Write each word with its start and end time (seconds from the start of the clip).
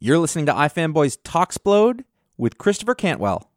You're 0.00 0.18
listening 0.18 0.46
to 0.46 0.52
iFanboys 0.52 1.18
Talksplode 1.22 2.04
with 2.36 2.56
Christopher 2.56 2.94
Cantwell. 2.94 3.50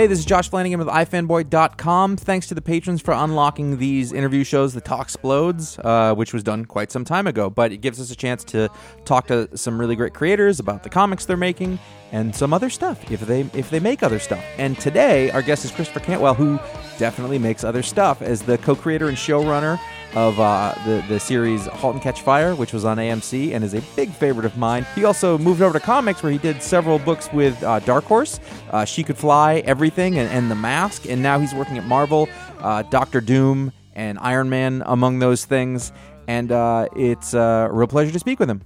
Hey, 0.00 0.06
this 0.06 0.18
is 0.18 0.24
Josh 0.24 0.48
Flanagan 0.48 0.78
with 0.78 0.88
iFanboy.com. 0.88 2.16
Thanks 2.16 2.46
to 2.46 2.54
the 2.54 2.62
patrons 2.62 3.02
for 3.02 3.12
unlocking 3.12 3.76
these 3.76 4.14
interview 4.14 4.44
shows, 4.44 4.72
The 4.72 4.80
Talksplodes, 4.80 5.78
uh, 5.84 6.14
which 6.14 6.32
was 6.32 6.42
done 6.42 6.64
quite 6.64 6.90
some 6.90 7.04
time 7.04 7.26
ago. 7.26 7.50
But 7.50 7.70
it 7.70 7.82
gives 7.82 8.00
us 8.00 8.10
a 8.10 8.16
chance 8.16 8.42
to 8.44 8.70
talk 9.04 9.26
to 9.26 9.54
some 9.58 9.78
really 9.78 9.96
great 9.96 10.14
creators 10.14 10.58
about 10.58 10.84
the 10.84 10.88
comics 10.88 11.26
they're 11.26 11.36
making 11.36 11.78
and 12.12 12.34
some 12.34 12.54
other 12.54 12.70
stuff 12.70 13.10
if 13.12 13.20
they 13.20 13.42
if 13.52 13.68
they 13.68 13.78
make 13.78 14.02
other 14.02 14.18
stuff. 14.18 14.42
And 14.56 14.78
today, 14.78 15.30
our 15.32 15.42
guest 15.42 15.66
is 15.66 15.70
Christopher 15.70 16.00
Cantwell, 16.00 16.32
who 16.32 16.58
definitely 16.96 17.38
makes 17.38 17.62
other 17.62 17.82
stuff 17.82 18.22
as 18.22 18.40
the 18.40 18.56
co-creator 18.56 19.08
and 19.08 19.18
showrunner 19.18 19.78
of 20.14 20.38
uh, 20.40 20.74
the 20.84 21.04
the 21.08 21.20
series 21.20 21.66
*Halt 21.66 21.94
and 21.94 22.02
Catch 22.02 22.22
Fire*, 22.22 22.54
which 22.54 22.72
was 22.72 22.84
on 22.84 22.96
AMC 22.96 23.54
and 23.54 23.62
is 23.62 23.74
a 23.74 23.80
big 23.96 24.10
favorite 24.10 24.44
of 24.44 24.56
mine. 24.56 24.86
He 24.94 25.04
also 25.04 25.38
moved 25.38 25.62
over 25.62 25.78
to 25.78 25.84
comics, 25.84 26.22
where 26.22 26.32
he 26.32 26.38
did 26.38 26.62
several 26.62 26.98
books 26.98 27.32
with 27.32 27.62
uh, 27.62 27.78
Dark 27.80 28.04
Horse, 28.04 28.40
uh, 28.70 28.84
*She 28.84 29.02
Could 29.04 29.16
Fly*, 29.16 29.58
*Everything*, 29.66 30.18
and, 30.18 30.28
and 30.30 30.50
*The 30.50 30.54
Mask*, 30.54 31.06
and 31.08 31.22
now 31.22 31.38
he's 31.38 31.54
working 31.54 31.78
at 31.78 31.84
Marvel, 31.84 32.28
uh, 32.58 32.82
*Doctor 32.82 33.20
Doom*, 33.20 33.72
and 33.94 34.18
*Iron 34.18 34.48
Man* 34.48 34.82
among 34.86 35.18
those 35.20 35.44
things. 35.44 35.92
And 36.26 36.52
uh, 36.52 36.88
it's 36.94 37.34
uh, 37.34 37.68
a 37.70 37.72
real 37.72 37.88
pleasure 37.88 38.12
to 38.12 38.18
speak 38.18 38.38
with 38.38 38.50
him. 38.50 38.62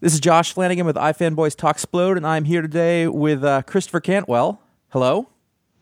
This 0.00 0.14
is 0.14 0.20
Josh 0.20 0.52
Flanagan 0.52 0.86
with 0.86 0.96
iFanboys 0.96 1.54
Talksplode, 1.54 2.16
and 2.16 2.26
I'm 2.26 2.44
here 2.44 2.62
today 2.62 3.06
with 3.06 3.42
Christopher 3.66 4.00
Cantwell. 4.00 4.62
Hello. 4.88 5.28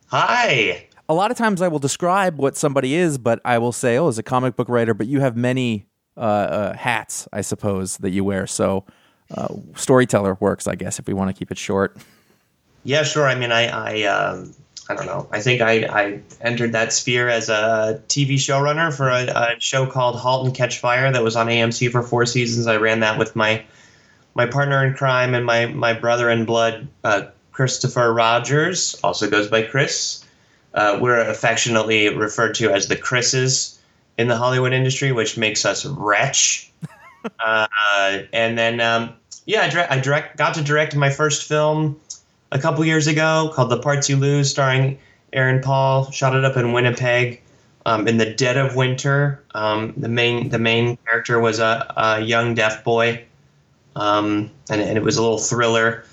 Hi. 0.08 0.87
A 1.08 1.14
lot 1.14 1.30
of 1.30 1.36
times 1.36 1.62
I 1.62 1.68
will 1.68 1.78
describe 1.78 2.38
what 2.38 2.56
somebody 2.56 2.94
is, 2.94 3.18
but 3.18 3.40
I 3.44 3.58
will 3.58 3.72
say, 3.72 3.96
"Oh, 3.96 4.08
as 4.08 4.18
a 4.18 4.22
comic 4.22 4.56
book 4.56 4.68
writer," 4.68 4.94
but 4.94 5.06
you 5.06 5.20
have 5.20 5.36
many 5.36 5.86
uh, 6.16 6.20
uh, 6.20 6.76
hats, 6.76 7.26
I 7.32 7.40
suppose, 7.40 7.96
that 7.98 8.10
you 8.10 8.24
wear. 8.24 8.46
So, 8.46 8.84
uh, 9.36 9.54
storyteller 9.74 10.36
works, 10.40 10.66
I 10.66 10.74
guess, 10.74 10.98
if 10.98 11.06
we 11.06 11.14
want 11.14 11.34
to 11.34 11.38
keep 11.38 11.50
it 11.50 11.58
short. 11.58 11.96
Yeah, 12.84 13.02
sure. 13.02 13.26
I 13.26 13.34
mean, 13.34 13.52
I, 13.52 13.68
I, 13.68 14.02
um, 14.04 14.54
I 14.88 14.94
don't 14.94 15.06
know. 15.06 15.28
I 15.30 15.40
think 15.40 15.60
I, 15.60 15.84
I 15.84 16.20
entered 16.40 16.72
that 16.72 16.92
sphere 16.92 17.28
as 17.28 17.48
a 17.48 18.02
TV 18.08 18.34
showrunner 18.34 18.94
for 18.94 19.08
a, 19.08 19.26
a 19.26 19.60
show 19.60 19.86
called 19.86 20.16
*Halt 20.16 20.46
and 20.46 20.54
Catch 20.54 20.78
Fire* 20.78 21.10
that 21.12 21.22
was 21.22 21.36
on 21.36 21.46
AMC 21.46 21.90
for 21.90 22.02
four 22.02 22.26
seasons. 22.26 22.66
I 22.66 22.76
ran 22.76 23.00
that 23.00 23.18
with 23.18 23.34
my 23.34 23.64
my 24.34 24.46
partner 24.46 24.84
in 24.84 24.94
crime 24.94 25.34
and 25.34 25.44
my 25.44 25.66
my 25.66 25.92
brother 25.92 26.30
in 26.30 26.44
blood, 26.44 26.88
uh, 27.04 27.26
Christopher 27.52 28.12
Rogers, 28.12 28.98
also 29.02 29.28
goes 29.28 29.48
by 29.48 29.62
Chris. 29.62 30.24
Uh, 30.74 30.98
we're 31.00 31.20
affectionately 31.20 32.08
referred 32.08 32.54
to 32.54 32.70
as 32.70 32.88
the 32.88 32.96
Chris's 32.96 33.78
in 34.18 34.28
the 34.28 34.36
Hollywood 34.36 34.72
industry, 34.72 35.12
which 35.12 35.36
makes 35.36 35.64
us 35.64 35.86
wretch. 35.86 36.70
uh, 37.44 37.66
and 38.32 38.58
then, 38.58 38.80
um, 38.80 39.14
yeah, 39.46 39.62
I, 39.62 39.68
direct, 39.68 39.92
I 39.92 40.00
direct, 40.00 40.36
got 40.36 40.54
to 40.54 40.62
direct 40.62 40.94
my 40.94 41.10
first 41.10 41.48
film 41.48 41.98
a 42.52 42.58
couple 42.58 42.84
years 42.84 43.06
ago 43.06 43.50
called 43.54 43.70
The 43.70 43.78
Parts 43.78 44.08
You 44.08 44.16
Lose, 44.16 44.50
starring 44.50 44.98
Aaron 45.32 45.62
Paul. 45.62 46.10
Shot 46.10 46.34
it 46.34 46.44
up 46.44 46.56
in 46.56 46.72
Winnipeg 46.72 47.42
um, 47.86 48.06
in 48.06 48.18
the 48.18 48.30
dead 48.34 48.56
of 48.56 48.76
winter. 48.76 49.42
Um, 49.54 49.94
the 49.96 50.08
main 50.08 50.50
the 50.50 50.58
main 50.58 50.98
character 51.06 51.40
was 51.40 51.58
a, 51.58 51.92
a 51.96 52.20
young 52.20 52.54
deaf 52.54 52.84
boy, 52.84 53.24
um, 53.96 54.50
and, 54.70 54.80
and 54.80 54.96
it 54.96 55.02
was 55.02 55.16
a 55.16 55.22
little 55.22 55.38
thriller 55.38 56.04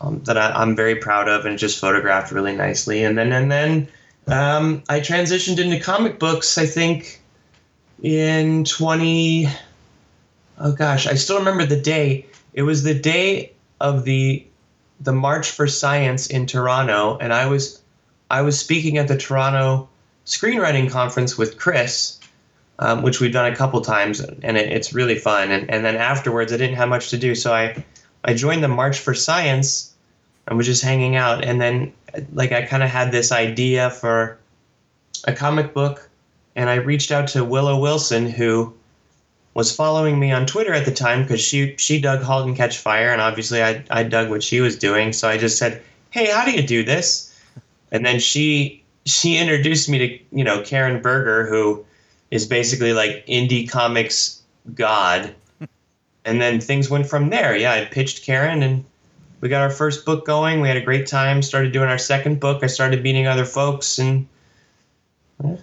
um, 0.00 0.22
that 0.24 0.36
I, 0.36 0.50
I'm 0.52 0.74
very 0.74 0.96
proud 0.96 1.28
of, 1.28 1.46
and 1.46 1.58
just 1.58 1.78
photographed 1.78 2.32
really 2.32 2.56
nicely. 2.56 3.04
And 3.04 3.16
then 3.16 3.32
and 3.32 3.50
then 3.50 3.88
um, 4.30 4.82
I 4.88 5.00
transitioned 5.00 5.58
into 5.58 5.80
comic 5.80 6.18
books. 6.18 6.58
I 6.58 6.66
think 6.66 7.20
in 8.02 8.64
20 8.64 9.46
oh 10.58 10.72
gosh 10.72 11.06
i 11.06 11.14
still 11.14 11.38
remember 11.38 11.66
the 11.66 11.80
day 11.80 12.24
it 12.54 12.62
was 12.62 12.82
the 12.82 12.94
day 12.94 13.52
of 13.80 14.04
the 14.04 14.44
the 15.00 15.12
march 15.12 15.50
for 15.50 15.66
science 15.66 16.26
in 16.28 16.46
toronto 16.46 17.18
and 17.18 17.32
i 17.32 17.46
was 17.46 17.82
i 18.30 18.40
was 18.40 18.58
speaking 18.58 18.96
at 18.96 19.06
the 19.08 19.16
toronto 19.16 19.88
screenwriting 20.24 20.90
conference 20.90 21.36
with 21.36 21.58
chris 21.58 22.18
um, 22.78 23.02
which 23.02 23.20
we've 23.20 23.34
done 23.34 23.52
a 23.52 23.56
couple 23.56 23.82
times 23.82 24.20
and 24.20 24.56
it, 24.56 24.72
it's 24.72 24.94
really 24.94 25.16
fun 25.16 25.50
and, 25.50 25.68
and 25.70 25.84
then 25.84 25.96
afterwards 25.96 26.52
i 26.52 26.56
didn't 26.56 26.76
have 26.76 26.88
much 26.88 27.10
to 27.10 27.18
do 27.18 27.34
so 27.34 27.52
i 27.52 27.84
i 28.24 28.32
joined 28.32 28.64
the 28.64 28.68
march 28.68 28.98
for 28.98 29.12
science 29.12 29.89
and 30.50 30.58
was 30.58 30.66
just 30.66 30.82
hanging 30.82 31.16
out 31.16 31.42
and 31.42 31.60
then 31.60 31.90
like 32.34 32.52
i 32.52 32.60
kind 32.60 32.82
of 32.82 32.90
had 32.90 33.10
this 33.10 33.32
idea 33.32 33.88
for 33.88 34.38
a 35.24 35.32
comic 35.32 35.72
book 35.72 36.10
and 36.56 36.68
I 36.68 36.74
reached 36.74 37.10
out 37.10 37.28
to 37.28 37.44
Willow 37.44 37.78
Wilson, 37.78 38.28
who 38.28 38.74
was 39.54 39.74
following 39.74 40.18
me 40.18 40.32
on 40.32 40.46
Twitter 40.46 40.72
at 40.72 40.84
the 40.84 40.92
time 40.92 41.22
because 41.22 41.40
she 41.40 41.74
she 41.76 42.00
dug 42.00 42.22
*Halt 42.22 42.46
and 42.46 42.56
Catch 42.56 42.78
Fire*, 42.78 43.10
and 43.10 43.20
obviously 43.20 43.62
I 43.62 43.84
I 43.90 44.02
dug 44.02 44.30
what 44.30 44.42
she 44.42 44.60
was 44.60 44.76
doing. 44.76 45.12
So 45.12 45.28
I 45.28 45.38
just 45.38 45.58
said, 45.58 45.82
"Hey, 46.10 46.30
how 46.30 46.44
do 46.44 46.52
you 46.52 46.62
do 46.62 46.82
this?" 46.84 47.34
And 47.92 48.04
then 48.04 48.20
she 48.20 48.82
she 49.06 49.38
introduced 49.38 49.88
me 49.88 49.98
to 49.98 50.36
you 50.36 50.44
know 50.44 50.62
Karen 50.62 51.00
Berger, 51.00 51.46
who 51.46 51.84
is 52.30 52.46
basically 52.46 52.92
like 52.92 53.24
indie 53.26 53.68
comics 53.68 54.40
god. 54.74 55.34
And 56.26 56.40
then 56.40 56.60
things 56.60 56.90
went 56.90 57.08
from 57.08 57.30
there. 57.30 57.56
Yeah, 57.56 57.72
I 57.72 57.86
pitched 57.86 58.24
Karen, 58.24 58.62
and 58.62 58.84
we 59.40 59.48
got 59.48 59.62
our 59.62 59.70
first 59.70 60.04
book 60.04 60.26
going. 60.26 60.60
We 60.60 60.68
had 60.68 60.76
a 60.76 60.82
great 60.82 61.06
time. 61.06 61.42
Started 61.42 61.72
doing 61.72 61.88
our 61.88 61.98
second 61.98 62.40
book. 62.40 62.62
I 62.62 62.66
started 62.66 63.02
meeting 63.02 63.26
other 63.26 63.44
folks, 63.44 63.98
and 63.98 64.26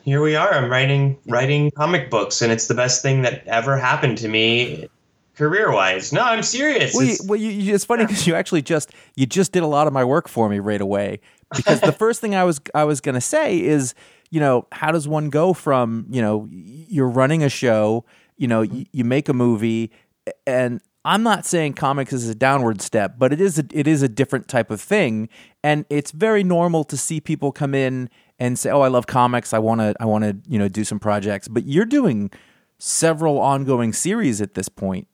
here 0.04 0.22
we 0.22 0.36
are. 0.36 0.52
I'm 0.54 0.70
writing 0.72 1.18
writing 1.28 1.72
comic 1.72 2.10
books, 2.10 2.42
and 2.42 2.52
it's 2.52 2.68
the 2.68 2.74
best 2.74 3.02
thing 3.02 3.22
that 3.22 3.46
ever 3.48 3.78
happened 3.78 4.18
to 4.20 4.28
me 4.28 4.90
career 5.36 5.72
wise. 5.72 6.12
No, 6.12 6.22
I'm 6.22 6.42
serious. 6.42 6.96
Well, 6.96 7.04
you, 7.06 7.12
It's- 7.14 7.28
well 7.28 7.40
you, 7.40 7.50
you, 7.52 7.76
it's 7.76 7.86
funny 7.86 8.06
because 8.06 8.26
you 8.26 8.34
actually 8.34 8.64
just 8.64 8.92
you 9.16 9.26
just 9.28 9.52
did 9.52 9.62
a 9.64 9.68
lot 9.68 9.86
of 9.86 9.94
my 9.94 10.04
work 10.04 10.28
for 10.28 10.50
me 10.50 10.60
right 10.60 10.82
away. 10.82 11.20
Because 11.56 11.80
the 11.82 11.92
first 12.00 12.22
thing 12.22 12.34
I 12.34 12.44
was 12.44 12.60
I 12.74 12.84
was 12.86 13.02
going 13.02 13.16
to 13.16 13.22
say 13.22 13.62
is, 13.62 13.94
you 14.32 14.40
know, 14.40 14.66
how 14.72 14.92
does 14.92 15.08
one 15.08 15.30
go 15.30 15.54
from 15.54 16.08
you 16.10 16.22
know 16.22 16.48
you're 16.52 17.08
running 17.10 17.44
a 17.44 17.50
show, 17.50 18.04
you 18.38 18.48
know, 18.48 18.62
y- 18.62 18.88
you 18.92 19.04
make 19.04 19.30
a 19.30 19.34
movie, 19.34 19.92
and 20.48 20.82
I'm 21.08 21.24
not 21.24 21.46
saying 21.46 21.76
comics 21.76 22.12
is 22.12 22.28
a 22.28 22.36
downward 22.36 22.82
step, 22.82 23.16
but 23.18 23.32
it 23.32 23.40
is 23.40 23.58
a, 23.58 23.64
it 23.72 23.88
is 23.88 24.04
a 24.04 24.10
different 24.10 24.50
type 24.50 24.70
of 24.70 24.82
thing, 24.82 25.30
and 25.64 25.86
it's 25.90 26.12
very 26.12 26.44
normal 26.44 26.84
to 26.84 26.98
see 26.98 27.22
people 27.22 27.54
come 27.54 27.74
in 27.74 28.10
and 28.40 28.60
say, 28.60 28.72
"Oh, 28.72 28.82
I 28.82 28.90
love 28.90 29.08
comics. 29.08 29.54
I 29.54 29.60
want 29.60 29.80
to 29.80 29.96
I 30.02 30.06
want 30.06 30.26
to 30.26 30.36
you 30.52 30.60
know 30.60 30.68
do 30.68 30.84
some 30.84 31.00
projects." 31.00 31.48
But 31.48 31.66
you're 31.66 31.86
doing 31.86 32.30
several 32.78 33.40
ongoing 33.40 33.94
series 33.94 34.42
at 34.42 34.54
this 34.54 34.68
point, 34.68 35.08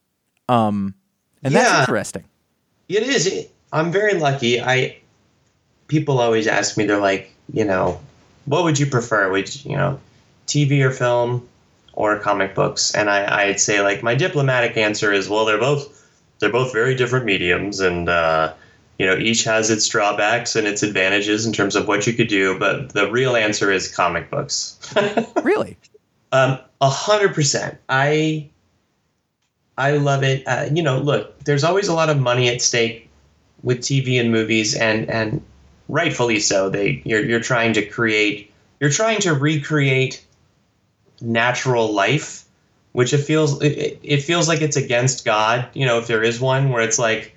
um, 0.49 0.95
and 1.43 1.53
that's 1.53 1.81
interesting. 1.81 2.23
It 2.89 3.03
is. 3.03 3.47
I'm 3.71 3.91
very 3.91 4.15
lucky. 4.15 4.59
I 4.59 4.97
people 5.85 6.19
always 6.19 6.47
ask 6.47 6.75
me. 6.75 6.87
They're 6.87 6.99
like, 6.99 7.35
you 7.51 7.65
know, 7.65 8.01
what 8.45 8.63
would 8.63 8.79
you 8.79 8.87
prefer? 8.87 9.29
Would 9.29 9.63
you, 9.63 9.69
you 9.69 9.77
know, 9.77 9.99
TV 10.47 10.81
or 10.81 10.89
film 10.89 11.47
or 11.93 12.19
comic 12.19 12.55
books? 12.55 12.93
And 12.93 13.09
I, 13.09 13.45
I'd 13.45 13.59
say 13.59 13.81
like 13.81 14.03
my 14.03 14.15
diplomatic 14.15 14.77
answer 14.77 15.13
is, 15.13 15.29
well, 15.29 15.45
they're 15.45 15.59
both 15.59 16.01
they're 16.39 16.51
both 16.51 16.73
very 16.73 16.95
different 16.95 17.25
mediums, 17.25 17.79
and 17.79 18.09
uh, 18.09 18.53
you 18.99 19.05
know, 19.05 19.17
each 19.17 19.43
has 19.45 19.69
its 19.69 19.87
drawbacks 19.87 20.55
and 20.55 20.67
its 20.67 20.83
advantages 20.83 21.45
in 21.45 21.53
terms 21.53 21.75
of 21.75 21.87
what 21.87 22.05
you 22.05 22.13
could 22.13 22.27
do. 22.27 22.59
But 22.59 22.93
the 22.93 23.09
real 23.09 23.35
answer 23.35 23.71
is 23.71 23.93
comic 23.93 24.29
books. 24.29 24.79
Really? 25.43 25.77
Um, 26.31 26.57
a 26.81 26.89
hundred 26.89 27.35
percent. 27.35 27.77
I 27.89 28.49
I 29.77 29.97
love 29.97 30.23
it. 30.23 30.47
Uh, 30.47 30.69
you 30.71 30.81
know, 30.81 30.97
look, 30.97 31.39
there's 31.43 31.63
always 31.63 31.87
a 31.87 31.93
lot 31.93 32.09
of 32.09 32.19
money 32.19 32.49
at 32.49 32.61
stake 32.61 33.09
with 33.61 33.79
TV 33.79 34.19
and 34.19 34.31
movies, 34.31 34.75
and 34.75 35.09
and 35.09 35.41
rightfully 35.89 36.39
so. 36.39 36.69
They 36.69 37.01
you're 37.05 37.23
you're 37.23 37.39
trying 37.39 37.73
to 37.73 37.85
create, 37.85 38.51
you're 38.79 38.89
trying 38.89 39.19
to 39.21 39.33
recreate 39.33 40.22
natural 41.23 41.91
life, 41.91 42.45
which 42.91 43.13
it 43.13 43.19
feels 43.19 43.61
it, 43.61 43.99
it 44.03 44.21
feels 44.21 44.47
like 44.47 44.61
it's 44.61 44.77
against 44.77 45.25
God. 45.25 45.67
You 45.73 45.85
know, 45.85 45.97
if 45.97 46.07
there 46.07 46.23
is 46.23 46.39
one 46.39 46.69
where 46.69 46.81
it's 46.81 46.99
like 46.99 47.35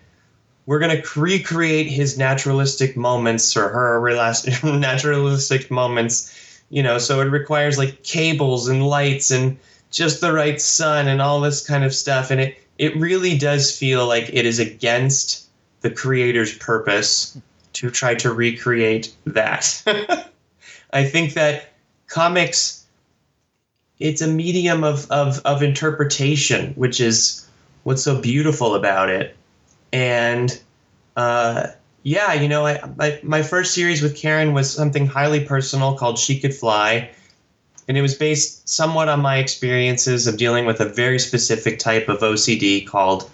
we're 0.67 0.81
gonna 0.81 1.03
recreate 1.15 1.87
his 1.87 2.19
naturalistic 2.19 2.97
moments 2.97 3.57
or 3.57 3.69
her 3.69 4.01
naturalistic 4.65 5.71
moments 5.71 6.33
you 6.69 6.83
know 6.83 6.99
so 6.99 7.21
it 7.21 7.27
requires 7.27 7.79
like 7.79 8.03
cables 8.03 8.67
and 8.67 8.85
lights 8.85 9.31
and 9.31 9.57
just 9.93 10.21
the 10.21 10.33
right 10.33 10.61
sun 10.61 11.07
and 11.07 11.23
all 11.23 11.41
this 11.41 11.65
kind 11.65 11.85
of 11.85 11.95
stuff 11.95 12.33
and 12.33 12.41
it 12.41 12.59
it 12.79 12.97
really 12.97 13.39
does 13.39 13.77
feel 13.77 14.07
like 14.07 14.29
it 14.33 14.45
is 14.45 14.59
against 14.59 15.49
the 15.81 15.91
creator's 15.91 16.57
purpose 16.59 17.39
to 17.75 17.91
try 17.91 18.15
to 18.15 18.33
recreate 18.33 19.15
that. 19.27 20.31
I 20.93 21.05
think 21.05 21.35
that 21.35 21.73
comics 22.07 22.86
it's 23.99 24.21
a 24.21 24.27
medium 24.27 24.85
of, 24.85 25.11
of, 25.11 25.41
of 25.45 25.63
interpretation, 25.63 26.73
which 26.75 27.01
is 27.01 27.47
what's 27.85 28.03
so 28.03 28.21
beautiful 28.21 28.75
about 28.75 29.09
it. 29.09 29.37
And 29.93 30.59
uh, 31.17 31.69
yeah, 32.03 32.35
you 32.35 32.49
know, 32.49 32.67
I, 32.67 32.81
my, 32.97 33.19
my 33.23 33.43
first 33.43 33.75
series 33.75 34.03
with 34.03 34.17
Karen 34.17 34.53
was 34.53 34.73
something 34.73 35.07
highly 35.07 35.45
personal 35.45 35.97
called 35.97 36.19
She 36.19 36.39
Could 36.39 36.55
Fly. 36.55 37.11
And 37.89 37.97
it 37.97 38.03
was 38.03 38.15
based 38.15 38.69
somewhat 38.69 39.09
on 39.09 39.21
my 39.21 39.39
experiences 39.39 40.27
of 40.27 40.37
dealing 40.37 40.67
with 40.67 40.81
a 40.81 40.85
very 40.85 41.19
specific 41.19 41.79
type 41.79 42.09
of 42.09 42.19
OCD 42.19 42.87
called 42.87 43.31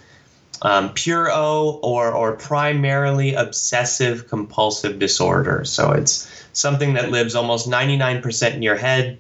um, 0.61 0.93
pure 0.93 1.31
O 1.33 1.81
or, 1.83 2.13
or 2.13 2.37
primarily 2.37 3.35
obsessive 3.35 4.29
compulsive 4.29 4.99
disorder. 4.99 5.65
So 5.65 5.93
it's 5.93 6.45
something 6.53 6.95
that 6.95 7.11
lives 7.11 7.35
almost 7.35 7.69
99% 7.69 8.55
in 8.55 8.63
your 8.63 8.77
head. 8.77 9.19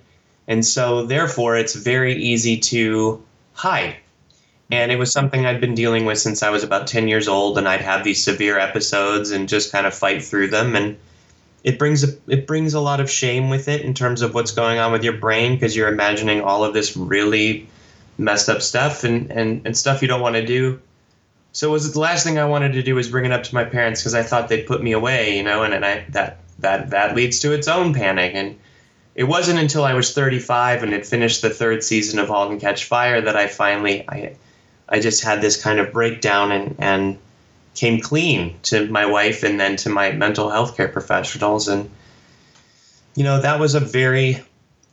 And 0.52 0.66
so, 0.66 1.06
therefore, 1.06 1.56
it's 1.56 1.74
very 1.74 2.12
easy 2.12 2.58
to 2.58 3.24
hide. 3.54 3.96
And 4.70 4.92
it 4.92 4.98
was 4.98 5.10
something 5.10 5.46
I'd 5.46 5.62
been 5.62 5.74
dealing 5.74 6.04
with 6.04 6.18
since 6.18 6.42
I 6.42 6.50
was 6.50 6.62
about 6.62 6.86
10 6.86 7.08
years 7.08 7.26
old, 7.26 7.56
and 7.56 7.66
I'd 7.66 7.80
have 7.80 8.04
these 8.04 8.22
severe 8.22 8.58
episodes 8.58 9.30
and 9.30 9.48
just 9.48 9.72
kind 9.72 9.86
of 9.86 9.94
fight 9.94 10.22
through 10.22 10.48
them. 10.48 10.76
And 10.76 10.98
it 11.64 11.78
brings 11.78 12.04
a, 12.04 12.08
it 12.28 12.46
brings 12.46 12.74
a 12.74 12.80
lot 12.80 13.00
of 13.00 13.10
shame 13.10 13.48
with 13.48 13.66
it 13.66 13.80
in 13.80 13.94
terms 13.94 14.20
of 14.20 14.34
what's 14.34 14.50
going 14.50 14.78
on 14.78 14.92
with 14.92 15.02
your 15.02 15.14
brain 15.14 15.54
because 15.54 15.74
you're 15.74 15.88
imagining 15.88 16.42
all 16.42 16.64
of 16.64 16.74
this 16.74 16.98
really 16.98 17.66
messed 18.18 18.50
up 18.50 18.60
stuff 18.60 19.04
and, 19.04 19.32
and, 19.32 19.62
and 19.64 19.74
stuff 19.74 20.02
you 20.02 20.08
don't 20.08 20.20
want 20.20 20.34
to 20.34 20.44
do. 20.44 20.78
So 21.52 21.70
it 21.70 21.72
was 21.72 21.94
the 21.94 21.98
last 21.98 22.24
thing 22.24 22.38
I 22.38 22.44
wanted 22.44 22.74
to 22.74 22.82
do 22.82 22.94
was 22.94 23.08
bring 23.08 23.24
it 23.24 23.32
up 23.32 23.44
to 23.44 23.54
my 23.54 23.64
parents 23.64 24.02
because 24.02 24.14
I 24.14 24.22
thought 24.22 24.50
they'd 24.50 24.66
put 24.66 24.82
me 24.82 24.92
away, 24.92 25.34
you 25.34 25.44
know, 25.44 25.62
and, 25.62 25.72
and 25.72 25.82
I 25.82 26.04
that 26.10 26.40
that 26.58 26.90
that 26.90 27.16
leads 27.16 27.40
to 27.40 27.52
its 27.52 27.68
own 27.68 27.94
panic. 27.94 28.32
And 28.34 28.58
it 29.14 29.24
wasn't 29.24 29.58
until 29.58 29.84
I 29.84 29.94
was 29.94 30.14
35 30.14 30.82
and 30.82 30.92
had 30.92 31.06
finished 31.06 31.42
the 31.42 31.50
third 31.50 31.84
season 31.84 32.18
of 32.18 32.28
*Halt 32.28 32.50
and 32.50 32.60
Catch 32.60 32.84
Fire* 32.84 33.20
that 33.20 33.36
I 33.36 33.46
finally 33.46 34.08
I 34.08 34.36
I 34.88 35.00
just 35.00 35.22
had 35.22 35.40
this 35.40 35.60
kind 35.62 35.78
of 35.78 35.92
breakdown 35.92 36.52
and 36.52 36.74
and 36.78 37.18
came 37.74 38.00
clean 38.00 38.58
to 38.64 38.86
my 38.88 39.06
wife 39.06 39.42
and 39.42 39.58
then 39.58 39.76
to 39.76 39.88
my 39.88 40.12
mental 40.12 40.50
health 40.50 40.76
care 40.76 40.88
professionals. 40.88 41.68
And 41.68 41.90
you 43.14 43.24
know 43.24 43.40
that 43.40 43.60
was 43.60 43.74
a 43.74 43.80
very 43.80 44.42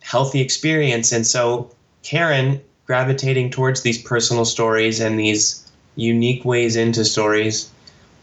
healthy 0.01 0.41
experience. 0.41 1.11
And 1.11 1.25
so 1.25 1.71
Karen 2.03 2.61
gravitating 2.85 3.51
towards 3.51 3.81
these 3.81 4.01
personal 4.01 4.45
stories 4.45 4.99
and 4.99 5.19
these 5.19 5.65
unique 5.95 6.43
ways 6.43 6.75
into 6.75 7.05
stories 7.05 7.69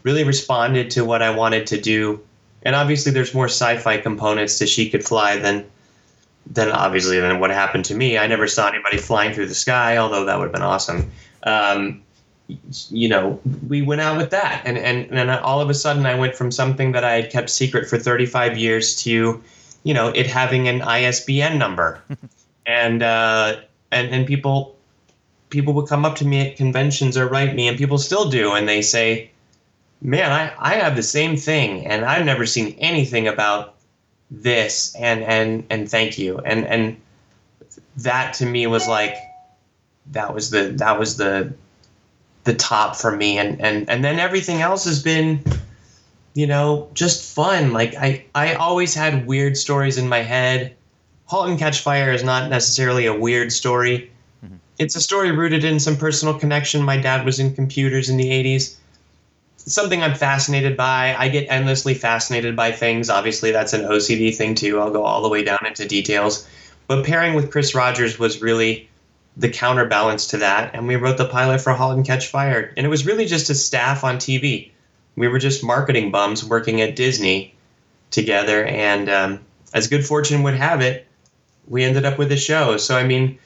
really 0.03 0.23
responded 0.23 0.91
to 0.91 1.05
what 1.05 1.21
I 1.21 1.29
wanted 1.29 1.67
to 1.67 1.79
do. 1.79 2.19
And 2.63 2.75
obviously 2.75 3.11
there's 3.11 3.33
more 3.33 3.45
sci-fi 3.45 3.97
components 3.97 4.57
to 4.59 4.67
She 4.67 4.89
Could 4.89 5.05
Fly 5.05 5.37
than 5.37 5.65
than 6.51 6.71
obviously 6.71 7.19
than 7.19 7.39
what 7.39 7.49
happened 7.49 7.85
to 7.85 7.95
me. 7.95 8.17
I 8.17 8.27
never 8.27 8.47
saw 8.47 8.67
anybody 8.67 8.97
flying 8.97 9.33
through 9.33 9.47
the 9.47 9.55
sky, 9.55 9.97
although 9.97 10.25
that 10.25 10.37
would 10.37 10.45
have 10.45 10.53
been 10.53 10.61
awesome. 10.61 11.11
Um, 11.43 12.03
you 12.89 13.09
know, 13.09 13.39
we 13.67 13.81
went 13.81 14.01
out 14.01 14.17
with 14.17 14.31
that, 14.31 14.61
and 14.65 14.77
and 14.77 15.11
and 15.11 15.29
all 15.29 15.59
of 15.59 15.69
a 15.69 15.73
sudden, 15.73 16.05
I 16.05 16.15
went 16.15 16.35
from 16.35 16.51
something 16.51 16.93
that 16.93 17.03
I 17.03 17.13
had 17.13 17.31
kept 17.31 17.49
secret 17.49 17.89
for 17.89 17.97
35 17.97 18.57
years 18.57 18.95
to, 19.03 19.41
you 19.83 19.93
know, 19.93 20.09
it 20.09 20.27
having 20.27 20.67
an 20.67 20.81
ISBN 20.81 21.57
number, 21.57 22.01
and 22.65 23.03
uh, 23.03 23.57
and 23.91 24.09
and 24.09 24.25
people 24.25 24.75
people 25.49 25.73
would 25.73 25.87
come 25.87 26.05
up 26.05 26.15
to 26.17 26.25
me 26.25 26.49
at 26.49 26.55
conventions 26.55 27.17
or 27.17 27.27
write 27.27 27.53
me, 27.53 27.67
and 27.67 27.77
people 27.77 27.97
still 27.97 28.29
do, 28.29 28.53
and 28.53 28.67
they 28.67 28.81
say, 28.81 29.29
"Man, 30.01 30.31
I 30.31 30.53
I 30.57 30.75
have 30.75 30.95
the 30.95 31.03
same 31.03 31.35
thing, 31.35 31.85
and 31.85 32.05
I've 32.05 32.25
never 32.25 32.45
seen 32.45 32.77
anything 32.79 33.27
about 33.27 33.76
this 34.29 34.93
and 34.95 35.23
and 35.23 35.65
and 35.69 35.89
thank 35.89 36.17
you. 36.17 36.39
And 36.39 36.65
and 36.65 37.01
that 37.97 38.33
to 38.35 38.45
me 38.45 38.67
was 38.67 38.87
like 38.87 39.15
that 40.11 40.33
was 40.33 40.49
the 40.49 40.73
that 40.77 40.99
was 40.99 41.17
the 41.17 41.53
the 42.43 42.53
top 42.53 42.95
for 42.95 43.15
me. 43.15 43.37
And 43.37 43.61
and 43.61 43.89
and 43.89 44.03
then 44.03 44.19
everything 44.19 44.61
else 44.61 44.85
has 44.85 45.01
been 45.01 45.43
you 46.33 46.47
know 46.47 46.89
just 46.93 47.33
fun. 47.35 47.73
Like 47.73 47.95
i 47.95 48.25
i 48.35 48.53
always 48.55 48.93
had 48.93 49.27
weird 49.27 49.57
stories 49.57 49.97
in 49.97 50.07
my 50.07 50.19
head. 50.19 50.75
Halt 51.25 51.49
and 51.49 51.59
catch 51.59 51.81
fire 51.81 52.11
is 52.11 52.23
not 52.23 52.49
necessarily 52.49 53.05
a 53.05 53.13
weird 53.13 53.51
story. 53.51 54.11
Mm-hmm. 54.45 54.57
it's 54.77 54.95
a 54.95 55.01
story 55.01 55.31
rooted 55.31 55.63
in 55.63 55.79
some 55.79 55.97
personal 55.97 56.37
connection. 56.37 56.83
My 56.83 56.97
dad 56.97 57.25
was 57.25 57.39
in 57.39 57.55
computers 57.55 58.07
in 58.07 58.17
the 58.17 58.29
80s 58.29 58.77
something 59.67 60.01
I'm 60.01 60.15
fascinated 60.15 60.75
by. 60.75 61.15
I 61.17 61.29
get 61.29 61.47
endlessly 61.49 61.93
fascinated 61.93 62.55
by 62.55 62.71
things. 62.71 63.09
Obviously, 63.09 63.51
that's 63.51 63.73
an 63.73 63.81
OCD 63.81 64.35
thing 64.35 64.55
too. 64.55 64.79
I'll 64.79 64.91
go 64.91 65.03
all 65.03 65.21
the 65.21 65.29
way 65.29 65.43
down 65.43 65.65
into 65.65 65.87
details. 65.87 66.47
But 66.87 67.05
pairing 67.05 67.33
with 67.33 67.51
Chris 67.51 67.75
Rogers 67.75 68.17
was 68.17 68.41
really 68.41 68.89
the 69.35 69.49
counterbalance 69.49 70.27
to 70.27 70.37
that. 70.37 70.73
And 70.73 70.87
we 70.87 70.95
wrote 70.95 71.17
the 71.17 71.27
pilot 71.27 71.61
for 71.61 71.73
*Halt 71.73 71.95
and 71.95 72.05
Catch 72.05 72.27
Fire. 72.27 72.73
And 72.75 72.85
it 72.85 72.89
was 72.89 73.05
really 73.05 73.25
just 73.25 73.49
a 73.49 73.55
staff 73.55 74.03
on 74.03 74.17
TV. 74.17 74.71
We 75.15 75.27
were 75.27 75.39
just 75.39 75.63
marketing 75.63 76.11
bums 76.11 76.43
working 76.45 76.81
at 76.81 76.95
Disney 76.95 77.53
together. 78.09 78.63
And 78.63 79.09
um, 79.09 79.39
as 79.73 79.87
good 79.87 80.05
fortune 80.05 80.43
would 80.43 80.55
have 80.55 80.81
it, 80.81 81.05
we 81.67 81.83
ended 81.83 82.05
up 82.05 82.17
with 82.17 82.31
a 82.31 82.37
show. 82.37 82.77
So, 82.77 82.97
I 82.97 83.03
mean, 83.03 83.37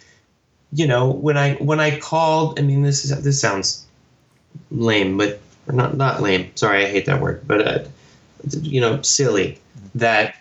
you 0.71 0.87
know, 0.87 1.09
when 1.09 1.35
I 1.35 1.55
when 1.55 1.79
I 1.79 1.99
called, 1.99 2.59
I 2.59 2.61
mean, 2.61 2.83
this 2.83 3.03
is 3.03 3.23
this 3.23 3.41
sounds 3.41 3.85
lame, 4.69 5.17
but 5.17 5.41
or 5.67 5.73
not 5.73 5.97
not 5.97 6.21
lame. 6.21 6.51
Sorry, 6.55 6.85
I 6.85 6.89
hate 6.89 7.05
that 7.05 7.21
word, 7.21 7.47
but 7.47 7.67
uh, 7.67 7.79
you 8.61 8.81
know, 8.81 9.01
silly. 9.01 9.59
That 9.95 10.35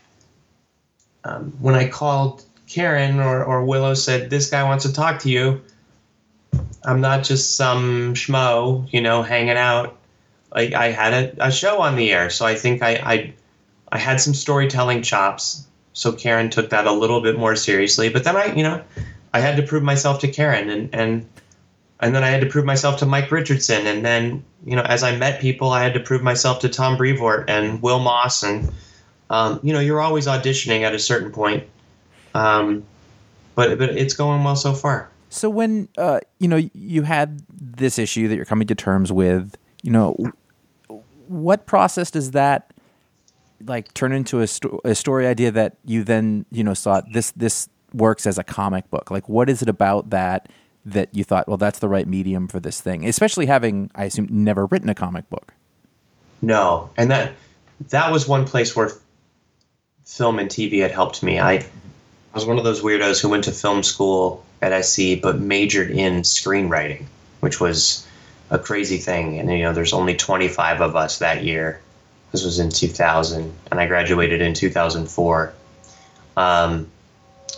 um, 1.25 1.53
when 1.61 1.75
I 1.75 1.89
called 1.89 2.45
Karen 2.69 3.19
or, 3.19 3.45
or 3.45 3.65
Willow 3.65 3.95
said 3.95 4.31
this 4.31 4.49
guy 4.49 4.63
wants 4.63 4.85
to 4.85 4.93
talk 4.93 5.21
to 5.21 5.31
you, 5.31 5.61
I'm 6.85 7.01
not 7.01 7.25
just 7.25 7.57
some 7.57 8.15
schmo, 8.15 8.91
you 8.93 9.01
know, 9.01 9.23
hanging 9.23 9.57
out. 9.57 9.97
Like 10.55 10.73
I 10.73 10.91
had 10.91 11.13
a, 11.13 11.47
a 11.47 11.53
show 11.53 11.81
on 11.81 11.97
the 11.97 12.13
air, 12.13 12.31
so 12.31 12.47
I 12.47 12.55
think 12.55 12.83
I, 12.83 12.91
I 12.95 13.35
I 13.93 13.99
had 13.99 14.21
some 14.21 14.35
storytelling 14.35 15.03
chops. 15.03 15.67
So 15.93 16.13
Karen 16.13 16.51
took 16.51 16.71
that 16.71 16.87
a 16.87 16.93
little 16.93 17.21
bit 17.21 17.39
more 17.39 17.57
seriously. 17.57 18.09
But 18.09 18.25
then 18.25 18.37
I, 18.37 18.55
you 18.55 18.63
know, 18.63 18.83
I 19.35 19.41
had 19.41 19.57
to 19.57 19.63
prove 19.63 19.83
myself 19.83 20.21
to 20.21 20.29
Karen, 20.29 20.71
and 20.71 20.95
and 20.95 21.29
and 22.01 22.15
then 22.15 22.25
I 22.25 22.29
had 22.29 22.41
to 22.41 22.47
prove 22.47 22.65
myself 22.65 22.99
to 23.01 23.07
Mike 23.07 23.31
Richardson, 23.31 23.87
and 23.87 24.05
then 24.05 24.43
you 24.65 24.75
know 24.75 24.83
as 24.83 25.03
I 25.03 25.17
met 25.17 25.41
people, 25.41 25.71
I 25.71 25.83
had 25.83 25.95
to 25.95 26.01
prove 26.01 26.23
myself 26.23 26.61
to 26.61 26.69
Tom 26.69 26.97
Brevoort 26.97 27.49
and 27.49 27.81
Will 27.83 27.99
Moss, 27.99 28.43
and 28.43 28.71
um, 29.29 29.61
you 29.63 29.73
know 29.73 29.81
you're 29.81 30.01
always 30.01 30.27
auditioning 30.27 30.83
at 30.83 30.95
a 30.95 30.99
certain 30.99 31.31
point, 31.31 31.65
um, 32.35 32.85
but 33.55 33.79
but 33.79 33.91
it's 33.91 34.15
going 34.15 34.43
well 34.43 34.57
so 34.57 34.73
far. 34.73 35.11
So 35.29 35.49
when 35.49 35.89
uh, 35.99 36.21
you 36.39 36.49
know 36.49 36.61
you 36.75 37.03
had 37.03 37.43
this 37.51 37.99
issue 37.99 38.29
that 38.29 38.37
you're 38.37 38.45
coming 38.45 38.67
to 38.69 38.75
terms 38.75 39.13
with, 39.13 39.57
you 39.83 39.93
know, 39.93 40.17
what 41.29 41.67
process 41.67 42.11
does 42.11 42.33
that 42.33 42.73
like 43.67 43.93
turn 43.93 44.13
into 44.13 44.41
a, 44.41 44.47
sto- 44.47 44.81
a 44.85 44.95
story 44.95 45.27
idea 45.27 45.51
that 45.51 45.77
you 45.85 46.03
then 46.03 46.47
you 46.51 46.65
know 46.65 46.75
thought 46.75 47.13
this 47.13 47.31
this 47.33 47.69
works 47.93 48.27
as 48.27 48.39
a 48.39 48.45
comic 48.45 48.91
book? 48.91 49.11
Like, 49.11 49.29
what 49.29 49.51
is 49.51 49.61
it 49.61 49.69
about 49.69 50.11
that? 50.11 50.49
That 50.85 51.09
you 51.13 51.25
thought, 51.25 51.47
well, 51.49 51.57
that's 51.57 51.79
the 51.79 51.89
right 51.89 52.07
medium 52.07 52.49
for 52.49 52.61
this 52.61 52.81
thing, 52.81 53.07
especially 53.07 53.47
having, 53.47 53.91
I 53.95 54.05
assume, 54.05 54.29
never 54.31 54.67
written 54.67 54.89
a 54.89 54.95
comic 54.95 55.29
book. 55.29 55.53
No, 56.43 56.91
and 56.97 57.11
that 57.11 57.33
that 57.89 58.13
was 58.13 58.27
one 58.27 58.47
place 58.47 58.75
where 58.75 58.91
film 60.05 60.39
and 60.39 60.49
TV 60.49 60.81
had 60.81 60.91
helped 60.91 61.23
me. 61.23 61.39
I, 61.39 61.65
was 62.35 62.47
one 62.47 62.59
of 62.59 62.65
those 62.65 62.81
weirdos 62.81 63.21
who 63.21 63.29
went 63.29 63.45
to 63.45 63.53
film 63.53 63.83
school 63.83 64.45
at 64.63 64.85
SC 64.85 65.21
but 65.21 65.41
majored 65.41 65.91
in 65.91 66.23
screenwriting, 66.23 67.05
which 67.41 67.61
was 67.61 68.07
a 68.51 68.59
crazy 68.59 68.99
thing. 68.99 69.39
And 69.39 69.51
you 69.51 69.63
know, 69.63 69.73
there's 69.73 69.93
only 69.93 70.15
25 70.15 70.81
of 70.81 70.97
us 70.97 71.19
that 71.19 71.43
year. 71.43 71.81
This 72.33 72.45
was 72.45 72.61
in 72.61 72.71
2000, 72.71 73.53
and 73.71 73.81
I 73.81 73.87
graduated 73.87 74.41
in 74.41 74.55
2004. 74.55 75.53
Um, 76.37 76.89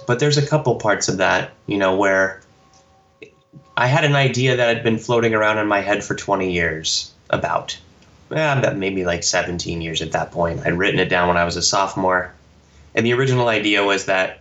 but 0.07 0.19
there's 0.19 0.38
a 0.38 0.47
couple 0.47 0.75
parts 0.76 1.09
of 1.09 1.19
that, 1.19 1.50
you 1.67 1.76
know, 1.76 1.97
where 1.97 2.41
I 3.76 3.87
had 3.87 4.05
an 4.05 4.14
idea 4.14 4.57
that 4.57 4.75
had 4.75 4.85
been 4.85 4.99
floating 4.99 5.35
around 5.35 5.59
in 5.59 5.67
my 5.67 5.81
head 5.81 6.05
for 6.05 6.14
20 6.14 6.52
years 6.52 7.12
about. 7.31 7.79
Eh, 8.31 8.73
maybe 8.75 9.05
like 9.05 9.23
17 9.23 9.81
years 9.81 10.02
at 10.02 10.12
that 10.12 10.31
point. 10.31 10.61
I'd 10.64 10.79
written 10.79 11.00
it 11.00 11.09
down 11.09 11.29
when 11.29 11.37
I 11.37 11.45
was 11.45 11.57
a 11.57 11.62
sophomore. 11.62 12.33
And 12.95 13.07
the 13.07 13.12
original 13.14 13.49
idea 13.49 13.85
was 13.85 14.07
that, 14.07 14.41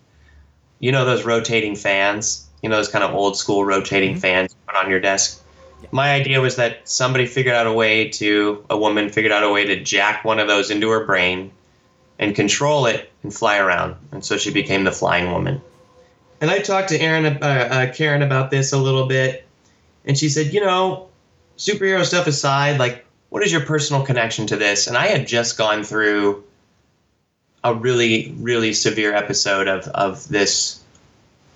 you 0.78 0.92
know, 0.92 1.04
those 1.04 1.24
rotating 1.24 1.76
fans, 1.76 2.46
you 2.62 2.68
know, 2.68 2.76
those 2.76 2.88
kind 2.88 3.04
of 3.04 3.14
old 3.14 3.36
school 3.36 3.64
rotating 3.64 4.12
mm-hmm. 4.12 4.20
fans 4.20 4.56
put 4.66 4.76
on 4.76 4.90
your 4.90 5.00
desk. 5.00 5.42
My 5.90 6.14
idea 6.14 6.40
was 6.40 6.56
that 6.56 6.88
somebody 6.88 7.26
figured 7.26 7.54
out 7.54 7.66
a 7.66 7.72
way 7.72 8.08
to, 8.10 8.64
a 8.70 8.76
woman 8.76 9.10
figured 9.10 9.32
out 9.32 9.42
a 9.42 9.50
way 9.50 9.66
to 9.66 9.82
jack 9.82 10.24
one 10.24 10.38
of 10.38 10.48
those 10.48 10.70
into 10.70 10.88
her 10.88 11.04
brain 11.04 11.50
and 12.18 12.34
control 12.34 12.86
it 12.86 13.10
and 13.22 13.34
fly 13.34 13.58
around. 13.58 13.96
And 14.12 14.24
so 14.24 14.38
she 14.38 14.50
became 14.50 14.84
the 14.84 14.92
flying 14.92 15.30
woman. 15.30 15.60
And 16.44 16.50
I 16.50 16.58
talked 16.58 16.90
to 16.90 17.00
Aaron, 17.00 17.24
uh, 17.24 17.38
uh, 17.40 17.92
Karen 17.94 18.20
about 18.20 18.50
this 18.50 18.74
a 18.74 18.76
little 18.76 19.06
bit, 19.06 19.46
and 20.04 20.18
she 20.18 20.28
said, 20.28 20.52
you 20.52 20.60
know, 20.60 21.08
superhero 21.56 22.04
stuff 22.04 22.26
aside, 22.26 22.78
like, 22.78 23.06
what 23.30 23.42
is 23.42 23.50
your 23.50 23.62
personal 23.62 24.02
connection 24.02 24.46
to 24.48 24.56
this? 24.56 24.86
And 24.86 24.94
I 24.94 25.06
had 25.06 25.26
just 25.26 25.56
gone 25.56 25.84
through 25.84 26.44
a 27.64 27.72
really, 27.72 28.34
really 28.36 28.74
severe 28.74 29.14
episode 29.14 29.68
of 29.68 29.88
of 29.94 30.28
this 30.28 30.84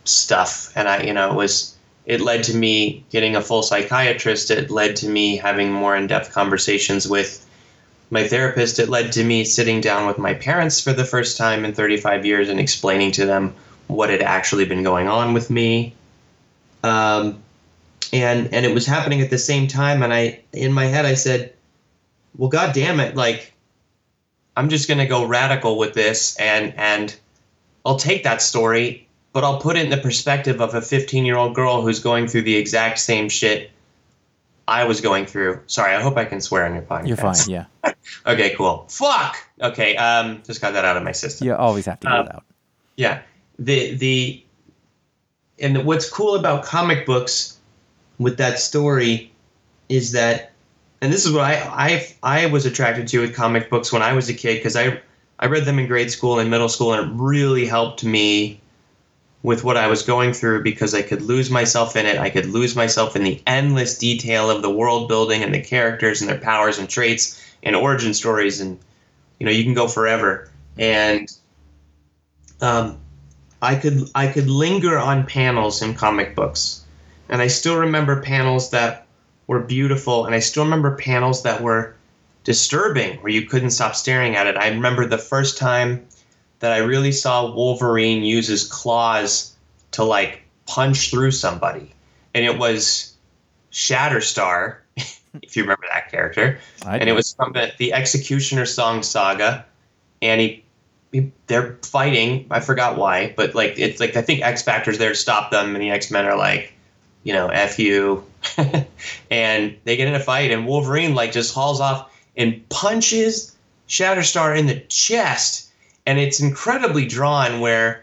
stuff, 0.05 0.73
and 0.75 0.89
I, 0.89 1.03
you 1.03 1.13
know, 1.13 1.33
it 1.33 1.37
was 1.37 1.77
it 2.07 2.23
led 2.23 2.43
to 2.45 2.57
me 2.57 3.05
getting 3.11 3.37
a 3.37 3.43
full 3.43 3.63
psychiatrist. 3.63 4.51
It 4.51 4.71
led 4.71 4.97
to 4.97 5.07
me 5.11 5.37
having 5.37 5.71
more 5.71 5.97
in 5.97 6.07
depth 6.07 6.33
conversations 6.33 7.07
with 7.07 7.47
my 8.09 8.27
therapist. 8.27 8.79
It 8.79 8.89
led 8.89 9.13
to 9.13 9.23
me 9.23 9.45
sitting 9.45 9.83
down 9.83 10.07
with 10.07 10.17
my 10.17 10.33
parents 10.33 10.81
for 10.81 10.95
the 10.95 11.05
first 11.05 11.37
time 11.37 11.67
in 11.67 11.75
35 11.75 12.25
years 12.25 12.49
and 12.49 12.59
explaining 12.59 13.13
to 13.13 13.27
them 13.27 13.55
what 13.89 14.11
had 14.11 14.23
actually 14.23 14.65
been 14.65 14.83
going 14.83 15.09
on 15.09 15.35
with 15.35 15.51
me. 15.51 15.95
Um, 16.85 17.43
and 18.13 18.53
and 18.55 18.65
it 18.65 18.73
was 18.73 18.87
happening 18.87 19.21
at 19.21 19.31
the 19.31 19.39
same 19.39 19.67
time. 19.67 20.03
And 20.03 20.15
I, 20.15 20.41
in 20.53 20.73
my 20.73 20.87
head, 20.87 21.05
I 21.05 21.15
said, 21.15 21.53
"Well, 22.37 22.49
God 22.49 22.75
damn 22.75 23.01
it! 23.01 23.17
Like, 23.17 23.53
I'm 24.57 24.69
just 24.69 24.89
gonna 24.89 25.07
go 25.07 25.27
radical 25.27 25.77
with 25.77 25.95
this, 25.95 26.37
and 26.37 26.73
and 26.77 27.15
I'll 27.85 27.99
take 27.99 28.25
that 28.25 28.41
story 28.41 29.09
but 29.33 29.45
I'll 29.45 29.61
put 29.61 29.77
it 29.77 29.85
in 29.85 29.91
the 29.91 29.99
perspective 29.99 30.61
of 30.61 30.75
a 30.75 30.81
15 30.81 31.25
year 31.25 31.37
old 31.37 31.55
girl 31.55 31.83
who's 31.83 32.01
going 32.01 32.27
through 32.27 32.43
the 32.43 32.57
exact 32.57 32.99
same 32.99 33.29
shit 33.29 33.71
I 34.67 34.85
was 34.85 35.01
going 35.01 35.27
through. 35.27 35.61
Sorry, 35.67 35.95
I 35.95 36.01
hope 36.01 36.17
I 36.17 36.25
can 36.25 36.41
swear 36.41 36.67
on 36.67 36.75
your 36.75 36.83
podcast. 36.83 37.07
You're 37.07 37.17
fine. 37.17 37.37
Yeah. 37.49 37.93
okay, 38.27 38.55
cool. 38.57 38.87
Fuck. 38.89 39.37
Okay, 39.63 39.97
um, 39.97 40.43
just 40.45 40.61
got 40.61 40.73
that 40.73 40.85
out 40.85 40.97
of 40.97 41.03
my 41.03 41.13
system. 41.13 41.47
You 41.47 41.55
always 41.55 41.87
have 41.87 42.01
to 42.01 42.07
get 42.07 42.19
um, 42.19 42.27
it 42.27 42.35
out. 42.35 42.45
Yeah. 42.97 43.23
The 43.59 43.95
the 43.95 44.45
and 45.59 45.85
what's 45.85 46.09
cool 46.09 46.37
about 46.37 46.65
comic 46.65 47.07
books 47.07 47.59
with 48.19 48.37
that 48.39 48.59
story 48.59 49.33
is 49.89 50.13
that 50.13 50.53
and 51.01 51.13
this 51.13 51.27
is 51.27 51.33
what 51.33 51.45
I 51.45 51.57
I 52.23 52.43
I 52.43 52.47
was 52.47 52.67
attracted 52.67 53.09
to 53.09 53.21
with 53.21 53.35
comic 53.35 53.71
books 53.71 53.93
when 53.93 54.03
I 54.03 54.13
was 54.13 54.29
a 54.29 54.35
kid 54.35 54.57
because 54.57 54.77
I 54.77 55.01
I 55.39 55.47
read 55.47 55.65
them 55.65 55.79
in 55.79 55.87
grade 55.87 56.11
school 56.11 56.39
and 56.39 56.51
middle 56.51 56.69
school 56.69 56.93
and 56.93 57.11
it 57.11 57.15
really 57.15 57.67
helped 57.67 58.05
me 58.05 58.61
with 59.43 59.63
what 59.63 59.77
I 59.77 59.87
was 59.87 60.03
going 60.03 60.33
through 60.33 60.65
because 60.65 60.95
I 60.95 61.03
could 61.03 61.23
lose 61.23 61.49
myself 61.49 61.95
in 61.95 62.07
it. 62.07 62.19
I 62.19 62.29
could 62.29 62.47
lose 62.47 62.75
myself 62.75 63.15
in 63.15 63.23
the 63.23 63.41
endless 63.47 63.97
detail 63.97 64.51
of 64.51 64.63
the 64.63 64.71
world 64.71 65.09
building 65.09 65.45
and 65.45 65.55
the 65.55 65.63
characters 65.63 66.21
and 66.21 66.29
their 66.29 66.39
powers 66.39 66.79
and 66.79 66.89
traits 66.89 67.41
and 67.63 67.77
origin 67.77 68.15
stories 68.15 68.61
and 68.61 68.79
you 69.39 69.47
know 69.47 69.53
you 69.53 69.65
can 69.65 69.75
go 69.75 69.87
forever 69.87 70.51
and 70.77 71.33
um, 72.61 72.99
I 73.61 73.75
could 73.75 74.11
I 74.15 74.29
could 74.29 74.49
linger 74.49 74.99
on 74.99 75.27
panels 75.27 75.83
in 75.83 75.95
comic 75.95 76.35
books 76.35 76.85
and 77.29 77.43
I 77.43 77.49
still 77.49 77.77
remember 77.77 78.23
panels 78.23 78.71
that 78.71 79.07
were 79.47 79.61
beautiful 79.61 80.27
and 80.27 80.35
I 80.35 80.39
still 80.39 80.65
remember 80.65 80.97
panels 80.97 81.43
that 81.43 81.63
were 81.63 81.95
disturbing 82.45 83.19
where 83.19 83.33
you 83.33 83.43
couldn't 83.43 83.71
stop 83.71 83.95
staring 83.95 84.37
at 84.37 84.47
it. 84.47 84.57
I 84.57 84.69
remember 84.69 85.07
the 85.07 85.19
first 85.19 85.59
time 85.59 86.07
that 86.61 86.73
I 86.73 86.79
really 86.79 87.13
saw 87.13 87.53
Wolverine 87.55 88.23
use 88.23 88.49
his 88.49 88.65
claws 88.65 89.55
to 89.93 90.05
like 90.05 90.43
punch 90.67 91.11
through 91.11 91.33
somebody. 91.33 91.95
And 92.35 92.45
it 92.45 92.59
was 92.59 93.15
Shatterstar, 93.73 94.77
if 95.43 95.57
you 95.57 95.63
remember 95.63 95.85
that 95.93 96.11
character. 96.11 96.59
I 96.87 96.99
and 96.99 97.09
it 97.09 97.13
was 97.13 97.35
from 97.35 97.53
the, 97.53 97.73
the 97.79 97.93
X-Cutioner 97.93 98.67
Song 98.67 99.03
saga. 99.03 99.65
And 100.23 100.41
he, 100.41 100.47
he, 100.49 100.65
they're 101.47 101.79
fighting. 101.83 102.47
I 102.51 102.61
forgot 102.61 102.99
why, 102.99 103.35
but 103.37 103.55
like 103.55 103.79
it's 103.79 104.01
like 104.01 104.17
I 104.17 104.23
think 104.23 104.43
X 104.43 104.63
Factor's 104.63 104.99
there 104.99 105.11
to 105.11 105.15
stop 105.15 105.51
them, 105.51 105.75
and 105.75 105.83
the 105.83 105.91
X 105.91 106.11
Men 106.11 106.27
are 106.27 106.37
like, 106.37 106.73
you 107.23 107.33
know, 107.33 107.49
f 107.49 107.79
you, 107.79 108.25
and 109.31 109.77
they 109.85 109.97
get 109.97 110.09
in 110.09 110.15
a 110.15 110.21
fight, 110.21 110.51
and 110.51 110.67
Wolverine 110.67 111.15
like 111.15 111.33
just 111.33 111.55
hauls 111.55 111.81
off 111.81 112.13
and 112.37 112.67
punches 112.69 113.57
Shatterstar 113.89 114.57
in 114.57 114.67
the 114.67 114.81
chest 114.89 115.69
and 116.09 116.19
it's 116.19 116.41
incredibly 116.41 117.05
drawn 117.05 117.61
where 117.61 118.03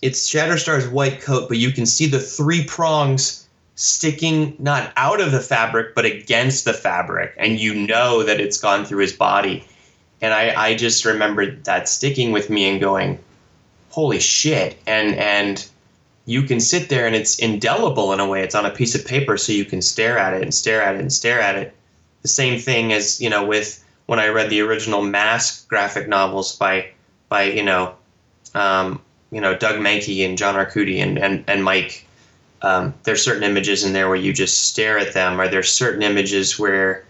it's 0.00 0.30
Shatterstar's 0.30 0.86
white 0.86 1.20
coat, 1.20 1.48
but 1.48 1.58
you 1.58 1.72
can 1.72 1.84
see 1.84 2.06
the 2.06 2.20
three 2.20 2.64
prongs 2.64 3.48
sticking 3.74 4.54
not 4.60 4.92
out 4.96 5.20
of 5.20 5.32
the 5.32 5.40
fabric 5.40 5.96
but 5.96 6.04
against 6.04 6.64
the 6.64 6.72
fabric, 6.72 7.34
and 7.36 7.58
you 7.58 7.74
know 7.74 8.22
that 8.22 8.38
it's 8.38 8.58
gone 8.58 8.84
through 8.84 9.00
his 9.00 9.12
body. 9.12 9.64
And 10.20 10.32
I, 10.32 10.68
I 10.70 10.74
just 10.74 11.04
remembered 11.04 11.64
that 11.64 11.88
sticking 11.88 12.32
with 12.32 12.48
me 12.48 12.68
and 12.68 12.80
going, 12.80 13.18
holy 13.90 14.20
shit. 14.20 14.78
And 14.86 15.14
and 15.16 15.66
you 16.26 16.42
can 16.42 16.60
sit 16.60 16.88
there 16.88 17.06
and 17.06 17.14
it's 17.14 17.38
indelible 17.38 18.12
in 18.12 18.20
a 18.20 18.28
way. 18.28 18.42
It's 18.42 18.54
on 18.54 18.66
a 18.66 18.70
piece 18.70 18.94
of 18.94 19.06
paper 19.06 19.36
so 19.36 19.52
you 19.52 19.64
can 19.64 19.80
stare 19.80 20.18
at 20.18 20.34
it 20.34 20.42
and 20.42 20.52
stare 20.52 20.82
at 20.82 20.96
it 20.96 21.00
and 21.00 21.12
stare 21.12 21.40
at 21.40 21.56
it. 21.56 21.74
The 22.22 22.28
same 22.28 22.58
thing 22.58 22.92
as, 22.92 23.20
you 23.20 23.30
know, 23.30 23.46
with 23.46 23.82
when 24.06 24.18
I 24.18 24.28
read 24.28 24.50
the 24.50 24.60
original 24.60 25.02
Mask 25.02 25.68
graphic 25.68 26.08
novels 26.08 26.56
by 26.56 26.90
by 27.28 27.44
you 27.44 27.62
know, 27.62 27.94
um, 28.54 29.00
you 29.30 29.40
know 29.40 29.56
Doug 29.56 29.76
Mahnke 29.76 30.24
and 30.24 30.38
John 30.38 30.54
Arcudi 30.54 30.98
and 31.02 31.18
and 31.18 31.44
and 31.46 31.64
Mike. 31.64 32.06
Um, 32.62 32.94
there's 33.04 33.22
certain 33.22 33.42
images 33.42 33.84
in 33.84 33.92
there 33.92 34.08
where 34.08 34.16
you 34.16 34.32
just 34.32 34.68
stare 34.68 34.98
at 34.98 35.12
them, 35.12 35.40
or 35.40 35.46
there's 35.46 35.70
certain 35.70 36.02
images 36.02 36.58
where, 36.58 37.04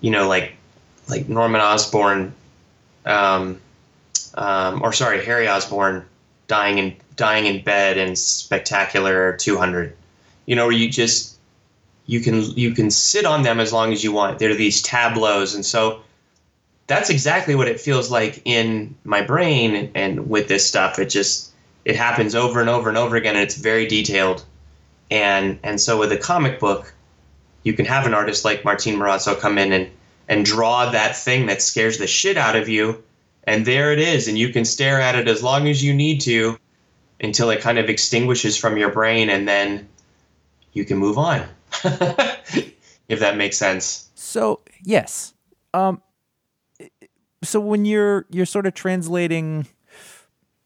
you 0.00 0.10
know, 0.10 0.28
like 0.28 0.54
like 1.08 1.28
Norman 1.28 1.60
Osborn, 1.60 2.34
um, 3.04 3.60
um, 4.34 4.82
or 4.82 4.92
sorry, 4.92 5.24
Harry 5.24 5.48
Osborn 5.48 6.04
dying 6.48 6.78
in 6.78 6.96
dying 7.16 7.46
in 7.46 7.62
bed 7.62 7.98
in 7.98 8.16
Spectacular 8.16 9.36
200. 9.36 9.96
You 10.46 10.56
know, 10.56 10.66
where 10.66 10.76
you 10.76 10.88
just 10.88 11.36
you 12.06 12.20
can 12.20 12.42
you 12.56 12.72
can 12.72 12.90
sit 12.90 13.24
on 13.24 13.42
them 13.42 13.60
as 13.60 13.72
long 13.72 13.92
as 13.92 14.02
you 14.02 14.12
want. 14.12 14.38
They're 14.38 14.54
these 14.54 14.82
tableaus, 14.82 15.54
and 15.54 15.64
so 15.64 16.02
that's 16.86 17.10
exactly 17.10 17.54
what 17.54 17.68
it 17.68 17.80
feels 17.80 18.10
like 18.10 18.42
in 18.44 18.94
my 19.04 19.22
brain 19.22 19.90
and 19.94 20.28
with 20.28 20.48
this 20.48 20.66
stuff 20.66 20.98
it 20.98 21.06
just 21.06 21.50
it 21.84 21.96
happens 21.96 22.34
over 22.34 22.60
and 22.60 22.68
over 22.68 22.88
and 22.88 22.98
over 22.98 23.16
again 23.16 23.34
and 23.34 23.42
it's 23.42 23.56
very 23.56 23.86
detailed 23.86 24.44
and 25.10 25.58
and 25.62 25.80
so 25.80 25.98
with 25.98 26.12
a 26.12 26.16
comic 26.16 26.60
book 26.60 26.92
you 27.62 27.72
can 27.72 27.86
have 27.86 28.06
an 28.06 28.14
artist 28.14 28.44
like 28.44 28.64
martin 28.64 28.96
morazzo 28.96 29.38
come 29.38 29.58
in 29.58 29.72
and 29.72 29.90
and 30.28 30.44
draw 30.44 30.90
that 30.90 31.16
thing 31.16 31.46
that 31.46 31.62
scares 31.62 31.98
the 31.98 32.06
shit 32.06 32.36
out 32.36 32.56
of 32.56 32.68
you 32.68 33.02
and 33.44 33.66
there 33.66 33.92
it 33.92 33.98
is 33.98 34.28
and 34.28 34.38
you 34.38 34.50
can 34.50 34.64
stare 34.64 35.00
at 35.00 35.14
it 35.14 35.28
as 35.28 35.42
long 35.42 35.68
as 35.68 35.82
you 35.82 35.92
need 35.92 36.20
to 36.20 36.58
until 37.20 37.50
it 37.50 37.60
kind 37.60 37.78
of 37.78 37.88
extinguishes 37.88 38.56
from 38.56 38.76
your 38.76 38.90
brain 38.90 39.30
and 39.30 39.48
then 39.48 39.88
you 40.72 40.84
can 40.84 40.98
move 40.98 41.18
on 41.18 41.46
if 41.84 43.20
that 43.20 43.36
makes 43.36 43.56
sense. 43.56 44.10
So 44.14 44.60
yes. 44.82 45.34
Um 45.74 46.02
so 47.42 47.60
when 47.60 47.84
you're 47.84 48.26
you're 48.30 48.46
sort 48.46 48.66
of 48.66 48.74
translating 48.74 49.66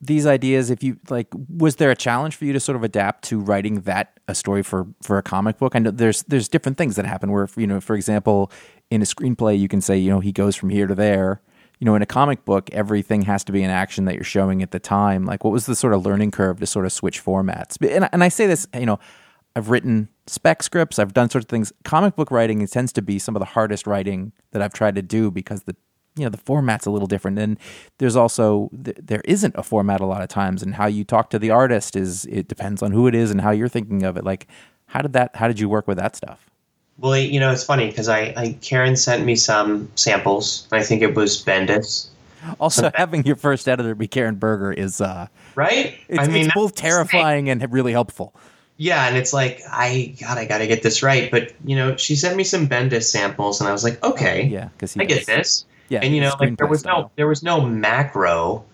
these 0.00 0.26
ideas 0.26 0.68
if 0.68 0.82
you 0.82 0.98
like 1.08 1.26
was 1.48 1.76
there 1.76 1.90
a 1.90 1.96
challenge 1.96 2.36
for 2.36 2.44
you 2.44 2.52
to 2.52 2.60
sort 2.60 2.76
of 2.76 2.84
adapt 2.84 3.24
to 3.24 3.40
writing 3.40 3.80
that 3.80 4.20
a 4.28 4.34
story 4.34 4.62
for 4.62 4.86
for 5.02 5.18
a 5.18 5.22
comic 5.22 5.58
book? 5.58 5.74
I 5.74 5.78
know 5.78 5.90
there's 5.90 6.22
there's 6.24 6.48
different 6.48 6.78
things 6.78 6.96
that 6.96 7.06
happen 7.06 7.30
where 7.30 7.48
you 7.56 7.66
know 7.66 7.80
for 7.80 7.96
example 7.96 8.50
in 8.90 9.02
a 9.02 9.04
screenplay 9.04 9.58
you 9.58 9.68
can 9.68 9.80
say 9.80 9.96
you 9.96 10.10
know 10.10 10.20
he 10.20 10.32
goes 10.32 10.56
from 10.56 10.70
here 10.70 10.86
to 10.86 10.94
there. 10.94 11.40
You 11.78 11.84
know 11.84 11.94
in 11.94 12.02
a 12.02 12.06
comic 12.06 12.44
book 12.44 12.70
everything 12.72 13.22
has 13.22 13.44
to 13.44 13.52
be 13.52 13.62
an 13.62 13.70
action 13.70 14.06
that 14.06 14.14
you're 14.14 14.24
showing 14.24 14.62
at 14.62 14.70
the 14.70 14.78
time. 14.78 15.24
Like 15.24 15.44
what 15.44 15.52
was 15.52 15.66
the 15.66 15.76
sort 15.76 15.94
of 15.94 16.04
learning 16.04 16.30
curve 16.30 16.60
to 16.60 16.66
sort 16.66 16.86
of 16.86 16.92
switch 16.92 17.22
formats? 17.24 17.76
And, 17.80 18.08
and 18.12 18.24
i 18.24 18.28
say 18.28 18.46
this 18.46 18.66
you 18.74 18.86
know 18.86 18.98
i've 19.54 19.68
written 19.68 20.08
spec 20.26 20.62
scripts 20.62 20.98
i've 20.98 21.12
done 21.12 21.30
sorts 21.30 21.44
of 21.44 21.48
things. 21.48 21.72
Comic 21.84 22.16
book 22.16 22.30
writing 22.30 22.66
tends 22.66 22.92
to 22.94 23.02
be 23.02 23.18
some 23.18 23.36
of 23.36 23.40
the 23.40 23.46
hardest 23.46 23.86
writing 23.86 24.32
that 24.52 24.62
i've 24.62 24.72
tried 24.72 24.94
to 24.94 25.02
do 25.02 25.30
because 25.30 25.64
the 25.64 25.76
you 26.16 26.24
know 26.24 26.30
the 26.30 26.38
format's 26.38 26.86
a 26.86 26.90
little 26.90 27.06
different. 27.06 27.38
And 27.38 27.58
there's 27.98 28.16
also 28.16 28.70
there 28.72 29.20
isn't 29.24 29.54
a 29.56 29.62
format 29.62 30.00
a 30.00 30.06
lot 30.06 30.22
of 30.22 30.28
times 30.28 30.62
and 30.62 30.74
how 30.74 30.86
you 30.86 31.04
talk 31.04 31.30
to 31.30 31.38
the 31.38 31.50
artist 31.50 31.94
is 31.94 32.24
it 32.26 32.48
depends 32.48 32.82
on 32.82 32.92
who 32.92 33.06
it 33.06 33.14
is 33.14 33.30
and 33.30 33.42
how 33.42 33.50
you're 33.50 33.68
thinking 33.68 34.02
of 34.02 34.16
it. 34.16 34.24
Like 34.24 34.46
how 34.86 35.02
did 35.02 35.12
that 35.12 35.36
how 35.36 35.46
did 35.46 35.60
you 35.60 35.68
work 35.68 35.86
with 35.86 35.98
that 35.98 36.16
stuff 36.16 36.50
well 36.98 37.16
you 37.16 37.40
know 37.40 37.52
it's 37.52 37.64
funny 37.64 37.88
because 37.88 38.08
I, 38.08 38.34
I 38.36 38.58
karen 38.60 38.96
sent 38.96 39.24
me 39.24 39.36
some 39.36 39.90
samples. 39.94 40.66
I 40.72 40.82
think 40.82 41.02
it 41.02 41.14
was 41.14 41.42
bendis. 41.42 42.08
Also 42.60 42.90
having 42.94 43.24
your 43.24 43.36
first 43.36 43.68
editor 43.68 43.94
be 43.94 44.08
karen 44.08 44.36
berger 44.36 44.72
is 44.72 45.00
uh 45.00 45.26
right? 45.54 45.98
It's, 46.08 46.18
i 46.18 46.26
mean 46.26 46.46
it's 46.46 46.54
both 46.54 46.74
terrifying 46.74 47.48
and 47.50 47.72
really 47.72 47.92
helpful. 47.92 48.34
Yeah 48.78 49.08
and 49.08 49.16
it's 49.16 49.32
like 49.32 49.60
i 49.70 50.14
god 50.20 50.38
i 50.38 50.44
gotta 50.44 50.66
get 50.66 50.82
this 50.82 51.02
right. 51.02 51.30
But 51.30 51.52
you 51.64 51.76
know 51.76 51.96
she 51.96 52.16
sent 52.16 52.36
me 52.36 52.44
some 52.44 52.68
bendis 52.68 53.04
samples 53.04 53.60
and 53.60 53.68
i 53.68 53.72
was 53.72 53.84
like 53.84 54.02
okay 54.04 54.46
yeah 54.46 54.68
because 54.68 54.96
i 54.96 55.04
get 55.04 55.26
this. 55.26 55.64
Yeah, 55.88 56.00
and 56.02 56.14
you 56.14 56.20
know, 56.20 56.34
like 56.40 56.56
there 56.56 56.66
was 56.66 56.80
style. 56.80 57.02
no 57.02 57.10
there 57.16 57.28
was 57.28 57.42
no 57.42 57.60
macro. 57.60 58.64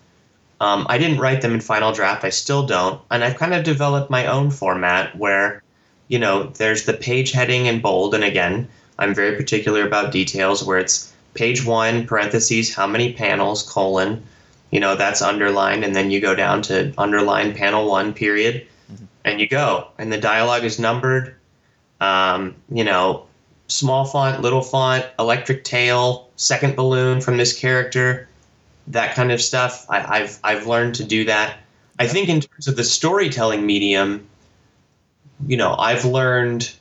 Um, 0.61 0.85
I 0.89 0.97
didn't 0.97 1.19
write 1.19 1.41
them 1.41 1.53
in 1.53 1.61
Final 1.61 1.91
Draft. 1.91 2.23
I 2.23 2.29
still 2.29 2.65
don't, 2.65 3.01
and 3.11 3.23
I've 3.23 3.35
kind 3.35 3.53
of 3.53 3.63
developed 3.63 4.09
my 4.09 4.27
own 4.27 4.49
format 4.49 5.15
where, 5.17 5.61
you 6.13 6.19
know, 6.19 6.43
there's 6.43 6.85
the 6.85 6.93
page 6.93 7.31
heading 7.31 7.65
in 7.65 7.81
bold, 7.81 8.13
and 8.13 8.23
again, 8.23 8.69
I'm 8.99 9.15
very 9.15 9.35
particular 9.35 9.83
about 9.83 10.11
details 10.11 10.63
where 10.63 10.77
it's 10.77 11.11
page 11.33 11.65
one 11.65 12.05
parentheses 12.05 12.75
how 12.75 12.85
many 12.85 13.13
panels 13.13 13.63
colon, 13.63 14.21
you 14.69 14.79
know, 14.79 14.95
that's 14.95 15.23
underlined, 15.23 15.83
and 15.83 15.95
then 15.95 16.11
you 16.11 16.21
go 16.21 16.35
down 16.35 16.61
to 16.69 16.93
underline 16.99 17.55
panel 17.55 17.89
one 17.89 18.13
period, 18.13 18.67
mm-hmm. 18.91 19.05
and 19.25 19.41
you 19.41 19.47
go, 19.47 19.87
and 19.97 20.13
the 20.13 20.19
dialogue 20.19 20.63
is 20.63 20.77
numbered. 20.77 21.33
Um, 21.99 22.53
you 22.69 22.83
know, 22.83 23.25
small 23.67 24.05
font, 24.05 24.43
little 24.43 24.61
font, 24.61 25.07
electric 25.17 25.63
tail, 25.63 26.29
second 26.35 26.75
balloon 26.75 27.21
from 27.21 27.37
this 27.37 27.57
character, 27.59 28.27
that 28.85 29.15
kind 29.15 29.31
of 29.31 29.41
stuff. 29.41 29.87
I, 29.89 30.19
I've 30.19 30.39
I've 30.43 30.67
learned 30.67 30.93
to 30.95 31.03
do 31.03 31.25
that. 31.25 31.57
I 31.97 32.05
think 32.05 32.29
in 32.29 32.41
terms 32.41 32.67
of 32.67 32.75
the 32.75 32.83
storytelling 32.83 33.65
medium, 33.65 34.27
you 35.47 35.57
know, 35.57 35.75
I've 35.75 36.05
learned 36.05 36.71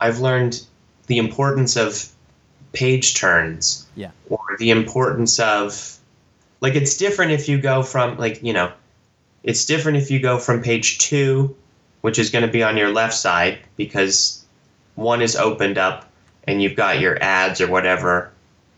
I've 0.00 0.20
learned 0.20 0.62
the 1.06 1.18
importance 1.18 1.76
of 1.76 2.08
page 2.72 3.14
turns 3.14 3.86
Yeah. 3.96 4.10
or 4.28 4.38
the 4.58 4.70
importance 4.70 5.38
of 5.40 5.96
like 6.60 6.74
it's 6.74 6.96
different 6.96 7.32
if 7.32 7.48
you 7.48 7.58
go 7.58 7.82
from 7.82 8.18
like 8.18 8.42
you 8.42 8.52
know 8.52 8.70
it's 9.42 9.64
different 9.64 9.98
if 9.98 10.10
you 10.10 10.20
go 10.20 10.38
from 10.38 10.62
page 10.62 10.98
two 10.98 11.56
which 12.02 12.18
is 12.18 12.30
going 12.30 12.44
to 12.44 12.50
be 12.50 12.62
on 12.62 12.76
your 12.76 12.92
left 12.92 13.14
side 13.14 13.58
because 13.76 14.44
one 14.94 15.22
is 15.22 15.34
opened 15.34 15.78
up 15.78 16.04
and 16.46 16.62
you've 16.62 16.76
got 16.76 17.00
your 17.00 17.20
ads 17.22 17.60
or 17.60 17.68
whatever 17.70 18.30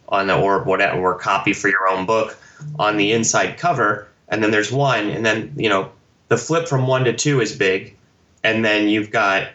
on 0.09 0.29
the 0.29 0.39
or 0.39 0.63
whatever 0.63 0.99
or 1.01 1.19
copy 1.19 1.53
for 1.53 1.69
your 1.69 1.89
own 1.89 2.07
book 2.07 2.37
on 2.79 2.97
the 2.97 3.13
inside 3.13 3.59
cover 3.59 4.07
and 4.29 4.43
then 4.43 4.51
there's 4.53 4.71
one 4.71 5.09
and 5.11 5.27
then 5.27 5.53
you 5.57 5.69
know 5.69 5.91
the 6.29 6.37
flip 6.37 6.69
from 6.69 6.87
one 6.87 7.05
to 7.05 7.13
two 7.13 7.41
is 7.41 7.55
big 7.57 7.97
and 8.43 8.65
then 8.65 8.89
you've 8.89 9.11
got 9.11 9.49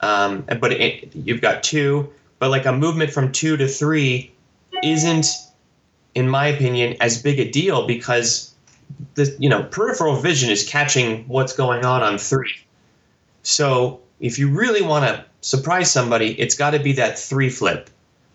um, 0.00 0.42
but 0.60 0.72
it, 0.72 1.14
you've 1.14 1.40
got 1.40 1.62
two 1.62 2.12
but 2.38 2.50
like 2.50 2.66
a 2.66 2.72
movement 2.72 3.10
from 3.10 3.32
two 3.32 3.56
to 3.56 3.66
three 3.66 4.32
isn't 4.82 5.26
in 6.14 6.28
my 6.28 6.46
opinion 6.46 6.96
as 7.00 7.22
big 7.22 7.38
a 7.38 7.50
deal 7.50 7.86
because 7.86 8.54
the 9.14 9.34
you 9.38 9.48
know 9.48 9.62
peripheral 9.64 10.16
vision 10.16 10.50
is 10.50 10.68
catching 10.68 11.26
what's 11.28 11.54
going 11.54 11.84
on 11.84 12.02
on 12.02 12.18
three. 12.18 12.54
So 13.42 14.00
if 14.20 14.38
you 14.38 14.48
really 14.48 14.82
want 14.82 15.04
to 15.04 15.24
surprise 15.40 15.90
somebody 15.90 16.38
it's 16.40 16.56
got 16.56 16.70
to 16.70 16.78
be 16.78 16.92
that 16.92 17.18
three 17.18 17.50
flip 17.50 17.90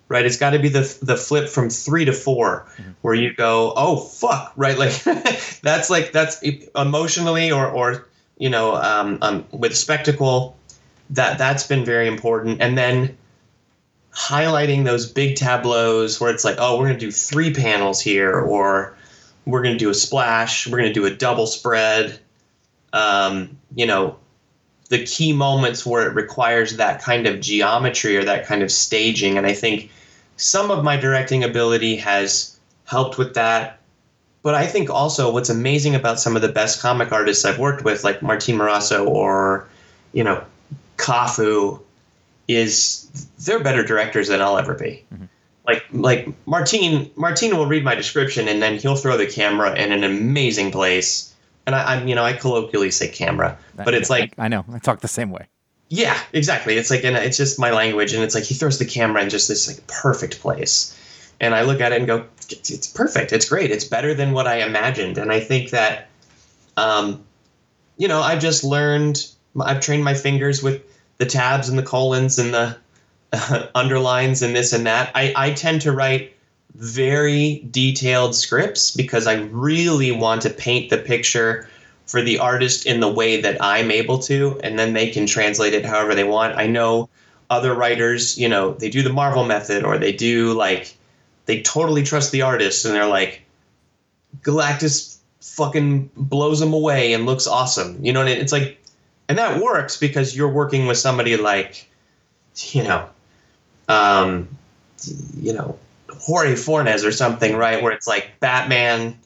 right? 0.08 0.26
It's 0.26 0.38
got 0.38 0.50
to 0.50 0.60
be 0.60 0.68
the 0.68 0.98
the 1.02 1.16
flip 1.16 1.48
from 1.48 1.70
three 1.70 2.06
to 2.06 2.14
4 2.14 2.68
where 3.02 3.14
you 3.14 3.34
go 3.34 3.74
oh 3.76 3.98
fuck 3.98 4.54
right? 4.56 4.78
Like 4.78 5.04
that's 5.62 5.90
like 5.90 6.12
that's 6.12 6.42
emotionally 6.76 7.52
or 7.52 7.68
or 7.70 8.08
you 8.42 8.50
know 8.50 8.76
um, 8.76 9.20
um, 9.22 9.46
with 9.52 9.78
spectacle 9.78 10.58
that 11.12 11.38
that's 11.38 11.68
been 11.68 11.86
very 11.86 12.08
important. 12.08 12.60
And 12.62 12.78
then 12.78 13.16
highlighting 14.14 14.84
those 14.84 15.10
big 15.10 15.36
tableaus 15.38 16.20
where 16.20 16.34
it's 16.34 16.44
like 16.44 16.58
oh 16.60 16.78
we're 16.78 16.88
going 16.88 17.00
to 17.00 17.06
do 17.06 17.12
three 17.12 17.54
panels 17.54 18.02
here 18.02 18.34
or 18.34 18.98
we're 19.46 19.62
going 19.62 19.74
to 19.74 19.80
do 19.80 19.90
a 19.90 19.94
splash 19.94 20.68
we're 20.68 20.78
going 20.78 20.90
to 20.90 20.94
do 20.94 21.06
a 21.06 21.16
double 21.16 21.48
spread 21.48 22.20
um, 22.92 23.58
you 23.76 23.86
know 23.86 24.18
the 24.90 25.06
key 25.06 25.32
moments 25.32 25.86
where 25.86 26.06
it 26.06 26.14
requires 26.14 26.76
that 26.76 27.02
kind 27.02 27.26
of 27.26 27.40
geometry 27.40 28.18
or 28.18 28.26
that 28.26 28.46
kind 28.46 28.62
of 28.64 28.72
staging. 28.72 29.38
And 29.38 29.46
i 29.46 29.54
think 29.54 29.92
some 30.36 30.72
of 30.72 30.84
my 30.84 30.98
directing 30.98 31.44
ability 31.44 31.96
has 31.98 32.60
helped 32.86 33.18
with 33.18 33.36
that 33.36 33.81
but 34.44 34.56
i 34.56 34.66
think 34.66 34.90
also 34.90 35.32
what's 35.32 35.50
amazing 35.50 35.96
about 35.96 36.20
some 36.20 36.36
of 36.36 36.42
the 36.42 36.50
best 36.50 36.82
comic 36.82 37.12
artists 37.12 37.46
i've 37.46 37.60
worked 37.60 37.84
with 37.84 38.04
like 38.04 38.22
martin 38.22 38.58
morazzo 38.58 39.06
or 39.08 39.68
you 40.14 40.24
know 40.24 40.44
Cafu 40.98 41.82
is 42.48 43.10
they're 43.40 43.64
better 43.64 43.84
directors 43.84 44.28
than 44.28 44.42
i'll 44.42 44.58
ever 44.58 44.74
be 44.74 45.04
mm-hmm. 45.14 45.26
like 45.68 45.84
like 45.92 46.28
martin 46.46 47.10
martin 47.16 47.56
will 47.56 47.66
read 47.66 47.84
my 47.84 47.96
description 47.96 48.48
and 48.48 48.62
then 48.62 48.78
he'll 48.78 48.96
throw 48.96 49.18
the 49.18 49.28
camera 49.28 49.74
in 49.76 49.92
an 49.92 50.04
amazing 50.04 50.72
place 50.72 51.34
and 51.66 51.76
I, 51.76 51.96
i'm 51.96 52.08
you 52.08 52.16
know 52.16 52.24
i 52.24 52.34
colloquially 52.34 52.92
say 52.92 53.08
camera 53.08 53.58
but 53.84 53.94
it's 53.94 54.10
like 54.10 54.34
I 54.38 54.48
know. 54.48 54.66
I 54.72 54.80
talk 54.80 55.02
the 55.02 55.08
same 55.08 55.32
way. 55.32 55.48
yeah, 55.90 56.18
exactly. 56.34 56.78
It's 56.78 56.90
like, 56.90 57.04
and 57.04 57.16
it's 57.18 57.38
just 57.38 57.60
my 57.60 57.72
language, 57.72 58.14
and 58.14 58.24
it's 58.24 58.36
like 58.36 58.44
he 58.44 58.54
throws 58.54 58.80
the 58.80 58.86
camera 58.86 59.22
in 59.22 59.30
just 59.30 59.48
this 59.48 59.68
like 59.68 59.86
perfect 59.88 60.40
place, 60.40 60.98
and 61.40 61.54
I 61.54 61.64
look 61.64 61.82
at 61.82 61.92
it 61.92 61.98
and 61.98 62.08
go, 62.08 62.26
it's, 62.52 62.70
it's 62.70 62.88
perfect. 62.88 63.32
It's 63.34 63.48
great. 63.48 63.72
It's 63.72 63.86
better 63.86 64.14
than 64.14 64.32
what 64.32 64.48
I 64.48 64.58
imagined, 64.58 65.18
and 65.18 65.32
I 65.32 65.40
think 65.40 65.72
that, 65.72 66.10
um, 66.78 67.24
you 67.98 68.08
know, 68.08 68.22
I've 68.22 68.42
just 68.42 68.64
learned. 68.64 69.28
I've 69.60 69.82
trained 69.82 70.04
my 70.04 70.14
fingers 70.14 70.64
with 70.64 70.82
the 71.18 71.26
tabs 71.26 71.68
and 71.70 71.78
the 71.78 71.84
colons 71.84 72.40
and 72.40 72.54
the 72.54 72.78
uh, 73.34 73.68
underlines 73.76 74.42
and 74.42 74.56
this 74.56 74.74
and 74.74 74.86
that. 74.86 75.12
I 75.16 75.34
I 75.36 75.54
tend 75.54 75.82
to 75.82 75.92
write 75.92 76.36
very 76.76 77.66
detailed 77.70 78.36
scripts 78.36 78.92
because 78.92 79.28
I 79.28 79.42
really 79.52 80.12
want 80.12 80.42
to 80.44 80.50
paint 80.50 80.90
the 80.90 80.98
picture 80.98 81.68
for 82.06 82.22
the 82.22 82.40
artist 82.40 82.86
in 82.86 83.00
the 83.00 83.12
way 83.12 83.42
that 83.42 83.58
I'm 83.62 83.92
able 83.92 84.20
to, 84.20 84.60
and 84.64 84.78
then 84.78 84.94
they 84.94 85.10
can 85.10 85.26
translate 85.26 85.74
it 85.74 85.86
however 85.86 86.16
they 86.16 86.24
want. 86.24 86.58
I 86.58 86.68
know 86.68 87.10
other 87.50 87.74
writers, 87.74 88.38
you 88.38 88.48
know, 88.48 88.74
they 88.74 88.90
do 88.90 89.04
the 89.04 89.12
Marvel 89.12 89.44
method 89.46 89.84
or 89.84 89.98
they 89.98 90.14
do 90.14 90.54
like 90.54 90.96
they 91.46 91.62
totally 91.62 92.04
trust 92.04 92.32
the 92.32 92.44
artist 92.44 92.86
and 92.86 92.94
they're 92.94 93.08
like 93.08 93.42
Galactus 94.42 95.18
fucking 95.42 96.10
blows 96.16 96.60
them 96.60 96.74
away 96.74 97.14
and 97.14 97.26
looks 97.26 97.48
awesome. 97.48 98.04
You 98.04 98.14
know, 98.14 98.22
and 98.22 98.30
it's 98.30 98.52
like 98.52 98.78
and 99.28 99.38
that 99.38 99.62
works 99.62 99.98
because 99.98 100.36
you're 100.36 100.50
working 100.50 100.88
with 100.88 100.98
somebody 100.98 101.38
like 101.38 101.90
you 102.72 102.84
know 102.84 103.10
um 103.88 104.48
you 105.40 105.54
know 105.54 105.78
Jorge 106.20 106.56
Fornes 106.56 107.04
or 107.04 107.12
something, 107.12 107.56
right? 107.56 107.82
Where 107.82 107.92
it's 107.92 108.08
like 108.08 108.32
Batman 108.40 109.18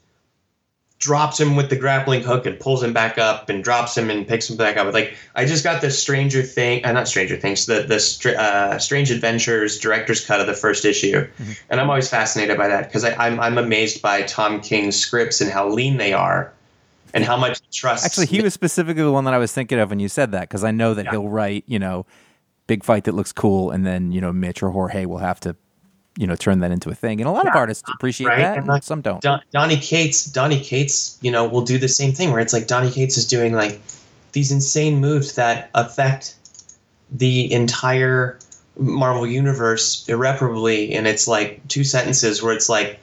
drops 0.97 1.39
him 1.39 1.55
with 1.57 1.69
the 1.69 1.75
grappling 1.75 2.23
hook 2.23 2.45
and 2.45 2.57
pulls 2.59 2.81
him 2.81 2.93
back 2.93 3.17
up 3.17 3.49
and 3.49 3.63
drops 3.63 3.97
him 3.97 4.09
and 4.09 4.25
picks 4.27 4.49
him 4.49 4.55
back 4.57 4.77
up. 4.77 4.93
Like 4.93 5.15
I 5.35 5.45
just 5.45 5.63
got 5.63 5.81
the 5.81 5.91
Stranger 5.91 6.41
Thing, 6.41 6.83
uh, 6.85 6.91
not 6.93 7.07
Stranger 7.07 7.35
Things, 7.35 7.65
the 7.65 7.83
the 7.83 7.99
Str- 7.99 8.29
uh, 8.37 8.79
Strange 8.79 9.11
Adventures 9.11 9.77
director's 9.77 10.25
cut 10.25 10.39
of 10.39 10.47
the 10.47 10.53
first 10.53 10.85
issue, 10.85 11.27
and 11.69 11.79
I'm 11.81 11.89
always 11.89 12.09
fascinated 12.09 12.57
by 12.57 12.67
that 12.69 12.87
because 12.87 13.03
I'm 13.03 13.39
I'm 13.39 13.57
amazed 13.57 14.01
by 14.01 14.21
Tom 14.23 14.61
King's 14.61 14.95
scripts 14.95 15.41
and 15.41 15.51
how 15.51 15.67
lean 15.67 15.97
they 15.97 16.13
are, 16.13 16.53
and 17.13 17.23
how 17.25 17.35
much 17.37 17.59
trust. 17.71 18.05
Actually, 18.05 18.27
he 18.27 18.41
was 18.41 18.53
specifically 18.53 19.03
the 19.03 19.11
one 19.11 19.25
that 19.25 19.33
I 19.33 19.37
was 19.37 19.51
thinking 19.51 19.79
of 19.79 19.89
when 19.89 19.99
you 19.99 20.07
said 20.09 20.31
that 20.31 20.41
because 20.41 20.63
I 20.63 20.71
know 20.71 20.93
that 20.93 21.05
Yeah. 21.05 21.11
he'll 21.11 21.27
write, 21.29 21.65
you 21.67 21.77
know, 21.77 22.05
big 22.67 22.83
fight 22.85 23.03
that 23.03 23.13
looks 23.15 23.33
cool, 23.33 23.69
and 23.69 23.85
then 23.85 24.11
you 24.13 24.21
know 24.21 24.31
Mitch 24.31 24.63
or 24.63 24.71
Jorge 24.71 25.05
will 25.05 25.17
have 25.19 25.39
to, 25.41 25.55
you 26.17 26.27
know, 26.27 26.35
turn 26.35 26.59
that 26.59 26.71
into 26.71 26.89
a 26.89 26.95
thing. 26.95 27.19
And 27.19 27.27
a 27.27 27.31
lot 27.31 27.47
of 27.47 27.55
artists 27.55 27.89
appreciate 27.93 28.27
Right, 28.27 28.39
that, 28.39 28.57
and 28.57 28.67
like 28.67 28.83
some 28.83 29.01
don't. 29.01 29.21
Don, 29.21 29.41
Donny 29.51 29.77
Cates, 29.77 30.25
Donny 30.25 30.59
Cates, 30.59 31.17
you 31.21 31.31
know, 31.31 31.47
will 31.47 31.63
do 31.63 31.77
the 31.77 31.89
same 31.89 32.13
thing 32.13 32.31
where 32.31 32.39
it's 32.39 32.53
like 32.53 32.67
Donny 32.67 32.91
Cates 32.91 33.17
is 33.17 33.27
doing 33.27 33.53
like 33.53 33.81
these 34.31 34.51
insane 34.51 34.99
moves 34.99 35.35
that 35.35 35.69
affect 35.73 36.35
the 37.11 37.51
entire 37.51 38.39
Marvel 38.77 39.25
universe 39.25 40.07
irreparably, 40.07 40.93
and 40.93 41.07
it's 41.07 41.27
like 41.27 41.65
two 41.67 41.83
sentences 41.83 42.41
where 42.41 42.53
it's 42.53 42.69
like, 42.69 42.99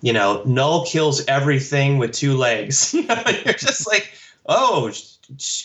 you 0.00 0.12
know, 0.12 0.42
Null 0.44 0.84
kills 0.86 1.24
everything 1.26 1.98
with 1.98 2.12
two 2.12 2.36
legs. 2.36 2.94
you 2.94 3.06
know 3.06 3.22
you're 3.44 3.54
just 3.54 3.86
like, 3.86 4.12
oh, 4.46 4.92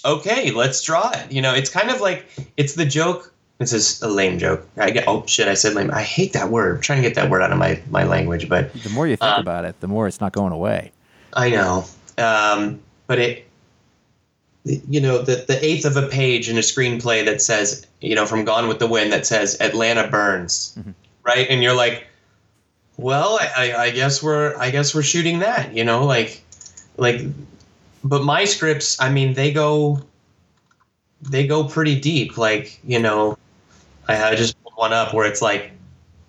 okay, 0.06 0.52
let's 0.52 0.82
draw 0.84 1.10
it. 1.12 1.32
You 1.32 1.42
know, 1.42 1.54
it's 1.54 1.70
kind 1.70 1.90
of 1.90 2.02
like 2.02 2.26
it's 2.58 2.76
the 2.76 2.86
joke. 2.86 3.34
This 3.60 3.74
is 3.74 4.02
a 4.04 4.08
lame 4.08 4.38
joke. 4.38 4.68
I 4.78 4.92
get 4.92 5.06
oh 5.08 5.26
shit, 5.26 5.48
I 5.48 5.56
said 5.56 5.74
lame. 5.74 5.90
I 5.92 6.04
hate 6.04 6.34
that 6.34 6.50
word. 6.50 6.76
I'm 6.76 6.82
trying 6.82 7.02
to 7.02 7.08
get 7.08 7.16
that 7.16 7.30
word 7.30 7.42
out 7.42 7.52
of 7.52 7.58
my 7.58 7.82
my 7.90 8.04
language, 8.04 8.48
but 8.48 8.72
The 8.74 8.90
more 8.92 9.08
you 9.08 9.16
think 9.16 9.32
Um, 9.32 9.42
about 9.42 9.66
it, 9.66 9.80
the 9.80 9.88
more 9.88 10.08
it's 10.08 10.22
not 10.22 10.32
going 10.32 10.54
away. 10.54 10.92
I 11.34 11.50
know, 11.50 11.86
um, 12.18 12.80
but 13.08 13.20
it, 13.20 13.48
you 14.64 15.02
know, 15.02 15.22
the 15.22 15.46
the 15.48 15.64
eighth 15.66 15.86
of 15.86 15.98
a 15.98 16.08
page 16.08 16.50
in 16.50 16.58
a 16.58 16.62
screenplay 16.62 17.26
that 17.26 17.42
says, 17.42 17.88
you 18.02 18.14
know, 18.16 18.26
from 18.26 18.46
Gone 18.46 18.68
with 18.68 18.80
the 18.80 18.88
Wind 18.88 19.12
that 19.12 19.26
says 19.26 19.58
Atlanta 19.60 20.08
burns, 20.08 20.78
right? 21.24 21.48
And 21.50 21.64
you're 21.64 21.74
like, 21.76 22.06
well, 22.98 23.40
I, 23.42 23.74
I 23.74 23.90
guess 23.92 24.22
we're 24.22 24.56
I 24.58 24.70
guess 24.72 24.94
we're 24.94 25.04
shooting 25.04 25.40
that, 25.40 25.74
you 25.74 25.84
know, 25.84 26.06
like, 26.06 26.44
like, 26.98 27.22
but 28.04 28.24
my 28.24 28.46
scripts, 28.46 29.00
I 29.02 29.10
mean, 29.10 29.34
they 29.34 29.52
go, 29.52 30.00
they 31.22 31.46
go 31.48 31.64
pretty 31.64 32.00
deep, 32.00 32.38
like, 32.38 32.80
you 32.84 33.00
know, 33.00 33.37
I, 34.08 34.32
I 34.32 34.36
just 34.36 34.62
pulled 34.64 34.76
one 34.76 34.94
up 34.94 35.14
where 35.14 35.26
it's 35.26 35.42
like, 35.42 35.72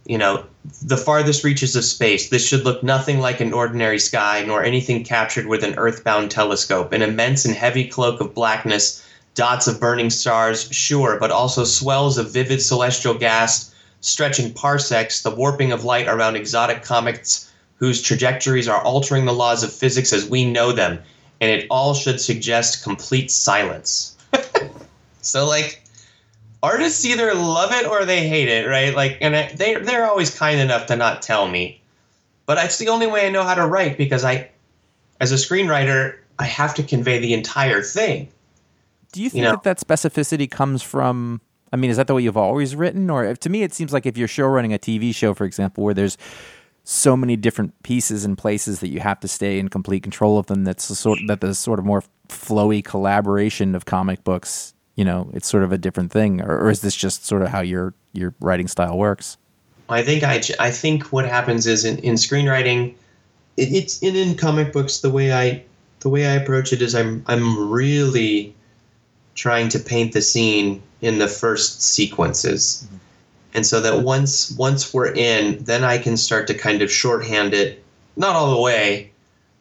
you 0.07 0.19
know, 0.19 0.45
the 0.83 0.97
farthest 0.97 1.45
reaches 1.45 1.77
of 1.77 1.85
space. 1.85 2.31
This 2.31 2.47
should 2.47 2.65
look 2.65 2.83
nothing 2.83 3.21
like 3.21 3.41
an 3.41 3.53
ordinary 3.53 3.99
sky, 3.99 4.45
nor 4.47 4.63
anything 4.63 5.05
captured 5.05 5.47
with 5.47 5.65
an 5.65 5.75
earthbound 5.77 6.31
telescope. 6.31 6.93
An 6.93 7.03
immense 7.03 7.45
and 7.45 7.55
heavy 7.55 7.87
cloak 7.87 8.21
of 8.21 8.35
blackness, 8.35 9.05
dots 9.35 9.67
of 9.67 9.81
burning 9.81 10.11
stars, 10.11 10.69
sure, 10.71 11.19
but 11.21 11.31
also 11.31 11.65
swells 11.65 12.19
of 12.19 12.33
vivid 12.33 12.61
celestial 12.61 13.15
gas 13.15 13.75
stretching 14.01 14.53
parsecs, 14.53 15.23
the 15.23 15.31
warping 15.31 15.73
of 15.73 15.85
light 15.85 16.07
around 16.07 16.37
exotic 16.37 16.83
comets 16.83 17.51
whose 17.77 18.03
trajectories 18.03 18.69
are 18.69 18.83
altering 18.83 19.25
the 19.25 19.33
laws 19.33 19.63
of 19.63 19.73
physics 19.73 20.13
as 20.13 20.29
we 20.29 20.45
know 20.45 20.73
them. 20.73 20.99
And 21.41 21.51
it 21.51 21.67
all 21.71 21.95
should 21.95 22.21
suggest 22.21 22.83
complete 22.83 23.31
silence. 23.31 24.17
so, 25.23 25.47
like, 25.47 25.85
artists 26.63 27.05
either 27.05 27.35
love 27.35 27.73
it 27.73 27.87
or 27.87 28.05
they 28.05 28.29
hate 28.29 28.49
it, 28.49 28.67
right? 28.69 28.95
Like, 28.95 29.19
and 29.21 29.35
I- 29.37 29.53
they 29.53 29.77
they're 29.77 30.07
always 30.07 30.37
kind 30.37 30.61
enough 30.61 30.87
to 30.87 30.97
not 30.97 31.23
tell 31.23 31.49
me, 31.49 31.81
but 32.47 32.59
it's 32.59 32.79
the 32.79 32.89
only 32.89 33.07
way 33.07 33.27
I 33.27 33.31
know 33.31 33.45
how 33.45 33.55
to 33.55 33.67
write 33.67 33.97
because 33.99 34.25
I, 34.25 34.51
as 35.21 35.33
a 35.33 35.37
screenwriter, 35.37 36.17
I 36.39 36.45
have 36.45 36.75
to 36.75 36.83
convey 36.83 37.19
the 37.19 37.35
entire 37.35 37.83
thing. 37.83 38.29
Do 39.13 39.23
you 39.23 39.31
think 39.31 39.45
know- 39.45 39.53
that 39.53 39.63
that 39.65 39.79
specificity 39.79 40.51
comes 40.51 40.83
from 40.83 41.41
I 41.73 41.77
mean, 41.77 41.91
is 41.91 41.99
that 41.99 42.07
the 42.07 42.15
way 42.15 42.23
you've 42.23 42.37
always 42.37 42.75
written, 42.75 43.11
or 43.11 43.27
if, 43.27 43.41
to 43.41 43.51
me, 43.51 43.63
it 43.63 43.75
seems 43.75 43.93
like 43.93 44.07
if 44.07 44.17
you're 44.17 44.27
show 44.29 44.47
running 44.47 44.73
a 44.73 44.79
TV 44.79 45.15
show, 45.15 45.35
for 45.35 45.45
example, 45.45 45.85
where 45.85 45.93
there's 45.93 46.17
so 46.85 47.15
many 47.15 47.37
different 47.37 47.83
pieces 47.83 48.25
and 48.25 48.39
places 48.39 48.81
that 48.81 48.89
you 48.89 49.01
have 49.01 49.21
to 49.21 49.29
stay 49.29 49.59
in 49.59 49.69
complete 49.69 50.03
control 50.03 50.39
of 50.39 50.47
them. 50.47 50.65
That's 50.65 50.89
the 50.89 50.95
sort 50.95 51.19
that 51.27 51.43
the 51.43 51.55
sort 51.55 51.79
of 51.79 51.85
more 51.85 52.03
flowy 52.29 52.83
collaboration 52.83 53.75
of 53.75 53.85
comic 53.85 54.25
books. 54.25 54.73
You 54.99 55.05
know, 55.05 55.31
it's 55.33 55.47
sort 55.47 55.63
of 55.63 55.71
a 55.71 55.79
different 55.79 56.11
thing, 56.11 56.43
or, 56.43 56.59
or 56.59 56.71
is 56.71 56.81
this 56.81 56.97
just 56.97 57.25
sort 57.25 57.43
of 57.43 57.49
how 57.51 57.61
your 57.61 57.95
your 58.13 58.35
writing 58.41 58.67
style 58.67 58.99
works? 58.99 59.37
I 59.89 60.03
think 60.03 60.25
I, 60.25 60.43
I 60.59 60.73
think 60.73 61.13
what 61.13 61.25
happens 61.25 61.69
is 61.69 61.85
in, 61.85 61.99
in 61.99 62.15
screenwriting, 62.15 62.95
it, 63.57 63.73
it's 63.73 64.03
in, 64.03 64.17
in 64.17 64.35
comic 64.35 64.73
books 64.73 64.99
the 64.99 65.09
way 65.09 65.33
I 65.33 65.63
the 66.01 66.09
way 66.09 66.27
I 66.27 66.33
approach 66.33 66.73
it 66.73 66.83
is 66.83 66.97
I'm 66.97 67.23
I'm 67.29 67.71
really 67.71 68.53
trying 69.37 69.69
to 69.69 69.79
paint 69.79 70.15
the 70.15 70.21
scene 70.21 70.83
in 71.01 71.21
the 71.21 71.29
first 71.29 71.81
sequences. 71.81 72.85
Mm-hmm. 72.85 72.97
And 73.55 73.67
so 73.67 73.81
that 73.81 74.03
once 74.03 74.51
once 74.59 74.93
we're 74.93 75.15
in, 75.15 75.63
then 75.63 75.85
I 75.85 75.99
can 75.99 76.17
start 76.17 76.49
to 76.49 76.55
kind 76.55 76.83
of 76.83 76.91
shorthand 76.91 77.55
it, 77.55 77.85
not 78.17 78.35
all 78.35 78.53
the 78.53 78.61
way, 78.61 79.13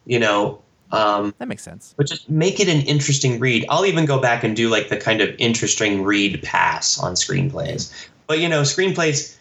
you 0.04 0.18
know. 0.18 0.60
Um, 0.90 1.34
that 1.38 1.48
makes 1.48 1.62
sense. 1.62 1.94
But 1.96 2.06
just 2.06 2.30
make 2.30 2.60
it 2.60 2.68
an 2.68 2.80
interesting 2.82 3.38
read. 3.38 3.66
I'll 3.68 3.86
even 3.86 4.06
go 4.06 4.20
back 4.20 4.42
and 4.44 4.56
do 4.56 4.68
like 4.68 4.88
the 4.88 4.96
kind 4.96 5.20
of 5.20 5.34
interesting 5.38 6.02
read 6.02 6.42
pass 6.42 6.98
on 6.98 7.14
screenplays. 7.14 7.92
But 8.26 8.40
you 8.40 8.48
know, 8.48 8.62
screenplays 8.62 9.36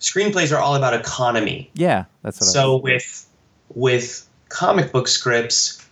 screenplays 0.00 0.54
are 0.54 0.60
all 0.60 0.74
about 0.74 0.94
economy. 0.94 1.70
Yeah, 1.74 2.04
that's 2.22 2.40
what. 2.40 2.48
I'm 2.48 2.52
saying. 2.52 2.64
So 2.64 2.76
with 2.76 3.26
with 3.74 4.28
comic 4.48 4.92
book 4.92 5.08
scripts, 5.08 5.84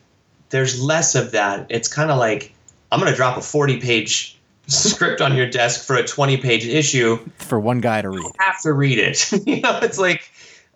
there's 0.51 0.83
less 0.83 1.15
of 1.15 1.31
that. 1.33 1.67
It's 1.71 1.89
kind 1.89 2.11
of 2.11 2.19
like 2.19 2.53
I'm 2.93 3.01
going 3.01 3.11
to 3.11 3.17
drop 3.17 3.37
a 3.37 3.41
40 3.41 3.81
page 3.81 4.37
script 4.67 5.21
on 5.21 5.37
your 5.37 5.49
desk 5.49 5.85
for 5.85 5.97
a 5.97 6.07
20 6.07 6.37
page 6.37 6.67
issue 6.67 7.19
for 7.39 7.59
one 7.59 7.81
guy 7.81 8.03
to 8.03 8.09
read. 8.09 8.19
You 8.19 8.33
have 8.39 8.61
to 8.63 8.73
read 8.73 8.99
it. 8.99 9.33
you 9.47 9.61
know, 9.61 9.79
it's 9.83 9.99
like, 9.99 10.31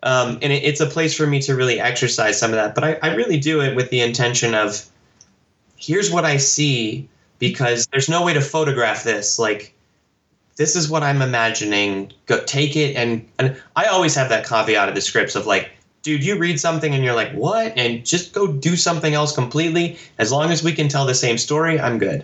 um, 0.05 0.37
and 0.41 0.53
it, 0.53 0.63
it's 0.63 0.79
a 0.79 0.85
place 0.85 1.15
for 1.15 1.27
me 1.27 1.41
to 1.41 1.55
really 1.55 1.79
exercise 1.79 2.39
some 2.39 2.51
of 2.51 2.55
that. 2.55 2.75
But 2.75 2.83
I, 2.83 2.99
I 3.01 3.15
really 3.15 3.39
do 3.39 3.61
it 3.61 3.75
with 3.75 3.89
the 3.89 4.01
intention 4.01 4.53
of 4.53 4.85
here's 5.75 6.11
what 6.11 6.23
I 6.23 6.37
see 6.37 7.09
because 7.39 7.87
there's 7.87 8.07
no 8.07 8.23
way 8.23 8.33
to 8.33 8.41
photograph 8.41 9.03
this. 9.03 9.37
Like, 9.37 9.73
this 10.55 10.75
is 10.75 10.89
what 10.89 11.03
I'm 11.03 11.21
imagining. 11.21 12.13
Go 12.27 12.41
take 12.45 12.75
it 12.77 12.95
and 12.95 13.27
and 13.39 13.61
I 13.75 13.85
always 13.85 14.15
have 14.15 14.29
that 14.29 14.47
caveat 14.47 14.87
of 14.87 14.95
the 14.95 15.01
scripts 15.01 15.35
of 15.35 15.47
like, 15.47 15.71
dude, 16.03 16.23
you 16.23 16.37
read 16.37 16.59
something 16.59 16.93
and 16.93 17.03
you're 17.03 17.15
like, 17.15 17.33
what? 17.33 17.73
And 17.75 18.05
just 18.05 18.31
go 18.31 18.47
do 18.47 18.77
something 18.77 19.15
else 19.15 19.33
completely. 19.33 19.97
As 20.19 20.31
long 20.31 20.51
as 20.51 20.63
we 20.63 20.71
can 20.71 20.87
tell 20.87 21.05
the 21.05 21.15
same 21.15 21.37
story, 21.37 21.79
I'm 21.79 21.97
good. 21.97 22.23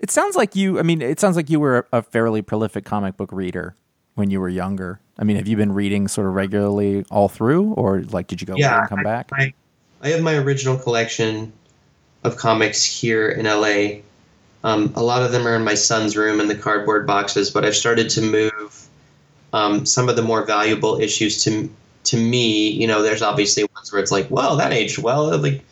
It 0.00 0.10
sounds 0.10 0.34
like 0.34 0.56
you. 0.56 0.80
I 0.80 0.82
mean, 0.82 1.00
it 1.00 1.20
sounds 1.20 1.36
like 1.36 1.48
you 1.48 1.60
were 1.60 1.86
a 1.92 2.02
fairly 2.02 2.42
prolific 2.42 2.84
comic 2.84 3.16
book 3.16 3.30
reader 3.30 3.76
when 4.14 4.30
you 4.30 4.40
were 4.40 4.48
younger. 4.48 5.01
I 5.18 5.24
mean, 5.24 5.36
have 5.36 5.46
you 5.46 5.56
been 5.56 5.72
reading 5.72 6.08
sort 6.08 6.26
of 6.26 6.34
regularly 6.34 7.04
all 7.10 7.28
through, 7.28 7.72
or 7.74 8.02
like 8.02 8.26
did 8.26 8.40
you 8.40 8.46
go 8.46 8.54
yeah, 8.56 8.80
and 8.80 8.88
come 8.88 9.00
I, 9.00 9.02
back? 9.02 9.30
I, 9.32 9.54
I 10.00 10.08
have 10.08 10.22
my 10.22 10.36
original 10.36 10.76
collection 10.76 11.52
of 12.24 12.36
comics 12.36 12.84
here 12.84 13.28
in 13.28 13.46
LA. 13.46 14.00
Um, 14.64 14.92
a 14.94 15.02
lot 15.02 15.22
of 15.22 15.32
them 15.32 15.46
are 15.46 15.56
in 15.56 15.64
my 15.64 15.74
son's 15.74 16.16
room 16.16 16.40
in 16.40 16.48
the 16.48 16.54
cardboard 16.54 17.06
boxes, 17.06 17.50
but 17.50 17.64
I've 17.64 17.76
started 17.76 18.08
to 18.10 18.22
move 18.22 18.88
um, 19.52 19.84
some 19.84 20.08
of 20.08 20.16
the 20.16 20.22
more 20.22 20.44
valuable 20.44 21.00
issues 21.00 21.42
to 21.44 21.68
to 22.04 22.16
me. 22.16 22.70
You 22.70 22.86
know, 22.86 23.02
there's 23.02 23.22
obviously 23.22 23.64
ones 23.74 23.92
where 23.92 24.00
it's 24.00 24.12
like, 24.12 24.30
well, 24.30 24.56
that 24.56 24.72
aged 24.72 24.98
well. 24.98 25.36
Like 25.36 25.62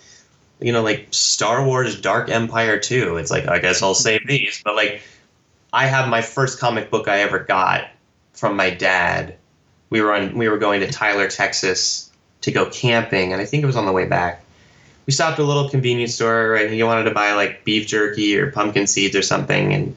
you 0.60 0.72
know, 0.72 0.82
like 0.82 1.08
Star 1.10 1.64
Wars 1.64 1.98
Dark 2.00 2.28
Empire 2.28 2.78
2. 2.78 3.16
It's 3.16 3.30
like, 3.30 3.48
I 3.48 3.58
guess 3.58 3.82
I'll 3.82 3.94
save 3.94 4.26
these. 4.26 4.60
But 4.62 4.76
like, 4.76 5.02
I 5.72 5.86
have 5.86 6.08
my 6.08 6.20
first 6.20 6.60
comic 6.60 6.90
book 6.90 7.08
I 7.08 7.20
ever 7.20 7.38
got 7.38 7.88
from 8.40 8.56
my 8.56 8.70
dad. 8.70 9.36
We 9.90 10.00
were 10.00 10.14
on, 10.14 10.36
we 10.36 10.48
were 10.48 10.58
going 10.58 10.80
to 10.80 10.90
Tyler, 10.90 11.28
Texas 11.28 12.10
to 12.40 12.50
go 12.50 12.68
camping, 12.70 13.32
and 13.32 13.40
I 13.40 13.44
think 13.44 13.62
it 13.62 13.66
was 13.66 13.76
on 13.76 13.86
the 13.86 13.92
way 13.92 14.06
back. 14.06 14.42
We 15.06 15.12
stopped 15.12 15.38
at 15.38 15.44
a 15.44 15.46
little 15.46 15.68
convenience 15.68 16.14
store, 16.14 16.56
and 16.56 16.72
he 16.72 16.82
wanted 16.82 17.04
to 17.04 17.10
buy 17.10 17.32
like 17.34 17.64
beef 17.64 17.86
jerky 17.86 18.38
or 18.38 18.50
pumpkin 18.50 18.86
seeds 18.86 19.14
or 19.14 19.22
something. 19.22 19.72
And 19.72 19.96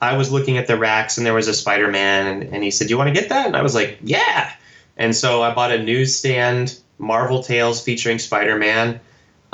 I 0.00 0.16
was 0.16 0.32
looking 0.32 0.58
at 0.58 0.66
the 0.66 0.76
racks, 0.76 1.18
and 1.18 1.26
there 1.26 1.34
was 1.34 1.48
a 1.48 1.54
Spider 1.54 1.90
Man, 1.90 2.26
and, 2.26 2.54
and 2.54 2.64
he 2.64 2.70
said, 2.70 2.88
Do 2.88 2.92
you 2.92 2.98
want 2.98 3.14
to 3.14 3.20
get 3.20 3.28
that? 3.28 3.46
And 3.46 3.56
I 3.56 3.62
was 3.62 3.74
like, 3.74 3.98
Yeah. 4.02 4.52
And 4.96 5.14
so 5.14 5.42
I 5.42 5.54
bought 5.54 5.72
a 5.72 5.82
newsstand 5.82 6.78
Marvel 6.98 7.42
Tales 7.42 7.82
featuring 7.82 8.18
Spider 8.18 8.56
Man 8.56 9.00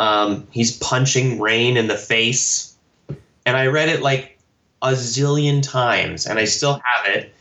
um, 0.01 0.49
he's 0.51 0.79
punching 0.79 1.41
rain 1.41 1.77
in 1.77 1.87
the 1.87 1.97
face. 1.97 2.75
And 3.45 3.55
I 3.55 3.67
read 3.67 3.91
it 3.91 4.01
like 4.01 4.39
a 4.81 4.93
zillion 4.93 5.63
times, 5.63 6.27
and 6.27 6.39
I 6.39 6.47
still 6.47 6.81
have 6.83 7.15
it. 7.15 7.35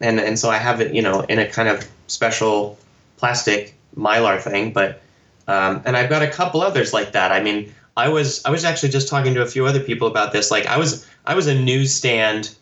And, 0.00 0.20
and 0.20 0.38
so 0.38 0.50
I 0.50 0.58
have 0.58 0.80
it, 0.80 0.94
you 0.94 1.02
know, 1.02 1.20
in 1.22 1.38
a 1.38 1.48
kind 1.48 1.68
of 1.68 1.88
special 2.06 2.78
plastic 3.16 3.74
mylar 3.96 4.40
thing. 4.40 4.72
But 4.72 5.00
um, 5.48 5.82
and 5.84 5.96
I've 5.96 6.10
got 6.10 6.22
a 6.22 6.28
couple 6.28 6.60
others 6.60 6.92
like 6.92 7.12
that. 7.12 7.32
I 7.32 7.42
mean, 7.42 7.72
I 7.96 8.08
was 8.08 8.44
I 8.44 8.50
was 8.50 8.64
actually 8.64 8.90
just 8.90 9.08
talking 9.08 9.34
to 9.34 9.42
a 9.42 9.46
few 9.46 9.66
other 9.66 9.80
people 9.80 10.08
about 10.08 10.32
this. 10.32 10.50
Like 10.50 10.66
I 10.66 10.76
was 10.76 11.06
I 11.24 11.34
was 11.34 11.46
a 11.46 11.54
newsstand 11.54 12.54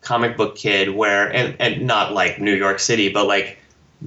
comic 0.00 0.36
book 0.36 0.56
kid 0.56 0.94
where 0.94 1.32
and, 1.34 1.56
and 1.58 1.86
not 1.86 2.12
like 2.12 2.40
New 2.40 2.54
York 2.54 2.78
City, 2.78 3.08
but 3.08 3.26
like 3.26 3.58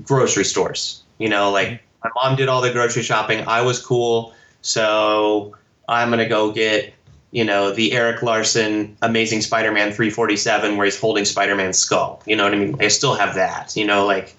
grocery 0.04 0.46
stores. 0.46 1.04
You 1.18 1.30
know, 1.30 1.52
like 1.52 1.84
my 2.04 2.10
mom 2.16 2.36
did 2.36 2.50
all 2.50 2.62
the 2.62 2.72
grocery 2.72 3.04
shopping. 3.04 3.48
I 3.48 3.62
was 3.62 3.84
cool. 3.84 4.34
So 4.62 5.56
I'm 5.88 6.10
gonna 6.10 6.28
go 6.28 6.52
get 6.52 6.94
you 7.32 7.44
know 7.44 7.72
the 7.72 7.94
Erik 7.94 8.22
Larsen 8.22 8.98
Amazing 9.02 9.42
Spider-Man 9.42 9.92
347 9.92 10.78
where 10.78 10.86
he's 10.86 11.00
holding 11.00 11.26
Spider-Man's 11.26 11.78
skull. 11.78 12.22
You 12.26 12.36
know 12.36 12.44
what 12.44 12.54
I 12.54 12.58
mean? 12.58 12.78
I 12.80 12.90
still 12.90 13.16
have 13.16 13.36
that. 13.36 13.76
You 13.76 13.86
know, 13.86 14.06
like 14.06 14.36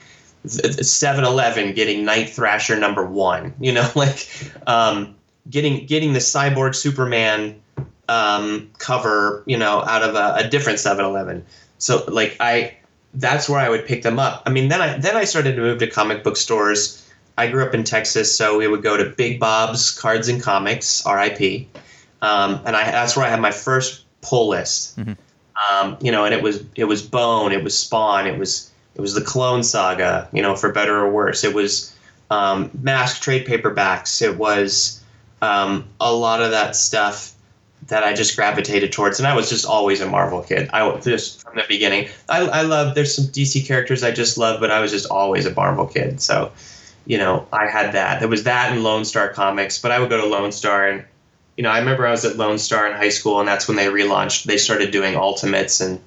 7-Eleven 0.47 1.75
getting 1.75 2.05
Night 2.05 2.31
Thrasher 2.31 2.79
number 2.79 3.05
one. 3.05 3.55
You 3.61 3.73
know, 3.73 3.91
like 3.95 4.29
um, 4.67 5.15
getting 5.49 5.87
getting 5.87 6.13
the 6.13 6.19
Cyborg 6.21 6.75
Superman 6.75 7.61
um, 8.09 8.71
cover. 8.79 9.43
You 9.47 9.57
know, 9.57 9.83
out 9.83 10.03
of 10.03 10.15
a, 10.15 10.47
a 10.47 10.49
different 10.49 10.79
7-Eleven. 10.79 11.45
So 11.79 12.05
like 12.09 12.37
I, 12.41 12.77
that's 13.15 13.49
where 13.49 13.59
I 13.59 13.69
would 13.69 13.87
pick 13.87 14.03
them 14.03 14.19
up. 14.19 14.43
I 14.47 14.51
mean, 14.51 14.69
then 14.69 14.81
I 14.81 14.99
then 14.99 15.17
I 15.17 15.25
started 15.25 15.57
to 15.57 15.63
move 15.63 15.79
to 15.79 15.87
comic 15.87 16.23
book 16.23 16.37
stores 16.37 17.03
I 17.39 17.47
grew 17.47 17.65
up 17.65 17.75
in 17.75 17.85
Texas, 17.85 18.35
so 18.35 18.59
we 18.59 18.69
would 18.69 18.83
go 18.83 18.97
to 18.97 19.07
Big 19.07 19.41
Bob's 19.41 19.91
Cards 19.91 20.29
and 20.29 20.43
Comics, 20.43 21.05
R.I.P. 21.07 21.69
Um, 22.23 22.61
and 22.65 22.75
I, 22.77 22.91
that's 22.91 23.17
where 23.17 23.27
I 23.27 23.29
had 23.29 23.41
my 23.41 23.51
first 23.51 24.05
pull 24.23 24.49
list. 24.49 24.99
Mm-hmm. 24.99 25.13
Um, 25.71 25.99
you 26.01 26.11
know, 26.11 26.25
and 26.25 26.33
it 26.33 26.43
was 26.43 26.65
it 26.77 26.85
was 26.85 27.03
Bone, 27.03 27.53
it 27.53 27.63
was 27.63 27.77
Spawn, 27.77 28.27
it 28.27 28.39
was 28.39 28.71
it 28.95 29.01
was 29.01 29.15
the 29.15 29.21
Clone 29.21 29.63
Saga. 29.63 30.29
You 30.33 30.41
know, 30.41 30.57
for 30.57 30.73
better 30.73 30.97
or 30.99 31.11
worse, 31.11 31.45
it 31.45 31.55
was 31.55 31.95
um, 32.31 32.71
mask 32.81 33.21
trade 33.21 33.47
paperbacks. 33.47 34.23
It 34.23 34.39
was 34.39 35.03
um, 35.43 35.85
a 36.01 36.15
lot 36.15 36.41
of 36.41 36.53
that 36.53 36.75
stuff 36.75 37.35
that 37.89 38.05
I 38.05 38.15
just 38.15 38.37
gravitated 38.37 38.93
towards, 38.93 39.19
and 39.19 39.27
I 39.27 39.35
was 39.35 39.51
just 39.51 39.67
always 39.67 40.01
a 40.01 40.09
Marvel 40.09 40.43
kid. 40.43 40.71
I 40.73 40.99
just 41.01 41.43
from 41.43 41.57
the 41.57 41.65
beginning. 41.69 42.09
I, 42.29 42.47
I 42.47 42.63
love. 42.63 42.95
There's 42.95 43.15
some 43.15 43.27
DC 43.27 43.67
characters 43.67 44.03
I 44.03 44.13
just 44.13 44.39
love, 44.39 44.61
but 44.61 44.71
I 44.71 44.81
was 44.81 44.91
just 44.91 45.11
always 45.11 45.45
a 45.45 45.55
Marvel 45.55 45.87
kid. 45.87 46.21
So 46.21 46.53
you 47.05 47.19
know, 47.19 47.47
I 47.53 47.67
had 47.67 47.93
that. 47.93 48.21
There 48.21 48.29
was 48.29 48.45
that 48.45 48.75
in 48.75 48.83
Lone 48.83 49.05
Star 49.05 49.29
Comics, 49.29 49.81
but 49.81 49.91
I 49.91 49.99
would 49.99 50.09
go 50.09 50.21
to 50.21 50.27
Lone 50.27 50.53
Star 50.53 50.89
and 50.89 51.05
you 51.57 51.63
know, 51.63 51.71
I 51.71 51.79
remember 51.79 52.07
I 52.07 52.11
was 52.11 52.25
at 52.25 52.37
Lone 52.37 52.59
Star 52.59 52.91
in 52.91 52.97
high 52.97 53.11
school 53.11 53.39
and 53.39 53.49
that's 53.49 53.69
when 53.69 53.77
they 53.77 53.87
relaunched 53.87 54.45
they 54.45 54.57
started 54.57 54.91
doing 54.91 55.17
ultimates 55.17 55.81
and 55.81 56.01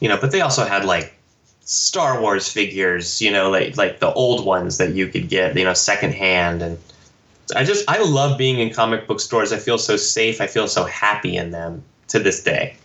you 0.00 0.08
know, 0.08 0.18
but 0.20 0.32
they 0.32 0.40
also 0.40 0.64
had 0.64 0.84
like 0.84 1.14
Star 1.60 2.20
Wars 2.20 2.50
figures, 2.50 3.22
you 3.22 3.30
know, 3.30 3.50
like 3.50 3.76
like 3.76 4.00
the 4.00 4.12
old 4.12 4.44
ones 4.44 4.78
that 4.78 4.94
you 4.94 5.08
could 5.08 5.28
get, 5.28 5.56
you 5.56 5.64
know, 5.64 5.74
secondhand 5.74 6.62
and 6.62 6.78
I 7.54 7.64
just 7.64 7.88
I 7.88 8.02
love 8.02 8.38
being 8.38 8.58
in 8.58 8.72
comic 8.72 9.06
book 9.06 9.20
stores. 9.20 9.52
I 9.52 9.58
feel 9.58 9.78
so 9.78 9.96
safe. 9.96 10.40
I 10.40 10.46
feel 10.46 10.66
so 10.66 10.84
happy 10.84 11.36
in 11.36 11.50
them 11.50 11.82
to 12.08 12.18
this 12.18 12.42
day 12.42 12.76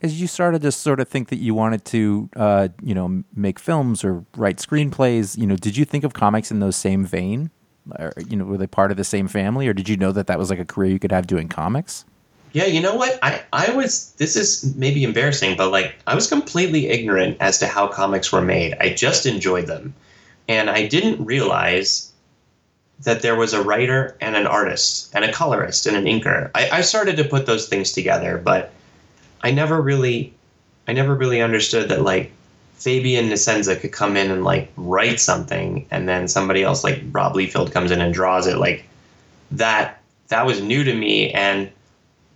as 0.00 0.20
you 0.20 0.26
started 0.26 0.62
to 0.62 0.72
sort 0.72 1.00
of 1.00 1.08
think 1.08 1.28
that 1.28 1.38
you 1.38 1.54
wanted 1.54 1.84
to, 1.84 2.28
uh, 2.36 2.68
you 2.82 2.94
know, 2.94 3.22
make 3.34 3.58
films 3.58 4.04
or 4.04 4.24
write 4.36 4.58
screenplays, 4.58 5.36
you 5.36 5.46
know, 5.46 5.56
did 5.56 5.76
you 5.76 5.84
think 5.84 6.04
of 6.04 6.12
comics 6.12 6.50
in 6.50 6.60
those 6.60 6.76
same 6.76 7.04
vein? 7.04 7.50
Or, 7.98 8.12
you 8.28 8.36
know, 8.36 8.44
were 8.44 8.58
they 8.58 8.66
part 8.66 8.90
of 8.90 8.96
the 8.96 9.04
same 9.04 9.28
family, 9.28 9.68
or 9.68 9.72
did 9.72 9.88
you 9.88 9.96
know 9.96 10.12
that 10.12 10.26
that 10.26 10.38
was 10.38 10.50
like 10.50 10.58
a 10.58 10.64
career 10.64 10.90
you 10.90 10.98
could 10.98 11.12
have 11.12 11.26
doing 11.26 11.48
comics? 11.48 12.04
Yeah, 12.52 12.64
you 12.64 12.80
know 12.80 12.94
what? 12.94 13.18
I, 13.22 13.42
I 13.52 13.70
was, 13.72 14.12
this 14.12 14.34
is 14.34 14.74
maybe 14.76 15.04
embarrassing, 15.04 15.56
but 15.56 15.70
like, 15.70 15.96
I 16.06 16.14
was 16.14 16.26
completely 16.28 16.88
ignorant 16.88 17.36
as 17.40 17.58
to 17.58 17.66
how 17.66 17.88
comics 17.88 18.32
were 18.32 18.40
made. 18.40 18.74
I 18.80 18.94
just 18.94 19.26
enjoyed 19.26 19.66
them. 19.66 19.94
And 20.48 20.70
I 20.70 20.86
didn't 20.86 21.24
realize 21.24 22.10
that 23.04 23.22
there 23.22 23.36
was 23.36 23.52
a 23.52 23.62
writer 23.62 24.16
and 24.20 24.34
an 24.34 24.46
artist 24.46 25.14
and 25.14 25.24
a 25.24 25.32
colorist 25.32 25.86
and 25.86 25.96
an 25.96 26.04
inker. 26.04 26.50
I, 26.54 26.70
I 26.70 26.80
started 26.80 27.16
to 27.18 27.24
put 27.24 27.46
those 27.46 27.68
things 27.68 27.92
together, 27.92 28.38
but 28.38 28.72
I 29.42 29.50
never 29.50 29.80
really, 29.80 30.32
I 30.88 30.94
never 30.94 31.14
really 31.14 31.42
understood 31.42 31.90
that 31.90 32.02
like 32.02 32.32
Fabian 32.78 33.28
Nicieza 33.28 33.78
could 33.78 33.92
come 33.92 34.16
in 34.16 34.30
and 34.30 34.44
like 34.44 34.70
write 34.76 35.20
something, 35.20 35.86
and 35.90 36.08
then 36.08 36.28
somebody 36.28 36.62
else 36.62 36.84
like 36.84 37.02
Rob 37.12 37.34
Liefeld 37.34 37.72
comes 37.72 37.90
in 37.90 38.00
and 38.00 38.14
draws 38.14 38.46
it. 38.46 38.58
Like 38.58 38.84
that, 39.50 40.00
that 40.28 40.46
was 40.46 40.60
new 40.60 40.84
to 40.84 40.94
me, 40.94 41.32
and 41.32 41.70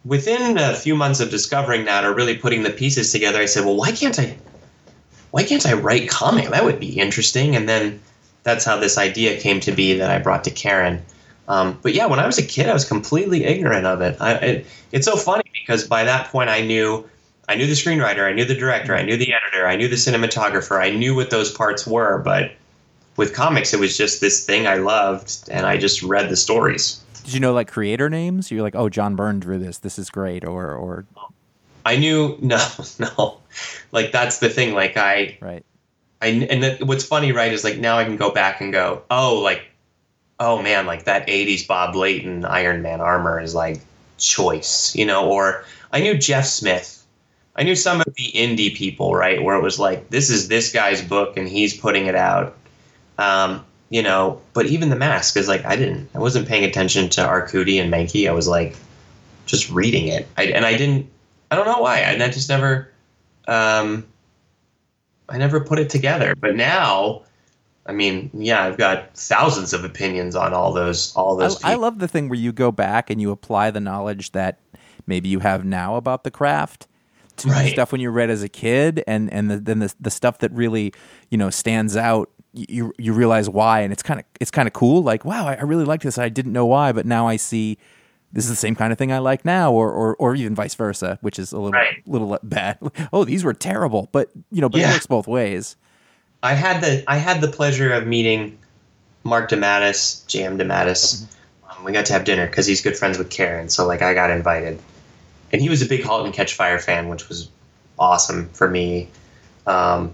within 0.05 0.59
a 0.59 0.74
few 0.74 0.96
months 0.96 1.20
of 1.20 1.31
discovering 1.31 1.85
that 1.85 2.05
or 2.05 2.14
really 2.14 2.37
putting 2.37 2.62
the 2.62 2.70
pieces 2.70 3.12
together, 3.12 3.38
I 3.38 3.46
said, 3.46 3.64
well, 3.64 3.76
why 3.76 3.92
can't 3.92 4.18
I? 4.18 4.37
Why 5.31 5.44
can't 5.44 5.64
I 5.64 5.72
write 5.72 6.11
comic? 6.11 6.50
That 6.50 6.64
would 6.64 6.81
be 6.81 6.98
interesting. 6.98 7.57
And 7.57 7.68
then 7.68 8.00
that's 8.42 8.64
how 8.64 8.76
this 8.76 8.98
idea 8.98 9.40
came 9.40 9.61
to 9.61 9.72
be 9.72 9.94
that 9.94 10.11
I 10.11 10.18
brought 10.18 10.44
to 10.44 10.50
Karen. 10.50 11.02
Um, 11.48 11.78
but 11.83 11.94
yeah, 11.94 12.07
when 12.07 12.18
I 12.18 12.26
was 12.26 12.38
a 12.38 12.42
kid, 12.42 12.68
I 12.68 12.72
was 12.72 12.85
completely 12.85 13.44
ignorant 13.44 13.87
of 13.87 14.00
it. 14.00 14.16
I, 14.20 14.35
it. 14.35 14.66
It's 14.90 15.07
so 15.07 15.16
funny 15.16 15.44
because 15.52 15.87
by 15.87 16.05
that 16.05 16.28
point, 16.28 16.50
I 16.50 16.61
knew, 16.61 17.09
I 17.48 17.57
knew 17.57 17.66
the 17.66 17.72
screenwriter, 17.72 18.28
I 18.28 18.33
knew 18.33 18.44
the 18.44 18.55
director, 18.55 18.94
I 18.94 18.98
mm-hmm. 18.98 19.07
knew 19.09 19.16
the 19.16 19.35
editor, 19.35 19.66
I 19.66 19.76
knew 19.76 19.88
the 19.88 19.96
cinematographer, 19.96 20.81
I 20.81 20.90
knew 20.90 21.14
what 21.14 21.31
those 21.31 21.52
parts 21.52 21.87
were. 21.87 22.18
But 22.18 22.52
with 23.16 23.35
comics, 23.35 23.74
it 23.74 23.81
was 23.81 23.96
just 23.96 24.20
this 24.20 24.46
thing 24.46 24.66
I 24.66 24.76
loved, 24.76 25.48
and 25.50 25.66
I 25.66 25.76
just 25.76 26.02
read 26.02 26.28
the 26.28 26.37
stories. 26.37 27.02
Did 27.24 27.35
you 27.35 27.40
know 27.40 27.52
like 27.52 27.70
creator 27.70 28.09
names? 28.09 28.50
You're 28.50 28.62
like, 28.62 28.74
oh, 28.74 28.88
John 28.88 29.16
Byrne 29.16 29.40
drew 29.40 29.59
this. 29.59 29.78
This 29.78 29.98
is 29.98 30.11
great. 30.11 30.44
Or 30.44 30.74
or 30.74 31.05
I 31.85 31.96
knew 31.96 32.37
no, 32.42 32.64
no, 32.98 33.38
like 33.92 34.12
that's 34.12 34.38
the 34.38 34.48
thing. 34.48 34.74
Like 34.74 34.96
I, 34.96 35.38
right. 35.40 35.64
I 36.20 36.26
and 36.28 36.88
what's 36.88 37.05
funny, 37.05 37.33
right, 37.33 37.52
is 37.52 37.64
like 37.64 37.78
now 37.78 37.98
I 37.98 38.05
can 38.05 38.16
go 38.16 38.31
back 38.31 38.61
and 38.61 38.72
go, 38.72 39.02
oh, 39.11 39.38
like, 39.38 39.64
oh 40.40 40.62
man, 40.62 40.87
like 40.87 41.05
that 41.05 41.26
'80s 41.26 41.66
Bob 41.66 41.94
Layton 41.94 42.44
Iron 42.44 42.83
Man 42.83 43.00
armor 43.00 43.40
is 43.40 43.55
like 43.55 43.81
choice, 44.18 44.94
you 44.94 45.05
know. 45.05 45.28
Or 45.28 45.64
I 45.92 46.00
knew 46.00 46.16
Jeff 46.16 46.46
Smith. 46.46 47.02
I 47.57 47.62
knew 47.65 47.75
some 47.75 48.01
of 48.01 48.15
the 48.15 48.33
indie 48.33 48.75
people, 48.75 49.15
right, 49.15 49.43
where 49.43 49.57
it 49.57 49.62
was 49.62 49.79
like, 49.79 50.09
this 50.11 50.31
is 50.31 50.49
this 50.49 50.73
guy's 50.73 51.03
book 51.03 51.37
and 51.37 51.49
he's 51.49 51.77
putting 51.77 52.07
it 52.07 52.15
out. 52.15 52.57
Um, 53.19 53.65
you 53.91 54.03
know, 54.03 54.41
but 54.55 54.67
even 54.67 54.88
the 54.88 54.97
mask 54.97 55.37
is 55.37 55.49
like 55.49 55.65
I 55.67 55.77
didn't, 55.77 56.09
I 56.15 56.19
wasn't 56.19 56.49
paying 56.49 56.65
attention 56.65 57.11
to 57.11 57.21
Arcudi 57.21 57.81
and 57.81 57.93
Mahnke. 57.93 58.27
I 58.27 58.33
was 58.33 58.49
like 58.49 58.75
just 59.45 59.71
reading 59.71 60.09
it, 60.09 60.27
I, 60.38 60.45
and 60.45 60.65
I 60.65 60.77
didn't, 60.77 61.11
I 61.51 61.57
don't 61.57 61.67
know 61.67 61.81
why, 61.81 61.99
and 61.99 62.23
I 62.23 62.31
just 62.31 62.49
never, 62.49 62.91
um, 63.47 64.07
I 65.29 65.37
never 65.37 65.61
put 65.61 65.79
it 65.79 65.91
together. 65.91 66.35
But 66.35 66.57
now, 66.57 67.23
I 67.85 67.93
mean, 67.93 68.31
yeah, 68.33 68.65
I've 68.65 68.79
got 68.79 69.15
thousands 69.15 69.75
of 69.75 69.85
opinions 69.85 70.35
on 70.37 70.55
all 70.55 70.73
those, 70.73 71.15
all 71.15 71.37
those. 71.37 71.62
I, 71.62 71.73
I 71.73 71.75
love 71.75 71.99
the 71.99 72.09
thing 72.09 72.31
where 72.31 72.38
you 72.38 72.53
go 72.53 72.73
back 72.73 73.11
and 73.11 73.21
you 73.21 73.31
apply 73.31 73.71
the 73.71 73.81
knowledge 73.81 74.33
that 74.33 74.59
maybe 75.07 75.29
you 75.29 75.41
have 75.41 75.67
now 75.67 75.97
about 75.97 76.25
the 76.25 76.31
craft 76.31 76.87
to 77.38 77.49
Right. 77.49 77.71
stuff 77.71 77.92
when 77.92 78.01
you 78.01 78.11
read 78.11 78.31
as 78.31 78.42
a 78.42 78.49
kid, 78.49 79.03
and 79.07 79.33
and 79.33 79.51
the, 79.51 79.59
then 79.59 79.79
the 79.81 79.95
the 80.01 80.11
stuff 80.11 80.38
that 80.38 80.53
really 80.53 80.92
you 81.31 81.38
know 81.38 81.51
stands 81.51 81.97
out. 81.97 82.31
You 82.55 82.92
you 82.99 83.12
realize 83.14 83.49
why, 83.49 83.81
and 83.81 83.92
it's 83.92 84.03
kind 84.03 84.21
of 84.21 84.27
it's 84.40 84.51
kind 84.51 84.66
of 84.68 84.75
cool. 84.75 85.03
Like 85.03 85.25
wow, 85.25 85.47
I, 85.49 85.55
I 85.55 85.62
really 85.62 85.85
like 85.85 86.03
this. 86.03 86.18
I 86.18 86.29
didn't 86.29 86.53
know 86.53 86.66
why, 86.66 86.92
but 86.92 87.07
now 87.07 87.27
I 87.27 87.37
see 87.37 87.79
this 88.35 88.45
is 88.45 88.51
the 88.51 88.57
same 88.57 88.75
kind 88.75 88.92
of 88.92 88.99
thing 88.99 89.11
I 89.12 89.18
like 89.18 89.45
now, 89.45 89.73
or 89.73 89.90
or, 89.90 90.16
or 90.16 90.35
even 90.35 90.55
vice 90.55 90.75
versa, 90.75 91.18
which 91.23 91.38
is 91.38 91.53
a 91.53 91.57
little 91.57 91.73
Right. 91.73 92.03
little 92.07 92.38
bad. 92.42 92.79
Oh, 93.12 93.25
these 93.25 93.42
were 93.42 93.55
terrible, 93.55 94.09
but 94.12 94.31
you 94.51 94.61
know, 94.61 94.68
but 94.68 94.81
it 94.83 94.85
works 94.92 95.07
both 95.07 95.27
ways. 95.27 95.77
I 96.42 96.53
had 96.55 96.83
the 96.83 97.05
I 97.09 97.16
had 97.16 97.40
the 97.40 97.49
pleasure 97.49 97.90
of 97.92 98.07
meeting 98.07 98.59
Marc 99.25 99.49
DeMatteis, 99.51 100.27
J.M. 100.27 100.59
DeMatteis. 100.59 101.25
Um, 101.71 101.85
we 101.85 101.92
got 101.92 102.05
to 102.07 102.12
have 102.12 102.25
dinner 102.25 102.47
because 102.47 102.66
he's 102.66 102.83
good 102.83 102.97
friends 102.99 103.16
with 103.16 103.31
Karen, 103.31 103.68
so 103.71 103.87
like 103.87 104.03
I 104.03 104.12
got 104.12 104.31
invited, 104.31 104.79
and 105.53 105.61
he 105.61 105.69
was 105.69 105.83
a 105.83 105.87
big 105.87 106.03
*Halt 106.03 106.25
and 106.25 106.35
Catch 106.35 106.55
Fire* 106.55 106.79
fan, 106.79 107.09
which 107.09 107.29
was 107.29 107.49
awesome 107.99 108.49
for 108.51 108.69
me. 108.69 109.09
Um, 109.67 110.12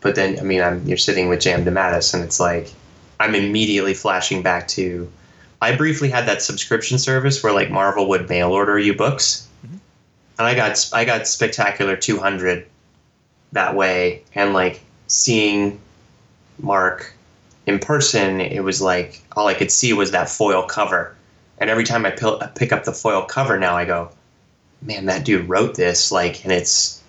but 0.00 0.14
then, 0.14 0.38
I 0.38 0.42
mean, 0.42 0.60
I'm 0.60 0.86
you're 0.86 0.96
sitting 0.96 1.28
with 1.28 1.40
J.M. 1.40 1.64
DeMatteis, 1.64 2.14
and 2.14 2.22
it's 2.22 2.40
like 2.40 2.72
I'm 3.18 3.34
immediately 3.34 3.94
flashing 3.94 4.42
back 4.42 4.68
to. 4.68 5.10
I 5.62 5.76
briefly 5.76 6.08
had 6.08 6.26
that 6.26 6.40
subscription 6.40 6.98
service 6.98 7.42
where 7.42 7.52
like 7.52 7.70
Marvel 7.70 8.08
would 8.08 8.28
mail 8.28 8.52
order 8.52 8.78
you 8.78 8.94
books, 8.94 9.46
and 9.62 10.46
I 10.46 10.54
got 10.54 10.88
I 10.92 11.04
got 11.04 11.26
Spectacular 11.26 11.96
200 11.96 12.66
that 13.52 13.74
way, 13.74 14.22
and 14.34 14.54
like 14.54 14.80
seeing 15.06 15.80
Mark 16.58 17.12
in 17.66 17.78
person, 17.78 18.40
it 18.40 18.60
was 18.60 18.80
like 18.80 19.22
all 19.36 19.46
I 19.46 19.54
could 19.54 19.70
see 19.70 19.92
was 19.92 20.10
that 20.10 20.28
foil 20.28 20.62
cover. 20.62 21.14
And 21.58 21.68
every 21.68 21.84
time 21.84 22.06
I 22.06 22.10
pick 22.10 22.72
up 22.72 22.84
the 22.84 22.92
foil 22.92 23.22
cover 23.22 23.58
now, 23.58 23.76
I 23.76 23.84
go, 23.84 24.10
man, 24.82 25.06
that 25.06 25.24
dude 25.24 25.48
wrote 25.48 25.74
this, 25.74 26.10
like, 26.10 26.44
and 26.44 26.52
it's 26.52 27.02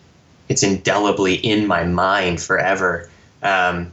it's 0.49 0.63
indelibly 0.63 1.36
in 1.36 1.65
my 1.65 1.86
mind 1.86 2.41
forever. 2.41 3.10
Um, 3.41 3.91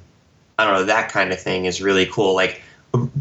I 0.58 0.64
don't 0.64 0.74
know, 0.74 0.84
that 0.84 1.10
kind 1.10 1.32
of 1.32 1.40
thing 1.40 1.66
is 1.66 1.80
really 1.80 2.06
cool. 2.06 2.34
Like 2.34 2.62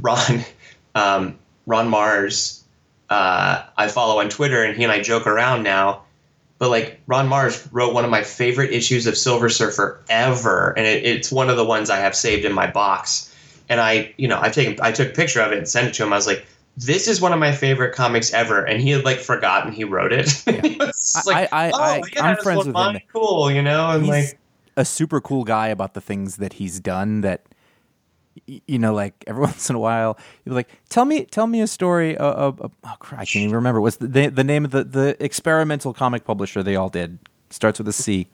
Ron, 0.01 0.43
um, 0.95 1.35
Ron 1.67 1.89
Marz, 1.91 2.61
uh, 3.09 3.63
I 3.77 3.87
follow 3.87 4.19
on 4.19 4.29
Twitter, 4.29 4.63
and 4.63 4.75
he 4.75 4.83
and 4.83 4.91
I 4.91 5.01
joke 5.01 5.27
around 5.27 5.63
now. 5.63 6.03
But 6.59 6.69
like 6.69 6.99
Ron 7.05 7.29
Marz 7.29 7.67
wrote 7.71 7.93
one 7.93 8.03
of 8.03 8.09
my 8.09 8.23
favorite 8.23 8.71
issues 8.71 9.05
of 9.05 9.15
Silver 9.15 9.49
Surfer 9.49 10.01
ever, 10.09 10.73
and 10.75 10.87
it, 10.87 11.05
it's 11.05 11.31
one 11.31 11.49
of 11.49 11.57
the 11.57 11.65
ones 11.65 11.91
I 11.91 11.97
have 11.97 12.15
saved 12.15 12.45
in 12.45 12.53
my 12.53 12.65
box. 12.65 13.33
And 13.69 13.79
I, 13.79 14.13
you 14.17 14.27
know, 14.27 14.39
I 14.41 14.49
taken 14.49 14.77
I 14.81 14.91
took 14.91 15.09
a 15.09 15.13
picture 15.13 15.41
of 15.41 15.51
it 15.51 15.59
and 15.59 15.67
sent 15.67 15.87
it 15.87 15.93
to 15.95 16.03
him. 16.03 16.13
I 16.13 16.15
was 16.15 16.25
like, 16.25 16.45
"This 16.77 17.07
is 17.07 17.19
one 17.19 17.33
of 17.33 17.39
my 17.39 17.51
favorite 17.51 17.93
comics 17.93 18.31
ever," 18.33 18.63
and 18.63 18.79
he 18.79 18.91
had 18.91 19.03
like 19.03 19.19
forgotten 19.19 19.71
he 19.73 19.83
wrote 19.83 20.13
it. 20.13 20.29
He 20.45 20.77
was 20.77 21.13
just 21.13 21.29
I- 21.29 21.49
I- 21.51 21.71
"Oh, 21.71 21.81
I- 21.81 22.01
yeah, 22.13 22.23
I'm 22.23 22.37
friends 22.37 22.65
with 22.65 22.73
mine- 22.73 22.95
him. 22.95 23.01
Cool, 23.11 23.51
you 23.51 23.61
know, 23.61 23.89
and 23.91 24.03
he's 24.05 24.09
like 24.09 24.39
a 24.77 24.85
super 24.85 25.19
cool 25.19 25.43
guy 25.43 25.67
about 25.67 25.93
the 25.95 26.01
things 26.01 26.37
that 26.37 26.53
he's 26.53 26.79
done 26.79 27.21
that 27.21 27.41
you 28.45 28.77
know 28.77 28.93
like 28.93 29.23
every 29.25 29.41
once 29.51 29.67
in 29.69 29.75
a 29.75 29.79
while 29.79 30.15
you're 30.45 30.53
like 30.53 30.69
tell 30.89 31.05
me 31.05 31.25
tell 31.25 31.47
me 31.47 31.59
a 31.59 31.65
story 31.67 32.15
of, 32.15 32.61
of 32.61 32.71
oh 32.83 32.93
crap, 32.99 33.21
I 33.21 33.25
can't 33.25 33.43
even 33.43 33.55
remember. 33.55 33.81
What's 33.81 33.97
the, 33.97 34.07
the 34.07 34.27
the 34.27 34.43
name 34.43 34.63
of 34.63 34.71
the 34.71 34.83
the 34.83 35.17
experimental 35.23 35.93
comic 35.93 36.23
publisher 36.23 36.61
they 36.63 36.75
all 36.75 36.89
did? 36.89 37.17
Starts 37.49 37.79
with 37.79 37.87
a 37.87 37.93
C. 37.93 38.27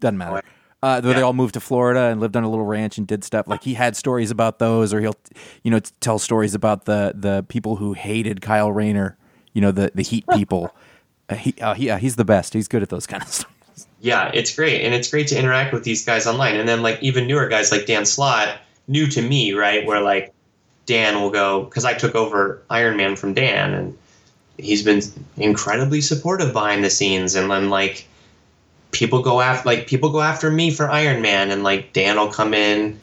Doesn't 0.00 0.18
matter 0.18 0.38
oh, 0.38 0.40
uh, 0.82 1.00
where 1.00 1.14
they 1.14 1.22
all 1.22 1.32
moved 1.32 1.54
to 1.54 1.60
Florida 1.60 2.04
and 2.06 2.20
lived 2.20 2.36
on 2.36 2.44
a 2.44 2.50
little 2.50 2.64
ranch 2.64 2.98
and 2.98 3.06
did 3.06 3.24
stuff 3.24 3.46
like 3.46 3.62
he 3.62 3.74
had 3.74 3.96
stories 3.96 4.30
about 4.30 4.58
those 4.58 4.92
or 4.92 5.00
he'll 5.00 5.16
you 5.62 5.70
know 5.70 5.80
tell 6.00 6.18
stories 6.18 6.54
about 6.54 6.84
the 6.86 7.12
the 7.14 7.44
people 7.48 7.76
who 7.76 7.92
hated 7.92 8.40
Kyle 8.40 8.72
Rayner 8.72 9.16
you 9.52 9.60
know 9.60 9.72
the 9.72 9.92
the 9.94 10.02
Heat 10.02 10.24
people 10.34 10.74
uh, 11.28 11.34
he, 11.36 11.54
uh, 11.60 11.74
he, 11.74 11.86
yeah 11.86 11.98
he's 11.98 12.16
the 12.16 12.24
best 12.24 12.52
he's 12.54 12.68
good 12.68 12.82
at 12.82 12.88
those 12.88 13.06
kind 13.06 13.22
of 13.22 13.28
stuff 13.32 13.52
yeah, 14.02 14.32
it's 14.34 14.54
great, 14.54 14.82
and 14.82 14.94
it's 14.94 15.08
great 15.08 15.28
to 15.28 15.38
interact 15.38 15.72
with 15.72 15.84
these 15.84 16.04
guys 16.04 16.26
online. 16.26 16.56
And 16.56 16.68
then 16.68 16.82
like 16.82 17.00
even 17.02 17.28
newer 17.28 17.48
guys 17.48 17.70
like 17.70 17.86
Dan 17.86 18.04
Slott, 18.04 18.58
new 18.88 19.06
to 19.06 19.22
me, 19.22 19.52
right? 19.52 19.86
Where 19.86 20.00
like 20.00 20.34
Dan 20.86 21.20
will 21.20 21.30
go 21.30 21.64
because 21.64 21.84
I 21.84 21.94
took 21.94 22.16
over 22.16 22.60
Iron 22.68 22.96
Man 22.96 23.14
from 23.14 23.32
Dan, 23.32 23.72
and 23.72 23.96
he's 24.58 24.82
been 24.82 25.02
incredibly 25.36 26.00
supportive 26.00 26.52
behind 26.52 26.82
the 26.82 26.90
scenes. 26.90 27.36
And 27.36 27.48
then 27.48 27.70
like 27.70 28.08
people 28.92 29.22
go 29.22 29.40
after 29.40 29.68
like 29.68 29.86
people 29.86 30.10
go 30.10 30.20
after 30.20 30.50
me 30.50 30.70
for 30.70 30.88
Iron 30.88 31.20
Man, 31.20 31.50
and 31.50 31.64
like 31.64 31.92
Dan 31.92 32.16
will 32.16 32.28
come 32.28 32.54
in 32.54 33.00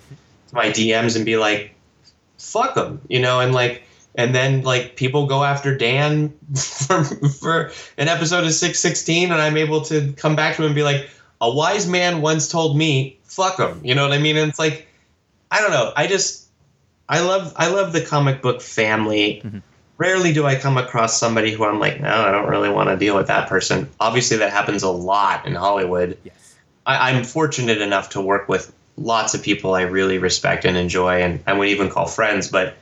to 0.48 0.56
my 0.56 0.68
DMs 0.68 1.16
and 1.16 1.26
be 1.26 1.36
like, 1.36 1.76
"Fuck 2.38 2.78
him," 2.78 3.02
you 3.10 3.20
know, 3.20 3.42
and 3.42 3.54
like. 3.54 3.84
And 4.16 4.34
then, 4.34 4.64
like 4.64 4.96
people 4.96 5.28
go 5.28 5.44
after 5.44 5.78
Dan 5.78 6.34
for, 6.56 7.04
for 7.04 7.72
an 7.98 8.08
episode 8.08 8.44
of 8.44 8.52
six 8.52 8.80
sixteen, 8.80 9.32
and 9.32 9.40
I'm 9.40 9.56
able 9.56 9.82
to 9.82 10.12
come 10.14 10.36
back 10.36 10.56
to 10.56 10.64
him 10.64 10.66
and 10.66 10.76
be 10.76 10.84
like, 10.84 11.10
"A 11.40 11.50
wise 11.50 11.88
man 11.88 12.22
once 12.22 12.50
told 12.50 12.76
me, 12.76 13.20
fuck 13.24 13.60
him." 13.60 13.80
You 13.84 13.94
know 13.94 14.04
what 14.04 14.12
I 14.12 14.18
mean? 14.18 14.36
And 14.36 14.50
it's 14.50 14.60
like, 14.60 14.88
I 15.52 15.62
don't 15.62 15.72
know. 15.72 15.94
I 15.96 16.08
just, 16.08 16.48
I 17.08 17.22
love, 17.22 17.54
I 17.56 17.70
love 17.70 17.94
the 17.94 18.02
comic 18.02 18.42
book 18.42 18.62
family. 18.62 19.42
Mm-hmm. 19.44 19.60
Rarely 20.00 20.34
do 20.34 20.48
I 20.48 20.56
come 20.56 20.78
across 20.78 21.20
somebody 21.20 21.52
who 21.52 21.64
I'm 21.64 21.80
like, 21.80 22.02
no, 22.02 22.10
I 22.10 22.32
don't 22.32 22.50
really 22.50 22.70
want 22.70 22.90
to 22.90 22.98
deal 22.98 23.16
with 23.16 23.28
that 23.28 23.48
person. 23.48 23.88
Obviously, 24.00 24.38
that 24.38 24.52
happens 24.52 24.82
a 24.82 24.90
lot 24.90 25.46
in 25.46 25.54
Hollywood. 25.54 26.18
yes 26.24 26.40
I, 26.90 27.12
I'm 27.12 27.24
fortunate 27.24 27.82
enough 27.82 28.10
to 28.12 28.22
work 28.22 28.50
with 28.50 28.74
lots 28.98 29.34
of 29.34 29.44
people 29.44 29.76
I 29.76 29.82
really 29.84 30.18
respect 30.18 30.66
and 30.66 30.76
enjoy, 30.76 31.22
and 31.22 31.42
I 31.46 31.54
would 31.54 31.68
even 31.70 31.90
call 31.90 32.08
friends. 32.08 32.50
But 32.50 32.76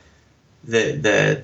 the 0.64 0.92
the 0.92 1.42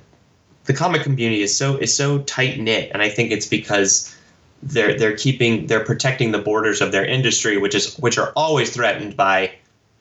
the 0.65 0.73
comic 0.73 1.03
community 1.03 1.43
is 1.43 1.55
so 1.55 1.77
is 1.77 1.95
so 1.95 2.21
tight 2.21 2.59
knit, 2.59 2.91
and 2.93 3.03
I 3.03 3.11
think 3.11 3.31
it's 3.31 3.47
because 3.47 4.17
they're 4.63 4.99
they're 4.99 5.17
keeping 5.17 5.67
they're 5.67 5.85
protecting 5.85 6.33
the 6.33 6.39
borders 6.39 6.81
of 6.81 6.91
their 6.91 7.05
industry, 7.05 7.59
which 7.59 7.75
is 7.75 7.95
which 7.97 8.17
are 8.17 8.33
always 8.35 8.71
threatened 8.71 9.17
by 9.17 9.53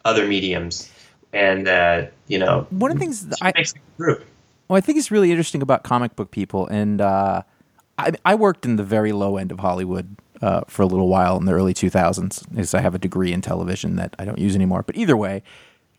other 0.06 0.26
mediums, 0.26 0.90
and 1.34 1.68
uh, 1.68 2.06
you 2.28 2.40
know 2.40 2.66
one 2.70 2.92
of 2.92 2.98
the 2.98 3.02
things 3.02 3.28
that 3.28 3.40
I, 3.42 3.50
it 3.50 3.56
makes 3.56 3.74
a 3.74 3.98
group. 3.98 4.24
Well, 4.67 4.78
I 4.78 4.82
think 4.82 4.97
it's 4.97 5.12
really 5.12 5.32
interesting 5.32 5.62
about 5.62 5.84
comic 5.84 6.15
book 6.15 6.32
people, 6.32 6.67
and 6.67 7.02
uh, 7.02 7.43
I, 7.97 8.13
I 8.26 8.36
worked 8.36 8.65
in 8.65 8.78
the 8.78 8.84
very 8.84 9.12
low 9.12 9.38
end 9.38 9.52
of 9.52 9.60
Hollywood 9.60 10.15
uh, 10.41 10.62
for 10.67 10.82
a 10.82 10.86
little 10.86 11.08
while 11.08 11.38
in 11.38 11.45
the 11.45 11.54
early 11.54 11.73
2000s. 11.73 12.58
As 12.58 12.73
I 12.73 12.82
have 12.82 12.95
a 12.95 12.99
degree 12.99 13.34
in 13.34 13.41
television 13.41 13.95
that 13.97 14.15
I 14.17 14.26
don't 14.26 14.39
use 14.39 14.56
anymore. 14.56 14.84
But 14.84 14.95
either 14.95 15.15
way, 15.17 15.43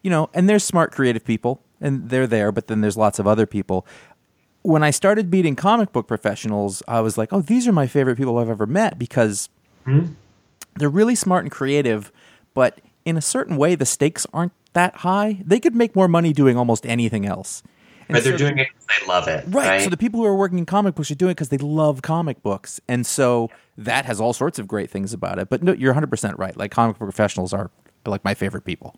you 0.03 0.11
know, 0.11 0.31
and 0.35 0.48
there's 0.48 0.64
smart, 0.64 0.92
creative 0.92 1.24
people, 1.24 1.61
and 1.81 2.09
they're 2.11 2.27
there. 2.27 2.53
But 2.53 2.66
then 2.66 2.81
there's 2.81 2.96
lots 2.96 3.18
of 3.18 3.27
other 3.27 3.46
people. 3.46 3.87
When 4.62 4.83
I 4.83 4.90
started 4.90 5.31
meeting 5.31 5.57
comic 5.57 5.92
book 5.92 6.09
professionals, 6.09 6.83
I 6.88 7.00
was 7.00 7.18
like, 7.18 7.33
"Oh, 7.33 7.40
these 7.42 7.68
are 7.68 7.72
my 7.72 7.87
favorite 7.87 8.16
people 8.16 8.38
I've 8.38 8.48
ever 8.50 8.66
met," 8.66 8.98
because 8.98 9.48
they're 10.77 10.88
really 10.88 11.14
smart 11.14 11.44
and 11.44 11.53
creative, 11.53 12.11
but 12.55 12.81
in 13.05 13.16
a 13.16 13.22
certain 13.22 13.57
way, 13.57 13.74
the 13.74 13.85
stakes 13.87 14.27
aren't 14.33 14.53
that 14.72 14.96
high. 14.96 15.42
They 15.44 15.61
could 15.61 15.74
make 15.74 15.94
more 15.94 16.09
money 16.09 16.33
doing 16.33 16.57
almost 16.57 16.87
anything 16.87 17.27
else. 17.27 17.62
And 18.09 18.14
but 18.17 18.25
they're 18.25 18.37
doing 18.37 18.59
it 18.59 18.69
because 18.73 18.87
they 19.01 19.07
love 19.07 19.29
it. 19.29 19.45
Right. 19.49 19.67
Right. 19.69 19.81
So 19.83 19.90
the 19.90 19.97
people 19.97 20.21
who 20.21 20.27
are 20.27 20.37
working 20.37 20.59
in 20.59 20.67
comic 20.67 20.95
books 20.95 21.11
are 21.11 21.14
doing 21.14 21.31
it 21.31 21.35
because 21.35 21.49
they 21.49 21.59
love 21.59 22.03
comic 22.03 22.43
books. 22.43 22.81
And 22.88 23.07
so 23.07 23.51
that 23.79 24.05
has 24.05 24.21
all 24.21 24.33
sorts 24.33 24.59
of 24.59 24.69
great 24.69 24.90
things 24.90 25.12
about 25.12 25.38
it. 25.38 25.49
But 25.49 25.62
no, 25.62 25.73
you're 25.73 25.95
100% 25.95 26.38
right. 26.38 26.57
Like 26.57 26.71
comic 26.71 26.99
book 26.99 27.07
professionals 27.07 27.53
are 27.53 27.71
like 28.07 28.25
my 28.25 28.35
favorite 28.35 28.64
people. 28.64 28.95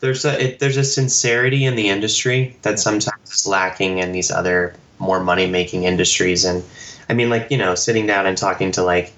there's 0.00 0.24
a 0.24 0.44
it, 0.44 0.58
there's 0.60 0.76
a 0.76 0.84
sincerity 0.84 1.64
in 1.64 1.76
the 1.76 1.88
industry 1.88 2.56
that 2.62 2.78
sometimes 2.78 3.30
is 3.32 3.46
lacking 3.46 3.98
in 3.98 4.12
these 4.12 4.30
other 4.30 4.74
more 4.98 5.20
money 5.20 5.46
making 5.46 5.84
industries 5.84 6.44
and 6.44 6.64
i 7.08 7.14
mean 7.14 7.30
like 7.30 7.50
you 7.50 7.56
know 7.58 7.74
sitting 7.74 8.06
down 8.06 8.26
and 8.26 8.36
talking 8.36 8.70
to 8.72 8.82
like 8.82 9.12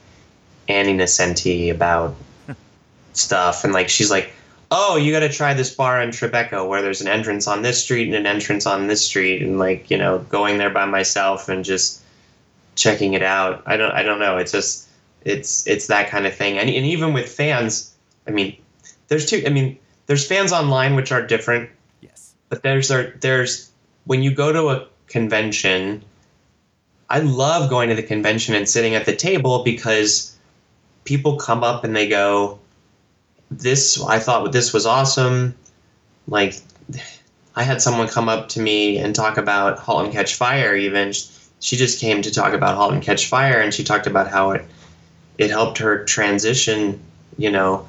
annie 0.69 0.95
Nocenti 0.95 1.71
about 1.71 2.15
stuff 3.13 3.65
and 3.65 3.73
like 3.73 3.89
she's 3.89 4.11
like 4.11 4.33
oh 4.71 4.97
you 4.97 5.13
got 5.13 5.21
to 5.21 5.29
try 5.29 5.55
this 5.55 5.75
bar 5.75 6.01
in 6.01 6.11
tribeca 6.11 6.67
where 6.67 6.83
there's 6.83 7.01
an 7.01 7.09
entrance 7.09 7.47
on 7.47 7.63
this 7.63 7.83
street 7.83 8.07
and 8.07 8.15
an 8.15 8.27
entrance 8.27 8.67
on 8.67 8.87
this 8.87 9.05
street 9.05 9.43
and 9.43 9.59
like 9.59 9.91
you 9.91 9.99
know 9.99 10.19
going 10.31 10.59
there 10.59 10.71
by 10.71 10.85
myself 10.85 11.49
and 11.49 11.65
just 11.65 12.03
checking 12.77 13.15
it 13.15 13.23
out. 13.23 13.63
I 13.67 13.77
don't 13.77 13.93
i 13.93 14.03
don't 14.03 14.21
know. 14.21 14.37
It's 14.37 14.53
just 14.53 14.89
it's 15.25 15.67
it's 15.67 15.87
that 15.89 16.09
kind 16.09 16.27
of 16.27 16.35
thing. 16.35 16.59
And, 16.59 16.69
and 16.71 16.87
even 16.87 17.13
with 17.13 17.29
fans 17.29 17.95
i 18.27 18.31
mean 18.31 18.57
there's 19.09 19.27
two 19.27 19.43
i 19.47 19.49
mean 19.49 19.79
there's 20.07 20.27
fans 20.27 20.53
online 20.53 20.97
which 20.97 21.13
are 21.13 21.27
different. 21.27 21.71
Yes. 22.01 22.35
but 22.49 22.63
there's 22.63 22.89
there, 22.89 23.17
there's 23.21 23.71
when 24.05 24.23
you 24.23 24.33
go 24.33 24.53
to 24.53 24.69
a 24.71 24.87
convention 25.09 26.03
i 27.09 27.19
love 27.19 27.69
going 27.69 27.89
to 27.89 27.97
the 27.97 28.03
convention 28.03 28.55
and 28.55 28.69
sitting 28.69 28.95
at 28.95 29.05
the 29.05 29.15
table 29.15 29.65
because 29.65 30.37
people 31.05 31.37
come 31.37 31.65
up 31.65 31.83
and 31.83 31.97
they 31.97 32.09
go 32.09 32.59
this 33.51 34.03
i 34.05 34.19
thought 34.19 34.53
this 34.53 34.73
was 34.73 34.87
awesome. 34.87 35.55
Like 36.29 36.55
i 37.57 37.63
had 37.63 37.83
someone 37.83 38.09
come 38.09 38.29
up 38.29 38.49
to 38.51 38.61
me 38.61 38.99
and 38.99 39.15
talk 39.15 39.37
about 39.37 39.79
halt 39.79 40.05
and 40.05 40.13
catch 40.13 40.35
fire 40.35 40.77
even. 40.77 41.13
She 41.63 41.77
just 41.77 42.01
came 42.01 42.23
to 42.23 42.31
talk 42.31 42.55
about 42.55 42.77
halt 42.77 42.93
and 42.93 43.03
catch 43.03 43.27
fire 43.27 43.61
and 43.61 43.75
she 43.75 43.85
talked 43.85 44.07
about 44.07 44.29
how 44.29 44.53
it 44.53 44.65
it 45.39 45.51
helped 45.51 45.79
her 45.79 46.05
transition 46.05 47.01
you 47.39 47.51
know 47.51 47.87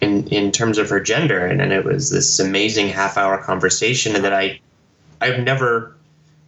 in 0.00 0.26
in 0.28 0.50
terms 0.50 0.78
of 0.78 0.88
her 0.88 1.00
gender. 1.00 1.46
And, 1.46 1.60
and 1.60 1.72
it 1.72 1.84
was 1.84 2.10
this 2.10 2.40
amazing 2.40 2.88
half 2.88 3.16
hour 3.16 3.38
conversation 3.38 4.16
and 4.16 4.24
that 4.24 4.32
i 4.32 4.58
i've 5.20 5.40
never 5.40 5.94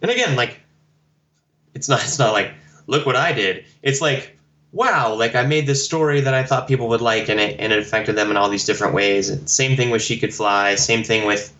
and 0.01 0.09
again 0.09 0.35
like 0.35 0.59
it's 1.75 1.87
not 1.87 2.03
it's 2.03 2.19
not 2.19 2.33
like 2.33 2.51
look 2.87 3.05
what 3.05 3.15
i 3.15 3.31
did. 3.31 3.63
It's 3.83 4.01
like 4.01 4.34
wow 4.75 5.15
like 5.15 5.35
i 5.35 5.41
made 5.41 5.65
this 5.65 5.83
story 5.83 6.19
that 6.19 6.33
i 6.33 6.43
thought 6.43 6.67
people 6.67 6.89
would 6.89 7.01
like 7.01 7.29
and 7.29 7.39
it 7.39 7.59
and 7.59 7.71
it 7.71 7.79
affected 7.79 8.15
them 8.15 8.29
in 8.29 8.37
all 8.37 8.49
these 8.49 8.65
different 8.65 8.93
ways. 8.93 9.29
And 9.29 9.49
same 9.49 9.75
thing 9.75 9.89
with 9.89 10.01
she 10.01 10.19
could 10.19 10.33
fly 10.33 10.75
same 10.75 11.03
thing 11.03 11.25
with 11.25 11.51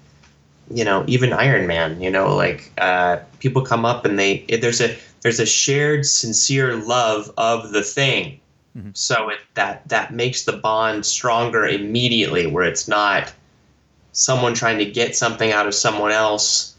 you 0.69 0.84
know 0.84 1.04
even 1.08 1.32
iron 1.32 1.65
man 1.65 2.01
you 2.01 2.12
know 2.12 2.36
like 2.36 2.71
uh, 2.78 3.17
people 3.39 3.62
come 3.62 3.86
up 3.86 4.04
and 4.06 4.19
they 4.19 4.43
it, 4.47 4.62
there's 4.62 4.82
a 4.82 4.95
there's 5.25 5.39
a 5.39 5.45
shared 5.45 6.06
sincere 6.06 6.75
love 6.75 7.32
of 7.36 7.71
the 7.71 7.82
thing. 7.82 8.39
So 8.93 9.30
it, 9.30 9.39
that 9.56 9.88
that 9.89 10.13
makes 10.13 10.43
the 10.43 10.54
bond 10.54 11.04
stronger 11.04 11.65
immediately 11.65 12.45
where 12.45 12.65
it's 12.65 12.88
not 12.88 13.34
someone 14.12 14.54
trying 14.54 14.78
to 14.78 14.86
get 14.86 15.15
something 15.15 15.51
out 15.51 15.65
of 15.65 15.73
someone 15.73 16.12
else 16.12 16.74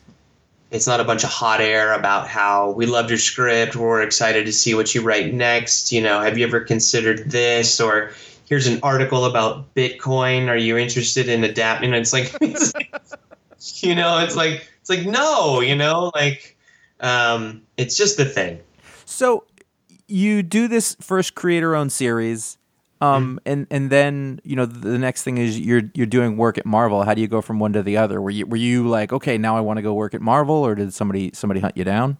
it's 0.70 0.86
not 0.86 1.00
a 1.00 1.04
bunch 1.04 1.24
of 1.24 1.30
hot 1.30 1.60
air 1.60 1.92
about 1.92 2.26
how 2.26 2.70
we 2.72 2.86
loved 2.86 3.10
your 3.10 3.18
script. 3.18 3.76
We're 3.76 4.02
excited 4.02 4.46
to 4.46 4.52
see 4.52 4.74
what 4.74 4.94
you 4.94 5.02
write 5.02 5.32
next. 5.32 5.92
You 5.92 6.02
know 6.02 6.20
have 6.20 6.36
you 6.36 6.46
ever 6.46 6.60
considered 6.60 7.30
this? 7.30 7.80
Or 7.80 8.10
here's 8.48 8.66
an 8.66 8.80
article 8.82 9.24
about 9.24 9.74
bitcoin. 9.74 10.48
Are 10.48 10.56
you 10.56 10.76
interested 10.76 11.28
in 11.28 11.44
adapting 11.44 11.94
it's 11.94 12.12
like 12.12 12.32
you 12.40 13.94
know 13.94 14.18
it's 14.18 14.36
like 14.36 14.68
it's 14.80 14.90
like 14.90 15.06
no 15.06 15.60
you 15.60 15.76
know 15.76 16.10
like 16.14 16.56
um 17.00 17.62
it's 17.76 17.96
just 17.96 18.16
the 18.16 18.24
thing. 18.24 18.60
So 19.04 19.44
you 20.08 20.42
do 20.42 20.68
this 20.68 20.96
first 21.00 21.34
creator 21.34 21.74
owned 21.74 21.92
series. 21.92 22.58
Um, 23.00 23.40
and, 23.44 23.66
and 23.70 23.90
then, 23.90 24.40
you 24.42 24.56
know, 24.56 24.64
the 24.64 24.98
next 24.98 25.22
thing 25.22 25.36
is 25.38 25.60
you're, 25.60 25.82
you're 25.94 26.06
doing 26.06 26.36
work 26.36 26.56
at 26.56 26.64
Marvel. 26.64 27.02
How 27.02 27.12
do 27.14 27.20
you 27.20 27.28
go 27.28 27.42
from 27.42 27.58
one 27.58 27.72
to 27.74 27.82
the 27.82 27.98
other? 27.98 28.20
Were 28.22 28.30
you, 28.30 28.46
were 28.46 28.56
you 28.56 28.88
like, 28.88 29.12
okay, 29.12 29.36
now 29.36 29.56
I 29.56 29.60
want 29.60 29.76
to 29.76 29.82
go 29.82 29.92
work 29.92 30.14
at 30.14 30.22
Marvel 30.22 30.54
or 30.54 30.74
did 30.74 30.94
somebody, 30.94 31.30
somebody 31.34 31.60
hunt 31.60 31.76
you 31.76 31.84
down? 31.84 32.16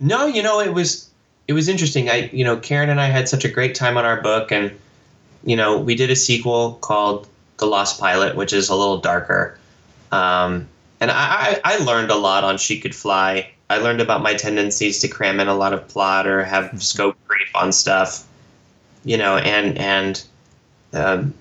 No, 0.00 0.26
you 0.26 0.42
know, 0.42 0.60
it 0.60 0.74
was 0.74 1.10
it 1.46 1.52
was 1.52 1.68
interesting. 1.68 2.08
I 2.08 2.30
you 2.32 2.44
know, 2.44 2.56
Karen 2.56 2.90
and 2.90 3.00
I 3.00 3.06
had 3.06 3.28
such 3.28 3.44
a 3.44 3.48
great 3.48 3.74
time 3.74 3.96
on 3.96 4.04
our 4.04 4.20
book 4.20 4.50
and 4.50 4.72
you 5.44 5.56
know, 5.56 5.78
we 5.78 5.94
did 5.94 6.10
a 6.10 6.16
sequel 6.16 6.74
called 6.74 7.28
The 7.58 7.66
Lost 7.66 8.00
Pilot, 8.00 8.34
which 8.34 8.52
is 8.52 8.68
a 8.68 8.74
little 8.74 8.98
darker. 8.98 9.58
Um, 10.10 10.66
and 11.00 11.10
I, 11.10 11.60
I, 11.64 11.74
I 11.74 11.76
learned 11.78 12.10
a 12.10 12.16
lot 12.16 12.44
on 12.44 12.56
She 12.56 12.80
Could 12.80 12.94
Fly. 12.94 13.50
I 13.68 13.78
learned 13.78 14.00
about 14.00 14.22
my 14.22 14.34
tendencies 14.34 15.00
to 15.00 15.08
cram 15.08 15.40
in 15.40 15.48
a 15.48 15.54
lot 15.54 15.74
of 15.74 15.86
plot 15.86 16.26
or 16.26 16.44
have 16.44 16.82
scope 16.82 17.16
creep 17.26 17.48
on 17.54 17.72
stuff. 17.72 18.26
You 19.04 19.16
know, 19.18 19.36
and 19.36 19.78
and 19.78 20.24
um, 20.92 21.34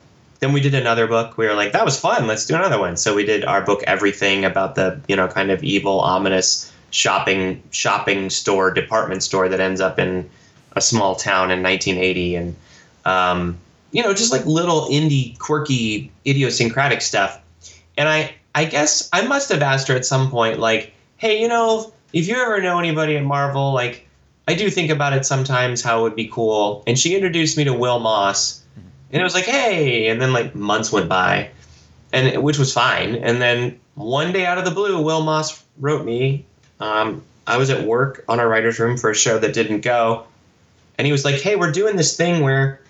then 0.44 0.52
we 0.52 0.60
did 0.60 0.76
another 0.76 1.08
book. 1.08 1.38
We 1.38 1.48
were 1.48 1.54
like, 1.54 1.72
that 1.72 1.86
was 1.86 1.98
fun. 1.98 2.28
Let's 2.28 2.46
do 2.46 2.54
another 2.54 2.78
one. 2.78 2.98
So 2.98 3.16
we 3.16 3.26
did 3.26 3.46
our 3.46 3.62
book, 3.62 3.82
Everything, 3.88 4.44
about 4.44 4.76
the 4.76 5.00
you 5.08 5.16
know 5.16 5.30
kind 5.30 5.52
of 5.52 5.64
evil, 5.64 6.02
ominous 6.02 6.70
shopping 6.92 7.64
shopping 7.72 8.30
store, 8.30 8.72
department 8.72 9.24
store 9.24 9.48
that 9.48 9.62
ends 9.62 9.80
up 9.80 10.00
in 10.00 10.30
a 10.76 10.82
small 10.82 11.16
town 11.16 11.50
in 11.50 11.64
1980, 11.64 12.36
and 12.36 12.56
um, 13.06 13.58
you 13.92 14.04
know 14.04 14.14
just 14.14 14.34
like 14.34 14.46
little 14.46 14.90
indie, 14.90 15.40
quirky, 15.40 16.12
idiosyncratic 16.28 17.02
stuff. 17.02 17.42
And 17.98 18.10
I 18.10 18.36
I 18.54 18.66
guess 18.66 19.10
I 19.14 19.26
must 19.26 19.48
have 19.48 19.62
asked 19.62 19.88
her 19.88 19.96
at 19.96 20.06
some 20.06 20.30
point, 20.30 20.60
like, 20.60 20.94
hey, 21.16 21.42
you 21.42 21.48
know, 21.48 21.94
if 22.12 22.28
you 22.28 22.36
ever 22.36 22.62
know 22.62 22.80
anybody 22.80 23.16
at 23.16 23.24
Marvel, 23.24 23.74
like. 23.74 24.08
I 24.48 24.56
do 24.56 24.70
think 24.70 24.90
about 24.90 25.14
it 25.14 25.26
sometimes 25.26 25.82
how 25.82 26.00
it 26.00 26.04
would 26.04 26.16
be 26.16 26.28
cool. 26.28 26.84
And 26.86 27.00
she 27.00 27.16
introduced 27.16 27.58
me 27.58 27.64
to 27.64 27.74
Will 27.74 28.00
Moss, 28.00 28.62
and 29.12 29.22
it 29.22 29.24
was 29.24 29.34
like, 29.34 29.46
hey, 29.46 30.08
and 30.08 30.22
then 30.22 30.34
like 30.34 30.54
months 30.54 30.92
went 30.92 31.08
by, 31.08 31.50
and 32.12 32.44
which 32.44 32.60
was 32.60 32.74
fine. 32.74 33.16
And 33.16 33.42
then 33.42 33.80
one 33.96 34.34
day 34.34 34.46
out 34.46 34.58
of 34.58 34.66
the 34.66 34.72
blue, 34.72 35.02
Will 35.02 35.22
Moss 35.24 35.64
wrote 35.80 36.06
me. 36.06 36.46
Um, 36.80 37.24
I 37.48 37.58
was 37.58 37.70
at 37.70 37.86
work 37.86 38.26
on 38.28 38.40
a 38.40 38.48
writer's 38.48 38.80
room 38.80 38.98
for 38.98 39.10
a 39.10 39.16
show 39.16 39.40
that 39.40 39.54
didn't 39.54 39.82
go, 39.82 40.26
and 40.98 41.06
he 41.06 41.12
was 41.12 41.24
like, 41.24 41.42
hey, 41.42 41.56
we're 41.56 41.72
doing 41.72 41.96
this 41.96 42.18
thing 42.18 42.44
where, 42.44 42.82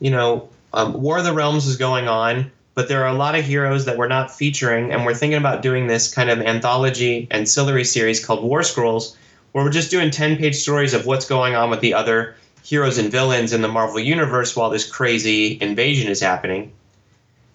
you 0.00 0.10
know, 0.10 0.48
um, 0.72 1.00
War 1.00 1.18
of 1.18 1.24
the 1.24 1.32
Realms 1.32 1.66
is 1.66 1.76
going 1.76 2.08
on, 2.08 2.50
but 2.74 2.88
there 2.88 3.02
are 3.02 3.08
a 3.08 3.14
lot 3.14 3.34
of 3.34 3.44
heroes 3.44 3.86
that 3.86 3.96
we're 3.96 4.08
not 4.08 4.30
featuring, 4.30 4.92
and 4.92 5.06
we're 5.06 5.14
thinking 5.14 5.38
about 5.38 5.62
doing 5.62 5.86
this 5.86 6.12
kind 6.12 6.28
of 6.28 6.40
anthology 6.40 7.26
ancillary 7.30 7.84
series 7.84 8.24
called 8.24 8.44
War 8.44 8.62
Scrolls, 8.62 9.16
where 9.52 9.64
we're 9.64 9.70
just 9.70 9.90
doing 9.90 10.10
10 10.10 10.36
page 10.36 10.56
stories 10.56 10.94
of 10.94 11.06
what's 11.06 11.26
going 11.26 11.54
on 11.54 11.70
with 11.70 11.80
the 11.80 11.94
other 11.94 12.34
heroes 12.62 12.98
and 12.98 13.10
villains 13.10 13.52
in 13.52 13.62
the 13.62 13.68
Marvel 13.68 13.98
Universe 13.98 14.54
while 14.54 14.70
this 14.70 14.90
crazy 14.90 15.58
invasion 15.60 16.08
is 16.10 16.20
happening. 16.20 16.72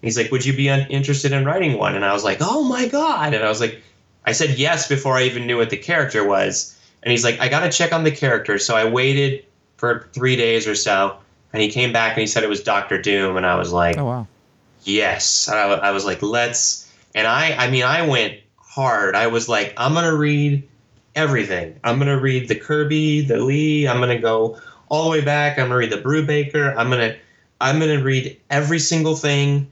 He's 0.02 0.16
like, 0.18 0.30
Would 0.32 0.44
you 0.44 0.54
be 0.56 0.68
un- 0.70 0.86
interested 0.90 1.32
in 1.32 1.44
writing 1.44 1.78
one? 1.78 1.94
And 1.94 2.04
I 2.04 2.12
was 2.12 2.24
like, 2.24 2.38
Oh 2.40 2.64
my 2.64 2.88
God. 2.88 3.32
And 3.34 3.44
I 3.44 3.48
was 3.48 3.60
like, 3.60 3.82
I 4.26 4.32
said 4.32 4.58
yes 4.58 4.88
before 4.88 5.14
I 5.16 5.22
even 5.24 5.46
knew 5.46 5.56
what 5.58 5.70
the 5.70 5.76
character 5.76 6.26
was. 6.26 6.78
And 7.02 7.10
he's 7.10 7.24
like, 7.24 7.38
I 7.40 7.48
got 7.48 7.60
to 7.60 7.70
check 7.70 7.92
on 7.92 8.04
the 8.04 8.10
character. 8.10 8.58
So 8.58 8.74
I 8.74 8.86
waited 8.88 9.44
for 9.76 10.08
three 10.12 10.36
days 10.36 10.66
or 10.66 10.74
so. 10.74 11.18
And 11.52 11.62
he 11.62 11.70
came 11.70 11.92
back 11.92 12.12
and 12.12 12.20
he 12.20 12.26
said 12.26 12.42
it 12.42 12.48
was 12.48 12.62
Doctor 12.62 13.00
Doom. 13.00 13.36
And 13.36 13.46
I 13.46 13.56
was 13.56 13.72
like, 13.72 13.96
Oh, 13.98 14.04
wow. 14.04 14.26
yes 14.82 15.48
I, 15.48 15.62
I 15.72 15.90
was 15.92 16.04
like 16.04 16.20
let's 16.22 16.92
and 17.14 17.26
i 17.26 17.52
i 17.56 17.70
mean 17.70 17.84
i 17.84 18.06
went 18.06 18.40
hard 18.58 19.14
i 19.14 19.28
was 19.28 19.48
like 19.48 19.72
i'm 19.78 19.94
gonna 19.94 20.14
read 20.14 20.68
everything. 21.14 21.78
I'm 21.84 21.98
gonna 21.98 22.20
read 22.20 22.48
the 22.48 22.54
kirby 22.56 23.22
the 23.22 23.38
lee 23.38 23.86
i'm 23.88 24.00
gonna 24.00 24.18
go 24.18 24.58
all 24.88 25.04
the 25.04 25.10
way 25.10 25.20
back 25.20 25.58
i'm 25.58 25.66
gonna 25.66 25.78
read 25.78 25.90
the 25.90 25.96
brubaker 25.96 26.76
i'm 26.76 26.90
gonna 26.90 27.16
i'm 27.60 27.78
gonna 27.78 28.02
read 28.02 28.38
every 28.50 28.78
single 28.78 29.16
thing 29.16 29.70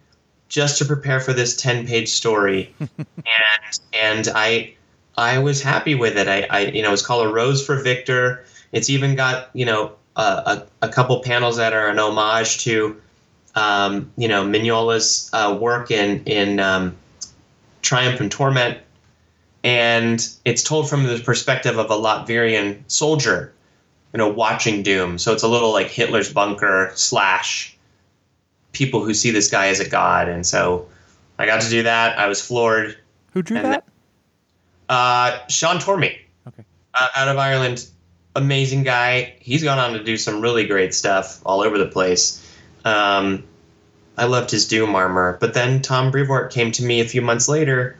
just 0.48 0.78
to 0.78 0.84
prepare 0.84 1.18
for 1.18 1.32
this 1.32 1.56
10 1.56 1.86
page 1.86 2.08
story. 2.08 2.74
And 3.24 3.78
and 3.94 4.28
i 4.34 4.74
i 5.16 5.38
was 5.38 5.62
happy 5.62 5.94
with 5.94 6.18
it. 6.18 6.28
I 6.28 6.46
i 6.50 6.60
you 6.66 6.82
know 6.82 6.92
it's 6.92 7.04
called 7.04 7.26
a 7.26 7.30
rose 7.30 7.64
for 7.64 7.76
victor. 7.76 8.44
It's 8.72 8.90
even 8.90 9.14
got 9.14 9.48
you 9.54 9.64
know 9.64 9.92
a, 10.16 10.20
a, 10.22 10.66
a 10.82 10.88
couple 10.88 11.20
panels 11.20 11.56
that 11.56 11.72
are 11.72 11.88
an 11.88 11.98
homage 11.98 12.64
to 12.64 13.00
um, 13.54 14.10
you 14.16 14.28
know 14.28 14.44
Mignola's 14.44 15.30
uh, 15.32 15.56
work 15.58 15.90
in 15.90 16.24
in 16.24 16.60
um, 16.60 16.96
Triumph 17.80 18.20
and 18.20 18.30
Torment, 18.30 18.78
and 19.64 20.28
it's 20.44 20.62
told 20.62 20.88
from 20.88 21.04
the 21.04 21.18
perspective 21.18 21.78
of 21.78 21.90
a 21.90 21.94
Latvian 21.94 22.82
soldier, 22.88 23.52
you 24.12 24.18
know, 24.18 24.28
watching 24.28 24.82
Doom. 24.82 25.18
So 25.18 25.32
it's 25.32 25.42
a 25.42 25.48
little 25.48 25.72
like 25.72 25.88
Hitler's 25.88 26.32
bunker 26.32 26.90
slash 26.94 27.76
people 28.72 29.04
who 29.04 29.14
see 29.14 29.30
this 29.30 29.50
guy 29.50 29.68
as 29.68 29.80
a 29.80 29.88
god, 29.88 30.28
and 30.28 30.46
so 30.46 30.86
I 31.38 31.46
got 31.46 31.60
to 31.62 31.70
do 31.70 31.82
that. 31.84 32.18
I 32.18 32.26
was 32.26 32.40
floored. 32.40 32.96
Who 33.32 33.42
drew 33.42 33.60
that? 33.62 33.84
Uh, 34.88 35.38
Sean 35.48 35.76
Tormey 35.76 36.18
Okay. 36.46 36.64
uh, 36.94 37.08
out 37.16 37.28
of 37.28 37.38
Ireland. 37.38 37.86
Amazing 38.34 38.82
guy. 38.82 39.34
He's 39.40 39.62
gone 39.62 39.78
on 39.78 39.92
to 39.92 40.02
do 40.02 40.16
some 40.16 40.40
really 40.40 40.66
great 40.66 40.94
stuff 40.94 41.40
all 41.44 41.60
over 41.60 41.76
the 41.78 41.86
place. 41.86 42.38
Um, 42.84 43.44
I 44.16 44.24
loved 44.24 44.50
his 44.50 44.66
Doom 44.66 44.94
armor. 44.94 45.36
But 45.40 45.54
then 45.54 45.82
Tom 45.82 46.10
Brevoort 46.10 46.50
came 46.52 46.72
to 46.72 46.84
me 46.84 47.00
a 47.00 47.04
few 47.04 47.22
months 47.22 47.48
later 47.48 47.96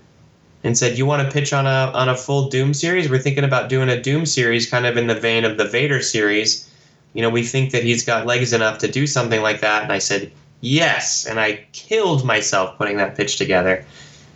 and 0.65 0.77
said, 0.77 0.99
"You 0.99 1.07
want 1.07 1.27
to 1.27 1.33
pitch 1.33 1.53
on 1.53 1.67
a 1.67 1.91
on 1.95 2.09
a 2.09 2.17
full 2.17 2.49
Doom 2.49 2.75
series? 2.75 3.11
We're 3.11 3.19
thinking 3.19 3.45
about 3.45 3.69
doing 3.69 3.89
a 3.89 4.01
Doom 4.01 4.27
series, 4.27 4.69
kind 4.69 4.87
of 4.87 4.97
in 4.97 5.07
the 5.07 5.15
vein 5.15 5.45
of 5.45 5.59
the 5.59 5.65
Vader 5.65 6.03
series. 6.03 6.69
You 7.15 7.23
know, 7.23 7.31
we 7.31 7.43
think 7.43 7.73
that 7.73 7.83
he's 7.83 8.05
got 8.05 8.27
legs 8.27 8.53
enough 8.53 8.79
to 8.79 8.89
do 8.89 9.07
something 9.07 9.43
like 9.43 9.61
that." 9.61 9.83
And 9.83 9.93
I 9.93 9.99
said, 9.99 10.31
"Yes," 10.61 11.27
and 11.27 11.41
I 11.41 11.65
killed 11.73 12.25
myself 12.25 12.79
putting 12.79 12.97
that 12.99 13.17
pitch 13.17 13.37
together. 13.37 13.85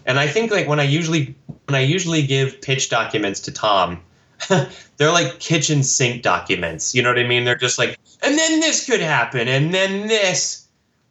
And 0.06 0.20
I 0.20 0.28
think 0.28 0.50
like 0.50 0.68
when 0.68 0.80
I 0.80 0.84
usually 0.84 1.34
when 1.66 1.74
I 1.74 1.80
usually 1.80 2.22
give 2.26 2.60
pitch 2.62 2.88
documents 2.88 3.40
to 3.40 3.52
Tom, 3.52 4.00
they're 4.96 5.12
like 5.12 5.40
kitchen 5.40 5.82
sink 5.82 6.22
documents. 6.22 6.94
You 6.94 7.02
know 7.02 7.10
what 7.10 7.18
I 7.18 7.26
mean? 7.26 7.44
They're 7.44 7.56
just 7.56 7.78
like, 7.78 7.98
and 8.22 8.38
then 8.38 8.60
this 8.60 8.86
could 8.86 9.00
happen, 9.00 9.48
and 9.48 9.74
then 9.74 10.06
this, 10.06 10.66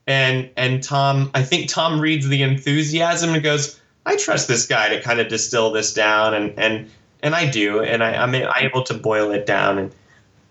and 0.07 0.49
and 0.55 0.81
Tom, 0.81 1.29
I 1.33 1.43
think 1.43 1.69
Tom 1.69 1.99
reads 1.99 2.27
the 2.27 2.41
enthusiasm 2.41 3.33
and 3.33 3.43
goes, 3.43 3.79
I 4.05 4.15
trust 4.17 4.47
this 4.47 4.67
guy 4.67 4.89
to 4.89 5.01
kind 5.01 5.19
of 5.19 5.27
distill 5.27 5.71
this 5.71 5.93
down, 5.93 6.33
and 6.33 6.53
and 6.57 6.89
and 7.21 7.35
I 7.35 7.49
do, 7.49 7.81
and 7.81 8.03
I, 8.03 8.15
I'm 8.15 8.35
able 8.35 8.83
to 8.83 8.93
boil 8.93 9.31
it 9.31 9.45
down, 9.45 9.77
and 9.77 9.95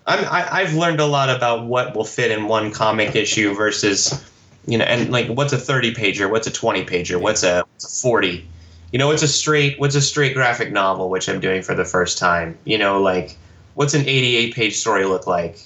I'm 0.07 0.25
I, 0.25 0.61
I've 0.61 0.75
learned 0.75 1.01
a 1.01 1.07
lot 1.07 1.31
about 1.31 1.67
what 1.67 1.95
will 1.95 2.05
fit 2.05 2.31
in 2.31 2.47
one 2.47 2.73
comic 2.73 3.15
issue 3.15 3.55
versus 3.55 4.25
you 4.67 4.79
know, 4.79 4.85
and 4.85 5.11
like 5.11 5.29
what's 5.29 5.53
a 5.53 5.59
30 5.59 5.95
pager, 5.95 6.31
what's 6.31 6.47
a 6.47 6.51
20 6.51 6.85
pager, 6.85 7.21
what's 7.21 7.43
a, 7.43 7.65
what's 7.75 7.99
a 7.99 8.03
40, 8.03 8.49
you 8.93 8.99
know, 8.99 9.09
what's 9.09 9.23
a 9.23 9.29
straight, 9.29 9.79
what's 9.79 9.95
a 9.95 10.01
straight 10.01 10.35
graphic 10.35 10.73
novel, 10.73 11.11
which 11.11 11.29
I'm 11.29 11.41
doing 11.41 11.63
for 11.63 11.75
the 11.75 11.85
first 11.85 12.19
time, 12.19 12.57
you 12.65 12.79
know, 12.79 13.01
like 13.01 13.37
what's 13.75 13.95
an 13.95 14.03
88 14.03 14.55
page 14.55 14.77
story 14.77 15.05
look 15.05 15.27
like? 15.27 15.59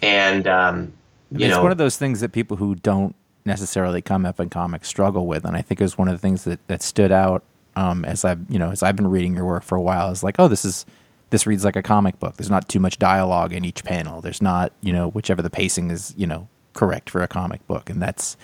And, 0.00 0.46
um, 0.46 0.92
you 1.30 1.46
it's 1.46 1.56
know, 1.56 1.62
one 1.62 1.72
of 1.72 1.78
those 1.78 1.96
things 1.96 2.20
that 2.20 2.32
people 2.32 2.56
who 2.56 2.74
don't 2.74 3.14
necessarily 3.44 4.02
come 4.02 4.24
up 4.26 4.38
in 4.40 4.48
comics 4.50 4.88
struggle 4.88 5.26
with, 5.26 5.44
and 5.44 5.56
I 5.56 5.62
think 5.62 5.80
it 5.80 5.84
was 5.84 5.98
one 5.98 6.08
of 6.08 6.14
the 6.14 6.18
things 6.18 6.44
that, 6.44 6.66
that 6.68 6.82
stood 6.82 7.12
out 7.12 7.42
um, 7.76 8.04
as 8.04 8.24
I've 8.24 8.40
you 8.50 8.58
know 8.58 8.70
as 8.70 8.82
I've 8.82 8.96
been 8.96 9.08
reading 9.08 9.34
your 9.34 9.44
work 9.44 9.62
for 9.62 9.76
a 9.76 9.82
while. 9.82 10.10
Is 10.10 10.22
like, 10.22 10.36
oh, 10.38 10.48
this 10.48 10.64
is 10.64 10.86
this 11.30 11.46
reads 11.46 11.64
like 11.64 11.76
a 11.76 11.82
comic 11.82 12.18
book. 12.20 12.36
There's 12.36 12.50
not 12.50 12.68
too 12.68 12.80
much 12.80 12.98
dialogue 12.98 13.52
in 13.52 13.64
each 13.64 13.84
panel. 13.84 14.20
There's 14.20 14.42
not 14.42 14.72
you 14.80 14.92
know 14.92 15.08
whichever 15.10 15.42
the 15.42 15.50
pacing 15.50 15.90
is 15.90 16.14
you 16.16 16.26
know 16.26 16.48
correct 16.74 17.10
for 17.10 17.22
a 17.22 17.28
comic 17.28 17.66
book, 17.66 17.88
and 17.90 18.00
that's 18.02 18.36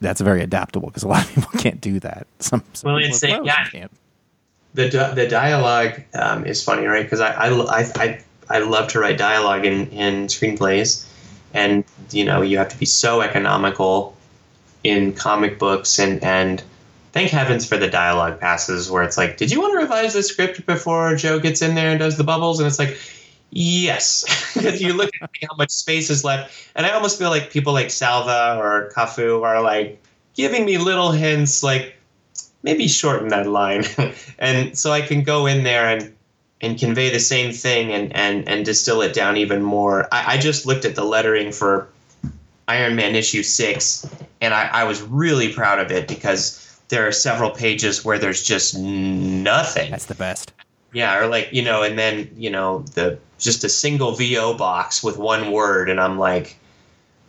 that's 0.00 0.20
very 0.20 0.42
adaptable 0.42 0.88
because 0.88 1.02
a 1.02 1.08
lot 1.08 1.24
of 1.24 1.34
people 1.34 1.50
can't 1.60 1.80
do 1.80 1.98
that. 2.00 2.26
Some, 2.40 2.62
some 2.74 2.92
Well, 2.92 3.02
it's 3.02 3.22
a- 3.22 3.40
yeah. 3.42 3.68
can't. 3.68 3.90
the 4.74 5.12
the 5.14 5.26
dialogue 5.26 6.02
um, 6.14 6.44
is 6.46 6.62
funny, 6.62 6.84
right? 6.86 7.04
Because 7.04 7.20
I, 7.20 7.30
I, 7.32 7.48
I, 7.48 7.92
I, 7.96 8.20
I 8.50 8.58
love 8.58 8.88
to 8.88 8.98
write 8.98 9.16
dialogue 9.16 9.64
in, 9.64 9.88
in 9.88 10.26
screenplays, 10.26 11.06
and 11.54 11.84
you 12.10 12.24
know 12.24 12.42
you 12.42 12.58
have 12.58 12.68
to 12.68 12.78
be 12.78 12.84
so 12.84 13.22
economical 13.22 14.16
in 14.82 15.14
comic 15.14 15.58
books, 15.58 15.98
and 15.98 16.22
and 16.22 16.62
thank 17.12 17.30
heavens 17.30 17.66
for 17.66 17.78
the 17.78 17.88
dialogue 17.88 18.40
passes 18.40 18.90
where 18.90 19.02
it's 19.02 19.16
like, 19.16 19.36
did 19.36 19.50
you 19.50 19.60
want 19.60 19.72
to 19.72 19.78
revise 19.78 20.12
the 20.12 20.22
script 20.22 20.66
before 20.66 21.14
Joe 21.14 21.38
gets 21.38 21.62
in 21.62 21.76
there 21.76 21.90
and 21.90 21.98
does 21.98 22.18
the 22.18 22.24
bubbles? 22.24 22.58
And 22.58 22.66
it's 22.66 22.78
like, 22.78 22.98
yes, 23.50 24.24
because 24.52 24.82
you 24.82 24.92
look 24.92 25.10
at 25.22 25.30
how 25.48 25.56
much 25.56 25.70
space 25.70 26.10
is 26.10 26.24
left, 26.24 26.52
and 26.74 26.84
I 26.84 26.90
almost 26.90 27.18
feel 27.18 27.30
like 27.30 27.50
people 27.50 27.72
like 27.72 27.90
Salva 27.90 28.58
or 28.60 28.90
Cafu 28.94 29.42
are 29.42 29.62
like 29.62 30.02
giving 30.34 30.64
me 30.66 30.76
little 30.76 31.12
hints, 31.12 31.62
like 31.62 31.94
maybe 32.62 32.88
shorten 32.88 33.28
that 33.28 33.46
line. 33.46 33.84
And 34.36 34.76
so 34.76 34.90
i 34.90 35.00
can 35.00 35.22
go 35.22 35.46
in 35.46 35.62
there 35.62 35.86
and 35.86 36.14
and 36.60 36.78
convey 36.78 37.10
the 37.10 37.20
same 37.20 37.52
thing 37.52 37.92
and 37.92 38.14
and 38.14 38.48
and 38.48 38.64
distill 38.64 39.02
it 39.02 39.12
down 39.12 39.36
even 39.36 39.62
more 39.62 40.06
i, 40.12 40.34
I 40.34 40.38
just 40.38 40.66
looked 40.66 40.84
at 40.84 40.94
the 40.94 41.04
lettering 41.04 41.52
for 41.52 41.88
iron 42.68 42.96
man 42.96 43.14
issue 43.14 43.42
six 43.42 44.06
and 44.40 44.54
I, 44.54 44.68
I 44.68 44.84
was 44.84 45.02
really 45.02 45.52
proud 45.52 45.78
of 45.80 45.90
it 45.92 46.08
because 46.08 46.60
there 46.88 47.06
are 47.06 47.12
several 47.12 47.50
pages 47.50 48.04
where 48.04 48.18
there's 48.18 48.42
just 48.42 48.78
nothing 48.78 49.90
That's 49.90 50.06
the 50.06 50.14
best. 50.14 50.52
yeah 50.92 51.18
or 51.18 51.26
like 51.26 51.48
you 51.52 51.62
know 51.62 51.82
and 51.82 51.98
then 51.98 52.30
you 52.36 52.50
know 52.50 52.80
the 52.94 53.18
just 53.38 53.64
a 53.64 53.68
single 53.68 54.12
vo 54.12 54.56
box 54.56 55.02
with 55.02 55.18
one 55.18 55.50
word 55.52 55.90
and 55.90 56.00
i'm 56.00 56.18
like 56.18 56.56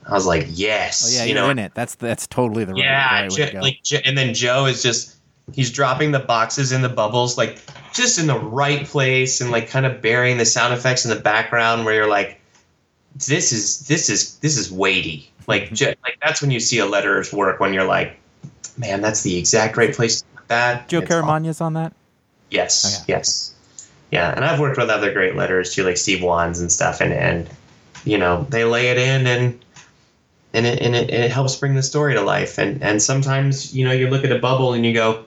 i 0.08 0.14
was 0.14 0.26
like 0.26 0.46
yes 0.52 1.04
Oh 1.06 1.18
yeah, 1.18 1.24
you 1.26 1.34
you're 1.34 1.44
know 1.44 1.50
in 1.50 1.60
it. 1.60 1.74
That's 1.74 1.96
that's 1.96 2.28
totally 2.28 2.64
the 2.64 2.74
right, 2.74 2.84
yeah, 2.84 3.22
right 3.22 3.32
way 3.32 3.36
Jo- 3.38 3.46
to 3.48 3.52
go. 3.54 3.60
like 3.60 3.80
and 4.06 4.18
then 4.18 4.34
Joe 4.34 4.66
is 4.68 4.82
just 4.84 5.18
he's 5.54 5.72
dropping 5.72 6.12
the 6.12 6.20
boxes 6.20 6.72
in 6.72 6.82
the 6.82 6.90
bubbles 6.90 7.38
like 7.38 7.60
just 7.94 8.18
in 8.20 8.28
the 8.28 8.38
right 8.38 8.86
place 8.86 9.42
and 9.42 9.52
like 9.52 9.70
kind 9.70 9.86
of 9.86 10.02
burying 10.02 10.38
the 10.38 10.46
sound 10.46 10.74
effects 10.74 11.06
in 11.06 11.10
the 11.10 11.22
background 11.22 11.86
where 11.86 11.94
you're 11.94 12.10
like 12.10 12.40
this 13.16 13.52
is 13.52 13.88
this 13.88 14.10
is 14.10 14.38
this 14.40 14.58
is 14.58 14.72
weighty. 14.72 15.32
Like 15.48 15.66
mm-hmm. 15.66 15.76
Jo- 15.76 15.94
like 16.04 16.18
that's 16.22 16.42
when 16.42 16.52
you 16.52 16.60
see 16.60 16.80
a 16.80 16.86
letterer's 16.86 17.32
work 17.32 17.60
when 17.60 17.74
you're 17.74 17.86
like 17.86 18.20
man, 18.78 19.02
that's 19.02 19.22
the 19.22 19.38
exact 19.38 19.78
right 19.78 19.94
place 19.94 20.22
to 20.22 20.28
put 20.36 20.48
that. 20.50 20.90
Joe 20.90 21.02
Caramagna's 21.02 21.62
on 21.62 21.74
that. 21.74 21.94
Yes, 22.50 23.02
Okay. 23.02 23.14
yes. 23.14 23.54
Yeah, 24.12 24.34
and 24.36 24.46
I've 24.46 24.60
worked 24.60 24.78
with 24.78 24.90
other 24.90 25.12
great 25.12 25.36
letters 25.36 25.74
too, 25.74 25.84
like 25.84 25.98
Steve 25.98 26.22
Wands 26.22 26.60
and 26.60 26.72
stuff, 26.72 27.02
and 27.02 27.12
and 27.12 27.50
you 28.04 28.18
know 28.18 28.46
they 28.50 28.64
lay 28.64 28.90
it 28.90 28.98
in 28.98 29.28
and 29.28 29.66
and 30.54 30.66
it 30.66 30.80
and 30.82 30.96
it, 30.96 31.10
and 31.10 31.24
it 31.24 31.32
helps 31.32 31.56
bring 31.56 31.76
the 31.76 31.84
story 31.84 32.14
to 32.14 32.22
life. 32.22 32.58
And 32.58 32.82
and 32.84 33.02
sometimes 33.02 33.76
you 33.76 33.86
know 33.86 33.92
you 33.92 34.10
look 34.10 34.24
at 34.24 34.32
a 34.32 34.40
bubble 34.40 34.74
and 34.74 34.86
you 34.86 34.94
go, 34.94 35.25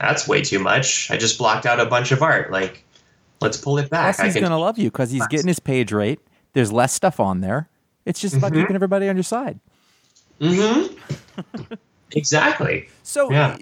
that's 0.00 0.26
way 0.26 0.42
too 0.42 0.58
much. 0.58 1.10
I 1.10 1.16
just 1.16 1.38
blocked 1.38 1.66
out 1.66 1.78
a 1.80 1.86
bunch 1.86 2.10
of 2.12 2.22
art. 2.22 2.50
Like, 2.50 2.84
let's 3.40 3.56
pull 3.56 3.78
it 3.78 3.90
back. 3.90 4.16
Plus, 4.16 4.26
he's 4.26 4.34
can, 4.34 4.42
gonna 4.44 4.58
love 4.58 4.78
you 4.78 4.90
because 4.90 5.10
he's 5.10 5.26
getting 5.28 5.48
his 5.48 5.58
page 5.60 5.92
rate. 5.92 6.20
There's 6.52 6.72
less 6.72 6.92
stuff 6.92 7.20
on 7.20 7.40
there. 7.40 7.68
It's 8.06 8.20
just 8.20 8.34
about 8.36 8.52
Mhm. 8.52 8.62
keeping 8.62 8.74
everybody 8.76 9.08
on 9.08 9.16
your 9.16 9.22
side. 9.22 9.60
Mm-hmm. 10.40 11.74
exactly. 12.12 12.88
So, 13.02 13.30
Yeah. 13.30 13.56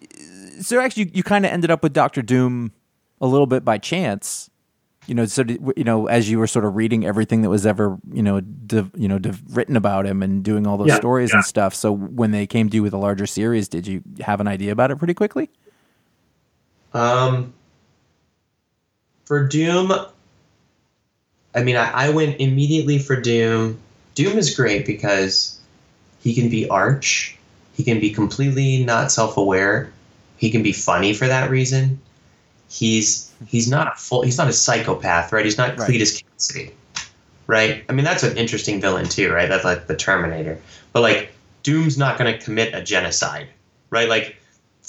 so 0.61 0.81
actually, 0.81 1.05
you, 1.05 1.11
you 1.15 1.23
kind 1.23 1.45
of 1.45 1.53
ended 1.53 1.71
up 1.71 1.83
with 1.83 1.93
Doctor 1.93 2.23
Doom 2.23 2.73
a 3.21 3.27
little 3.27 3.47
bit 3.47 3.65
by 3.65 3.79
chance. 3.79 4.49
You 5.07 5.15
know, 5.15 5.25
so 5.25 5.43
did- 5.43 5.61
you 5.77 5.85
know, 5.85 6.07
as 6.07 6.31
you 6.31 6.39
were 6.39 6.47
sort 6.47 6.65
of 6.67 6.77
reading 6.77 7.05
everything 7.07 7.41
that 7.43 7.49
was 7.49 7.65
ever, 7.67 7.97
you 8.13 8.23
know, 8.23 8.41
div, 8.41 8.91
you 8.95 9.09
know, 9.09 9.19
div, 9.19 9.41
written 9.57 9.75
about 9.75 10.07
him 10.07 10.23
and 10.23 10.43
doing 10.45 10.67
all 10.67 10.77
those 10.77 10.89
Yeah, 10.89 10.97
stories 10.97 11.31
yeah. 11.31 11.37
and 11.37 11.45
stuff. 11.47 11.75
So, 11.75 11.93
when 11.93 12.31
they 12.31 12.47
came 12.47 12.69
to 12.69 12.75
you 12.77 12.83
with 12.83 12.93
a 12.93 12.99
larger 12.99 13.27
series, 13.27 13.69
did 13.69 13.87
you 13.87 14.03
have 14.21 14.41
an 14.41 14.47
idea 14.47 14.71
about 14.71 14.91
it 14.91 14.97
pretty 14.97 15.15
quickly? 15.15 15.49
Um, 16.95 17.53
for 19.25 19.47
Doom, 19.47 19.93
I 21.55 21.63
mean, 21.63 21.77
I, 21.77 21.91
I 21.91 22.11
went 22.11 22.41
immediately 22.41 22.99
for 22.99 23.21
Doom. 23.21 23.79
Doom 24.15 24.39
is 24.39 24.55
great 24.55 24.87
because 24.87 25.61
he 26.23 26.35
can 26.35 26.49
be 26.49 26.69
arch, 26.69 27.37
he 27.75 27.85
can 27.85 28.01
be 28.01 28.11
completely 28.11 28.85
not 28.85 29.13
self-aware, 29.13 29.93
he 30.37 30.51
can 30.51 30.63
be 30.63 30.73
funny 30.73 31.15
for 31.15 31.27
that 31.27 31.51
reason. 31.51 32.01
He's 32.71 33.33
he's 33.47 33.69
not 33.69 33.95
a 33.95 33.97
full 33.97 34.23
he's 34.23 34.39
not 34.39 34.49
a 34.49 34.53
psychopath, 34.53 35.33
right? 35.33 35.45
He's 35.45 35.59
not 35.59 35.79
Right. 35.79 35.91
Cletus 35.91 36.23
Kasady, 36.23 36.73
right? 37.47 37.85
I 37.89 37.93
mean, 37.93 38.05
that's 38.05 38.23
an 38.23 38.37
interesting 38.37 38.81
villain 38.81 39.09
too, 39.09 39.33
right? 39.33 39.49
That's 39.49 39.65
like 39.65 39.87
the 39.87 39.97
Terminator, 39.97 40.61
but 40.93 41.01
like 41.01 41.33
Doom's 41.63 41.99
not 41.99 42.19
going 42.19 42.33
to 42.33 42.45
commit 42.45 42.75
a 42.75 42.83
genocide, 42.83 43.49
right? 43.91 44.09
Like 44.09 44.38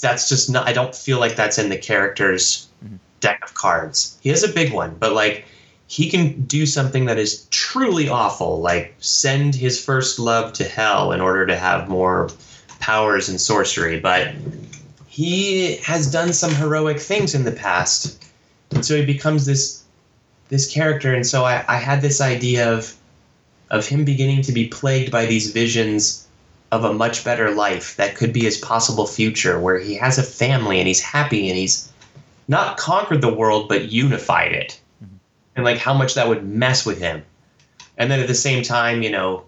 that's 0.00 0.28
just 0.28 0.50
not. 0.50 0.68
I 0.68 0.72
don't 0.72 0.94
feel 0.94 1.18
like 1.18 1.36
that's 1.36 1.58
in 1.58 1.68
the 1.68 1.76
character's 1.76 2.68
mm-hmm. 2.84 2.96
deck 3.20 3.44
of 3.44 3.54
cards. 3.54 4.18
He 4.22 4.30
has 4.30 4.42
a 4.42 4.48
big 4.48 4.72
one, 4.72 4.96
but 4.98 5.12
like 5.12 5.44
he 5.86 6.08
can 6.08 6.42
do 6.42 6.66
something 6.66 7.06
that 7.06 7.18
is 7.18 7.46
truly 7.50 8.08
awful, 8.08 8.60
like 8.60 8.94
send 9.00 9.54
his 9.54 9.82
first 9.84 10.18
love 10.18 10.52
to 10.54 10.64
hell 10.64 11.12
in 11.12 11.20
order 11.20 11.46
to 11.46 11.56
have 11.56 11.88
more 11.88 12.30
powers 12.78 13.28
and 13.28 13.40
sorcery. 13.40 14.00
But 14.00 14.34
he 15.06 15.76
has 15.78 16.10
done 16.10 16.32
some 16.32 16.54
heroic 16.54 17.00
things 17.00 17.34
in 17.34 17.44
the 17.44 17.52
past, 17.52 18.24
and 18.70 18.84
so 18.84 18.96
he 18.96 19.04
becomes 19.04 19.46
this 19.46 19.82
this 20.48 20.72
character. 20.72 21.14
And 21.14 21.26
so 21.26 21.44
I, 21.44 21.64
I 21.68 21.76
had 21.76 22.02
this 22.02 22.20
idea 22.20 22.72
of 22.72 22.94
of 23.70 23.86
him 23.86 24.04
beginning 24.04 24.42
to 24.42 24.52
be 24.52 24.66
plagued 24.66 25.12
by 25.12 25.26
these 25.26 25.52
visions 25.52 26.26
of 26.72 26.84
a 26.84 26.92
much 26.92 27.24
better 27.24 27.50
life 27.50 27.96
that 27.96 28.14
could 28.16 28.32
be 28.32 28.42
his 28.42 28.58
possible 28.58 29.06
future, 29.06 29.58
where 29.58 29.78
he 29.78 29.94
has 29.94 30.18
a 30.18 30.22
family 30.22 30.78
and 30.78 30.86
he's 30.86 31.00
happy 31.00 31.48
and 31.48 31.58
he's 31.58 31.90
not 32.48 32.76
conquered 32.76 33.20
the 33.20 33.32
world 33.32 33.68
but 33.68 33.90
unified 33.90 34.52
it, 34.52 34.80
mm-hmm. 35.02 35.16
and 35.56 35.64
like 35.64 35.78
how 35.78 35.94
much 35.94 36.14
that 36.14 36.28
would 36.28 36.44
mess 36.48 36.86
with 36.86 36.98
him. 36.98 37.22
And 37.98 38.10
then 38.10 38.20
at 38.20 38.28
the 38.28 38.34
same 38.34 38.62
time, 38.62 39.02
you 39.02 39.10
know, 39.10 39.44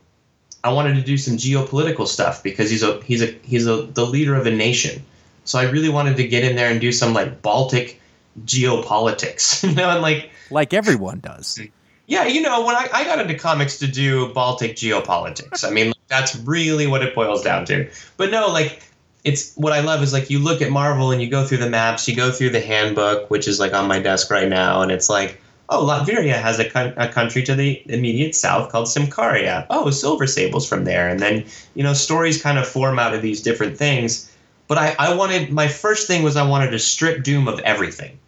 I 0.64 0.72
wanted 0.72 0.94
to 0.94 1.02
do 1.02 1.16
some 1.16 1.36
geopolitical 1.36 2.06
stuff 2.06 2.42
because 2.42 2.70
he's 2.70 2.82
a 2.82 3.00
he's 3.02 3.22
a 3.22 3.32
he's 3.42 3.66
a 3.66 3.82
the 3.82 4.06
leader 4.06 4.34
of 4.34 4.46
a 4.46 4.50
nation. 4.50 5.02
So 5.44 5.58
I 5.58 5.64
really 5.64 5.88
wanted 5.88 6.16
to 6.18 6.28
get 6.28 6.44
in 6.44 6.54
there 6.54 6.70
and 6.70 6.80
do 6.80 6.92
some 6.92 7.14
like 7.14 7.42
Baltic 7.42 8.00
geopolitics, 8.44 9.62
you 9.68 9.74
know, 9.74 9.90
and 9.90 10.02
like 10.02 10.30
Like 10.50 10.72
everyone 10.74 11.20
does. 11.20 11.60
Yeah, 12.06 12.26
you 12.26 12.42
know, 12.42 12.64
when 12.66 12.74
I, 12.74 12.88
I 12.92 13.04
got 13.04 13.20
into 13.20 13.34
comics 13.34 13.78
to 13.78 13.86
do 13.86 14.32
Baltic 14.32 14.76
geopolitics, 14.76 15.64
I 15.66 15.70
mean, 15.70 15.92
that's 16.08 16.36
really 16.36 16.86
what 16.86 17.02
it 17.02 17.14
boils 17.14 17.42
down 17.42 17.64
to. 17.66 17.88
But 18.16 18.30
no, 18.30 18.48
like, 18.48 18.82
it's 19.24 19.54
what 19.54 19.72
I 19.72 19.80
love 19.80 20.02
is 20.02 20.12
like 20.12 20.28
you 20.30 20.40
look 20.40 20.60
at 20.60 20.70
Marvel 20.70 21.12
and 21.12 21.22
you 21.22 21.28
go 21.30 21.46
through 21.46 21.58
the 21.58 21.70
maps, 21.70 22.08
you 22.08 22.16
go 22.16 22.32
through 22.32 22.50
the 22.50 22.60
handbook, 22.60 23.30
which 23.30 23.46
is 23.46 23.60
like 23.60 23.72
on 23.72 23.86
my 23.86 24.00
desk 24.00 24.30
right 24.30 24.48
now, 24.48 24.82
and 24.82 24.90
it's 24.90 25.08
like, 25.08 25.40
oh, 25.68 25.86
Latveria 25.86 26.34
has 26.34 26.58
a, 26.58 26.94
a 26.96 27.08
country 27.08 27.42
to 27.44 27.54
the 27.54 27.82
immediate 27.86 28.34
south 28.34 28.70
called 28.70 28.88
Symkaria. 28.88 29.64
Oh, 29.70 29.88
Silver 29.90 30.26
Sable's 30.26 30.68
from 30.68 30.84
there. 30.84 31.08
And 31.08 31.20
then, 31.20 31.44
you 31.74 31.82
know, 31.82 31.94
stories 31.94 32.42
kind 32.42 32.58
of 32.58 32.68
form 32.68 32.98
out 32.98 33.14
of 33.14 33.22
these 33.22 33.40
different 33.40 33.78
things. 33.78 34.30
but 34.68 34.76
I, 34.76 34.94
I 34.98 35.14
wanted 35.14 35.52
my 35.52 35.68
first 35.68 36.06
thing 36.06 36.22
was 36.22 36.36
I 36.36 36.46
wanted 36.46 36.70
to 36.70 36.78
strip 36.78 37.22
Doom 37.22 37.48
of 37.48 37.60
everything 37.60 38.18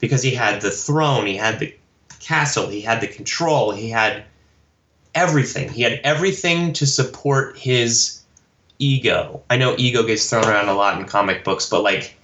because 0.00 0.22
he 0.22 0.32
had 0.32 0.60
the 0.60 0.70
throne, 0.70 1.26
he 1.26 1.36
had 1.36 1.58
the 1.58 1.74
castle, 2.26 2.68
he 2.68 2.80
had 2.80 3.00
the 3.00 3.06
control, 3.06 3.70
he 3.70 3.88
had 3.88 4.24
everything. 5.14 5.68
He 5.68 5.82
had 5.82 6.00
everything 6.04 6.72
to 6.74 6.86
support 6.86 7.56
his 7.56 8.22
ego. 8.78 9.42
I 9.48 9.56
know 9.56 9.74
ego 9.78 10.02
gets 10.02 10.28
thrown 10.28 10.44
around 10.44 10.68
a 10.68 10.74
lot 10.74 10.98
in 11.00 11.06
comic 11.06 11.44
books, 11.44 11.68
but 11.68 11.82
like 11.82 12.16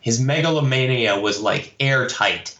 his 0.00 0.20
megalomania 0.20 1.18
was 1.18 1.40
like 1.40 1.74
airtight. 1.80 2.56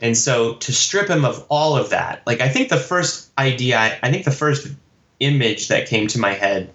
And 0.00 0.16
so 0.16 0.56
to 0.56 0.72
strip 0.72 1.08
him 1.08 1.24
of 1.24 1.44
all 1.48 1.76
of 1.76 1.90
that, 1.90 2.22
like 2.26 2.40
I 2.40 2.48
think 2.48 2.68
the 2.68 2.76
first 2.76 3.30
idea, 3.38 3.98
I 4.02 4.10
think 4.10 4.24
the 4.24 4.30
first 4.30 4.68
image 5.20 5.68
that 5.68 5.88
came 5.88 6.06
to 6.08 6.18
my 6.18 6.32
head 6.32 6.70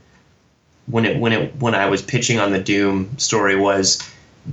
when 0.88 1.06
it 1.06 1.20
when 1.20 1.32
it 1.32 1.56
when 1.58 1.76
I 1.76 1.88
was 1.88 2.02
pitching 2.02 2.40
on 2.40 2.52
the 2.52 2.60
Doom 2.60 3.18
story 3.20 3.56
was 3.56 4.02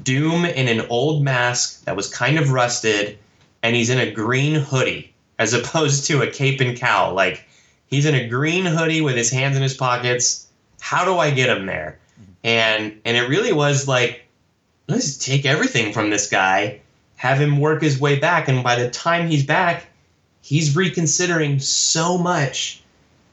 Doom 0.03 0.45
in 0.45 0.69
an 0.69 0.87
old 0.91 1.25
mask 1.25 1.85
that 1.85 1.97
was 1.97 2.13
kind 2.13 2.39
of 2.39 2.51
rusted, 2.51 3.19
and 3.63 3.75
he's 3.75 3.91
in 3.91 3.99
a 3.99 4.11
green 4.11 4.55
hoodie 4.55 5.13
as 5.39 5.53
opposed 5.53 6.07
to 6.07 6.23
a 6.23 6.31
cape 6.31 6.61
and 6.61 6.77
cowl. 6.77 7.15
Like 7.15 7.47
he's 7.87 8.07
in 8.07 8.15
a 8.15 8.29
green 8.29 8.65
hoodie 8.65 9.01
with 9.01 9.17
his 9.17 9.31
hands 9.31 9.57
in 9.57 9.63
his 9.63 9.75
pockets. 9.75 10.47
How 10.81 11.05
do 11.05 11.19
I 11.19 11.31
get 11.31 11.57
him 11.57 11.67
there? 11.67 11.99
And 12.45 13.01
and 13.05 13.17
it 13.17 13.29
really 13.29 13.53
was 13.53 13.89
like, 13.89 14.27
let's 14.87 15.19
take 15.19 15.45
everything 15.45 15.93
from 15.93 16.11
this 16.11 16.29
guy, 16.29 16.81
have 17.17 17.41
him 17.41 17.59
work 17.59 17.83
his 17.83 18.01
way 18.01 18.19
back, 18.19 18.49
and 18.49 18.63
by 18.63 18.77
the 18.77 18.91
time 18.91 19.29
he's 19.29 19.45
back, 19.45 19.87
he's 20.41 20.77
reconsidering 20.77 21.59
so 21.59 22.17
much 22.17 22.83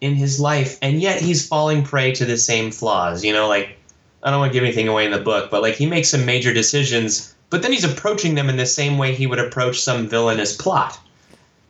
in 0.02 0.16
his 0.16 0.40
life, 0.40 0.78
and 0.82 1.02
yet 1.02 1.22
he's 1.22 1.48
falling 1.48 1.84
prey 1.84 2.14
to 2.14 2.26
the 2.26 2.38
same 2.38 2.72
flaws. 2.72 3.24
You 3.24 3.34
know, 3.34 3.48
like 3.48 3.78
I 4.24 4.32
don't 4.32 4.40
want 4.40 4.52
to 4.52 4.54
give 4.54 4.64
anything 4.64 4.88
away 4.88 5.06
in 5.06 5.12
the 5.12 5.20
book, 5.20 5.52
but 5.52 5.62
like 5.62 5.76
he 5.76 5.86
makes 5.86 6.10
some 6.10 6.26
major 6.26 6.54
decisions, 6.54 7.35
but 7.50 7.62
then 7.62 7.72
he's 7.72 7.84
approaching 7.84 8.36
them 8.36 8.50
in 8.50 8.58
the 8.58 8.66
same 8.66 8.98
way 8.98 9.14
he 9.14 9.28
would 9.28 9.40
approach 9.40 9.80
some 9.82 10.08
villainous 10.08 10.56
plot. 10.56 11.00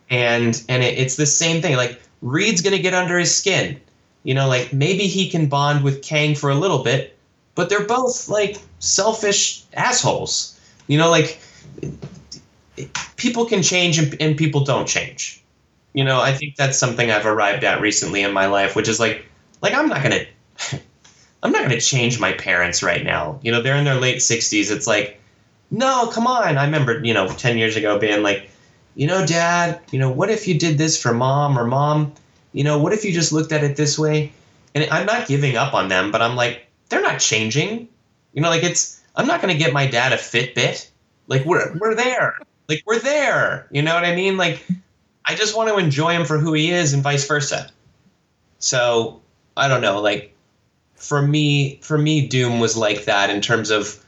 And 0.09 0.61
and 0.69 0.83
it, 0.83 0.97
it's 0.97 1.15
the 1.15 1.25
same 1.25 1.61
thing. 1.61 1.75
Like 1.75 2.01
Reed's 2.21 2.61
gonna 2.61 2.79
get 2.79 2.93
under 2.93 3.17
his 3.17 3.35
skin. 3.35 3.79
You 4.23 4.33
know, 4.33 4.47
like 4.47 4.73
maybe 4.73 5.07
he 5.07 5.29
can 5.29 5.47
bond 5.47 5.83
with 5.83 6.01
Kang 6.01 6.35
for 6.35 6.49
a 6.49 6.55
little 6.55 6.83
bit, 6.83 7.17
but 7.53 7.69
they're 7.69 7.85
both 7.85 8.27
like 8.29 8.57
selfish 8.79 9.63
assholes. 9.73 10.59
You 10.87 10.97
know, 10.97 11.09
like 11.09 11.39
people 13.17 13.45
can 13.45 13.63
change 13.63 13.97
and, 13.99 14.15
and 14.19 14.37
people 14.37 14.63
don't 14.63 14.87
change. 14.87 15.43
You 15.93 16.03
know, 16.03 16.19
I 16.19 16.33
think 16.33 16.55
that's 16.55 16.77
something 16.77 17.09
I've 17.09 17.25
arrived 17.25 17.63
at 17.63 17.81
recently 17.81 18.21
in 18.21 18.33
my 18.33 18.47
life, 18.47 18.75
which 18.75 18.87
is 18.87 18.99
like, 18.99 19.25
like 19.61 19.73
I'm 19.73 19.87
not 19.87 20.03
gonna, 20.03 20.25
I'm 21.43 21.51
not 21.51 21.61
gonna 21.61 21.79
change 21.79 22.19
my 22.19 22.33
parents 22.33 22.83
right 22.83 23.03
now. 23.03 23.39
You 23.43 23.51
know, 23.51 23.61
they're 23.61 23.77
in 23.77 23.85
their 23.85 23.99
late 23.99 24.17
60s. 24.17 24.71
It's 24.71 24.87
like, 24.87 25.21
no, 25.75 26.07
come 26.07 26.25
on. 26.25 26.57
I 26.57 26.65
remember, 26.65 27.03
you 27.03 27.13
know, 27.13 27.27
10 27.27 27.57
years 27.57 27.75
ago 27.75 27.99
being 27.99 28.23
like, 28.23 28.49
you 28.95 29.07
know, 29.07 29.25
dad, 29.25 29.81
you 29.91 29.99
know, 29.99 30.09
what 30.09 30.29
if 30.29 30.47
you 30.47 30.57
did 30.57 30.77
this 30.77 31.01
for 31.01 31.13
mom 31.13 31.59
or 31.59 31.65
mom? 31.65 32.13
You 32.53 32.63
know, 32.63 32.79
what 32.79 32.93
if 32.93 33.03
you 33.03 33.11
just 33.11 33.33
looked 33.33 33.51
at 33.51 33.63
it 33.63 33.75
this 33.75 33.99
way? 33.99 34.31
And 34.73 34.89
I'm 34.89 35.05
not 35.05 35.27
giving 35.27 35.57
up 35.57 35.73
on 35.73 35.89
them, 35.89 36.11
but 36.11 36.21
I'm 36.21 36.37
like, 36.37 36.67
they're 36.87 37.01
not 37.01 37.19
changing. 37.19 37.89
You 38.33 38.41
know, 38.41 38.49
like 38.49 38.63
it's, 38.63 39.01
I'm 39.17 39.27
not 39.27 39.41
going 39.41 39.53
to 39.53 39.61
get 39.61 39.73
my 39.73 39.85
dad 39.85 40.13
a 40.13 40.15
Fitbit. 40.15 40.89
Like 41.27 41.43
we're, 41.43 41.77
we're 41.77 41.95
there. 41.95 42.39
Like 42.69 42.83
we're 42.85 42.99
there. 42.99 43.67
You 43.69 43.81
know 43.81 43.93
what 43.93 44.05
I 44.05 44.15
mean? 44.15 44.37
Like 44.37 44.65
I 45.25 45.35
just 45.35 45.57
want 45.57 45.67
to 45.69 45.77
enjoy 45.77 46.13
him 46.13 46.23
for 46.23 46.37
who 46.37 46.53
he 46.53 46.71
is 46.71 46.93
and 46.93 47.03
vice 47.03 47.27
versa. 47.27 47.69
So 48.59 49.21
I 49.57 49.67
don't 49.67 49.81
know. 49.81 49.99
Like 49.99 50.33
for 50.95 51.21
me, 51.21 51.79
for 51.81 51.97
me, 51.97 52.27
Doom 52.27 52.61
was 52.61 52.77
like 52.77 53.05
that 53.05 53.29
in 53.29 53.41
terms 53.41 53.71
of, 53.71 54.04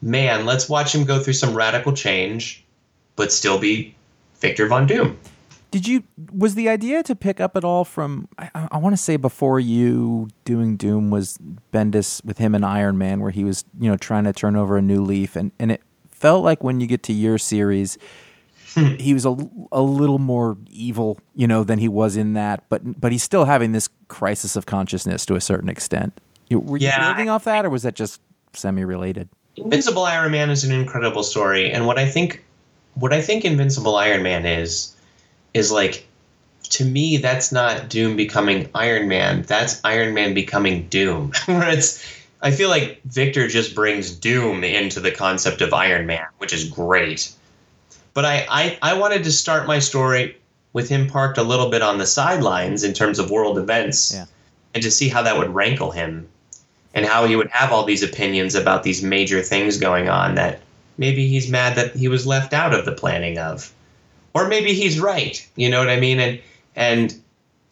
man, 0.00 0.46
let's 0.46 0.68
watch 0.68 0.94
him 0.94 1.04
go 1.04 1.18
through 1.22 1.34
some 1.34 1.54
radical 1.54 1.92
change, 1.92 2.64
but 3.16 3.32
still 3.32 3.58
be 3.58 3.94
Victor 4.40 4.66
Von 4.66 4.86
Doom. 4.86 5.18
Did 5.70 5.86
you 5.86 6.04
was 6.32 6.54
the 6.54 6.68
idea 6.68 7.02
to 7.02 7.14
pick 7.14 7.40
up 7.40 7.56
at 7.56 7.64
all 7.64 7.84
from 7.84 8.28
I, 8.38 8.68
I 8.72 8.78
want 8.78 8.94
to 8.94 9.02
say 9.02 9.16
before 9.16 9.60
you 9.60 10.28
doing 10.44 10.76
Doom 10.76 11.10
was 11.10 11.38
Bendis 11.72 12.24
with 12.24 12.38
him 12.38 12.54
and 12.54 12.64
Iron 12.64 12.96
Man 12.96 13.20
where 13.20 13.32
he 13.32 13.44
was 13.44 13.64
you 13.78 13.90
know 13.90 13.96
trying 13.96 14.24
to 14.24 14.32
turn 14.32 14.56
over 14.56 14.78
a 14.78 14.82
new 14.82 15.02
leaf 15.02 15.36
and 15.36 15.52
and 15.58 15.72
it 15.72 15.82
felt 16.10 16.44
like 16.44 16.64
when 16.64 16.80
you 16.80 16.86
get 16.86 17.02
to 17.02 17.12
your 17.12 17.36
series 17.36 17.98
hmm. 18.74 18.94
he 18.94 19.12
was 19.12 19.26
a, 19.26 19.36
a 19.70 19.82
little 19.82 20.18
more 20.18 20.56
evil 20.70 21.18
you 21.34 21.46
know 21.46 21.62
than 21.62 21.78
he 21.78 21.88
was 21.88 22.16
in 22.16 22.32
that 22.34 22.66
but 22.70 22.98
but 22.98 23.12
he's 23.12 23.24
still 23.24 23.44
having 23.44 23.72
this 23.72 23.90
crisis 24.08 24.56
of 24.56 24.66
consciousness 24.66 25.26
to 25.26 25.34
a 25.34 25.40
certain 25.40 25.68
extent. 25.68 26.18
Were 26.50 26.76
you 26.76 26.86
Yeah, 26.86 27.26
off 27.28 27.44
that 27.44 27.64
or 27.66 27.70
was 27.70 27.82
that 27.82 27.94
just 27.94 28.20
semi 28.52 28.84
related? 28.84 29.28
Invincible 29.56 30.04
Iron 30.04 30.32
Man 30.32 30.50
is 30.50 30.64
an 30.64 30.72
incredible 30.72 31.22
story, 31.22 31.70
and 31.70 31.86
what 31.86 31.98
I 31.98 32.06
think, 32.08 32.44
what 32.94 33.12
I 33.12 33.22
think 33.22 33.44
Invincible 33.44 33.96
Iron 33.96 34.22
Man 34.22 34.44
is, 34.44 34.94
is 35.54 35.72
like, 35.72 36.06
to 36.64 36.84
me, 36.84 37.16
that's 37.16 37.52
not 37.52 37.88
Doom 37.88 38.16
becoming 38.16 38.68
Iron 38.74 39.08
Man. 39.08 39.42
That's 39.42 39.80
Iron 39.84 40.14
Man 40.14 40.34
becoming 40.34 40.88
Doom. 40.88 41.32
Where 41.46 41.68
it's, 41.70 42.04
I 42.42 42.50
feel 42.50 42.68
like 42.68 43.00
Victor 43.04 43.48
just 43.48 43.74
brings 43.74 44.10
Doom 44.10 44.62
into 44.64 45.00
the 45.00 45.10
concept 45.12 45.60
of 45.62 45.72
Iron 45.72 46.06
Man, 46.06 46.26
which 46.38 46.52
is 46.52 46.68
great. 46.68 47.32
But 48.14 48.24
I, 48.24 48.46
I, 48.50 48.78
I 48.82 48.94
wanted 48.98 49.24
to 49.24 49.32
start 49.32 49.66
my 49.66 49.78
story 49.78 50.36
with 50.72 50.88
him 50.88 51.06
parked 51.06 51.38
a 51.38 51.42
little 51.42 51.70
bit 51.70 51.82
on 51.82 51.98
the 51.98 52.06
sidelines 52.06 52.84
in 52.84 52.92
terms 52.92 53.18
of 53.18 53.30
world 53.30 53.56
events, 53.58 54.12
Yeah. 54.12 54.26
and 54.74 54.82
to 54.82 54.90
see 54.90 55.08
how 55.08 55.22
that 55.22 55.38
would 55.38 55.54
rankle 55.54 55.90
him 55.90 56.28
and 56.96 57.04
how 57.04 57.26
he 57.26 57.36
would 57.36 57.50
have 57.50 57.72
all 57.72 57.84
these 57.84 58.02
opinions 58.02 58.54
about 58.54 58.82
these 58.82 59.02
major 59.02 59.42
things 59.42 59.76
going 59.76 60.08
on 60.08 60.34
that 60.34 60.62
maybe 60.96 61.28
he's 61.28 61.50
mad 61.50 61.76
that 61.76 61.94
he 61.94 62.08
was 62.08 62.26
left 62.26 62.54
out 62.54 62.74
of 62.74 62.86
the 62.86 62.92
planning 62.92 63.38
of. 63.38 63.72
Or 64.34 64.48
maybe 64.48 64.72
he's 64.72 64.98
right 64.98 65.46
you 65.54 65.70
know 65.70 65.78
what 65.78 65.88
i 65.88 66.00
mean? 66.00 66.18
And 66.18 66.40
and 66.74 67.14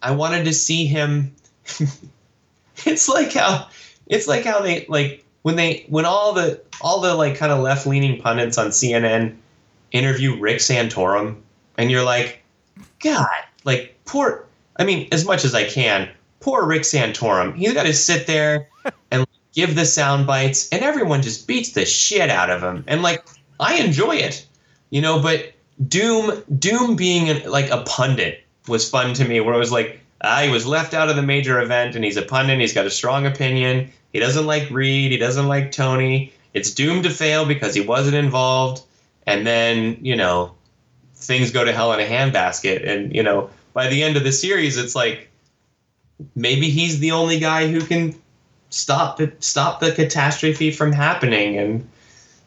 i 0.02 0.10
wanted 0.12 0.44
to 0.44 0.52
see 0.52 0.86
him 0.86 1.34
it's 2.86 3.08
like 3.08 3.32
how 3.32 3.68
it's 4.06 4.28
like 4.28 4.44
how 4.44 4.60
they 4.60 4.86
like 4.88 5.24
when 5.42 5.56
they 5.56 5.84
when 5.88 6.04
all 6.04 6.32
the 6.32 6.60
all 6.80 7.00
the 7.00 7.14
like 7.14 7.36
kind 7.36 7.52
of 7.52 7.60
left 7.60 7.86
leaning 7.86 8.20
pundits 8.20 8.56
on 8.56 8.68
cnn 8.68 9.34
interview 9.92 10.38
rick 10.38 10.58
santorum 10.58 11.36
and 11.76 11.90
you're 11.90 12.04
like 12.04 12.42
god 13.00 13.28
like 13.64 13.98
poor 14.06 14.46
i 14.78 14.84
mean 14.84 15.06
as 15.12 15.26
much 15.26 15.44
as 15.44 15.54
i 15.54 15.64
can 15.64 16.08
poor 16.44 16.66
rick 16.66 16.82
santorum. 16.82 17.56
He's 17.56 17.72
got 17.72 17.84
to 17.84 17.94
sit 17.94 18.26
there 18.26 18.68
and 19.10 19.26
give 19.52 19.74
the 19.74 19.84
sound 19.84 20.26
bites 20.26 20.68
and 20.70 20.82
everyone 20.82 21.22
just 21.22 21.46
beats 21.46 21.72
the 21.72 21.84
shit 21.84 22.30
out 22.30 22.50
of 22.50 22.62
him 22.62 22.84
and 22.86 23.02
like 23.02 23.24
i 23.60 23.76
enjoy 23.76 24.16
it 24.16 24.46
you 24.90 25.00
know 25.00 25.20
but 25.20 25.52
doom 25.88 26.42
doom 26.58 26.96
being 26.96 27.28
an, 27.28 27.50
like 27.50 27.70
a 27.70 27.82
pundit 27.82 28.44
was 28.68 28.88
fun 28.88 29.14
to 29.14 29.24
me 29.24 29.40
where 29.40 29.54
I 29.54 29.58
was 29.58 29.72
like 29.72 30.00
ah, 30.22 30.42
he 30.42 30.50
was 30.50 30.66
left 30.66 30.94
out 30.94 31.08
of 31.08 31.16
the 31.16 31.22
major 31.22 31.60
event 31.60 31.96
and 31.96 32.04
he's 32.04 32.16
a 32.16 32.22
pundit 32.22 32.60
he's 32.60 32.72
got 32.72 32.86
a 32.86 32.90
strong 32.90 33.26
opinion 33.26 33.90
he 34.12 34.20
doesn't 34.20 34.46
like 34.46 34.70
reed 34.70 35.10
he 35.12 35.18
doesn't 35.18 35.48
like 35.48 35.72
tony. 35.72 36.32
It's 36.54 36.70
doomed 36.72 37.02
to 37.02 37.10
fail 37.10 37.44
because 37.44 37.74
he 37.74 37.80
wasn't 37.80 38.14
involved 38.14 38.82
and 39.26 39.46
then 39.46 39.98
you 40.02 40.16
know 40.16 40.54
things 41.16 41.50
go 41.50 41.64
to 41.64 41.72
hell 41.72 41.92
in 41.92 42.00
a 42.00 42.04
handbasket. 42.04 42.88
And 42.88 43.14
you 43.14 43.22
know 43.22 43.50
by 43.72 43.88
the 43.88 44.02
end 44.04 44.16
of 44.16 44.22
the 44.22 44.32
series 44.32 44.76
it's 44.76 44.94
like 44.94 45.28
maybe 46.36 46.70
he's 46.70 47.00
the 47.00 47.10
only 47.10 47.40
guy 47.40 47.66
who 47.66 47.80
can 47.80 48.14
stop 48.74 49.16
the 49.16 49.32
stop 49.40 49.80
the 49.80 49.92
catastrophe 49.92 50.70
from 50.70 50.92
happening 50.92 51.56
and 51.56 51.88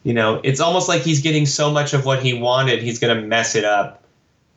you 0.03 0.13
know 0.13 0.41
it's 0.43 0.59
almost 0.59 0.87
like 0.87 1.01
he's 1.01 1.21
getting 1.21 1.45
so 1.45 1.71
much 1.71 1.93
of 1.93 2.05
what 2.05 2.21
he 2.21 2.33
wanted 2.33 2.81
he's 2.81 2.99
going 2.99 3.15
to 3.15 3.27
mess 3.27 3.55
it 3.55 3.63
up 3.63 4.03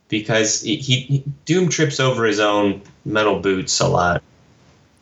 because 0.09 0.63
he, 0.63 0.77
he 0.77 1.25
doom 1.45 1.69
trips 1.69 2.01
over 2.01 2.25
his 2.25 2.41
own 2.41 2.83
metal 3.05 3.39
boots 3.39 3.79
a 3.81 3.89
lot 3.89 4.23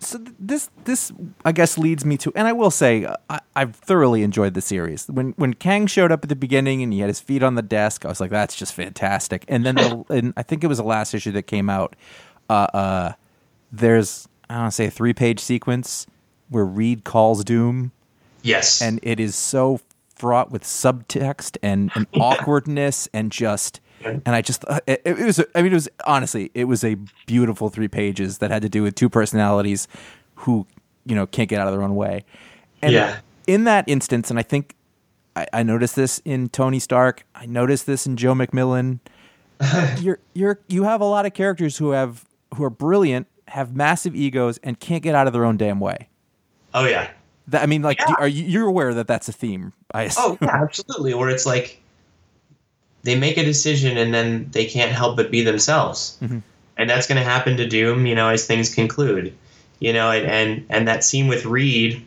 so 0.00 0.18
th- 0.18 0.30
this 0.38 0.70
this 0.84 1.12
I 1.44 1.52
guess 1.52 1.76
leads 1.76 2.04
me 2.04 2.16
to, 2.18 2.32
and 2.36 2.46
I 2.46 2.52
will 2.52 2.70
say 2.70 3.06
I, 3.28 3.40
I've 3.56 3.74
thoroughly 3.74 4.22
enjoyed 4.22 4.54
the 4.54 4.60
series. 4.60 5.08
When 5.08 5.32
when 5.32 5.54
Kang 5.54 5.86
showed 5.86 6.12
up 6.12 6.22
at 6.22 6.28
the 6.28 6.36
beginning 6.36 6.82
and 6.82 6.92
he 6.92 7.00
had 7.00 7.08
his 7.08 7.20
feet 7.20 7.42
on 7.42 7.56
the 7.56 7.62
desk, 7.62 8.04
I 8.04 8.08
was 8.08 8.20
like, 8.20 8.30
that's 8.30 8.54
just 8.54 8.74
fantastic. 8.74 9.44
And 9.48 9.66
then 9.66 9.74
the, 9.74 10.04
and 10.10 10.34
I 10.36 10.42
think 10.42 10.62
it 10.62 10.68
was 10.68 10.78
the 10.78 10.84
last 10.84 11.14
issue 11.14 11.32
that 11.32 11.48
came 11.48 11.68
out. 11.68 11.96
Uh, 12.48 12.68
uh, 12.72 13.12
there's 13.72 14.28
I 14.48 14.54
don't 14.54 14.62
want 14.64 14.72
to 14.72 14.76
say 14.76 14.86
a 14.86 14.90
three 14.90 15.14
page 15.14 15.40
sequence 15.40 16.06
where 16.49 16.64
Reed 16.64 17.05
calls 17.05 17.44
Doom, 17.44 17.92
yes. 18.42 18.80
And 18.82 19.01
it 19.03 19.20
is 19.20 19.34
so 19.34 19.80
fraught 20.14 20.51
with 20.51 20.64
subtext 20.64 21.57
and, 21.62 21.90
and 21.94 22.07
awkwardness 22.14 23.09
and 23.12 23.30
just 23.30 23.80
and 24.05 24.22
I 24.28 24.42
just 24.42 24.64
uh, 24.68 24.80
it, 24.86 25.03
it 25.05 25.18
was 25.18 25.40
I 25.55 25.62
mean 25.62 25.72
it 25.72 25.74
was 25.74 25.88
honestly 26.07 26.51
it 26.55 26.64
was 26.64 26.84
a 26.84 26.96
beautiful 27.26 27.68
three 27.68 27.88
pages 27.88 28.38
that 28.38 28.51
had 28.51 28.62
to 28.62 28.68
do 28.68 28.82
with 28.82 28.94
two 28.94 29.09
personalities 29.09 29.86
who 30.36 30.66
you 31.05 31.14
know 31.16 31.26
can't 31.26 31.49
get 31.49 31.61
out 31.61 31.66
of 31.68 31.72
their 31.74 31.82
own 31.82 31.94
way. 31.96 32.24
And 32.82 32.92
Yeah. 32.92 33.18
in 33.46 33.64
that 33.64 33.84
instance 33.88 34.30
and 34.30 34.38
I 34.38 34.42
think 34.42 34.74
I, 35.36 35.46
I 35.53 35.62
noticed 35.62 35.96
this 35.96 36.20
in 36.24 36.49
Tony 36.49 36.78
Stark 36.78 37.24
I 37.34 37.46
noticed 37.46 37.86
this 37.86 38.07
in 38.07 38.16
Joe 38.16 38.34
McMillan 38.34 39.01
you're 40.01 40.20
you're 40.34 40.61
you 40.68 40.84
have 40.84 41.01
a 41.01 41.05
lot 41.05 41.26
of 41.26 41.34
characters 41.34 41.78
who 41.78 41.90
have 41.90 42.24
who 42.55 42.62
are 42.64 42.70
brilliant 42.70 43.26
have 43.49 43.74
massive 43.74 44.14
egos 44.14 44.59
and 44.62 44.78
can't 44.78 45.03
get 45.03 45.14
out 45.16 45.26
of 45.26 45.32
their 45.32 45.44
own 45.44 45.57
damn 45.57 45.80
way 45.80 46.09
oh 46.79 46.85
yeah 46.87 47.11
That, 47.49 47.62
I 47.62 47.66
mean, 47.66 47.83
like, 47.83 47.99
Yeah. 48.01 48.14
are 48.18 48.29
you 48.29 48.45
you're 48.45 48.66
aware 48.66 48.93
that 48.95 49.07
that's 49.07 49.29
a 49.29 49.33
theme? 49.33 49.72
I 49.93 50.03
assume. 50.05 50.24
Oh 50.33 50.39
yeah, 50.43 50.62
absolutely. 50.62 51.14
Where 51.14 51.31
it's 51.31 51.47
like 51.47 51.81
they 53.05 53.18
make 53.18 53.39
a 53.39 53.45
decision 53.45 53.97
and 53.97 54.12
then 54.12 54.49
they 54.51 54.66
can't 54.66 54.93
help 54.93 55.16
but 55.16 55.31
be 55.31 55.43
themselves, 55.43 56.18
Mhm. 56.22 56.43
and 56.76 56.91
that's 56.91 57.07
going 57.07 57.16
to 57.18 57.24
happen 57.24 57.57
to 57.57 57.66
Doom. 57.66 58.07
You 58.07 58.14
know, 58.14 58.29
as 58.29 58.47
things 58.47 58.74
conclude. 58.74 59.33
You 59.81 59.93
know, 59.93 60.11
and 60.11 60.26
and, 60.26 60.66
and 60.70 60.89
that 60.89 61.05
scene 61.05 61.29
with 61.29 61.45
Reed. 61.47 62.05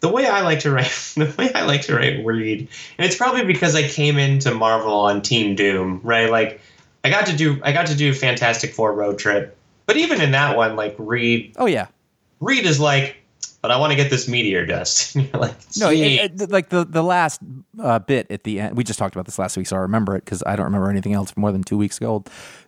The 0.00 0.08
way 0.08 0.26
I 0.26 0.42
like 0.42 0.60
to 0.60 0.70
write, 0.70 0.92
the 1.16 1.34
way 1.36 1.52
I 1.52 1.64
like 1.64 1.82
to 1.82 1.96
write 1.96 2.24
Reed, 2.24 2.68
and 2.96 3.04
it's 3.06 3.16
probably 3.16 3.44
because 3.44 3.74
I 3.74 3.82
came 3.82 4.16
into 4.16 4.54
Marvel 4.54 4.92
on 4.94 5.22
Team 5.22 5.56
Doom, 5.56 6.00
right? 6.04 6.30
Like, 6.30 6.60
I 7.04 7.10
got 7.10 7.26
to 7.26 7.36
do, 7.36 7.60
I 7.64 7.72
got 7.72 7.86
to 7.88 7.96
do 7.96 8.14
Fantastic 8.14 8.72
Four 8.74 8.92
road 8.94 9.18
trip, 9.18 9.56
but 9.86 9.96
even 9.96 10.20
in 10.20 10.30
that 10.30 10.56
one, 10.56 10.76
like 10.76 10.94
Reed, 10.98 11.52
Oh 11.58 11.66
yeah. 11.66 11.88
Reed 12.40 12.64
is 12.64 12.78
like, 12.78 13.16
but 13.60 13.70
I 13.70 13.76
want 13.76 13.90
to 13.92 13.96
get 13.96 14.10
this 14.10 14.28
meteor 14.28 14.64
dust. 14.66 15.16
Like, 15.34 15.54
No, 15.78 15.90
it, 15.90 16.40
it- 16.40 16.50
like 16.50 16.68
the 16.68 16.84
the 16.84 17.02
last 17.02 17.40
uh, 17.80 17.98
bit 17.98 18.26
at 18.30 18.44
the 18.44 18.60
end. 18.60 18.76
We 18.76 18.84
just 18.84 18.98
talked 18.98 19.14
about 19.14 19.26
this 19.26 19.38
last 19.38 19.56
week, 19.56 19.66
so 19.66 19.76
I 19.76 19.80
remember 19.80 20.16
it 20.16 20.24
because 20.24 20.42
I 20.46 20.56
don't 20.56 20.66
remember 20.66 20.90
anything 20.90 21.12
else 21.12 21.36
more 21.36 21.52
than 21.52 21.62
two 21.62 21.76
weeks 21.78 21.96
ago. 21.98 22.24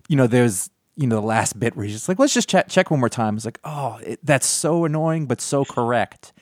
You 0.09 0.16
know, 0.16 0.26
there's 0.26 0.70
you 0.97 1.07
know 1.07 1.16
the 1.16 1.26
last 1.26 1.59
bit 1.59 1.76
where 1.76 1.84
he's 1.86 1.95
just 1.95 2.09
like, 2.09 2.18
let's 2.18 2.34
just 2.34 2.49
check 2.49 2.68
check 2.68 2.91
one 2.91 3.01
more 3.01 3.09
time. 3.09 3.36
It's 3.36 3.45
like, 3.45 3.61
oh, 3.64 3.99
it, 4.05 4.18
that's 4.24 4.47
so 4.47 4.84
annoying, 4.84 5.26
but 5.26 5.41
so 5.41 5.64
correct. 5.64 6.32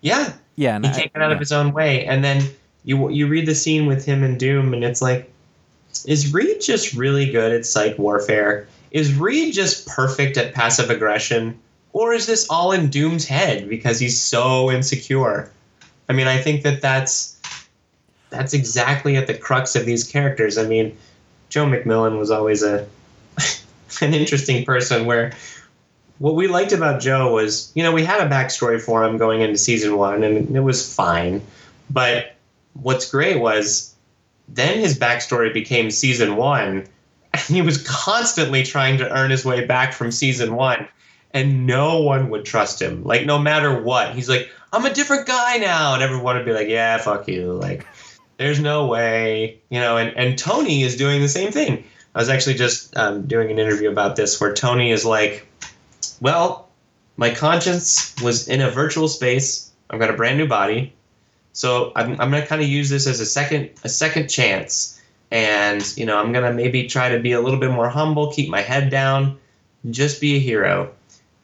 yeah, 0.00 0.32
Yeah, 0.56 0.78
he 0.80 0.88
I- 0.88 0.92
can't 0.92 1.12
get 1.12 1.22
out 1.22 1.32
of 1.32 1.38
his 1.38 1.52
own 1.52 1.72
way. 1.72 2.04
And 2.06 2.24
then 2.24 2.42
you 2.84 3.08
you 3.10 3.26
read 3.28 3.46
the 3.46 3.54
scene 3.54 3.86
with 3.86 4.04
him 4.04 4.22
and 4.22 4.38
Doom, 4.40 4.72
and 4.74 4.82
it's 4.82 5.02
like, 5.02 5.30
is 6.06 6.32
Reed 6.32 6.60
just 6.60 6.94
really 6.94 7.30
good 7.30 7.52
at 7.52 7.66
psych 7.66 7.98
warfare? 7.98 8.66
Is 8.90 9.14
Reed 9.14 9.52
just 9.54 9.86
perfect 9.86 10.36
at 10.38 10.54
passive 10.54 10.90
aggression, 10.90 11.56
or 11.92 12.12
is 12.12 12.26
this 12.26 12.46
all 12.48 12.72
in 12.72 12.88
Doom's 12.88 13.26
head 13.26 13.68
because 13.68 13.98
he's 13.98 14.20
so 14.20 14.70
insecure? 14.70 15.50
I 16.08 16.12
mean, 16.12 16.26
I 16.26 16.38
think 16.38 16.62
that 16.62 16.80
that's 16.80 17.36
that's 18.30 18.54
exactly 18.54 19.16
at 19.16 19.26
the 19.26 19.34
crux 19.34 19.74
of 19.74 19.84
these 19.84 20.04
characters. 20.04 20.56
I 20.56 20.66
mean, 20.66 20.96
Joe 21.48 21.66
McMillan 21.66 22.18
was 22.18 22.30
always 22.30 22.62
a 22.62 22.86
an 24.00 24.14
interesting 24.14 24.64
person 24.64 25.06
where 25.06 25.32
what 26.18 26.34
we 26.34 26.48
liked 26.48 26.72
about 26.72 27.00
Joe 27.00 27.32
was, 27.32 27.72
you 27.74 27.82
know, 27.82 27.92
we 27.92 28.04
had 28.04 28.20
a 28.20 28.28
backstory 28.28 28.80
for 28.80 29.02
him 29.02 29.16
going 29.16 29.40
into 29.40 29.56
season 29.56 29.96
one, 29.96 30.22
and 30.22 30.54
it 30.54 30.60
was 30.60 30.94
fine. 30.94 31.40
But 31.88 32.36
what's 32.74 33.10
great 33.10 33.40
was 33.40 33.94
then 34.46 34.78
his 34.78 34.98
backstory 34.98 35.52
became 35.52 35.90
season 35.90 36.36
one, 36.36 36.86
and 37.32 37.42
he 37.42 37.62
was 37.62 37.82
constantly 37.82 38.62
trying 38.62 38.98
to 38.98 39.10
earn 39.10 39.30
his 39.30 39.44
way 39.44 39.64
back 39.64 39.94
from 39.94 40.12
season 40.12 40.54
one, 40.54 40.86
and 41.32 41.66
no 41.66 42.00
one 42.00 42.30
would 42.30 42.44
trust 42.44 42.80
him. 42.80 43.04
Like, 43.04 43.26
no 43.26 43.38
matter 43.38 43.82
what, 43.82 44.14
he's 44.14 44.28
like, 44.28 44.50
I'm 44.72 44.86
a 44.86 44.92
different 44.92 45.26
guy 45.26 45.58
now, 45.58 45.94
and 45.94 46.02
everyone 46.02 46.36
would 46.36 46.44
be 46.44 46.52
like, 46.52 46.68
Yeah, 46.68 46.98
fuck 46.98 47.28
you. 47.28 47.52
Like, 47.52 47.86
there's 48.36 48.60
no 48.60 48.86
way, 48.86 49.60
you 49.68 49.80
know. 49.80 49.96
And 49.96 50.16
and 50.16 50.38
Tony 50.38 50.82
is 50.82 50.96
doing 50.96 51.20
the 51.20 51.28
same 51.28 51.52
thing. 51.52 51.84
I 52.14 52.18
was 52.18 52.28
actually 52.28 52.54
just 52.54 52.96
um, 52.96 53.26
doing 53.26 53.50
an 53.50 53.58
interview 53.58 53.90
about 53.90 54.16
this 54.16 54.40
where 54.40 54.52
Tony 54.52 54.90
is 54.90 55.04
like, 55.04 55.46
well, 56.20 56.68
my 57.16 57.32
conscience 57.32 58.14
was 58.22 58.48
in 58.48 58.60
a 58.60 58.70
virtual 58.70 59.08
space. 59.08 59.70
I've 59.90 60.00
got 60.00 60.10
a 60.10 60.14
brand 60.14 60.38
new 60.38 60.48
body, 60.48 60.92
so 61.52 61.92
I'm, 61.94 62.12
I'm 62.12 62.30
gonna 62.30 62.46
kind 62.46 62.62
of 62.62 62.68
use 62.68 62.88
this 62.88 63.06
as 63.06 63.20
a 63.20 63.26
second 63.26 63.70
a 63.84 63.88
second 63.88 64.28
chance, 64.28 65.00
and 65.30 65.84
you 65.96 66.06
know 66.06 66.18
I'm 66.18 66.32
gonna 66.32 66.52
maybe 66.52 66.86
try 66.86 67.10
to 67.10 67.18
be 67.18 67.32
a 67.32 67.40
little 67.40 67.60
bit 67.60 67.70
more 67.70 67.88
humble, 67.88 68.32
keep 68.32 68.48
my 68.48 68.62
head 68.62 68.90
down, 68.90 69.38
just 69.90 70.20
be 70.20 70.36
a 70.36 70.38
hero. 70.38 70.92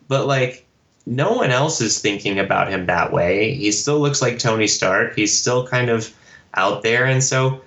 But 0.08 0.26
like 0.26 0.66
no 1.06 1.32
one 1.32 1.50
else 1.50 1.80
is 1.80 2.00
thinking 2.00 2.38
about 2.38 2.68
him 2.68 2.86
that 2.86 3.12
way. 3.12 3.54
He 3.54 3.70
still 3.72 4.00
looks 4.00 4.20
like 4.20 4.38
Tony 4.38 4.66
Stark. 4.66 5.14
He's 5.14 5.36
still 5.36 5.66
kind 5.66 5.88
of 5.88 6.12
out 6.54 6.82
there, 6.82 7.04
and 7.06 7.22
so 7.22 7.60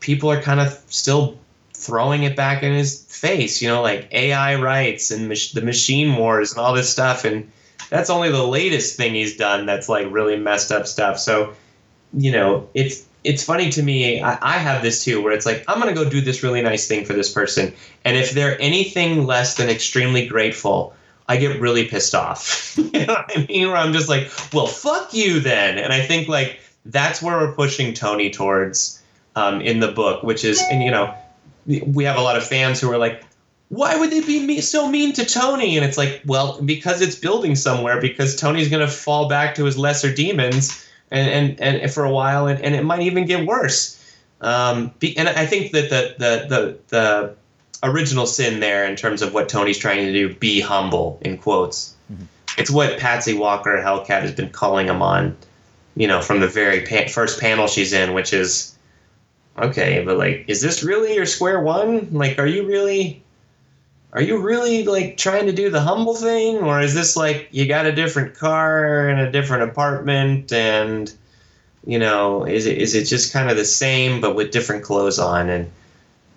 people 0.00 0.30
are 0.30 0.42
kind 0.42 0.60
of 0.60 0.80
still 0.88 1.38
throwing 1.74 2.24
it 2.24 2.36
back 2.36 2.62
in 2.62 2.72
his 2.72 3.04
face, 3.04 3.62
you 3.62 3.68
know, 3.68 3.80
like 3.80 4.08
AI 4.12 4.56
rights 4.56 5.10
and 5.10 5.28
mach- 5.28 5.52
the 5.54 5.62
machine 5.62 6.16
wars 6.16 6.52
and 6.52 6.60
all 6.60 6.74
this 6.74 6.90
stuff. 6.90 7.24
And 7.24 7.50
that's 7.88 8.10
only 8.10 8.30
the 8.30 8.46
latest 8.46 8.96
thing 8.96 9.14
he's 9.14 9.36
done 9.36 9.66
that's 9.66 9.88
like 9.88 10.06
really 10.10 10.36
messed 10.36 10.72
up 10.72 10.86
stuff. 10.86 11.18
So, 11.18 11.54
you 12.12 12.32
know, 12.32 12.68
it's 12.74 13.06
it's 13.22 13.44
funny 13.44 13.70
to 13.70 13.82
me. 13.82 14.22
I, 14.22 14.38
I 14.40 14.58
have 14.58 14.82
this 14.82 15.04
too, 15.04 15.22
where 15.22 15.32
it's 15.32 15.46
like 15.46 15.64
I'm 15.68 15.78
gonna 15.78 15.94
go 15.94 16.08
do 16.08 16.20
this 16.20 16.42
really 16.42 16.62
nice 16.62 16.88
thing 16.88 17.04
for 17.04 17.12
this 17.12 17.32
person, 17.32 17.72
and 18.04 18.16
if 18.16 18.32
they're 18.32 18.60
anything 18.60 19.26
less 19.26 19.56
than 19.56 19.68
extremely 19.68 20.26
grateful, 20.26 20.94
I 21.30 21.36
get 21.36 21.60
really 21.60 21.86
pissed 21.86 22.12
off. 22.12 22.76
you 22.76 23.06
know 23.06 23.24
I 23.28 23.46
mean? 23.48 23.68
Where 23.68 23.76
I'm 23.76 23.92
just 23.92 24.08
like, 24.08 24.32
well, 24.52 24.66
fuck 24.66 25.14
you 25.14 25.38
then. 25.38 25.78
And 25.78 25.92
I 25.92 26.04
think 26.04 26.26
like 26.26 26.58
that's 26.84 27.22
where 27.22 27.38
we're 27.38 27.52
pushing 27.52 27.94
Tony 27.94 28.30
towards 28.30 29.00
um, 29.36 29.60
in 29.60 29.78
the 29.78 29.92
book, 29.92 30.24
which 30.24 30.44
is, 30.44 30.60
and 30.72 30.82
you 30.82 30.90
know, 30.90 31.14
we 31.66 32.02
have 32.02 32.16
a 32.16 32.20
lot 32.20 32.36
of 32.36 32.44
fans 32.44 32.80
who 32.80 32.90
are 32.90 32.98
like, 32.98 33.22
why 33.68 33.94
would 33.94 34.10
they 34.10 34.22
be 34.22 34.44
me- 34.44 34.60
so 34.60 34.88
mean 34.88 35.12
to 35.12 35.24
Tony? 35.24 35.76
And 35.76 35.86
it's 35.86 35.96
like, 35.96 36.20
well, 36.26 36.60
because 36.62 37.00
it's 37.00 37.14
building 37.14 37.54
somewhere, 37.54 38.00
because 38.00 38.34
Tony's 38.34 38.68
going 38.68 38.84
to 38.84 38.92
fall 38.92 39.28
back 39.28 39.54
to 39.54 39.64
his 39.64 39.78
lesser 39.78 40.12
demons 40.12 40.84
and, 41.12 41.60
and, 41.60 41.80
and 41.80 41.92
for 41.92 42.04
a 42.04 42.10
while, 42.10 42.48
and, 42.48 42.60
and 42.60 42.74
it 42.74 42.84
might 42.84 43.02
even 43.02 43.24
get 43.24 43.46
worse. 43.46 44.04
Um, 44.40 44.92
be, 44.98 45.16
and 45.16 45.28
I 45.28 45.46
think 45.46 45.70
that 45.70 45.90
the, 45.90 46.16
the, 46.18 46.48
the, 46.48 46.78
the 46.88 47.36
original 47.82 48.26
sin 48.26 48.60
there 48.60 48.84
in 48.84 48.96
terms 48.96 49.22
of 49.22 49.32
what 49.32 49.48
Tony's 49.48 49.78
trying 49.78 50.06
to 50.06 50.12
do, 50.12 50.34
be 50.34 50.60
humble, 50.60 51.18
in 51.22 51.38
quotes. 51.38 51.94
Mm-hmm. 52.12 52.24
It's 52.58 52.70
what 52.70 52.98
Patsy 52.98 53.34
Walker, 53.34 53.76
Hellcat, 53.82 54.22
has 54.22 54.32
been 54.32 54.50
calling 54.50 54.86
him 54.88 55.02
on, 55.02 55.36
you 55.96 56.06
know, 56.06 56.20
from 56.20 56.40
the 56.40 56.48
very 56.48 56.86
pa- 56.86 57.08
first 57.08 57.40
panel 57.40 57.66
she's 57.66 57.92
in, 57.92 58.12
which 58.12 58.32
is, 58.32 58.76
okay, 59.58 60.04
but 60.04 60.18
like, 60.18 60.44
is 60.48 60.60
this 60.60 60.82
really 60.82 61.14
your 61.14 61.26
square 61.26 61.60
one? 61.60 62.08
Like, 62.12 62.38
are 62.38 62.46
you 62.46 62.66
really, 62.66 63.22
are 64.12 64.20
you 64.20 64.38
really 64.38 64.84
like 64.84 65.16
trying 65.16 65.46
to 65.46 65.52
do 65.52 65.70
the 65.70 65.80
humble 65.80 66.14
thing, 66.14 66.58
or 66.58 66.80
is 66.80 66.94
this 66.94 67.16
like 67.16 67.48
you 67.52 67.66
got 67.66 67.86
a 67.86 67.92
different 67.92 68.34
car 68.34 69.08
and 69.08 69.20
a 69.20 69.30
different 69.30 69.70
apartment, 69.70 70.52
and 70.52 71.12
you 71.86 71.98
know, 71.98 72.44
is 72.44 72.66
it 72.66 72.78
is 72.78 72.94
it 72.94 73.04
just 73.04 73.32
kind 73.32 73.50
of 73.50 73.56
the 73.56 73.64
same 73.64 74.20
but 74.20 74.34
with 74.34 74.50
different 74.50 74.82
clothes 74.82 75.18
on? 75.18 75.48
And 75.48 75.70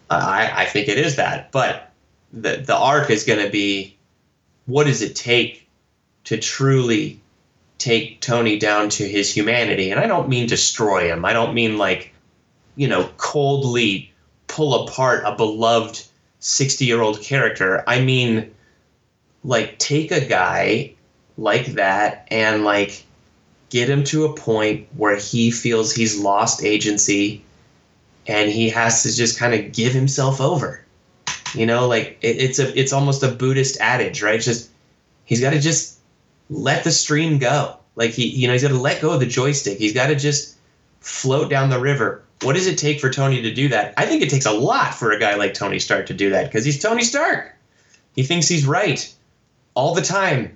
I 0.10 0.52
I 0.64 0.66
think 0.66 0.88
it 0.88 0.98
is 0.98 1.16
that, 1.16 1.52
but 1.52 1.92
the 2.32 2.58
the 2.58 2.76
arc 2.76 3.10
is 3.10 3.24
going 3.24 3.44
to 3.44 3.52
be, 3.52 3.98
what 4.66 4.86
does 4.86 5.02
it 5.02 5.16
take 5.16 5.68
to 6.26 6.38
truly 6.38 7.20
take 7.78 8.22
Tony 8.22 8.58
down 8.58 8.90
to 8.90 9.08
his 9.08 9.34
humanity? 9.34 9.92
And 9.92 10.00
I 10.00 10.08
don't 10.08 10.30
mean 10.30 10.48
destroy 10.48 11.12
him. 11.12 11.26
I 11.26 11.34
don't 11.34 11.54
mean 11.54 11.78
like 11.78 12.14
you 12.76 12.88
know, 12.88 13.10
coldly 13.18 14.12
pull 14.48 14.88
apart 14.88 15.24
a 15.26 15.36
beloved 15.36 16.04
60 16.40 16.86
year 16.86 17.02
old 17.02 17.22
character. 17.22 17.84
I 17.88 18.02
mean, 18.02 18.54
like, 19.44 19.78
take 19.80 20.12
a 20.12 20.26
guy 20.26 20.94
like 21.38 21.74
that 21.74 22.28
and, 22.32 22.64
like, 22.64 23.04
get 23.70 23.90
him 23.90 24.04
to 24.06 24.26
a 24.26 24.36
point 24.36 24.88
where 24.96 25.18
he 25.18 25.52
feels 25.52 25.94
he's 25.94 26.20
lost 26.20 26.64
agency 26.64 27.44
and 28.28 28.52
he 28.52 28.70
has 28.70 29.04
to 29.04 29.16
just 29.16 29.38
kind 29.38 29.54
of 29.54 29.72
give 29.72 29.94
himself 29.94 30.40
over. 30.42 30.84
You 31.54 31.66
know, 31.66 31.88
like, 31.88 32.18
it, 32.22 32.38
it's 32.42 32.60
a, 32.60 32.78
it's 32.80 32.94
almost 32.94 33.24
a 33.24 33.28
Buddhist 33.30 33.80
adage, 33.80 34.24
right? 34.24 34.36
It's 34.36 34.46
just, 34.46 34.70
he's 35.26 35.42
got 35.42 35.52
to 35.52 35.60
just 35.60 36.00
let 36.50 36.84
the 36.84 36.92
stream 36.92 37.38
go. 37.38 37.78
Like, 37.96 38.12
he, 38.12 38.28
you 38.28 38.48
know, 38.48 38.54
he's 38.54 38.64
got 38.64 38.70
to 38.70 38.78
let 38.80 39.02
go 39.02 39.12
of 39.12 39.20
the 39.20 39.26
joystick. 39.26 39.78
He's 39.78 39.94
got 39.94 40.08
to 40.08 40.16
just 40.16 40.58
float 41.00 41.50
down 41.50 41.70
the 41.70 41.80
river. 41.80 42.24
What 42.42 42.54
does 42.54 42.68
it 42.68 42.78
take 42.78 43.00
for 43.00 43.10
Tony 43.10 43.42
to 43.42 43.54
do 43.54 43.70
that? 43.70 43.94
I 43.98 44.06
think 44.06 44.22
it 44.22 44.30
takes 44.30 44.46
a 44.46 44.52
lot 44.52 44.94
for 44.94 45.12
a 45.12 45.20
guy 45.20 45.36
like 45.36 45.54
Tony 45.54 45.80
Stark 45.80 46.08
to 46.08 46.14
do 46.14 46.32
that 46.32 46.46
because 46.46 46.66
he's 46.66 46.82
Tony 46.82 47.04
Stark. 47.04 47.56
He 48.16 48.24
thinks 48.24 48.48
he's 48.48 48.66
right 48.66 49.14
all 49.76 49.94
the 49.94 50.02
time, 50.02 50.56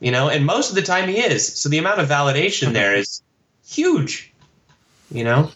you 0.00 0.10
know, 0.10 0.28
and 0.28 0.44
most 0.44 0.70
of 0.70 0.74
the 0.74 0.82
time 0.82 1.08
he 1.08 1.18
is. 1.20 1.56
So 1.56 1.68
the 1.68 1.78
amount 1.78 2.00
of 2.00 2.08
validation 2.08 2.72
there 2.72 2.94
is 2.94 3.22
huge, 3.66 4.32
you 5.10 5.24
know. 5.24 5.50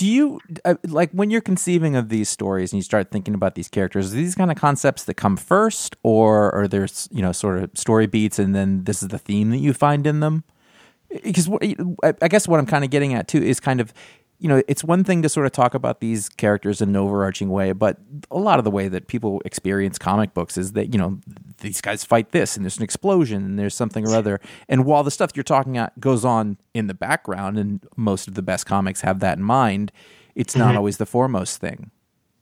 Do 0.00 0.06
you 0.06 0.40
uh, 0.64 0.76
like 0.86 1.10
when 1.10 1.28
you're 1.28 1.42
conceiving 1.42 1.94
of 1.94 2.08
these 2.08 2.30
stories 2.30 2.72
and 2.72 2.78
you 2.78 2.82
start 2.82 3.10
thinking 3.10 3.34
about 3.34 3.54
these 3.54 3.68
characters? 3.68 4.14
Are 4.14 4.16
these 4.16 4.34
kind 4.34 4.50
of 4.50 4.56
concepts 4.56 5.04
that 5.04 5.18
come 5.18 5.36
first, 5.36 5.94
or 6.02 6.54
are 6.54 6.66
there 6.66 6.88
you 7.10 7.20
know 7.20 7.32
sort 7.32 7.62
of 7.62 7.68
story 7.74 8.06
beats 8.06 8.38
and 8.38 8.54
then 8.54 8.84
this 8.84 9.02
is 9.02 9.08
the 9.08 9.18
theme 9.18 9.50
that 9.50 9.58
you 9.58 9.74
find 9.74 10.06
in 10.06 10.20
them? 10.20 10.44
Because 11.22 11.50
I 12.02 12.14
I 12.22 12.28
guess 12.28 12.48
what 12.48 12.58
I'm 12.58 12.64
kind 12.64 12.82
of 12.82 12.88
getting 12.88 13.12
at 13.12 13.28
too 13.28 13.42
is 13.42 13.60
kind 13.60 13.78
of 13.78 13.92
you 14.40 14.48
know 14.48 14.62
it's 14.66 14.82
one 14.82 15.04
thing 15.04 15.22
to 15.22 15.28
sort 15.28 15.46
of 15.46 15.52
talk 15.52 15.74
about 15.74 16.00
these 16.00 16.28
characters 16.28 16.80
in 16.80 16.88
an 16.88 16.96
overarching 16.96 17.50
way, 17.50 17.72
but 17.72 17.98
a 18.30 18.38
lot 18.38 18.58
of 18.58 18.64
the 18.64 18.70
way 18.70 18.88
that 18.88 19.06
people 19.06 19.40
experience 19.44 19.98
comic 19.98 20.34
books 20.34 20.58
is 20.58 20.72
that 20.72 20.92
you 20.92 20.98
know 20.98 21.18
these 21.58 21.80
guys 21.80 22.02
fight 22.04 22.30
this 22.32 22.56
and 22.56 22.64
there's 22.64 22.78
an 22.78 22.82
explosion 22.82 23.44
and 23.44 23.58
there's 23.58 23.74
something 23.74 24.06
or 24.06 24.14
other, 24.14 24.40
and 24.68 24.84
while 24.84 25.04
the 25.04 25.10
stuff 25.10 25.30
you're 25.34 25.44
talking 25.44 25.76
about 25.76 25.98
goes 26.00 26.24
on 26.24 26.56
in 26.74 26.86
the 26.86 26.94
background, 26.94 27.58
and 27.58 27.86
most 27.96 28.26
of 28.26 28.34
the 28.34 28.42
best 28.42 28.66
comics 28.66 29.02
have 29.02 29.20
that 29.20 29.38
in 29.38 29.44
mind, 29.44 29.92
it's 30.34 30.56
not 30.56 30.68
mm-hmm. 30.68 30.78
always 30.78 30.96
the 30.96 31.06
foremost 31.06 31.60
thing. 31.60 31.90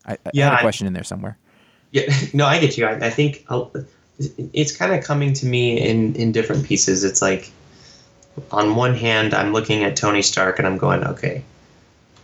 I, 0.06 0.12
I 0.12 0.30
Yeah, 0.32 0.44
had 0.46 0.54
a 0.54 0.58
I- 0.58 0.62
question 0.62 0.86
in 0.86 0.92
there 0.92 1.04
somewhere. 1.04 1.36
Yeah, 1.90 2.12
no, 2.34 2.46
I 2.46 2.58
get 2.60 2.76
you. 2.76 2.86
I, 2.86 3.06
I 3.06 3.10
think 3.10 3.44
I'll, 3.48 3.72
it's 4.52 4.76
kind 4.76 4.92
of 4.92 5.02
coming 5.04 5.32
to 5.34 5.46
me 5.46 5.80
in 5.80 6.14
in 6.16 6.32
different 6.32 6.66
pieces. 6.66 7.02
It's 7.02 7.22
like 7.22 7.50
on 8.52 8.76
one 8.76 8.94
hand, 8.94 9.34
I'm 9.34 9.52
looking 9.52 9.84
at 9.84 9.96
Tony 9.96 10.22
Stark 10.22 10.58
and 10.58 10.66
I'm 10.66 10.78
going, 10.78 11.04
okay, 11.04 11.42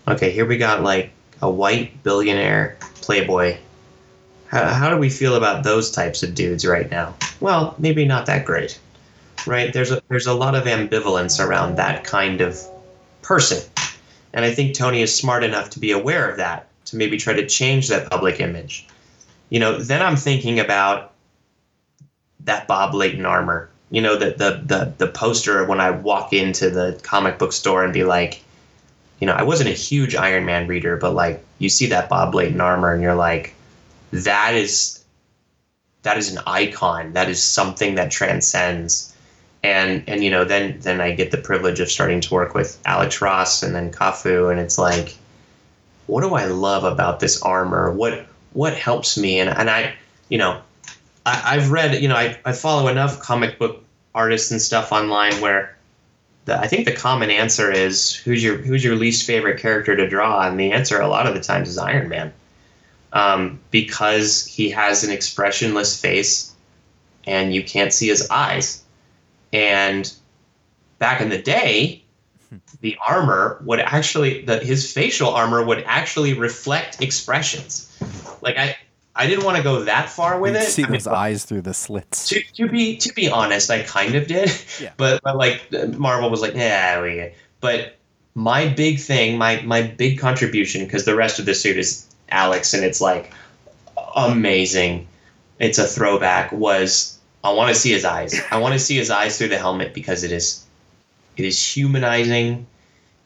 okay, 0.08 0.30
here 0.30 0.46
we 0.46 0.56
got 0.58 0.82
like 0.82 1.10
a 1.42 1.50
white 1.50 2.02
billionaire 2.02 2.76
playboy. 2.96 3.56
How, 4.48 4.66
how 4.66 4.90
do 4.90 4.96
we 4.96 5.10
feel 5.10 5.36
about 5.36 5.64
those 5.64 5.90
types 5.90 6.22
of 6.22 6.34
dudes 6.34 6.64
right 6.64 6.90
now? 6.90 7.14
Well, 7.40 7.74
maybe 7.78 8.04
not 8.04 8.26
that 8.26 8.44
great, 8.44 8.78
right? 9.46 9.72
There's 9.72 9.90
a, 9.90 10.02
there's 10.08 10.26
a 10.26 10.34
lot 10.34 10.54
of 10.54 10.64
ambivalence 10.64 11.44
around 11.44 11.76
that 11.76 12.04
kind 12.04 12.40
of 12.40 12.60
person. 13.22 13.68
And 14.32 14.44
I 14.44 14.52
think 14.52 14.74
Tony 14.74 15.02
is 15.02 15.14
smart 15.14 15.44
enough 15.44 15.70
to 15.70 15.80
be 15.80 15.92
aware 15.92 16.28
of 16.30 16.36
that, 16.36 16.68
to 16.86 16.96
maybe 16.96 17.16
try 17.16 17.32
to 17.34 17.46
change 17.46 17.88
that 17.88 18.10
public 18.10 18.40
image. 18.40 18.86
You 19.48 19.60
know, 19.60 19.78
then 19.78 20.02
I'm 20.02 20.16
thinking 20.16 20.60
about 20.60 21.12
that 22.40 22.68
Bob 22.68 22.94
Layton 22.94 23.26
armor. 23.26 23.70
You 23.90 24.02
know, 24.02 24.16
the 24.16 24.30
the 24.30 24.62
the, 24.64 24.92
the 24.98 25.06
poster 25.06 25.64
when 25.64 25.80
I 25.80 25.90
walk 25.90 26.32
into 26.32 26.70
the 26.70 26.98
comic 27.02 27.38
book 27.38 27.52
store 27.52 27.84
and 27.84 27.92
be 27.92 28.04
like, 28.04 28.42
you 29.24 29.30
know, 29.30 29.36
I 29.36 29.42
wasn't 29.42 29.70
a 29.70 29.72
huge 29.72 30.14
Iron 30.14 30.44
Man 30.44 30.68
reader, 30.68 30.98
but 30.98 31.14
like 31.14 31.42
you 31.58 31.70
see 31.70 31.86
that 31.86 32.10
Bob 32.10 32.34
Layton 32.34 32.60
armor 32.60 32.92
and 32.92 33.02
you're 33.02 33.14
like, 33.14 33.54
that 34.12 34.54
is 34.54 35.02
that 36.02 36.18
is 36.18 36.30
an 36.30 36.42
icon. 36.46 37.14
That 37.14 37.30
is 37.30 37.42
something 37.42 37.94
that 37.94 38.10
transcends. 38.10 39.16
And 39.62 40.04
and 40.06 40.22
you 40.22 40.30
know, 40.30 40.44
then 40.44 40.78
then 40.80 41.00
I 41.00 41.12
get 41.12 41.30
the 41.30 41.38
privilege 41.38 41.80
of 41.80 41.90
starting 41.90 42.20
to 42.20 42.34
work 42.34 42.52
with 42.52 42.78
Alex 42.84 43.22
Ross 43.22 43.62
and 43.62 43.74
then 43.74 43.90
Cafu, 43.90 44.50
and 44.50 44.60
it's 44.60 44.76
like, 44.76 45.16
what 46.06 46.20
do 46.20 46.34
I 46.34 46.44
love 46.44 46.84
about 46.84 47.20
this 47.20 47.40
armor? 47.40 47.92
What 47.92 48.26
what 48.52 48.76
helps 48.76 49.16
me? 49.16 49.40
And 49.40 49.48
and 49.48 49.70
I, 49.70 49.94
you 50.28 50.36
know, 50.36 50.60
I, 51.24 51.54
have 51.54 51.70
read, 51.70 51.94
you 52.02 52.08
know, 52.08 52.16
I, 52.16 52.38
I 52.44 52.52
follow 52.52 52.88
enough 52.88 53.20
comic 53.20 53.58
book 53.58 53.82
artists 54.14 54.50
and 54.50 54.60
stuff 54.60 54.92
online 54.92 55.32
where 55.40 55.73
the, 56.44 56.58
I 56.58 56.66
think 56.66 56.84
the 56.84 56.92
common 56.92 57.30
answer 57.30 57.70
is 57.70 58.14
who's 58.14 58.42
your 58.42 58.56
who's 58.56 58.84
your 58.84 58.96
least 58.96 59.26
favorite 59.26 59.60
character 59.60 59.96
to 59.96 60.08
draw, 60.08 60.46
and 60.46 60.58
the 60.58 60.72
answer 60.72 61.00
a 61.00 61.08
lot 61.08 61.26
of 61.26 61.34
the 61.34 61.40
times 61.40 61.68
is 61.68 61.78
Iron 61.78 62.08
Man, 62.08 62.32
um, 63.12 63.60
because 63.70 64.46
he 64.46 64.70
has 64.70 65.04
an 65.04 65.10
expressionless 65.10 66.00
face, 66.00 66.54
and 67.26 67.54
you 67.54 67.62
can't 67.64 67.92
see 67.92 68.08
his 68.08 68.28
eyes, 68.30 68.82
and 69.52 70.12
back 70.98 71.20
in 71.20 71.30
the 71.30 71.40
day, 71.40 72.02
the 72.80 72.96
armor 73.06 73.60
would 73.64 73.80
actually 73.80 74.42
the 74.42 74.58
his 74.58 74.92
facial 74.92 75.30
armor 75.30 75.64
would 75.64 75.82
actually 75.86 76.34
reflect 76.34 77.00
expressions. 77.00 77.90
Like 78.42 78.58
I 78.58 78.76
I 79.16 79.26
didn't 79.26 79.44
want 79.44 79.56
to 79.56 79.62
go 79.62 79.84
that 79.84 80.10
far 80.10 80.40
with 80.40 80.54
you 80.54 80.60
it. 80.60 80.64
See 80.64 80.84
I 80.84 80.88
those 80.88 81.06
mean, 81.06 81.14
eyes 81.14 81.44
through 81.44 81.62
the 81.62 81.74
slits. 81.74 82.28
to, 82.28 82.42
to 82.54 82.68
be 82.68 82.96
to 82.96 83.12
be 83.12 83.30
honest, 83.30 83.70
I 83.70 83.82
kind 83.82 84.14
of 84.14 84.26
did. 84.26 84.50
Yeah. 84.80 84.92
But, 84.96 85.22
but 85.22 85.36
like 85.36 85.70
Marvel 85.96 86.30
was 86.30 86.40
like, 86.40 86.54
yeah, 86.54 87.00
we. 87.00 87.32
But 87.60 87.96
my 88.34 88.68
big 88.68 88.98
thing, 88.98 89.38
my 89.38 89.62
my 89.62 89.82
big 89.82 90.18
contribution, 90.18 90.84
because 90.84 91.04
the 91.04 91.14
rest 91.14 91.38
of 91.38 91.46
the 91.46 91.54
suit 91.54 91.76
is 91.78 92.06
Alex, 92.28 92.74
and 92.74 92.84
it's 92.84 93.00
like 93.00 93.32
amazing. 94.16 95.06
It's 95.60 95.78
a 95.78 95.86
throwback. 95.86 96.50
Was 96.52 97.18
I 97.44 97.52
want 97.52 97.72
to 97.72 97.78
see 97.78 97.92
his 97.92 98.04
eyes? 98.04 98.40
I 98.50 98.58
want 98.58 98.72
to 98.72 98.78
see 98.78 98.96
his 98.96 99.10
eyes 99.10 99.38
through 99.38 99.48
the 99.48 99.58
helmet 99.58 99.94
because 99.94 100.24
it 100.24 100.32
is, 100.32 100.64
it 101.36 101.44
is 101.44 101.64
humanizing. 101.64 102.66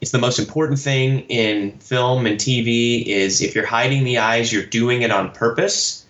It's 0.01 0.11
the 0.11 0.19
most 0.19 0.39
important 0.39 0.79
thing 0.79 1.21
in 1.21 1.77
film 1.79 2.25
and 2.25 2.37
TV. 2.37 3.05
Is 3.05 3.41
if 3.41 3.53
you're 3.55 3.65
hiding 3.65 4.03
the 4.03 4.17
eyes, 4.17 4.51
you're 4.51 4.63
doing 4.63 5.01
it 5.01 5.11
on 5.11 5.31
purpose. 5.31 6.05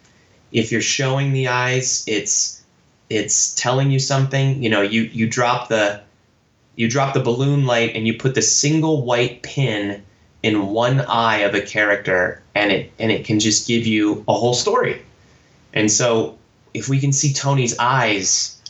If 0.51 0.71
you're 0.71 0.81
showing 0.81 1.33
the 1.33 1.47
eyes, 1.47 2.03
it's 2.07 2.63
it's 3.09 3.53
telling 3.55 3.91
you 3.91 3.99
something. 3.99 4.61
You 4.61 4.69
know, 4.69 4.81
you 4.81 5.03
you 5.03 5.27
drop 5.27 5.69
the 5.69 6.01
you 6.75 6.89
drop 6.89 7.13
the 7.13 7.19
balloon 7.19 7.65
light 7.65 7.95
and 7.95 8.07
you 8.07 8.13
put 8.13 8.35
the 8.35 8.41
single 8.41 9.03
white 9.03 9.41
pin 9.43 10.03
in 10.43 10.67
one 10.67 11.01
eye 11.01 11.39
of 11.39 11.53
a 11.53 11.61
character 11.61 12.41
and 12.55 12.71
it 12.71 12.91
and 12.99 13.11
it 13.11 13.25
can 13.25 13.39
just 13.39 13.67
give 13.67 13.85
you 13.85 14.23
a 14.27 14.33
whole 14.33 14.53
story. 14.53 15.01
And 15.73 15.91
so 15.91 16.37
if 16.73 16.87
we 16.87 16.99
can 16.99 17.11
see 17.11 17.33
Tony's 17.33 17.77
eyes, 17.79 18.61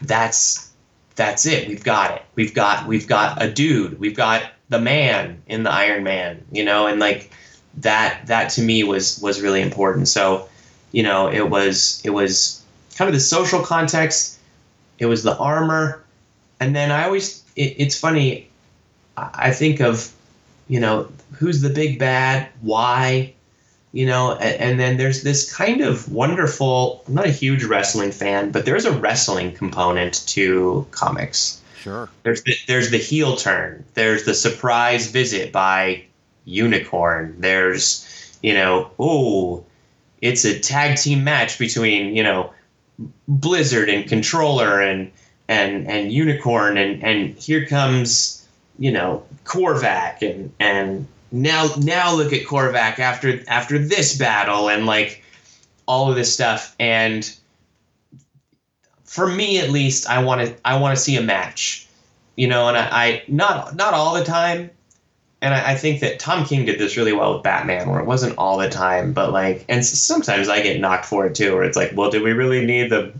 that's 0.00 0.70
that's 1.14 1.46
it. 1.46 1.68
We've 1.68 1.84
got 1.84 2.16
it. 2.16 2.22
We've 2.34 2.54
got 2.54 2.86
we've 2.86 3.06
got 3.06 3.42
a 3.42 3.50
dude. 3.50 4.00
We've 4.00 4.16
got 4.16 4.50
the 4.72 4.80
man 4.80 5.40
in 5.46 5.62
the 5.62 5.70
Iron 5.70 6.02
Man, 6.02 6.44
you 6.50 6.64
know, 6.64 6.86
and 6.86 6.98
like 6.98 7.30
that 7.78 8.26
that 8.26 8.50
to 8.50 8.62
me 8.62 8.82
was 8.82 9.20
was 9.20 9.40
really 9.40 9.62
important. 9.62 10.08
So, 10.08 10.48
you 10.90 11.02
know, 11.02 11.28
it 11.30 11.48
was 11.48 12.02
it 12.04 12.10
was 12.10 12.62
kind 12.96 13.08
of 13.08 13.14
the 13.14 13.20
social 13.20 13.62
context, 13.62 14.38
it 14.98 15.06
was 15.06 15.22
the 15.22 15.36
armor, 15.36 16.02
and 16.58 16.74
then 16.74 16.90
I 16.90 17.04
always 17.04 17.44
it, 17.54 17.76
it's 17.78 17.98
funny. 17.98 18.48
I 19.16 19.52
think 19.52 19.80
of, 19.80 20.10
you 20.68 20.80
know, 20.80 21.08
who's 21.32 21.60
the 21.60 21.68
big 21.68 21.98
bad, 21.98 22.48
why, 22.62 23.34
you 23.92 24.06
know, 24.06 24.32
and, 24.32 24.60
and 24.60 24.80
then 24.80 24.96
there's 24.96 25.22
this 25.22 25.52
kind 25.52 25.82
of 25.82 26.10
wonderful. 26.10 27.04
I'm 27.06 27.14
not 27.14 27.26
a 27.26 27.30
huge 27.30 27.64
wrestling 27.64 28.10
fan, 28.10 28.50
but 28.50 28.64
there's 28.64 28.86
a 28.86 28.92
wrestling 28.92 29.52
component 29.52 30.26
to 30.28 30.86
comics. 30.90 31.61
Sure. 31.82 32.08
There's 32.22 32.44
the, 32.44 32.54
there's 32.68 32.90
the 32.90 32.98
heel 32.98 33.34
turn. 33.34 33.84
There's 33.94 34.24
the 34.24 34.34
surprise 34.34 35.10
visit 35.10 35.50
by 35.50 36.04
Unicorn. 36.44 37.34
There's 37.40 38.08
you 38.40 38.54
know, 38.54 38.90
oh, 38.98 39.64
it's 40.20 40.44
a 40.44 40.58
tag 40.58 40.96
team 40.96 41.24
match 41.24 41.58
between 41.58 42.14
you 42.14 42.22
know 42.22 42.52
Blizzard 43.26 43.88
and 43.88 44.08
Controller 44.08 44.80
and 44.80 45.10
and 45.48 45.88
and 45.88 46.12
Unicorn 46.12 46.76
and 46.76 47.02
and 47.02 47.34
here 47.34 47.66
comes 47.66 48.46
you 48.78 48.92
know 48.92 49.24
Korvac 49.44 50.22
and 50.22 50.52
and 50.60 51.08
now 51.32 51.68
now 51.78 52.14
look 52.14 52.32
at 52.32 52.44
Korvac 52.44 53.00
after 53.00 53.42
after 53.48 53.78
this 53.78 54.16
battle 54.16 54.70
and 54.70 54.86
like 54.86 55.24
all 55.86 56.08
of 56.08 56.14
this 56.14 56.32
stuff 56.32 56.76
and 56.78 57.36
for 59.12 59.26
me 59.26 59.58
at 59.58 59.68
least 59.68 60.08
I 60.08 60.22
want 60.24 60.40
to 60.40 60.56
I 60.64 60.78
want 60.80 60.96
to 60.96 61.02
see 61.02 61.16
a 61.16 61.22
match 61.22 61.86
you 62.34 62.48
know 62.48 62.68
and 62.68 62.78
I, 62.78 62.88
I 62.90 63.22
not 63.28 63.76
not 63.76 63.92
all 63.92 64.14
the 64.14 64.24
time. 64.24 64.70
And 65.42 65.52
I, 65.52 65.72
I 65.72 65.74
think 65.74 66.00
that 66.00 66.20
Tom 66.20 66.44
King 66.44 66.66
did 66.66 66.78
this 66.78 66.96
really 66.96 67.12
well 67.12 67.34
with 67.34 67.42
Batman 67.42 67.90
where 67.90 67.98
it 67.98 68.06
wasn't 68.06 68.38
all 68.38 68.56
the 68.56 68.70
time 68.70 69.12
but 69.12 69.32
like 69.32 69.66
and 69.68 69.84
sometimes 69.84 70.48
I 70.48 70.62
get 70.62 70.80
knocked 70.80 71.04
for 71.04 71.26
it 71.26 71.34
too 71.34 71.54
where 71.54 71.64
it's 71.64 71.76
like 71.76 71.92
well 71.94 72.10
do 72.10 72.22
we 72.24 72.32
really 72.32 72.64
need 72.64 72.88
the 72.88 73.12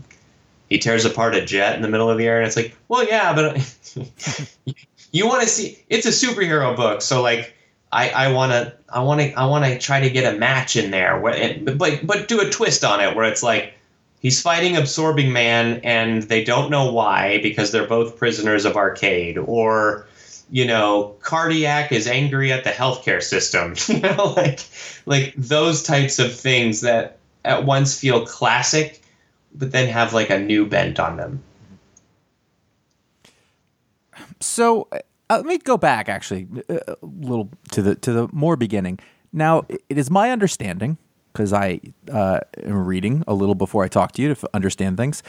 he 0.67 0.79
tears 0.79 1.05
apart 1.05 1.35
a 1.35 1.45
jet 1.45 1.75
in 1.75 1.83
the 1.83 1.89
middle 1.89 2.09
of 2.09 2.17
the 2.17 2.25
air 2.25 2.39
and 2.39 2.47
it's 2.47 2.55
like 2.55 2.75
well 2.87 3.05
yeah 3.05 3.35
but 3.35 3.57
you 5.11 5.27
want 5.27 5.43
to 5.43 5.47
see 5.47 5.77
it's 5.89 6.07
a 6.07 6.09
superhero 6.09 6.75
book 6.75 7.03
so 7.03 7.21
like 7.21 7.53
I, 7.91 8.09
I 8.09 8.31
want 8.31 8.51
to 8.53 8.73
I 8.89 9.03
want 9.03 9.21
to 9.21 9.31
I 9.33 9.45
want 9.45 9.65
to 9.65 9.77
try 9.77 9.99
to 9.99 10.09
get 10.09 10.33
a 10.33 10.39
match 10.39 10.75
in 10.75 10.89
there 10.89 11.19
where 11.19 11.35
it, 11.35 11.77
but 11.77 12.07
but 12.07 12.27
do 12.27 12.41
a 12.41 12.49
twist 12.49 12.83
on 12.83 12.99
it 12.99 13.15
where 13.15 13.25
it's 13.25 13.43
like 13.43 13.75
he's 14.23 14.41
fighting 14.41 14.75
absorbing 14.75 15.31
man 15.31 15.79
and 15.83 16.23
they 16.23 16.43
don't 16.43 16.71
know 16.71 16.91
why 16.91 17.39
because 17.43 17.71
they're 17.71 17.87
both 17.87 18.17
prisoners 18.17 18.65
of 18.65 18.75
arcade. 18.75 19.37
Or 19.37 20.07
you 20.49 20.65
know 20.65 21.15
cardiac 21.21 21.91
is 21.91 22.07
angry 22.07 22.51
at 22.51 22.63
the 22.63 22.71
healthcare 22.71 23.21
system. 23.21 23.75
You 23.87 23.99
know 23.99 24.33
like 24.35 24.61
like 25.05 25.35
those 25.37 25.83
types 25.83 26.17
of 26.17 26.33
things 26.33 26.81
that 26.81 27.19
at 27.45 27.65
once 27.65 27.99
feel 27.99 28.25
classic 28.25 29.01
but 29.53 29.71
then 29.71 29.87
have 29.87 30.13
like 30.13 30.31
a 30.31 30.39
new 30.39 30.65
bent 30.65 30.99
on 30.99 31.17
them. 31.17 31.43
So 34.39 34.87
uh, 34.91 34.99
let 35.29 35.45
me 35.45 35.59
go 35.59 35.77
back 35.77 36.09
actually 36.09 36.47
uh, 36.69 36.79
a 36.87 37.05
little 37.05 37.49
to 37.71 37.81
the 37.81 37.95
to 37.95 38.11
the 38.11 38.29
more 38.31 38.55
beginning. 38.55 38.99
Now 39.31 39.65
it 39.69 39.97
is 39.97 40.09
my 40.09 40.31
understanding 40.31 40.97
because 41.33 41.51
I 41.51 41.79
uh, 42.11 42.39
am 42.63 42.85
reading 42.85 43.23
a 43.27 43.33
little 43.33 43.55
before 43.55 43.83
I 43.83 43.87
talk 43.87 44.11
to 44.13 44.21
you 44.21 44.29
to 44.29 44.33
f- 44.33 44.45
understand 44.53 44.97
things. 44.97 45.23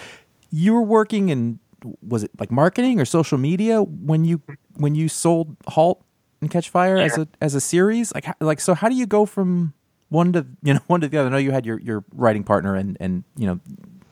You 0.50 0.74
were 0.74 0.82
working 0.82 1.30
in 1.30 1.58
was 2.00 2.22
it 2.24 2.30
like 2.38 2.50
marketing 2.50 3.00
or 3.00 3.04
social 3.04 3.36
media 3.38 3.82
when 3.82 4.24
you 4.24 4.40
when 4.76 4.94
you 4.94 5.08
sold 5.08 5.56
Halt 5.68 6.02
and 6.40 6.50
Catch 6.50 6.70
Fire 6.70 6.96
as 6.96 7.18
a 7.18 7.28
as 7.40 7.54
a 7.54 7.60
series? 7.60 8.14
Like 8.14 8.26
like 8.40 8.60
so 8.60 8.74
how 8.74 8.88
do 8.88 8.94
you 8.94 9.06
go 9.06 9.26
from 9.26 9.74
one 10.10 10.32
to 10.32 10.46
you 10.62 10.74
know 10.74 10.80
one 10.86 11.00
to 11.00 11.08
the 11.08 11.18
other? 11.18 11.28
I 11.28 11.32
know 11.32 11.38
you 11.38 11.50
had 11.50 11.66
your 11.66 11.80
your 11.80 12.04
writing 12.14 12.44
partner 12.44 12.74
and 12.76 12.96
and 13.00 13.24
you 13.36 13.46
know 13.46 13.60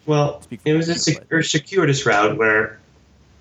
Well, 0.07 0.43
it 0.64 0.74
was 0.74 0.88
a 0.88 0.95
sec- 0.97 1.26
circuitous 1.45 2.05
route 2.05 2.36
where, 2.36 2.78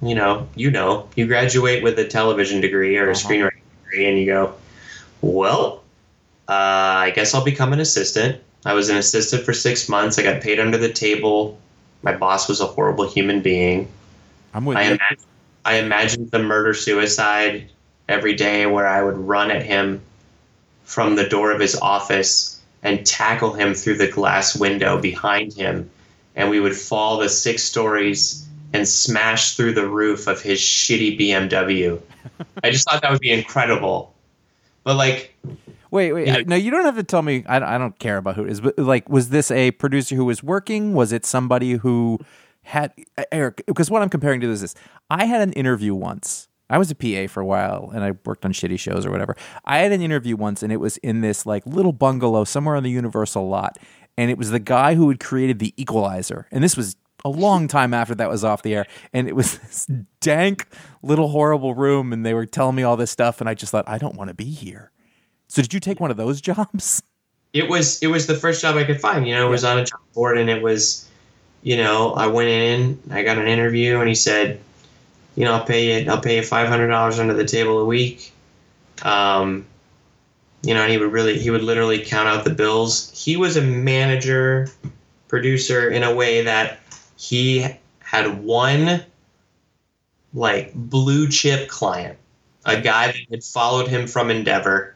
you 0.01 0.13
know, 0.15 0.47
you 0.55 0.69
know, 0.71 1.09
you 1.15 1.25
graduate 1.27 1.83
with 1.83 1.97
a 1.99 2.05
television 2.07 2.61
degree 2.61 2.97
or 2.97 3.07
a 3.09 3.11
Uh-huh. 3.11 3.29
screenwriting 3.29 3.61
degree, 3.83 4.05
and 4.07 4.17
you 4.19 4.25
go, 4.27 4.53
well, 5.21 5.80
uh, 6.47 6.53
I 7.07 7.11
guess 7.15 7.33
I'll 7.33 7.43
become 7.43 7.73
an 7.73 7.79
assistant. 7.79 8.41
I 8.65 8.73
was 8.73 8.89
an 8.89 8.97
assistant 8.97 9.43
for 9.43 9.53
six 9.53 9.89
months. 9.89 10.19
I 10.19 10.23
got 10.23 10.41
paid 10.41 10.59
under 10.59 10.77
the 10.77 10.91
table. 10.91 11.59
My 12.03 12.15
boss 12.15 12.47
was 12.47 12.61
a 12.61 12.65
horrible 12.65 13.07
human 13.09 13.41
being. 13.41 13.87
I'm 14.53 14.65
with 14.65 14.77
I 14.77 14.83
you. 14.83 14.87
imagine, 14.91 15.25
I 15.65 15.75
imagined 15.75 16.31
the 16.31 16.39
murder 16.39 16.73
suicide 16.73 17.69
every 18.09 18.35
day 18.35 18.65
where 18.65 18.87
I 18.87 19.03
would 19.03 19.17
run 19.17 19.51
at 19.51 19.63
him 19.63 20.01
from 20.83 21.15
the 21.15 21.27
door 21.27 21.51
of 21.51 21.59
his 21.59 21.75
office 21.75 22.59
and 22.83 23.05
tackle 23.05 23.53
him 23.53 23.73
through 23.73 23.97
the 23.97 24.07
glass 24.11 24.55
window 24.55 24.99
behind 24.99 25.53
him. 25.53 25.89
And 26.35 26.49
we 26.49 26.59
would 26.59 26.75
fall 26.75 27.19
the 27.19 27.29
six 27.29 27.63
stories 27.63 28.47
and 28.73 28.87
smash 28.87 29.55
through 29.55 29.73
the 29.73 29.87
roof 29.87 30.27
of 30.27 30.41
his 30.41 30.59
shitty 30.59 31.19
BMW. 31.19 32.01
I 32.63 32.71
just 32.71 32.89
thought 32.89 33.01
that 33.01 33.11
would 33.11 33.21
be 33.21 33.31
incredible. 33.31 34.13
But 34.83 34.95
like, 34.95 35.35
Wait, 35.91 36.13
wait. 36.13 36.27
Yeah. 36.27 36.41
No, 36.47 36.55
you 36.55 36.71
don't 36.71 36.85
have 36.85 36.95
to 36.95 37.03
tell 37.03 37.21
me. 37.21 37.43
I, 37.47 37.75
I 37.75 37.77
don't 37.77 37.97
care 37.99 38.17
about 38.17 38.35
who 38.35 38.45
it 38.45 38.51
is. 38.51 38.61
But 38.61 38.79
like, 38.79 39.09
was 39.09 39.29
this 39.29 39.51
a 39.51 39.71
producer 39.71 40.15
who 40.15 40.25
was 40.25 40.41
working? 40.41 40.93
Was 40.93 41.11
it 41.11 41.25
somebody 41.25 41.73
who 41.73 42.17
had 42.63 42.93
Eric? 43.31 43.63
Because 43.67 43.91
what 43.91 44.01
I'm 44.01 44.09
comparing 44.09 44.39
to 44.41 44.49
is 44.49 44.61
this: 44.61 44.73
I 45.09 45.25
had 45.25 45.41
an 45.41 45.53
interview 45.53 45.93
once. 45.93 46.47
I 46.69 46.77
was 46.77 46.89
a 46.89 46.95
PA 46.95 47.27
for 47.31 47.41
a 47.41 47.45
while, 47.45 47.91
and 47.93 48.01
I 48.01 48.13
worked 48.23 48.45
on 48.45 48.53
shitty 48.53 48.79
shows 48.79 49.05
or 49.05 49.11
whatever. 49.11 49.35
I 49.65 49.79
had 49.79 49.91
an 49.91 50.01
interview 50.01 50.37
once, 50.37 50.63
and 50.63 50.71
it 50.71 50.77
was 50.77 50.95
in 50.97 51.19
this 51.19 51.45
like 51.45 51.65
little 51.65 51.91
bungalow 51.91 52.45
somewhere 52.45 52.77
on 52.77 52.83
the 52.83 52.89
Universal 52.89 53.49
lot, 53.49 53.77
and 54.17 54.31
it 54.31 54.37
was 54.37 54.51
the 54.51 54.59
guy 54.59 54.95
who 54.95 55.09
had 55.09 55.19
created 55.19 55.59
the 55.59 55.73
Equalizer, 55.75 56.47
and 56.49 56.63
this 56.63 56.77
was 56.77 56.95
a 57.25 57.29
long 57.29 57.67
time 57.67 57.93
after 57.93 58.15
that 58.15 58.29
was 58.29 58.45
off 58.45 58.61
the 58.61 58.73
air, 58.73 58.85
and 59.11 59.27
it 59.27 59.35
was 59.35 59.57
this 59.57 59.87
dank 60.21 60.67
little 61.03 61.27
horrible 61.27 61.75
room, 61.75 62.13
and 62.13 62.25
they 62.25 62.33
were 62.33 62.45
telling 62.45 62.77
me 62.77 62.83
all 62.83 62.95
this 62.95 63.11
stuff, 63.11 63.41
and 63.41 63.49
I 63.49 63.53
just 63.53 63.73
thought 63.73 63.83
I 63.89 63.97
don't 63.97 64.15
want 64.15 64.29
to 64.29 64.33
be 64.33 64.49
here. 64.49 64.91
So 65.51 65.61
did 65.61 65.73
you 65.73 65.81
take 65.81 65.99
one 65.99 66.11
of 66.11 66.17
those 66.17 66.39
jobs? 66.49 67.03
it 67.53 67.69
was 67.69 68.01
it 68.01 68.07
was 68.07 68.27
the 68.27 68.35
first 68.35 68.61
job 68.61 68.75
I 68.77 68.83
could 68.83 69.01
find. 69.01 69.27
You 69.27 69.35
know, 69.35 69.47
it 69.47 69.49
was 69.49 69.63
on 69.63 69.79
a 69.79 69.85
job 69.85 69.99
board, 70.13 70.37
and 70.37 70.49
it 70.49 70.61
was, 70.61 71.09
you 71.63 71.75
know, 71.75 72.13
I 72.13 72.27
went 72.27 72.49
in, 72.49 72.99
I 73.11 73.23
got 73.23 73.37
an 73.37 73.47
interview, 73.47 73.99
and 73.99 74.07
he 74.07 74.15
said, 74.15 74.59
you 75.35 75.45
know, 75.45 75.53
I'll 75.53 75.65
pay 75.65 76.03
you, 76.03 76.09
I'll 76.09 76.21
pay 76.21 76.37
you 76.37 76.43
five 76.43 76.67
hundred 76.67 76.87
dollars 76.87 77.19
under 77.19 77.33
the 77.33 77.45
table 77.45 77.79
a 77.79 77.85
week. 77.85 78.31
Um, 79.03 79.65
you 80.63 80.73
know, 80.73 80.81
and 80.81 80.91
he 80.91 80.97
would 80.97 81.11
really, 81.11 81.39
he 81.39 81.49
would 81.49 81.63
literally 81.63 82.03
count 82.05 82.27
out 82.27 82.43
the 82.43 82.53
bills. 82.53 83.11
He 83.13 83.35
was 83.35 83.57
a 83.57 83.61
manager, 83.61 84.69
producer 85.27 85.89
in 85.89 86.03
a 86.03 86.13
way 86.13 86.43
that 86.43 86.79
he 87.17 87.67
had 87.99 88.43
one 88.43 89.03
like 90.33 90.73
blue 90.73 91.27
chip 91.27 91.67
client, 91.67 92.17
a 92.63 92.79
guy 92.79 93.07
that 93.07 93.25
had 93.29 93.43
followed 93.43 93.89
him 93.89 94.07
from 94.07 94.29
Endeavor 94.29 94.95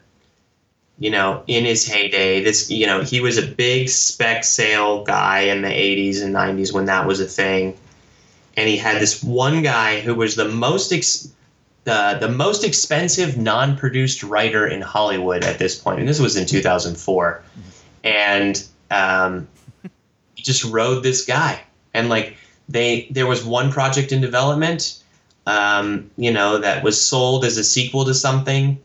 you 0.98 1.10
know, 1.10 1.42
in 1.46 1.64
his 1.64 1.86
heyday. 1.86 2.42
This, 2.42 2.70
you 2.70 2.86
know, 2.86 3.02
he 3.02 3.20
was 3.20 3.38
a 3.38 3.46
big 3.46 3.88
spec 3.88 4.44
sale 4.44 5.04
guy 5.04 5.40
in 5.40 5.62
the 5.62 5.68
80s 5.68 6.22
and 6.22 6.34
90s 6.34 6.72
when 6.72 6.86
that 6.86 7.06
was 7.06 7.20
a 7.20 7.26
thing. 7.26 7.76
And 8.56 8.68
he 8.68 8.76
had 8.76 9.00
this 9.00 9.22
one 9.22 9.62
guy 9.62 10.00
who 10.00 10.14
was 10.14 10.34
the 10.36 10.48
most 10.48 10.92
ex- 10.92 11.28
the 11.84 12.28
most 12.28 12.64
expensive 12.64 13.38
non-produced 13.38 14.24
writer 14.24 14.66
in 14.66 14.80
Hollywood 14.80 15.44
at 15.44 15.58
this 15.58 15.78
point, 15.78 16.00
and 16.00 16.08
this 16.08 16.18
was 16.18 16.36
in 16.36 16.44
2004. 16.44 17.42
And 18.02 18.64
um, 18.90 19.46
he 20.34 20.42
just 20.42 20.64
rode 20.64 21.04
this 21.04 21.24
guy, 21.24 21.60
and 21.94 22.08
like 22.08 22.36
they 22.68 23.06
there 23.10 23.26
was 23.26 23.44
one 23.44 23.70
project 23.70 24.10
in 24.10 24.20
development, 24.20 25.00
um, 25.46 26.10
you 26.16 26.32
know, 26.32 26.58
that 26.58 26.82
was 26.82 27.00
sold 27.00 27.44
as 27.44 27.56
a 27.56 27.64
sequel 27.64 28.04
to 28.06 28.14
something 28.14 28.80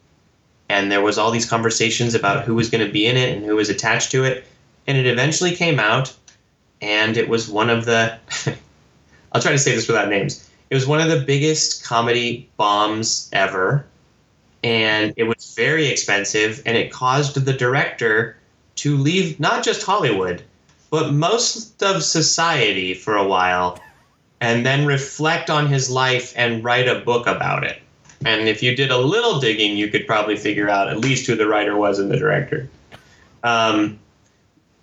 and 0.71 0.89
there 0.89 1.01
was 1.01 1.17
all 1.17 1.31
these 1.31 1.49
conversations 1.49 2.15
about 2.15 2.45
who 2.45 2.55
was 2.55 2.69
going 2.69 2.85
to 2.85 2.91
be 2.91 3.05
in 3.05 3.17
it 3.17 3.35
and 3.35 3.45
who 3.45 3.57
was 3.57 3.69
attached 3.69 4.09
to 4.11 4.23
it. 4.23 4.45
And 4.87 4.97
it 4.97 5.05
eventually 5.05 5.53
came 5.53 5.81
out 5.81 6.15
and 6.81 7.17
it 7.17 7.27
was 7.27 7.49
one 7.49 7.69
of 7.69 7.83
the 7.83 8.17
i'll 9.33 9.41
try 9.41 9.51
to 9.51 9.59
say 9.59 9.75
this 9.75 9.89
without 9.89 10.07
names. 10.07 10.49
It 10.69 10.75
was 10.75 10.87
one 10.87 11.01
of 11.01 11.09
the 11.09 11.25
biggest 11.25 11.83
comedy 11.83 12.49
bombs 12.55 13.29
ever. 13.33 13.85
And 14.63 15.13
it 15.17 15.23
was 15.23 15.53
very 15.55 15.87
expensive 15.87 16.61
and 16.65 16.77
it 16.77 16.89
caused 16.89 17.35
the 17.35 17.53
director 17.53 18.37
to 18.75 18.95
leave 18.95 19.39
not 19.39 19.65
just 19.65 19.83
hollywood 19.83 20.41
but 20.89 21.13
most 21.13 21.83
of 21.83 22.01
society 22.01 22.93
for 22.93 23.17
a 23.17 23.27
while 23.27 23.77
and 24.39 24.65
then 24.65 24.85
reflect 24.85 25.49
on 25.49 25.67
his 25.67 25.89
life 25.89 26.33
and 26.37 26.63
write 26.63 26.87
a 26.87 26.99
book 26.99 27.27
about 27.27 27.65
it 27.65 27.81
and 28.25 28.47
if 28.47 28.61
you 28.61 28.75
did 28.75 28.91
a 28.91 28.97
little 28.97 29.39
digging, 29.39 29.77
you 29.77 29.87
could 29.87 30.05
probably 30.05 30.35
figure 30.35 30.69
out 30.69 30.89
at 30.89 30.99
least 30.99 31.27
who 31.27 31.35
the 31.35 31.47
writer 31.47 31.75
was 31.75 31.99
and 31.99 32.11
the 32.11 32.17
director. 32.17 32.69
Um, 33.43 33.99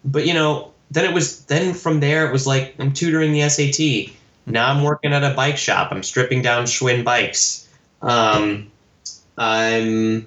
but 0.05 0.26
you 0.26 0.34
know, 0.34 0.72
then 0.91 1.05
it 1.05 1.14
was 1.14 1.45
then 1.47 1.74
from 1.74 2.01
there 2.01 2.26
it 2.26 2.32
was 2.32 2.47
like 2.47 2.74
I'm 2.78 2.93
tutoring 2.93 3.32
the 3.32 3.49
SAT. 3.49 4.14
Now 4.47 4.70
I'm 4.70 4.82
working 4.82 5.12
at 5.12 5.22
a 5.22 5.34
bike 5.34 5.59
shop. 5.59 5.93
I'm 5.93 6.03
stripping 6.03 6.43
down 6.43 6.64
Schwinn 6.64 7.05
bikes. 7.05 7.68
Um, 8.03 8.70
I'm 9.36 10.26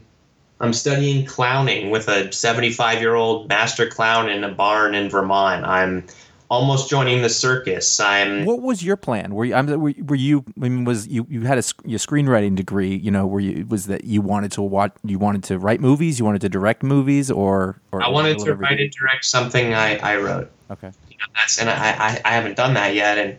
I'm 0.60 0.74
studying 0.74 1.26
clowning 1.26 1.90
with 1.90 2.08
a 2.08 2.32
75 2.32 3.02
year 3.02 3.16
old 3.16 3.50
master 3.50 3.88
clown 3.88 4.30
in 4.30 4.44
a 4.44 4.50
barn 4.50 4.94
in 4.94 5.10
Vermont. 5.10 5.66
I'm 5.66 6.06
almost 6.52 6.90
joining 6.90 7.22
the 7.22 7.30
circus. 7.30 8.00
I'm 8.00 8.46
What 8.46 8.62
was 8.62 8.84
your 8.84 8.98
plan? 8.98 9.34
Were 9.34 9.46
you, 9.46 9.56
I'm, 9.56 9.68
were, 9.68 9.94
were 10.04 10.16
you? 10.16 10.44
I 10.62 10.68
mean, 10.70 10.84
was 10.84 11.08
you 11.08 11.26
you 11.30 11.42
had 11.42 11.58
a 11.58 11.64
your 11.86 11.98
screenwriting 11.98 12.56
degree? 12.56 12.96
You 12.96 13.10
know, 13.10 13.26
were 13.26 13.40
you 13.40 13.66
was 13.66 13.88
that 13.88 14.04
you 14.04 14.22
wanted 14.22 14.52
to 14.54 14.62
watch? 14.62 14.92
You 15.04 15.18
wanted 15.18 15.44
to 15.46 15.58
write 15.58 15.80
movies? 15.80 16.20
You 16.20 16.26
wanted 16.26 16.42
to 16.42 16.50
direct 16.50 16.84
movies, 16.84 17.32
or 17.32 17.82
or 17.92 18.04
I 18.04 18.10
wanted 18.10 18.38
to 18.40 18.54
write 18.54 18.80
and 18.80 18.92
direct 18.92 19.26
something 19.26 19.74
I, 19.74 19.98
I 19.98 20.18
wrote. 20.18 20.52
Okay. 20.70 20.92
you 21.10 21.18
know, 21.18 21.26
that's 21.36 21.60
and 21.60 21.70
I, 21.70 21.92
I, 21.92 22.22
I 22.24 22.32
haven't 22.34 22.56
done 22.56 22.76
that 22.76 22.96
yet 22.96 23.18
and 23.18 23.38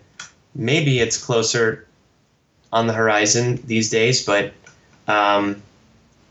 maybe 0.55 1.01
it's 1.01 1.17
closer 1.17 1.87
on 2.71 2.87
the 2.87 2.93
horizon 2.93 3.59
these 3.65 3.89
days 3.89 4.25
but 4.27 4.53
um, 5.09 5.63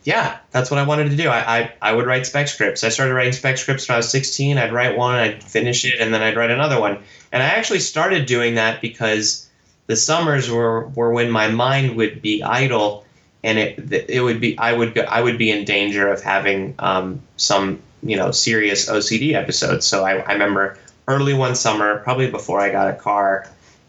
yeah 0.04 0.38
that's 0.52 0.72
what 0.72 0.80
i 0.80 0.84
wanted 0.84 1.10
to 1.10 1.16
do. 1.16 1.30
I, 1.30 1.60
I, 1.60 1.74
I 1.82 1.94
would 1.94 2.06
write 2.06 2.26
spec 2.26 2.48
scripts. 2.48 2.84
I 2.84 2.90
started 2.90 3.14
writing 3.14 3.34
spec 3.34 3.58
scripts 3.58 3.88
when 3.88 3.96
i 3.96 3.98
was 3.98 4.10
16 4.10 4.58
i'd 4.58 4.74
write 4.74 4.98
one 4.98 5.16
i'd 5.16 5.44
finish 5.44 5.86
it 5.86 6.00
and 6.00 6.14
then 6.14 6.22
i'd 6.22 6.38
write 6.38 6.52
another 6.52 6.80
one. 6.80 6.98
And 7.32 7.42
i 7.44 7.48
actually 7.48 7.80
started 7.80 8.26
doing 8.26 8.56
that 8.56 8.82
because 8.82 9.50
the 9.88 9.96
summers 9.96 10.50
were, 10.50 10.88
were 10.90 11.12
when 11.12 11.30
my 11.30 11.50
mind 11.50 11.98
would 11.98 12.22
be 12.22 12.44
idle 12.44 13.06
and 13.44 13.58
it 13.58 14.10
it 14.10 14.22
would 14.22 14.40
be 14.40 14.58
I 14.58 14.74
would 14.74 14.94
go, 14.94 15.02
I 15.02 15.22
would 15.22 15.38
be 15.38 15.50
in 15.50 15.66
danger 15.66 16.08
of 16.08 16.22
having 16.22 16.76
um, 16.80 17.22
some 17.38 17.82
you 18.04 18.16
know 18.16 18.32
serious 18.32 18.90
OCD 18.90 19.34
episodes. 19.34 19.86
So 19.86 20.06
I, 20.06 20.18
I 20.18 20.34
remember 20.34 20.78
early 21.08 21.34
one 21.34 21.56
summer, 21.56 22.00
probably 22.00 22.30
before 22.30 22.60
I 22.60 22.72
got 22.72 22.90
a 22.90 22.94
car, 22.94 23.48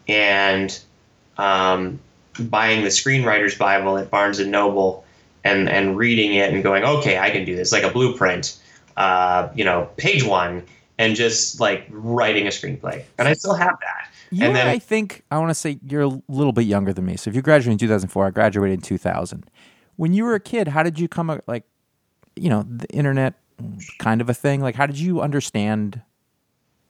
and 0.09 0.79
um, 1.37 2.01
buying 2.39 2.83
the 2.83 2.89
Screenwriter's 2.89 3.57
Bible 3.57 3.99
at 3.99 4.11
Barnes 4.11 4.39
and 4.39 4.51
Noble, 4.51 5.02
and 5.45 5.69
and 5.69 5.97
reading 5.97 6.35
it 6.35 6.53
and 6.53 6.63
going, 6.63 6.85
okay, 6.85 7.19
I 7.19 7.31
can 7.31 7.45
do 7.45 7.57
this, 7.57 7.73
like 7.73 7.83
a 7.83 7.91
blueprint, 7.91 8.59
uh, 8.97 9.49
you 9.55 9.65
know, 9.65 9.89
page 9.97 10.25
one, 10.25 10.65
and 10.99 11.17
just 11.17 11.61
like 11.61 11.87
writing 11.91 12.47
a 12.47 12.51
screenplay. 12.51 13.05
And 13.19 13.29
I 13.29 13.35
still 13.35 13.55
have 13.55 13.79
that. 13.81 14.09
You 14.31 14.47
and 14.47 14.57
then 14.57 14.67
I 14.67 14.79
think 14.79 15.25
I 15.31 15.39
want 15.39 15.51
to 15.51 15.55
say 15.55 15.79
you're 15.87 16.03
a 16.03 16.23
little 16.29 16.53
bit 16.53 16.63
younger 16.63 16.93
than 16.93 17.05
me. 17.05 17.17
So 17.17 17.29
if 17.29 17.37
you 17.37 17.43
graduated 17.43 17.73
in 17.73 17.79
2004, 17.79 18.27
I 18.27 18.31
graduated 18.31 18.79
in 18.79 18.81
2000. 18.81 19.45
When 19.97 20.15
you 20.15 20.25
were 20.25 20.35
a 20.35 20.41
kid, 20.41 20.69
how 20.69 20.83
did 20.83 20.99
you 20.99 21.07
come 21.07 21.39
like, 21.47 21.65
you 22.35 22.49
know, 22.49 22.65
the 22.67 22.89
internet 22.89 23.35
kind 23.99 24.23
of 24.23 24.31
a 24.31 24.35
thing? 24.35 24.63
Like, 24.63 24.75
how 24.75 24.87
did 24.87 24.99
you 24.99 25.21
understand, 25.21 26.01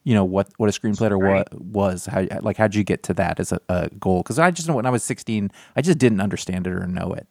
you 0.05 0.15
know, 0.15 0.25
what 0.25 0.51
what 0.57 0.69
a 0.69 0.81
screenplay 0.81 1.11
or 1.11 1.19
what 1.19 1.53
was? 1.61 2.07
How 2.07 2.25
like 2.43 2.59
how 2.59 2.69
did 2.69 2.77
you 2.77 2.85
get 2.85 3.03
to 3.05 3.15
that 3.15 3.41
as 3.41 3.51
a, 3.51 3.61
a 3.69 3.89
goal? 3.99 4.23
Because 4.23 4.39
I 4.39 4.53
just 4.53 4.69
know 4.69 4.77
when 4.77 4.87
I 4.87 4.91
was 4.91 5.03
16, 5.03 5.51
I 5.75 5.83
just 5.83 5.99
didn't 5.99 6.21
understand 6.21 6.69
it 6.69 6.73
or 6.73 6.87
know 6.87 7.13
it. 7.13 7.27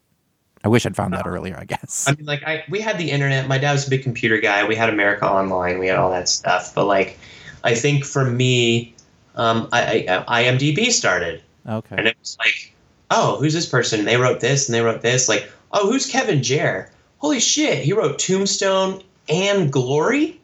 I 0.64 0.68
wish 0.68 0.86
I'd 0.86 0.96
found 0.96 1.14
that 1.14 1.26
earlier. 1.28 1.58
I 1.58 1.66
guess. 1.66 2.06
I 2.08 2.14
mean, 2.14 2.26
like, 2.26 2.44
I 2.44 2.64
we 2.70 2.80
had 2.82 2.98
the 2.98 3.10
internet. 3.12 3.48
My 3.48 3.58
dad 3.58 3.72
was 3.74 3.88
a 3.88 3.90
big 3.90 4.04
computer 4.04 4.38
guy. 4.40 4.68
We 4.68 4.76
had 4.76 4.90
America 4.90 5.28
Online. 5.30 5.80
We 5.80 5.88
had 5.88 5.98
all 5.98 6.12
that 6.12 6.30
stuff. 6.30 6.76
But 6.76 6.86
like, 6.86 7.18
I 7.64 7.74
think 7.76 8.06
for 8.06 8.24
me, 8.26 8.94
um, 9.36 9.70
I, 9.72 10.06
I 10.28 10.44
IMDb 10.44 10.92
started, 10.92 11.42
Okay. 11.68 11.96
and 11.98 12.08
it 12.08 12.16
was 12.20 12.38
like, 12.40 12.74
oh, 13.10 13.38
who's 13.40 13.54
this 13.54 13.68
person? 13.68 14.06
They 14.06 14.18
wrote 14.18 14.40
this, 14.40 14.68
and 14.68 14.76
they 14.76 14.82
wrote 14.82 15.02
this. 15.02 15.28
Like, 15.30 15.50
oh, 15.72 15.92
who's 15.92 16.06
Kevin 16.06 16.40
Jarre? 16.40 16.90
Holy 17.20 17.40
shit, 17.40 17.80
he 17.84 17.94
wrote 17.94 18.18
Tombstone 18.20 19.02
and 19.30 19.72
Glory, 19.72 20.40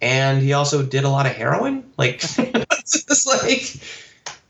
and 0.00 0.42
he 0.42 0.52
also 0.52 0.82
did 0.82 1.04
a 1.04 1.08
lot 1.08 1.26
of 1.26 1.32
heroin. 1.32 1.90
Like, 1.96 2.22
it's 2.38 3.26
like, 3.26 3.82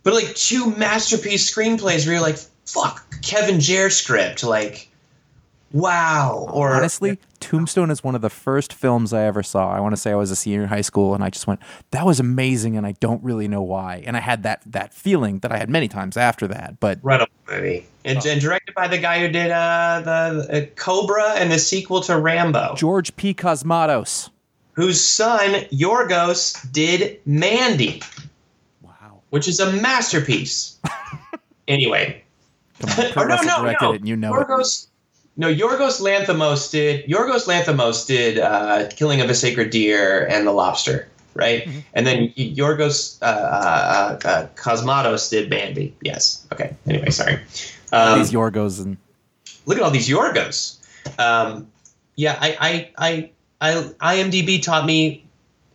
but 0.02 0.14
like 0.14 0.34
two 0.34 0.74
masterpiece 0.76 1.48
screenplays 1.52 2.06
where 2.06 2.14
you're 2.16 2.22
like, 2.22 2.38
fuck, 2.66 3.20
Kevin 3.22 3.56
Jarre 3.56 3.90
script, 3.92 4.44
like. 4.44 4.88
Wow. 5.72 6.48
Or 6.52 6.74
Honestly, 6.74 7.18
Tombstone 7.40 7.90
is 7.90 8.04
one 8.04 8.14
of 8.14 8.20
the 8.20 8.28
first 8.28 8.74
films 8.74 9.14
I 9.14 9.22
ever 9.22 9.42
saw. 9.42 9.70
I 9.72 9.80
want 9.80 9.94
to 9.94 10.00
say 10.00 10.10
I 10.12 10.16
was 10.16 10.30
a 10.30 10.36
senior 10.36 10.62
in 10.64 10.68
high 10.68 10.82
school, 10.82 11.14
and 11.14 11.24
I 11.24 11.30
just 11.30 11.46
went, 11.46 11.60
"That 11.92 12.04
was 12.04 12.20
amazing," 12.20 12.76
and 12.76 12.86
I 12.86 12.92
don't 13.00 13.24
really 13.24 13.48
know 13.48 13.62
why. 13.62 14.02
And 14.06 14.14
I 14.14 14.20
had 14.20 14.42
that 14.42 14.60
that 14.66 14.92
feeling 14.92 15.38
that 15.38 15.50
I 15.50 15.56
had 15.56 15.70
many 15.70 15.88
times 15.88 16.18
after 16.18 16.46
that. 16.48 16.78
But 16.78 16.98
incredible 16.98 17.32
movie, 17.50 17.86
and, 18.04 18.22
and 18.26 18.38
directed 18.38 18.74
by 18.74 18.86
the 18.86 18.98
guy 18.98 19.20
who 19.20 19.28
did 19.28 19.50
uh, 19.50 20.02
the 20.04 20.62
uh, 20.62 20.66
Cobra 20.76 21.30
and 21.36 21.50
the 21.50 21.58
sequel 21.58 22.02
to 22.02 22.18
Rambo, 22.18 22.74
George 22.76 23.16
P. 23.16 23.32
Cosmatos. 23.32 24.28
whose 24.74 25.02
son 25.02 25.52
Yorgos 25.72 26.70
did 26.70 27.18
Mandy, 27.24 28.02
Wow. 28.82 29.22
which 29.30 29.48
is 29.48 29.58
a 29.58 29.72
masterpiece. 29.72 30.78
anyway, 31.66 32.22
Kurt 33.12 33.16
Oh, 33.16 33.22
no, 33.22 33.26
Russell 33.26 33.46
no, 33.46 33.62
directed 33.62 33.84
no. 33.84 33.92
it, 33.92 34.00
and 34.00 34.08
you 34.08 34.16
know 34.16 34.34
it. 34.34 34.46
Yorgos. 34.46 34.86
No, 35.36 35.52
Yorgos 35.52 36.00
Lanthimos 36.00 36.70
did. 36.70 37.06
Yorgos 37.06 37.46
Lanthimos 37.46 38.06
did 38.06 38.38
uh, 38.38 38.88
"Killing 38.90 39.20
of 39.20 39.30
a 39.30 39.34
Sacred 39.34 39.70
Deer" 39.70 40.26
and 40.28 40.46
"The 40.46 40.52
Lobster." 40.52 41.08
right? 41.34 41.64
Mm-hmm. 41.64 41.78
And 41.94 42.06
then 42.06 42.28
Yorgos 42.36 43.20
uh, 43.22 43.24
uh, 43.24 44.18
uh, 44.24 44.46
Cosmatos 44.54 45.30
did 45.30 45.50
Mandy. 45.50 45.94
Yes. 46.02 46.46
Okay. 46.52 46.74
Anyway, 46.86 47.10
sorry. 47.10 47.40
Um, 47.92 48.18
These 48.18 48.32
Yorgos 48.32 48.82
and 48.82 48.96
look 49.66 49.78
at 49.78 49.82
all 49.82 49.90
these 49.90 50.08
Yorgos. 50.08 50.78
Um, 51.18 51.70
yeah, 52.16 52.36
I, 52.40 52.90
I, 52.98 53.30
I, 53.60 53.72
I, 54.00 54.16
IMDb 54.16 54.62
taught 54.62 54.86
me 54.86 55.24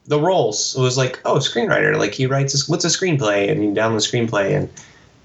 the 0.05 0.19
roles. 0.19 0.75
It 0.75 0.81
was 0.81 0.97
like, 0.97 1.19
oh, 1.25 1.37
screenwriter. 1.37 1.97
Like 1.97 2.13
he 2.13 2.25
writes, 2.27 2.53
a, 2.53 2.71
what's 2.71 2.85
a 2.85 2.89
screenplay? 2.89 3.49
And 3.51 3.63
you 3.63 3.71
download 3.71 4.11
the 4.11 4.17
screenplay, 4.17 4.55
and 4.55 4.69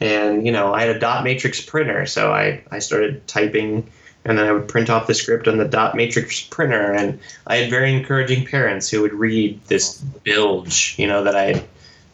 and 0.03 0.45
you 0.45 0.51
know, 0.51 0.75
I 0.75 0.85
had 0.85 0.97
a 0.97 0.99
dot 0.99 1.23
matrix 1.23 1.61
printer, 1.61 2.07
so 2.07 2.33
I 2.33 2.63
I 2.73 2.81
started 2.81 3.27
typing, 3.29 3.89
and 4.25 4.37
then 4.37 4.47
I 4.47 4.53
would 4.53 4.69
print 4.69 4.91
off 4.91 5.07
the 5.07 5.15
script 5.15 5.47
on 5.47 5.59
the 5.59 5.65
dot 5.65 5.95
matrix 5.95 6.41
printer, 6.41 6.93
and 6.93 7.21
I 7.47 7.57
had 7.57 7.71
very 7.71 7.95
encouraging 7.95 8.45
parents 8.45 8.91
who 8.91 9.01
would 9.03 9.15
read 9.15 9.65
this 9.67 9.99
bilge, 10.25 10.97
you 10.99 11.07
know, 11.07 11.23
that 11.23 11.37
I 11.37 11.45
had 11.53 11.65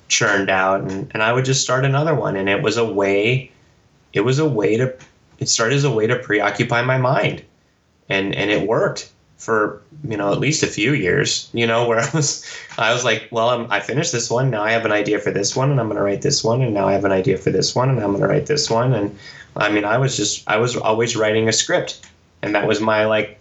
churned 0.09 0.51
out, 0.51 0.83
and 0.83 1.11
and 1.15 1.23
I 1.23 1.33
would 1.33 1.47
just 1.47 1.63
start 1.63 1.87
another 1.87 2.15
one, 2.15 2.37
and 2.37 2.49
it 2.49 2.63
was 2.63 2.77
a 2.77 2.85
way, 2.85 3.51
it 4.13 4.21
was 4.21 4.39
a 4.39 4.49
way 4.49 4.77
to, 4.77 4.95
it 5.39 5.49
started 5.49 5.77
as 5.77 5.85
a 5.85 5.91
way 5.91 6.07
to 6.07 6.19
preoccupy 6.19 6.83
my 6.83 6.99
mind, 6.99 7.43
and 8.11 8.35
and 8.35 8.51
it 8.51 8.69
worked 8.69 9.11
for 9.39 9.81
you 10.07 10.17
know 10.17 10.33
at 10.33 10.41
least 10.41 10.65
a 10.65 10.67
few 10.67 10.93
years 10.93 11.49
you 11.53 11.67
know 11.67 11.87
where 11.89 12.01
i 12.07 12.11
was 12.13 12.45
i 12.77 12.93
was 12.93 13.05
like 13.05 13.29
well 13.31 13.49
I'm, 13.49 13.71
i 13.71 13.81
finished 13.81 14.13
this 14.13 14.31
one. 14.31 14.51
Now 14.51 14.63
i 14.63 14.73
have 14.73 14.85
an 14.85 14.93
idea 14.93 15.19
for 15.21 15.31
this 15.31 15.57
one 15.57 15.71
and 15.71 15.81
i'm 15.81 15.87
going 15.87 15.97
to 15.97 16.03
write 16.03 16.23
this 16.23 16.45
one 16.45 16.61
and 16.61 16.75
now 16.75 16.87
i 16.89 16.93
have 16.93 17.05
an 17.05 17.13
idea 17.13 17.39
for 17.39 17.51
this 17.51 17.75
one 17.75 17.89
and 17.89 18.01
i'm 18.01 18.11
going 18.11 18.21
to 18.21 18.29
write 18.29 18.47
this 18.47 18.69
one. 18.69 18.93
And 18.93 19.17
i 19.57 19.71
mean 19.71 19.85
i 19.85 19.97
was 19.97 20.17
just 20.17 20.49
i 20.49 20.57
was 20.57 20.77
always 20.77 21.17
writing 21.17 21.49
a 21.49 21.53
script 21.53 22.05
and 22.43 22.55
that 22.55 22.67
was 22.67 22.81
my 22.81 23.07
like 23.07 23.39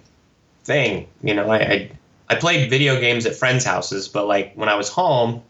thing 0.63 1.07
you 1.23 1.33
know. 1.33 1.49
I 1.49 1.57
i, 1.57 1.91
I 2.29 2.35
played 2.35 2.69
video 2.69 2.99
games 2.99 3.25
at 3.25 3.35
friends 3.35 3.65
houses 3.65 4.07
but 4.07 4.27
like 4.27 4.53
when 4.53 4.69
i 4.69 4.75
was 4.75 4.89
home 4.89 5.41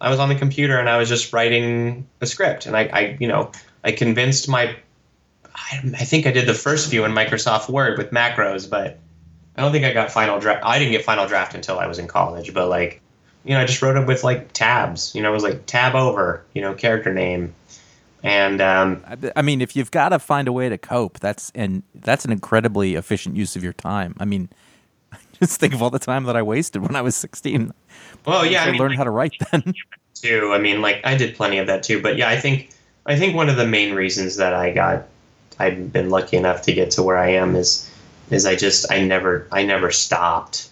i 0.00 0.08
was 0.08 0.20
on 0.20 0.28
the 0.28 0.36
computer 0.36 0.78
and 0.78 0.88
i 0.88 0.96
was 0.96 1.08
just 1.08 1.32
writing 1.32 2.06
a 2.20 2.26
script. 2.26 2.66
And 2.66 2.76
i, 2.76 2.82
I 2.92 3.16
you 3.18 3.26
know 3.26 3.50
i 3.82 3.90
convinced 3.90 4.48
my 4.48 4.76
I, 5.56 5.80
I 5.98 6.04
think 6.04 6.24
i 6.26 6.30
did 6.30 6.46
the 6.46 6.54
first 6.54 6.88
few 6.88 7.04
in 7.04 7.10
microsoft 7.12 7.68
word 7.68 7.98
with 7.98 8.12
macros 8.12 8.70
but 8.70 9.00
I 9.58 9.62
don't 9.62 9.72
think 9.72 9.84
I 9.84 9.92
got 9.92 10.12
final 10.12 10.38
draft. 10.38 10.64
I 10.64 10.78
didn't 10.78 10.92
get 10.92 11.04
final 11.04 11.26
draft 11.26 11.52
until 11.54 11.80
I 11.80 11.88
was 11.88 11.98
in 11.98 12.06
college, 12.06 12.54
but 12.54 12.68
like, 12.68 13.00
you 13.44 13.54
know, 13.54 13.60
I 13.60 13.64
just 13.64 13.82
wrote 13.82 13.96
it 13.96 14.06
with 14.06 14.22
like 14.22 14.52
tabs. 14.52 15.12
You 15.16 15.20
know, 15.22 15.30
it 15.30 15.34
was 15.34 15.42
like 15.42 15.66
tab 15.66 15.96
over, 15.96 16.44
you 16.54 16.62
know, 16.62 16.74
character 16.74 17.12
name, 17.12 17.52
and 18.22 18.60
um, 18.60 19.02
I- 19.34 19.42
mean, 19.42 19.60
if 19.60 19.74
you've 19.74 19.90
got 19.90 20.10
to 20.10 20.20
find 20.20 20.46
a 20.46 20.52
way 20.52 20.68
to 20.68 20.78
cope, 20.78 21.18
that's 21.18 21.50
and 21.56 21.82
that's 21.94 22.24
an 22.24 22.30
incredibly 22.30 22.94
efficient 22.94 23.34
use 23.36 23.56
of 23.56 23.64
your 23.64 23.72
time. 23.72 24.14
I 24.20 24.24
mean, 24.24 24.48
just 25.40 25.58
think 25.58 25.74
of 25.74 25.82
all 25.82 25.90
the 25.90 25.98
time 25.98 26.24
that 26.24 26.36
I 26.36 26.42
wasted 26.42 26.82
when 26.82 26.94
I 26.94 27.02
was 27.02 27.16
16. 27.16 27.72
well, 28.26 28.46
yeah, 28.46 28.62
I 28.62 28.68
I 28.68 28.70
mean, 28.70 28.80
learned 28.80 28.94
how 28.96 29.04
to 29.04 29.10
write 29.10 29.34
then. 29.50 29.74
too. 30.14 30.52
I 30.52 30.58
mean, 30.58 30.80
like 30.80 31.00
I 31.04 31.16
did 31.16 31.34
plenty 31.36 31.58
of 31.58 31.66
that 31.66 31.82
too. 31.82 32.00
But 32.00 32.16
yeah, 32.16 32.28
I 32.28 32.36
think 32.36 32.70
I 33.06 33.16
think 33.16 33.34
one 33.34 33.48
of 33.48 33.56
the 33.56 33.66
main 33.66 33.94
reasons 33.94 34.36
that 34.36 34.52
I 34.54 34.70
got 34.72 35.06
I've 35.58 35.92
been 35.92 36.10
lucky 36.10 36.36
enough 36.36 36.62
to 36.62 36.72
get 36.72 36.92
to 36.92 37.02
where 37.02 37.16
I 37.18 37.30
am 37.30 37.56
is 37.56 37.90
is 38.30 38.46
I 38.46 38.56
just 38.56 38.90
I 38.90 39.02
never 39.02 39.46
I 39.52 39.64
never 39.64 39.90
stopped 39.90 40.68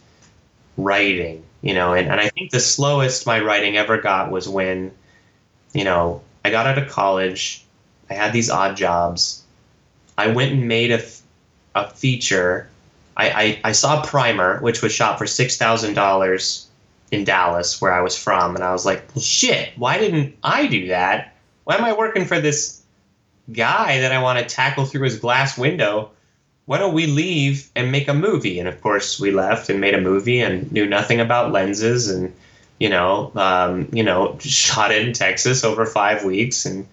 writing. 0.77 1.43
You 1.63 1.75
know, 1.75 1.95
and, 1.95 2.09
and 2.09 2.21
I 2.21 2.29
think 2.29 2.53
the 2.53 2.61
slowest 2.61 3.27
my 3.27 3.41
writing 3.41 3.77
ever 3.77 3.99
got 3.99 4.31
was 4.31 4.49
when, 4.49 4.93
you 5.73 5.83
know, 5.83 6.23
I 6.45 6.51
got 6.51 6.67
out 6.67 6.79
of 6.79 6.89
college, 6.89 7.65
I 8.09 8.15
had 8.15 8.33
these 8.33 8.51
odd 8.51 8.77
jobs. 8.77 9.43
I 10.17 10.29
went 10.29 10.53
and 10.53 10.69
made 10.69 10.93
a, 10.93 11.03
a 11.75 11.91
feature. 11.91 12.69
I, 13.17 13.31
I, 13.31 13.61
I 13.65 13.73
saw 13.73 14.05
Primer, 14.05 14.61
which 14.61 14.81
was 14.81 14.93
shot 14.93 15.19
for 15.19 15.27
six 15.27 15.57
thousand 15.57 15.95
dollars 15.95 16.69
in 17.11 17.25
Dallas, 17.25 17.81
where 17.81 17.93
I 17.93 18.01
was 18.01 18.17
from, 18.17 18.55
and 18.55 18.63
I 18.63 18.71
was 18.73 18.87
like, 18.87 19.03
well, 19.15 19.23
shit, 19.23 19.71
why 19.77 19.99
didn't 19.99 20.37
I 20.45 20.67
do 20.67 20.89
that? 20.89 21.35
Why 21.65 21.77
am 21.77 21.85
I 21.85 21.95
working 21.95 22.27
for 22.27 22.41
this 22.41 22.83
guy 23.53 24.01
that 24.01 24.13
I 24.13 24.23
want 24.23 24.39
to 24.39 24.55
tackle 24.55 24.85
through 24.85 25.05
his 25.05 25.19
glass 25.19 25.59
window? 25.59 26.11
Why 26.67 26.79
don't 26.79 26.95
we 26.95 27.07
leave 27.07 27.71
and 27.75 27.91
make 27.91 28.09
a 28.09 28.15
movie? 28.15 28.59
And 28.59 28.69
of 28.69 28.81
course, 28.81 29.19
we 29.19 29.31
left 29.31 29.69
and 29.71 29.81
made 29.81 29.95
a 29.95 30.01
movie 30.01 30.41
and 30.41 30.71
knew 30.73 30.87
nothing 30.87 31.21
about 31.21 31.53
lenses 31.53 32.11
and 32.11 32.33
you 32.79 32.89
know, 32.89 33.33
um, 33.35 33.89
you 33.93 34.03
know, 34.03 34.37
shot 34.41 34.93
it 34.93 35.07
in 35.07 35.13
Texas 35.13 35.65
over 35.65 35.87
five 35.87 36.25
weeks, 36.25 36.67
and 36.67 36.87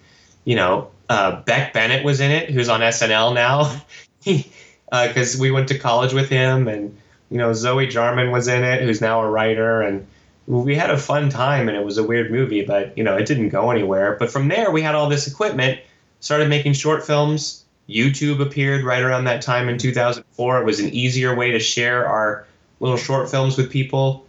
you 0.44 0.56
know, 0.56 0.90
uh, 1.08 1.40
Beck 1.42 1.72
Bennett 1.72 2.04
was 2.04 2.20
in 2.20 2.30
it, 2.30 2.50
who's 2.50 2.68
on 2.68 2.80
SNL 2.80 3.34
now, 3.34 3.80
because 4.90 5.36
uh, 5.36 5.38
we 5.40 5.50
went 5.50 5.68
to 5.68 5.78
college 5.78 6.14
with 6.14 6.28
him, 6.28 6.68
and 6.68 6.96
you 7.30 7.38
know, 7.38 7.52
Zoe 7.52 7.86
Jarman 7.86 8.30
was 8.30 8.48
in 8.48 8.64
it, 8.64 8.82
who's 8.82 9.00
now 9.00 9.20
a 9.20 9.30
writer, 9.30 9.82
and 9.82 10.06
we 10.46 10.74
had 10.74 10.90
a 10.90 10.98
fun 10.98 11.28
time, 11.28 11.68
and 11.68 11.76
it 11.76 11.84
was 11.84 11.98
a 11.98 12.02
weird 12.04 12.30
movie, 12.30 12.64
but 12.64 12.96
you 12.96 13.04
know, 13.04 13.16
it 13.16 13.26
didn't 13.26 13.50
go 13.50 13.70
anywhere. 13.70 14.16
But 14.18 14.30
from 14.30 14.48
there, 14.48 14.70
we 14.70 14.80
had 14.80 14.94
all 14.94 15.08
this 15.08 15.26
equipment, 15.26 15.80
started 16.20 16.48
making 16.48 16.72
short 16.72 17.04
films. 17.04 17.63
YouTube 17.88 18.40
appeared 18.40 18.84
right 18.84 19.02
around 19.02 19.24
that 19.24 19.42
time 19.42 19.68
in 19.68 19.78
2004. 19.78 20.60
It 20.60 20.64
was 20.64 20.80
an 20.80 20.88
easier 20.90 21.34
way 21.34 21.50
to 21.50 21.58
share 21.58 22.06
our 22.06 22.46
little 22.80 22.96
short 22.96 23.30
films 23.30 23.56
with 23.56 23.70
people. 23.70 24.26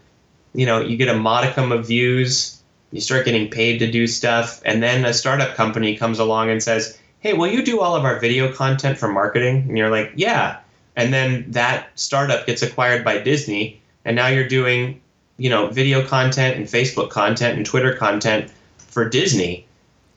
You 0.54 0.66
know 0.66 0.82
you 0.82 0.98
get 0.98 1.10
a 1.10 1.18
modicum 1.18 1.72
of 1.72 1.88
views. 1.88 2.62
You 2.92 3.02
start 3.02 3.26
getting 3.26 3.50
paid 3.50 3.80
to 3.80 3.92
do 3.92 4.08
stuff. 4.08 4.62
And 4.66 4.82
then 4.82 5.06
a 5.06 5.14
startup 5.14 5.56
company 5.56 5.98
comes 5.98 6.20
along 6.20 6.50
and 6.50 6.62
says 6.62 6.98
hey 7.20 7.34
will 7.34 7.48
you 7.48 7.64
do 7.64 7.80
all 7.80 7.96
of 7.96 8.06
our 8.06 8.20
video 8.20 8.52
content 8.52 8.98
for 8.98 9.08
marketing? 9.08 9.66
And 9.68 9.78
you're 9.78 9.90
like 9.90 10.12
yeah. 10.16 10.60
And 10.98 11.14
then 11.14 11.46
that 11.52 11.90
startup 11.96 12.46
gets 12.46 12.62
acquired 12.62 13.04
by 13.04 13.20
disney. 13.20 13.82
And 14.04 14.16
now 14.16 14.28
you're 14.28 14.48
doing 14.48 15.02
you 15.38 15.50
know 15.50 15.68
video 15.68 16.06
content 16.06 16.58
and 16.58 16.66
facebook 16.66 17.10
content 17.10 17.58
and 17.58 17.66
twitter 17.66 17.94
content 17.94 18.52
for 18.78 19.08
disney. 19.08 19.66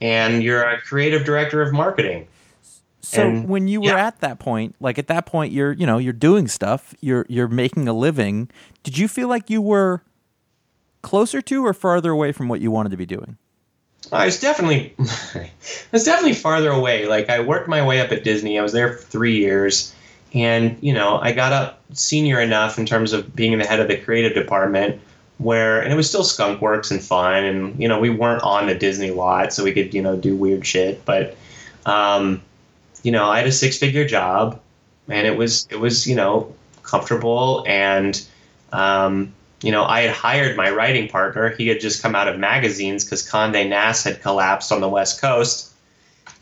And 0.01 0.43
you're 0.43 0.62
a 0.62 0.80
creative 0.80 1.24
director 1.24 1.62
of 1.62 1.72
marketing 1.72 2.26
So 3.09 3.23
And- 3.23 3.49
when 3.49 3.69
you 3.69 3.81
were 3.81 3.89
yeah. 3.89 4.07
at 4.07 4.21
that 4.21 4.39
point, 4.39 4.75
like 4.81 4.99
at 4.99 5.07
that 5.07 5.25
point, 5.25 5.51
you're 5.51 5.73
you 5.73 5.87
know 5.87 5.97
you're 5.97 6.13
doing 6.13 6.47
stuff, 6.47 6.95
you're 7.01 7.25
you're 7.29 7.49
making 7.49 7.89
a 7.89 7.95
living. 7.95 8.51
Did 8.83 8.99
you 8.99 9.09
feel 9.09 9.29
like 9.29 9.49
you 9.49 9.63
were 9.63 10.03
closer 11.01 11.41
to 11.41 11.65
or 11.65 11.73
farther 11.73 12.11
away 12.11 12.33
from 12.33 12.49
what 12.49 12.61
you 12.61 12.71
wanted 12.71 12.91
to 12.91 12.99
be 12.99 13.07
doing? 13.07 13.39
I 14.13 14.27
was 14.27 14.39
definitely, 14.39 14.95
I 15.35 15.51
was 15.91 16.05
definitely 16.05 16.35
farther 16.35 16.71
away. 16.71 17.07
Like 17.07 17.31
I 17.31 17.41
worked 17.41 17.67
my 17.67 17.85
way 17.85 18.01
up 18.01 18.13
at 18.13 18.25
Disney. 18.25 18.59
I 18.59 18.63
was 18.63 18.73
there 18.73 18.93
for 18.93 19.03
three 19.03 19.37
years, 19.37 19.95
and 20.35 20.77
you 20.83 20.93
know 20.93 21.19
I 21.23 21.33
got 21.33 21.55
up 21.55 21.81
senior 21.95 22.41
enough 22.41 22.79
in 22.79 22.85
terms 22.85 23.15
of 23.15 23.35
being 23.35 23.57
the 23.59 23.65
head 23.65 23.81
of 23.81 23.89
the 23.89 23.97
creative 23.97 24.35
department, 24.35 25.01
where 25.39 25.81
and 25.81 25.91
it 25.91 25.97
was 25.97 26.09
still 26.09 26.25
skunk 26.25 26.61
works 26.61 26.91
and 26.91 27.03
fun, 27.03 27.43
and 27.45 27.81
you 27.81 27.89
know 27.89 27.99
we 27.99 28.11
weren't 28.11 28.43
on 28.43 28.67
the 28.67 28.75
Disney 28.75 29.11
lot, 29.13 29.55
so 29.55 29.65
we 29.65 29.73
could 29.73 29.95
you 29.95 30.03
know 30.03 30.15
do 30.15 30.37
weird 30.37 30.67
shit. 30.67 31.05
But, 31.07 31.37
um, 31.87 32.43
you 33.03 33.12
know 33.12 33.28
I 33.28 33.38
had 33.38 33.46
a 33.46 33.53
six 33.53 33.78
figure 33.78 34.07
job, 34.07 34.61
and 35.09 35.26
it 35.26 35.36
was 35.36 35.66
it 35.70 35.80
was 35.80 36.07
you 36.07 36.16
know 36.16 36.55
comfortable 36.82 37.64
and. 37.66 38.24
Um, 38.72 39.32
you 39.62 39.72
know, 39.72 39.84
I 39.84 40.03
had 40.03 40.11
hired 40.11 40.57
my 40.57 40.70
writing 40.70 41.09
partner. 41.09 41.51
He 41.51 41.66
had 41.66 41.80
just 41.80 42.01
come 42.01 42.14
out 42.14 42.28
of 42.28 42.38
magazines 42.38 43.05
because 43.05 43.28
Condé 43.28 43.68
Nast 43.68 44.05
had 44.05 44.22
collapsed 44.22 44.70
on 44.70 44.80
the 44.80 44.88
West 44.88 45.20
Coast. 45.20 45.72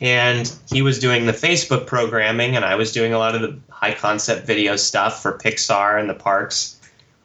And 0.01 0.53
he 0.71 0.83
was 0.83 0.99
doing 0.99 1.25
the 1.25 1.33
Facebook 1.33 1.87
programming, 1.87 2.55
and 2.55 2.65
I 2.65 2.75
was 2.75 2.93
doing 2.93 3.15
a 3.15 3.19
lot 3.19 3.35
of 3.35 3.41
the 3.41 3.59
high 3.71 3.95
concept 3.95 4.47
video 4.47 4.77
stuff 4.77 5.23
for 5.23 5.39
Pixar 5.39 5.99
and 5.99 6.11
the 6.11 6.15
parks, 6.15 6.79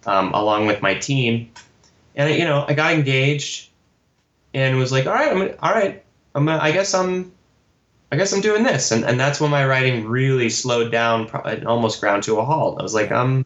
um, 0.05 0.33
along 0.33 0.67
with 0.67 0.81
my 0.81 0.93
team. 0.93 1.51
And 2.15 2.33
you 2.33 2.45
know, 2.45 2.63
I 2.65 2.73
got 2.73 2.93
engaged, 2.93 3.69
and 4.53 4.77
was 4.77 4.93
like, 4.93 5.05
"All 5.05 5.13
right, 5.13 5.31
I'm 5.31 5.41
all 5.61 5.71
right, 5.73 6.01
I'm 6.33 6.47
I 6.47 6.71
guess 6.71 6.93
I'm, 6.93 7.33
I 8.11 8.17
guess 8.17 8.33
I'm 8.33 8.41
doing 8.41 8.63
this." 8.63 8.91
And 8.91 9.05
and 9.05 9.19
that's 9.19 9.39
when 9.39 9.51
my 9.51 9.65
writing 9.65 10.05
really 10.05 10.49
slowed 10.49 10.91
down, 10.91 11.29
and 11.45 11.65
almost 11.65 12.01
ground 12.01 12.23
to 12.23 12.39
a 12.39 12.45
halt. 12.45 12.79
I 12.79 12.83
was 12.83 12.93
like, 12.93 13.11
"I'm." 13.11 13.45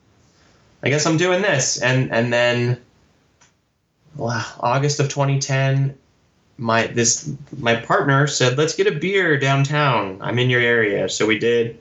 I 0.84 0.89
guess 0.89 1.05
I'm 1.05 1.18
doing 1.18 1.41
this. 1.41 1.82
And 1.82 2.11
and 2.11 2.32
then 2.32 2.78
wow, 4.16 4.45
August 4.59 4.99
of 4.99 5.09
2010, 5.09 5.97
my 6.57 6.88
this 6.88 7.30
my 7.57 7.76
partner 7.76 8.28
said, 8.28 8.57
"Let's 8.57 8.76
get 8.76 8.88
a 8.88 8.91
beer 8.91 9.38
downtown. 9.38 10.20
I'm 10.22 10.39
in 10.39 10.49
your 10.49 10.61
area." 10.61 11.09
So 11.09 11.26
we 11.26 11.39
did. 11.39 11.80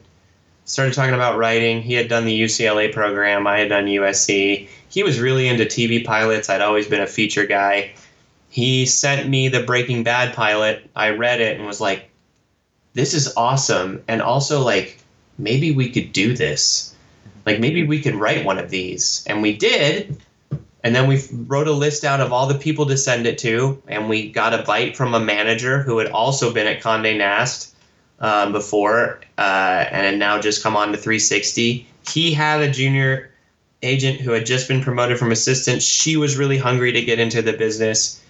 Started 0.67 0.95
talking 0.95 1.15
about 1.15 1.37
writing. 1.37 1.83
He 1.83 1.93
had 1.93 2.09
done 2.09 2.25
the 2.25 2.43
UCLA 2.43 2.91
program. 2.93 3.47
I 3.47 3.59
had 3.59 3.69
done 3.69 3.87
USC. 3.87 4.69
He 4.89 5.03
was 5.03 5.21
really 5.21 5.49
into 5.49 5.67
TV 5.67 6.03
pilots. 6.05 6.49
I'd 6.49 6.63
always 6.63 6.87
been 6.87 7.03
a 7.03 7.07
feature 7.07 7.45
guy. 7.45 7.93
He 8.49 8.87
sent 8.87 9.29
me 9.29 9.49
the 9.49 9.63
Breaking 9.63 10.05
Bad 10.05 10.33
pilot. 10.35 10.89
I 10.97 11.11
read 11.11 11.41
it 11.41 11.59
and 11.59 11.67
was 11.67 11.81
like, 11.81 12.09
"This 12.95 13.15
is 13.15 13.33
awesome." 13.37 14.03
And 14.09 14.23
also 14.23 14.63
like, 14.63 14.99
maybe 15.39 15.73
we 15.73 15.91
could 15.91 16.13
do 16.13 16.35
this 16.35 16.95
like 17.47 17.61
maybe 17.61 17.85
we 17.85 18.01
could 18.01 18.15
write 18.15 18.45
one 18.45 18.59
of 18.59 18.71
these 18.71 19.25
and 19.27 19.43
we 19.43 19.57
did 19.57 20.17
and 20.83 20.95
then 20.95 21.09
we 21.09 21.23
wrote 21.47 21.67
a 21.67 21.73
list 21.73 22.05
out 22.05 22.21
of 22.21 22.33
all 22.33 22.47
the 22.47 22.55
people 22.55 22.87
to 22.87 22.97
send 22.97 23.27
it 23.27 23.39
to 23.39 23.83
and 23.89 24.09
we 24.09 24.31
got 24.31 24.59
a 24.59 24.63
bite 24.63 24.97
from 24.97 25.15
a 25.15 25.21
manager 25.21 25.83
who 25.83 25.99
had 25.99 26.11
also 26.11 26.53
been 26.53 26.67
at 26.67 26.81
conde 26.81 27.19
nast 27.19 27.75
um, 28.21 28.53
before 28.53 29.21
uh, 29.39 29.85
and 29.91 30.07
had 30.07 30.19
now 30.19 30.41
just 30.41 30.63
come 30.63 30.77
on 30.77 30.93
to 30.93 30.97
360 30.97 31.87
he 32.09 32.33
had 32.33 32.61
a 32.61 32.71
junior 32.71 33.31
agent 33.83 34.21
who 34.21 34.31
had 34.31 34.47
just 34.47 34.67
been 34.67 34.81
promoted 34.81 35.19
from 35.19 35.31
assistant. 35.31 35.83
She 35.83 36.17
was 36.17 36.39
really 36.39 36.57
hungry 36.57 36.93
to 36.93 37.05
get 37.05 37.19
into 37.19 37.43
the 37.43 37.53
business. 37.53 38.21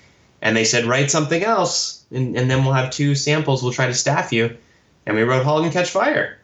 And 0.45 0.55
they 0.55 0.65
said, 0.65 0.85
write 0.85 1.11
something 1.11 1.43
else, 1.43 2.05
and, 2.13 2.37
and 2.37 2.51
then 2.51 2.65
we'll 2.65 2.75
have 2.75 2.91
two 2.91 3.15
samples. 3.15 3.63
We'll 3.63 3.73
try 3.73 3.87
to 3.87 3.95
staff 3.95 4.31
you. 4.31 4.55
And 5.07 5.17
we 5.17 5.23
wrote 5.23 5.43
Halt 5.43 5.65
and 5.65 5.73
Catch 5.73 5.91
Fire. 5.91 6.39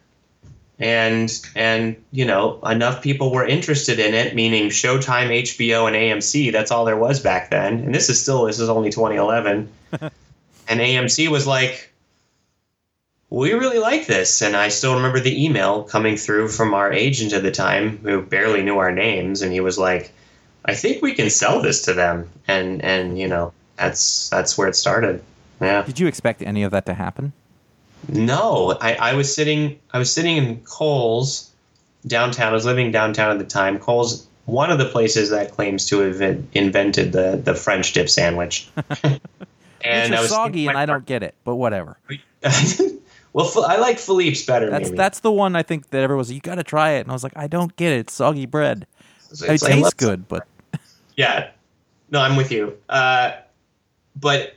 And 0.79 1.31
and 1.55 1.95
you 2.09 2.25
know 2.25 2.59
enough 2.61 3.03
people 3.03 3.31
were 3.31 3.45
interested 3.45 3.99
in 3.99 4.15
it, 4.15 4.33
meaning 4.33 4.69
Showtime, 4.69 5.29
HBO, 5.43 5.85
and 5.85 5.95
AMC. 5.95 6.51
That's 6.51 6.71
all 6.71 6.85
there 6.85 6.97
was 6.97 7.19
back 7.19 7.51
then. 7.51 7.75
And 7.81 7.93
this 7.93 8.09
is 8.09 8.19
still 8.19 8.45
this 8.45 8.59
is 8.59 8.69
only 8.69 8.89
2011. 8.89 9.69
and 10.01 10.11
AMC 10.67 11.27
was 11.27 11.45
like, 11.45 11.93
we 13.29 13.53
really 13.53 13.77
like 13.77 14.07
this. 14.07 14.41
And 14.41 14.55
I 14.55 14.69
still 14.69 14.95
remember 14.95 15.19
the 15.19 15.45
email 15.45 15.83
coming 15.83 16.17
through 16.17 16.47
from 16.47 16.73
our 16.73 16.91
agent 16.91 17.33
at 17.33 17.43
the 17.43 17.51
time, 17.51 17.99
who 17.99 18.23
barely 18.23 18.63
knew 18.63 18.79
our 18.79 18.91
names, 18.91 19.43
and 19.43 19.53
he 19.53 19.59
was 19.59 19.77
like, 19.77 20.11
I 20.65 20.73
think 20.73 21.03
we 21.03 21.13
can 21.13 21.29
sell 21.29 21.61
this 21.61 21.83
to 21.83 21.93
them. 21.93 22.27
And 22.47 22.83
and 22.83 23.19
you 23.19 23.27
know 23.27 23.53
that's 23.81 24.29
that's 24.29 24.57
where 24.57 24.67
it 24.67 24.75
started. 24.75 25.23
Yeah. 25.59 25.83
Did 25.83 25.99
you 25.99 26.07
expect 26.07 26.41
any 26.41 26.63
of 26.63 26.71
that 26.71 26.85
to 26.85 26.93
happen? 26.93 27.33
No, 28.07 28.77
I, 28.81 28.93
I 28.95 29.13
was 29.13 29.33
sitting 29.33 29.79
I 29.91 29.99
was 29.99 30.11
sitting 30.11 30.37
in 30.37 30.61
Cole's 30.61 31.51
downtown. 32.07 32.51
I 32.51 32.53
was 32.53 32.65
living 32.65 32.91
downtown 32.91 33.31
at 33.31 33.39
the 33.39 33.45
time. 33.45 33.79
Cole's, 33.79 34.27
one 34.45 34.71
of 34.71 34.79
the 34.79 34.85
places 34.85 35.29
that 35.29 35.51
claims 35.51 35.85
to 35.87 35.99
have 35.99 36.21
in- 36.21 36.47
invented 36.53 37.11
the 37.11 37.41
the 37.43 37.55
French 37.55 37.93
dip 37.93 38.09
sandwich. 38.09 38.69
and 39.83 40.15
I 40.15 40.21
was 40.21 40.29
soggy, 40.29 40.67
and 40.67 40.77
I 40.77 40.85
don't 40.85 41.05
get 41.05 41.23
it, 41.23 41.35
but 41.43 41.55
whatever. 41.55 41.97
well, 43.33 43.65
I 43.65 43.77
like 43.77 43.99
Philippe's 43.99 44.45
better. 44.45 44.69
That's 44.69 44.85
maybe. 44.85 44.97
that's 44.97 45.19
the 45.19 45.31
one 45.31 45.55
I 45.55 45.63
think 45.63 45.89
that 45.91 46.01
everyone 46.01 46.19
was. 46.19 46.31
You 46.31 46.41
got 46.41 46.55
to 46.55 46.63
try 46.63 46.91
it, 46.91 47.01
and 47.01 47.09
I 47.09 47.13
was 47.13 47.23
like, 47.23 47.33
I 47.35 47.47
don't 47.47 47.75
get 47.75 47.93
it. 47.93 47.99
It's 47.99 48.13
soggy 48.13 48.45
bread. 48.45 48.87
It's 49.29 49.41
it 49.43 49.61
like, 49.61 49.61
tastes 49.61 49.93
good, 49.93 50.27
but 50.27 50.47
Yeah. 51.15 51.51
No, 52.09 52.19
I'm 52.19 52.35
with 52.35 52.51
you. 52.51 52.77
Uh, 52.89 53.31
but 54.15 54.55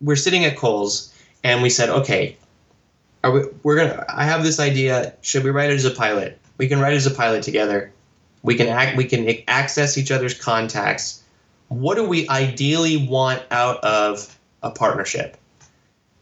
we're 0.00 0.16
sitting 0.16 0.44
at 0.44 0.56
Cole's 0.56 1.12
and 1.42 1.62
we 1.62 1.70
said, 1.70 1.88
okay, 1.90 2.36
are 3.24 3.30
we, 3.30 3.42
we're 3.62 3.76
gonna. 3.76 4.04
I 4.08 4.24
have 4.24 4.44
this 4.44 4.60
idea. 4.60 5.14
Should 5.22 5.44
we 5.44 5.50
write 5.50 5.70
it 5.70 5.74
as 5.76 5.86
a 5.86 5.90
pilot? 5.90 6.38
We 6.58 6.68
can 6.68 6.78
write 6.78 6.92
it 6.92 6.96
as 6.96 7.06
a 7.06 7.10
pilot 7.10 7.42
together. 7.42 7.90
We 8.42 8.54
can 8.54 8.68
act. 8.68 8.98
We 8.98 9.06
can 9.06 9.26
access 9.48 9.96
each 9.96 10.10
other's 10.10 10.34
contacts. 10.34 11.22
What 11.68 11.94
do 11.94 12.06
we 12.06 12.28
ideally 12.28 13.06
want 13.08 13.42
out 13.50 13.82
of 13.82 14.38
a 14.62 14.70
partnership? 14.70 15.38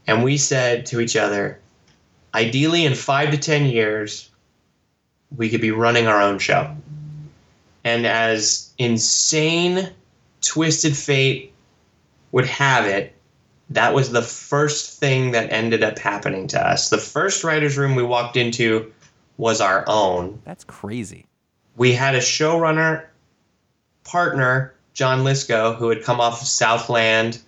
And 0.06 0.22
we 0.22 0.36
said 0.36 0.86
to 0.86 1.00
each 1.00 1.16
other, 1.16 1.58
ideally, 2.34 2.84
in 2.84 2.94
five 2.94 3.32
to 3.32 3.36
ten 3.36 3.66
years, 3.66 4.30
we 5.36 5.48
could 5.50 5.60
be 5.60 5.72
running 5.72 6.06
our 6.06 6.22
own 6.22 6.38
show. 6.38 6.72
And 7.82 8.06
as 8.06 8.72
insane, 8.78 9.90
twisted 10.40 10.96
fate 10.96 11.51
would 12.32 12.46
have 12.46 12.86
it, 12.86 13.14
that 13.70 13.94
was 13.94 14.10
the 14.10 14.22
first 14.22 14.98
thing 14.98 15.30
that 15.30 15.52
ended 15.52 15.82
up 15.82 15.98
happening 15.98 16.46
to 16.48 16.60
us. 16.60 16.90
The 16.90 16.98
first 16.98 17.44
writer's 17.44 17.78
room 17.78 17.94
we 17.94 18.02
walked 18.02 18.36
into 18.36 18.92
was 19.38 19.60
our 19.60 19.84
own. 19.86 20.40
that's 20.44 20.64
crazy. 20.64 21.26
We 21.76 21.92
had 21.92 22.14
a 22.14 22.20
showrunner 22.20 23.06
partner, 24.04 24.74
John 24.92 25.20
Lisco, 25.24 25.74
who 25.76 25.88
had 25.88 26.02
come 26.02 26.20
off 26.20 26.42
of 26.42 26.48
Southland, 26.48 27.40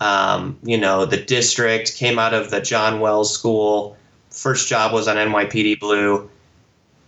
um, 0.00 0.58
you 0.62 0.78
know, 0.78 1.04
the 1.04 1.18
district, 1.18 1.96
came 1.96 2.18
out 2.18 2.32
of 2.32 2.50
the 2.50 2.60
John 2.60 3.00
Wells 3.00 3.32
School. 3.32 3.96
First 4.30 4.68
job 4.68 4.92
was 4.92 5.08
on 5.08 5.16
NYPD 5.16 5.78
Blue. 5.78 6.28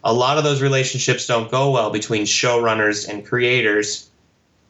A 0.04 0.12
lot 0.12 0.38
of 0.38 0.44
those 0.44 0.62
relationships 0.62 1.26
don't 1.26 1.50
go 1.50 1.70
well 1.70 1.90
between 1.90 2.24
showrunners 2.24 3.08
and 3.08 3.26
creators. 3.26 4.10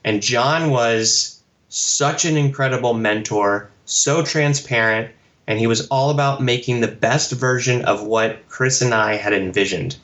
And 0.05 0.23
John 0.23 0.71
was 0.71 1.38
such 1.69 2.25
an 2.25 2.37
incredible 2.37 2.95
mentor, 2.95 3.71
so 3.85 4.23
transparent, 4.25 5.11
and 5.47 5.59
he 5.59 5.67
was 5.67 5.87
all 5.89 6.11
about 6.11 6.43
making 6.43 6.81
the 6.81 6.89
best 6.89 7.33
version 7.33 7.85
of 7.85 8.03
what 8.03 8.47
Chris 8.49 8.83
and 8.83 8.95
I 8.95 9.15
had 9.15 9.33
envisioned. 9.33 9.97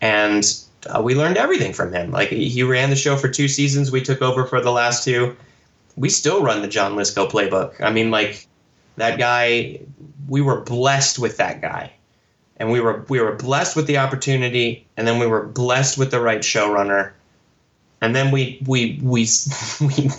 And 0.00 0.44
uh, 0.86 1.02
we 1.02 1.14
learned 1.14 1.36
everything 1.36 1.72
from 1.72 1.92
him. 1.92 2.10
Like 2.10 2.28
he 2.28 2.62
ran 2.62 2.90
the 2.90 2.96
show 2.96 3.16
for 3.16 3.28
two 3.28 3.48
seasons, 3.48 3.90
we 3.90 4.02
took 4.02 4.22
over 4.22 4.46
for 4.46 4.60
the 4.60 4.72
last 4.72 5.04
two. 5.04 5.36
We 5.96 6.08
still 6.10 6.42
run 6.42 6.62
the 6.62 6.68
John 6.68 6.94
Lisco 6.94 7.30
playbook. 7.30 7.80
I 7.80 7.90
mean, 7.90 8.10
like 8.10 8.46
that 8.96 9.18
guy, 9.18 9.80
we 10.28 10.40
were 10.42 10.60
blessed 10.60 11.18
with 11.18 11.38
that 11.38 11.62
guy. 11.62 11.92
And 12.58 12.70
we 12.70 12.80
were 12.80 13.04
we 13.10 13.20
were 13.20 13.34
blessed 13.34 13.76
with 13.76 13.86
the 13.86 13.98
opportunity, 13.98 14.86
and 14.96 15.06
then 15.06 15.18
we 15.18 15.26
were 15.26 15.44
blessed 15.44 15.98
with 15.98 16.10
the 16.10 16.20
right 16.20 16.40
showrunner, 16.40 17.12
and 18.00 18.16
then 18.16 18.30
we 18.30 18.62
we 18.64 18.98
we 19.02 19.28
we 19.82 20.10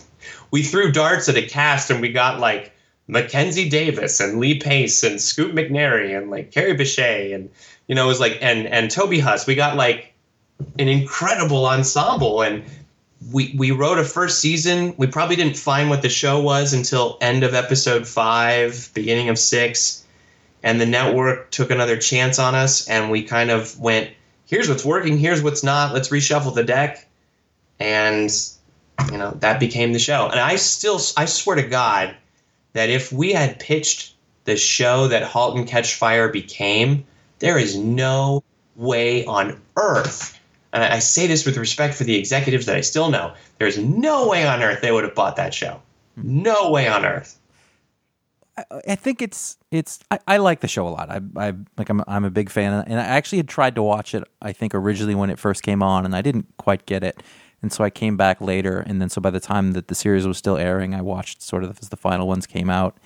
we 0.51 0.63
threw 0.63 0.91
darts 0.91 1.29
at 1.29 1.37
a 1.37 1.41
cast, 1.41 1.89
and 1.89 2.01
we 2.01 2.11
got 2.11 2.39
like 2.39 2.71
Mackenzie 3.07 3.69
Davis 3.69 4.19
and 4.19 4.39
Lee 4.39 4.59
Pace 4.59 5.03
and 5.03 5.21
Scoot 5.21 5.55
McNairy 5.55 6.17
and 6.17 6.29
like 6.29 6.51
Kerry 6.51 6.75
Bishé 6.75 7.33
and 7.33 7.49
you 7.87 7.95
know 7.95 8.05
it 8.05 8.07
was 8.07 8.19
like 8.19 8.37
and 8.41 8.67
and 8.67 8.91
Toby 8.91 9.19
Huss. 9.19 9.47
We 9.47 9.55
got 9.55 9.77
like 9.77 10.13
an 10.77 10.87
incredible 10.87 11.65
ensemble, 11.65 12.41
and 12.41 12.63
we 13.31 13.55
we 13.57 13.71
wrote 13.71 13.97
a 13.97 14.03
first 14.03 14.39
season. 14.39 14.93
We 14.97 15.07
probably 15.07 15.35
didn't 15.35 15.57
find 15.57 15.89
what 15.89 16.01
the 16.01 16.09
show 16.09 16.39
was 16.41 16.73
until 16.73 17.17
end 17.21 17.43
of 17.43 17.53
episode 17.53 18.07
five, 18.07 18.89
beginning 18.93 19.29
of 19.29 19.39
six, 19.39 20.03
and 20.63 20.81
the 20.81 20.85
network 20.85 21.51
took 21.51 21.71
another 21.71 21.97
chance 21.97 22.39
on 22.39 22.55
us, 22.55 22.87
and 22.87 23.09
we 23.09 23.23
kind 23.23 23.51
of 23.51 23.79
went, 23.79 24.09
"Here's 24.45 24.67
what's 24.67 24.83
working. 24.83 25.17
Here's 25.17 25.41
what's 25.41 25.63
not. 25.63 25.93
Let's 25.93 26.09
reshuffle 26.09 26.53
the 26.53 26.63
deck," 26.63 27.07
and 27.79 28.29
you 29.11 29.17
know 29.17 29.31
that 29.39 29.59
became 29.59 29.93
the 29.93 29.99
show. 29.99 30.27
And 30.27 30.39
I 30.39 30.55
still, 30.55 30.99
I 31.15 31.25
swear 31.25 31.55
to 31.55 31.63
God, 31.63 32.15
that 32.73 32.89
if 32.89 33.11
we 33.11 33.31
had 33.31 33.59
pitched 33.59 34.15
the 34.45 34.57
show 34.57 35.07
that 35.07 35.23
*Halt 35.23 35.57
and 35.57 35.67
Catch 35.67 35.95
Fire* 35.95 36.29
became, 36.29 37.05
there 37.39 37.57
is 37.57 37.77
no 37.77 38.43
way 38.75 39.25
on 39.25 39.59
earth 39.75 40.37
and 40.73 40.83
I 40.83 40.99
say 40.99 41.27
this 41.27 41.45
with 41.45 41.57
respect 41.57 41.95
for 41.95 42.03
the 42.03 42.15
executives 42.15 42.65
that 42.65 42.75
I 42.75 42.81
still 42.81 43.09
know, 43.09 43.33
there's 43.57 43.77
no 43.77 44.27
way 44.27 44.45
on 44.45 44.61
earth 44.61 44.81
they 44.81 44.91
would 44.91 45.03
have 45.03 45.15
bought 45.15 45.35
that 45.37 45.53
show. 45.53 45.81
No 46.17 46.69
way 46.69 46.87
on 46.87 47.05
earth. 47.05 47.39
I, 48.57 48.63
I 48.89 48.95
think 48.95 49.21
it's 49.21 49.57
it's 49.71 49.99
I, 50.11 50.19
I 50.27 50.37
like 50.37 50.61
the 50.61 50.67
show 50.67 50.87
a 50.87 50.89
lot. 50.89 51.09
I 51.09 51.21
I 51.35 51.53
like 51.77 51.89
I'm 51.89 52.03
I'm 52.07 52.25
a 52.25 52.29
big 52.29 52.49
fan, 52.49 52.83
and 52.87 52.99
I 52.99 53.03
actually 53.03 53.37
had 53.37 53.47
tried 53.47 53.75
to 53.75 53.83
watch 53.83 54.13
it. 54.13 54.23
I 54.41 54.51
think 54.51 54.73
originally 54.75 55.15
when 55.15 55.29
it 55.29 55.39
first 55.39 55.63
came 55.63 55.81
on, 55.81 56.05
and 56.05 56.15
I 56.15 56.21
didn't 56.21 56.45
quite 56.57 56.85
get 56.85 57.03
it, 57.03 57.21
and 57.61 57.71
so 57.71 57.83
I 57.83 57.89
came 57.89 58.17
back 58.17 58.39
later, 58.39 58.79
and 58.79 59.01
then 59.01 59.09
so 59.09 59.19
by 59.21 59.29
the 59.29 59.39
time 59.39 59.73
that 59.73 59.87
the 59.87 59.95
series 59.95 60.27
was 60.27 60.37
still 60.37 60.57
airing, 60.57 60.93
I 60.93 61.01
watched 61.01 61.41
sort 61.41 61.63
of 61.63 61.77
as 61.81 61.89
the 61.89 61.97
final 61.97 62.27
ones 62.27 62.45
came 62.45 62.69
out, 62.69 62.97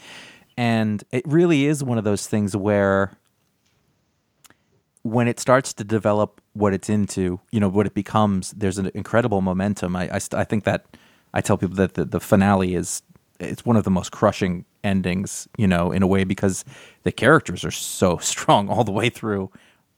and 0.58 1.04
it 1.12 1.24
really 1.26 1.66
is 1.66 1.84
one 1.84 1.98
of 1.98 2.04
those 2.04 2.28
things 2.28 2.56
where 2.56 3.18
when 5.04 5.28
it 5.28 5.40
starts 5.40 5.74
to 5.74 5.84
develop 5.84 6.42
what 6.54 6.74
it's 6.74 6.90
into, 6.90 7.40
you 7.52 7.60
know, 7.60 7.70
what 7.70 7.88
it 7.88 7.94
becomes, 7.94 8.52
there's 8.52 8.78
an 8.78 8.92
incredible 8.94 9.42
momentum. 9.42 9.96
I, 9.96 10.10
I, 10.14 10.18
st- 10.20 10.40
I 10.40 10.44
think 10.44 10.64
that 10.66 10.86
I 11.34 11.42
tell 11.42 11.58
people 11.58 11.76
that 11.78 11.96
the, 11.96 12.06
the 12.06 12.20
finale 12.20 12.76
is 12.76 13.02
it's 13.40 13.66
one 13.66 13.76
of 13.76 13.84
the 13.84 13.90
most 13.90 14.12
crushing 14.12 14.66
endings, 14.84 15.48
you 15.58 15.68
know, 15.68 15.92
in 15.92 16.04
a 16.04 16.08
way 16.08 16.24
because 16.24 16.64
the 17.04 17.12
characters 17.12 17.66
are 17.66 17.72
so 17.72 18.18
strong 18.22 18.70
all 18.70 18.84
the 18.84 18.92
way 18.92 19.10
through, 19.10 19.50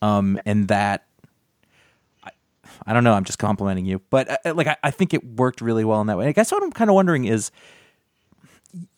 um, 0.01 0.39
and 0.45 0.67
that 0.67 1.05
I 2.85 2.93
don't 2.93 3.03
know. 3.03 3.14
I'm 3.14 3.23
just 3.23 3.39
complimenting 3.39 3.85
you, 3.85 4.01
but 4.10 4.45
uh, 4.45 4.53
like 4.53 4.68
I, 4.68 4.77
I 4.84 4.91
think 4.91 5.14
it 5.14 5.23
worked 5.23 5.61
really 5.61 5.85
well 5.85 6.01
in 6.01 6.07
that 6.07 6.18
way. 6.18 6.27
I 6.27 6.31
guess 6.31 6.51
what 6.51 6.64
I'm 6.64 6.72
kind 6.72 6.89
of 6.89 6.95
wondering 6.95 7.26
is, 7.26 7.51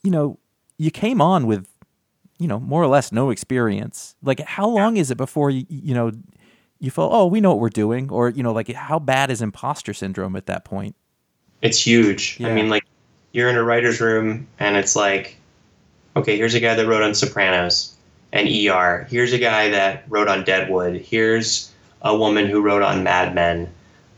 you 0.03 0.11
know, 0.11 0.39
you 0.77 0.91
came 0.91 1.21
on 1.21 1.47
with 1.47 1.67
you 2.39 2.47
know, 2.47 2.59
more 2.59 2.83
or 2.83 2.87
less 2.87 3.11
no 3.11 3.29
experience. 3.29 4.15
Like, 4.21 4.39
how 4.41 4.67
long 4.67 4.97
is 4.97 5.11
it 5.11 5.17
before 5.17 5.49
you, 5.49 5.65
you 5.69 5.93
know, 5.93 6.11
you 6.79 6.91
feel, 6.91 7.09
oh, 7.11 7.27
we 7.27 7.39
know 7.39 7.51
what 7.51 7.59
we're 7.59 7.69
doing, 7.69 8.09
or 8.11 8.29
you 8.29 8.43
know, 8.43 8.51
like, 8.51 8.71
how 8.73 8.99
bad 8.99 9.31
is 9.31 9.41
imposter 9.41 9.93
syndrome 9.93 10.35
at 10.35 10.45
that 10.47 10.65
point? 10.65 10.95
It's 11.61 11.85
huge. 11.85 12.37
Yeah. 12.39 12.49
I 12.49 12.53
mean, 12.53 12.69
like, 12.69 12.85
you're 13.31 13.49
in 13.49 13.55
a 13.55 13.63
writer's 13.63 13.99
room 14.01 14.47
and 14.59 14.77
it's 14.77 14.95
like, 14.95 15.37
okay, 16.15 16.37
here's 16.37 16.53
a 16.53 16.59
guy 16.59 16.75
that 16.75 16.85
wrote 16.85 17.03
on 17.03 17.13
Sopranos 17.13 17.95
and 18.31 18.47
ER. 18.47 19.07
Here's 19.09 19.33
a 19.33 19.39
guy 19.39 19.69
that 19.69 20.03
wrote 20.07 20.27
on 20.27 20.43
Deadwood. 20.43 21.01
Here's 21.01 21.71
a 22.01 22.15
woman 22.15 22.45
who 22.45 22.61
wrote 22.61 22.81
on 22.81 23.03
Mad 23.03 23.33
Men. 23.33 23.69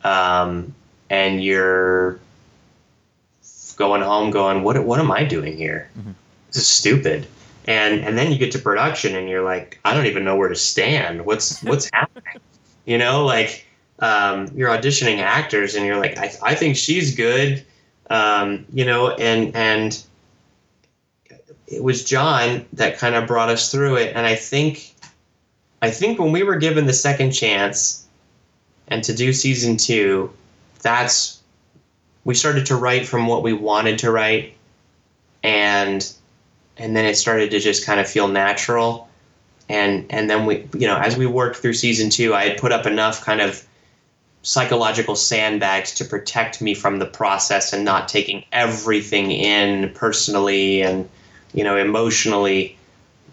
Um, 0.07 0.73
and 1.09 1.43
you're 1.43 2.19
going 3.75 4.01
home 4.01 4.31
going, 4.31 4.63
what, 4.63 4.81
what 4.83 4.99
am 4.99 5.11
I 5.11 5.23
doing 5.23 5.57
here? 5.57 5.89
Mhm. 5.99 6.13
This 6.47 6.57
is 6.57 6.67
stupid. 6.67 7.27
And, 7.65 8.01
and 8.01 8.17
then 8.17 8.31
you 8.31 8.37
get 8.37 8.53
to 8.53 8.59
production 8.59 9.15
and 9.15 9.27
you're 9.27 9.43
like, 9.43 9.79
I 9.83 9.93
don't 9.93 10.05
even 10.05 10.23
know 10.23 10.37
where 10.37 10.47
to 10.47 10.55
stand. 10.55 11.25
What's, 11.25 11.61
what's 11.69 11.89
happening? 11.91 12.41
You 12.85 12.97
know, 12.97 13.25
like, 13.25 13.65
um, 13.99 14.49
you're 14.55 14.69
auditioning 14.69 15.17
actors 15.17 15.75
and 15.75 15.85
you're 15.85 15.97
like, 15.97 16.17
I, 16.17 16.31
I 16.41 16.55
think 16.55 16.77
she's 16.77 17.15
good. 17.15 17.65
Um, 18.09 18.65
you 18.71 18.85
know, 18.85 19.09
and, 19.11 19.53
and 19.55 20.01
it 21.67 21.83
was 21.83 22.05
John 22.05 22.65
that 22.73 22.97
kind 22.97 23.15
of 23.15 23.27
brought 23.27 23.49
us 23.49 23.71
through 23.71 23.97
it. 23.97 24.15
And 24.15 24.25
I 24.25 24.35
think, 24.35 24.95
I 25.81 25.91
think 25.91 26.17
when 26.17 26.31
we 26.31 26.43
were 26.43 26.55
given 26.55 26.85
the 26.85 26.93
second 26.93 27.31
chance 27.31 28.06
and 28.87 29.03
to 29.03 29.13
do 29.13 29.33
season 29.33 29.77
two, 29.77 30.31
that's 30.81 31.41
we 32.23 32.33
started 32.33 32.65
to 32.67 32.75
write 32.75 33.07
from 33.07 33.27
what 33.27 33.43
we 33.43 33.53
wanted 33.53 33.99
to 33.99 34.11
write. 34.11 34.53
And 35.43 36.09
and 36.77 36.95
then 36.95 37.05
it 37.05 37.15
started 37.15 37.51
to 37.51 37.59
just 37.59 37.85
kind 37.85 37.99
of 37.99 38.07
feel 38.07 38.27
natural. 38.27 39.09
And 39.69 40.05
and 40.09 40.29
then 40.29 40.45
we 40.45 40.67
you 40.73 40.87
know 40.87 40.97
as 40.97 41.17
we 41.17 41.25
worked 41.25 41.57
through 41.57 41.73
season 41.73 42.09
two 42.09 42.33
i 42.33 42.47
had 42.47 42.57
put 42.57 42.71
up 42.71 42.85
enough 42.85 43.25
kind 43.25 43.41
of 43.41 43.67
psychological 44.41 45.13
sandbags 45.13 45.93
to 45.95 46.05
protect 46.05 46.61
me 46.61 46.73
from 46.73 46.99
the 46.99 47.05
process 47.05 47.73
and 47.73 47.83
not 47.83 48.07
taking 48.07 48.45
everything 48.53 49.29
in 49.29 49.91
personally 49.93 50.81
and 50.81 51.09
you 51.53 51.65
know 51.65 51.75
emotionally 51.75 52.77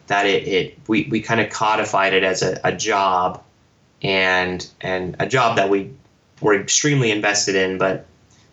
that 0.08 0.26
it, 0.26 0.48
it 0.48 0.78
we, 0.88 1.06
we 1.08 1.20
kind 1.20 1.40
of 1.40 1.50
codified 1.50 2.14
it 2.14 2.24
as 2.24 2.42
a, 2.42 2.58
a 2.64 2.72
job 2.72 3.40
and 4.02 4.68
and 4.80 5.16
a 5.18 5.26
job 5.26 5.56
that 5.56 5.70
we 5.70 5.90
were 6.40 6.54
extremely 6.54 7.10
invested 7.10 7.54
in 7.54 7.78
but 7.78 8.06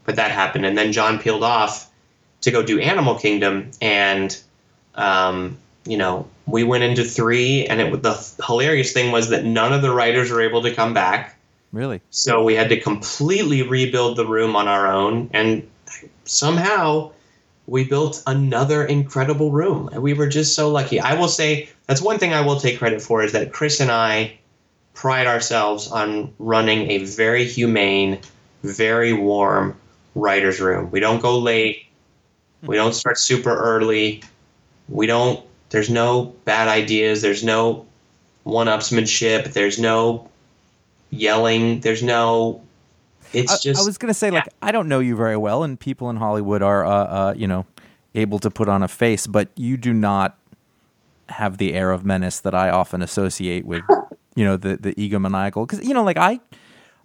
but 0.05 0.15
that 0.15 0.31
happened 0.31 0.65
and 0.65 0.77
then 0.77 0.91
john 0.91 1.19
peeled 1.19 1.43
off 1.43 1.89
to 2.41 2.51
go 2.51 2.63
do 2.63 2.79
animal 2.79 3.15
kingdom 3.15 3.69
and 3.81 4.41
um, 4.95 5.57
you 5.85 5.97
know 5.97 6.27
we 6.45 6.63
went 6.63 6.83
into 6.83 7.03
three 7.03 7.65
and 7.65 7.79
it 7.79 8.03
the 8.03 8.33
hilarious 8.45 8.91
thing 8.91 9.11
was 9.11 9.29
that 9.29 9.45
none 9.45 9.73
of 9.73 9.81
the 9.81 9.91
writers 9.91 10.29
were 10.31 10.41
able 10.41 10.61
to 10.61 10.73
come 10.73 10.93
back 10.93 11.37
Really? 11.71 12.01
so 12.09 12.43
we 12.43 12.55
had 12.55 12.69
to 12.69 12.79
completely 12.79 13.61
rebuild 13.61 14.17
the 14.17 14.25
room 14.25 14.55
on 14.57 14.67
our 14.67 14.91
own, 14.91 15.29
and 15.31 15.65
somehow 16.25 17.11
we 17.65 17.85
built 17.85 18.21
another 18.27 18.83
incredible 18.83 19.51
room. 19.51 19.89
And 19.93 20.03
we 20.03 20.13
were 20.13 20.27
just 20.27 20.53
so 20.53 20.69
lucky. 20.69 20.99
I 20.99 21.13
will 21.13 21.29
say 21.29 21.69
that's 21.87 22.01
one 22.01 22.19
thing 22.19 22.33
I 22.33 22.41
will 22.41 22.59
take 22.59 22.77
credit 22.77 23.01
for 23.01 23.23
is 23.23 23.31
that 23.31 23.53
Chris 23.53 23.79
and 23.79 23.89
I 23.89 24.37
pride 24.93 25.27
ourselves 25.27 25.89
on 25.89 26.33
running 26.39 26.89
a 26.91 27.05
very 27.05 27.45
humane, 27.45 28.19
very 28.63 29.13
warm 29.13 29.77
writer's 30.15 30.59
room. 30.59 30.91
We 30.91 30.99
don't 30.99 31.21
go 31.21 31.39
late. 31.39 31.85
We 32.63 32.75
don't 32.75 32.93
start 32.93 33.17
super 33.17 33.55
early. 33.55 34.23
We 34.87 35.07
don't, 35.07 35.43
there's 35.69 35.89
no 35.89 36.35
bad 36.45 36.67
ideas. 36.67 37.21
There's 37.21 37.43
no 37.43 37.85
one 38.43 38.67
upsmanship. 38.67 39.53
There's 39.53 39.79
no 39.79 40.29
yelling. 41.09 41.81
There's 41.81 42.03
no. 42.03 42.61
It's 43.33 43.51
I, 43.51 43.57
just. 43.57 43.81
I 43.81 43.85
was 43.85 43.97
gonna 43.97 44.13
say 44.13 44.31
like 44.31 44.49
I 44.61 44.71
don't 44.71 44.87
know 44.87 44.99
you 44.99 45.15
very 45.15 45.37
well, 45.37 45.63
and 45.63 45.79
people 45.79 46.09
in 46.09 46.17
Hollywood 46.17 46.61
are 46.61 46.85
uh, 46.85 46.91
uh, 46.91 47.33
you 47.37 47.47
know 47.47 47.65
able 48.15 48.39
to 48.39 48.49
put 48.49 48.67
on 48.67 48.83
a 48.83 48.87
face, 48.87 49.27
but 49.27 49.49
you 49.55 49.77
do 49.77 49.93
not 49.93 50.37
have 51.29 51.57
the 51.57 51.73
air 51.73 51.91
of 51.91 52.03
menace 52.03 52.39
that 52.41 52.53
I 52.53 52.69
often 52.69 53.01
associate 53.01 53.65
with 53.65 53.83
you 54.35 54.45
know 54.45 54.57
the 54.57 54.77
the 54.77 54.93
egomaniacal 54.95 55.67
because 55.67 55.85
you 55.85 55.93
know 55.93 56.03
like 56.03 56.17
I. 56.17 56.39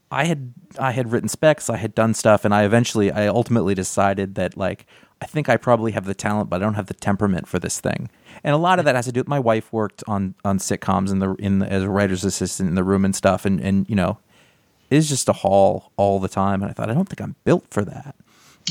I 0.09 0.27
had 0.27 0.55
I 0.79 0.93
had 0.93 1.11
written 1.11 1.29
specs, 1.29 1.69
I 1.69 1.79
had 1.79 1.93
done 1.93 2.15
stuff, 2.15 2.45
and 2.45 2.55
I 2.55 2.63
eventually 2.63 3.11
I 3.11 3.27
ultimately 3.27 3.75
decided 3.75 4.37
that 4.37 4.57
like 4.57 4.87
I 5.21 5.27
think 5.27 5.49
I 5.49 5.57
probably 5.57 5.93
have 5.93 6.05
the 6.05 6.15
talent, 6.15 6.51
but 6.51 6.57
I 6.63 6.65
don't 6.65 6.75
have 6.75 6.87
the 6.87 6.95
temperament 6.95 7.49
for 7.49 7.59
this 7.59 7.81
thing. 7.81 8.11
And 8.45 8.55
a 8.55 8.59
lot 8.59 8.79
of 8.79 8.85
that 8.85 8.95
has 8.95 9.07
to 9.07 9.13
do 9.13 9.21
with 9.21 9.29
my 9.29 9.39
wife 9.39 9.73
worked 9.73 10.05
on 10.07 10.35
on 10.45 10.59
sitcoms 10.59 11.11
in 11.11 11.21
the 11.21 11.35
in 11.35 11.61
the, 11.61 11.73
as 11.73 11.83
a 11.83 11.89
writer's 11.89 12.25
assistant 12.25 12.69
in 12.69 12.75
the 12.75 12.85
room 12.85 13.05
and 13.05 13.17
stuff, 13.17 13.45
and 13.45 13.61
and 13.61 13.89
you 13.89 13.97
know, 13.97 14.19
is 14.91 15.09
just 15.09 15.29
a 15.29 15.33
haul 15.33 15.91
all 15.97 16.21
the 16.21 16.29
time. 16.29 16.63
And 16.63 16.71
I 16.71 16.75
thought 16.75 16.91
I 16.91 16.95
don't 16.95 17.09
think 17.09 17.21
I'm 17.21 17.35
built 17.45 17.65
for 17.71 17.85
that. 17.85 18.15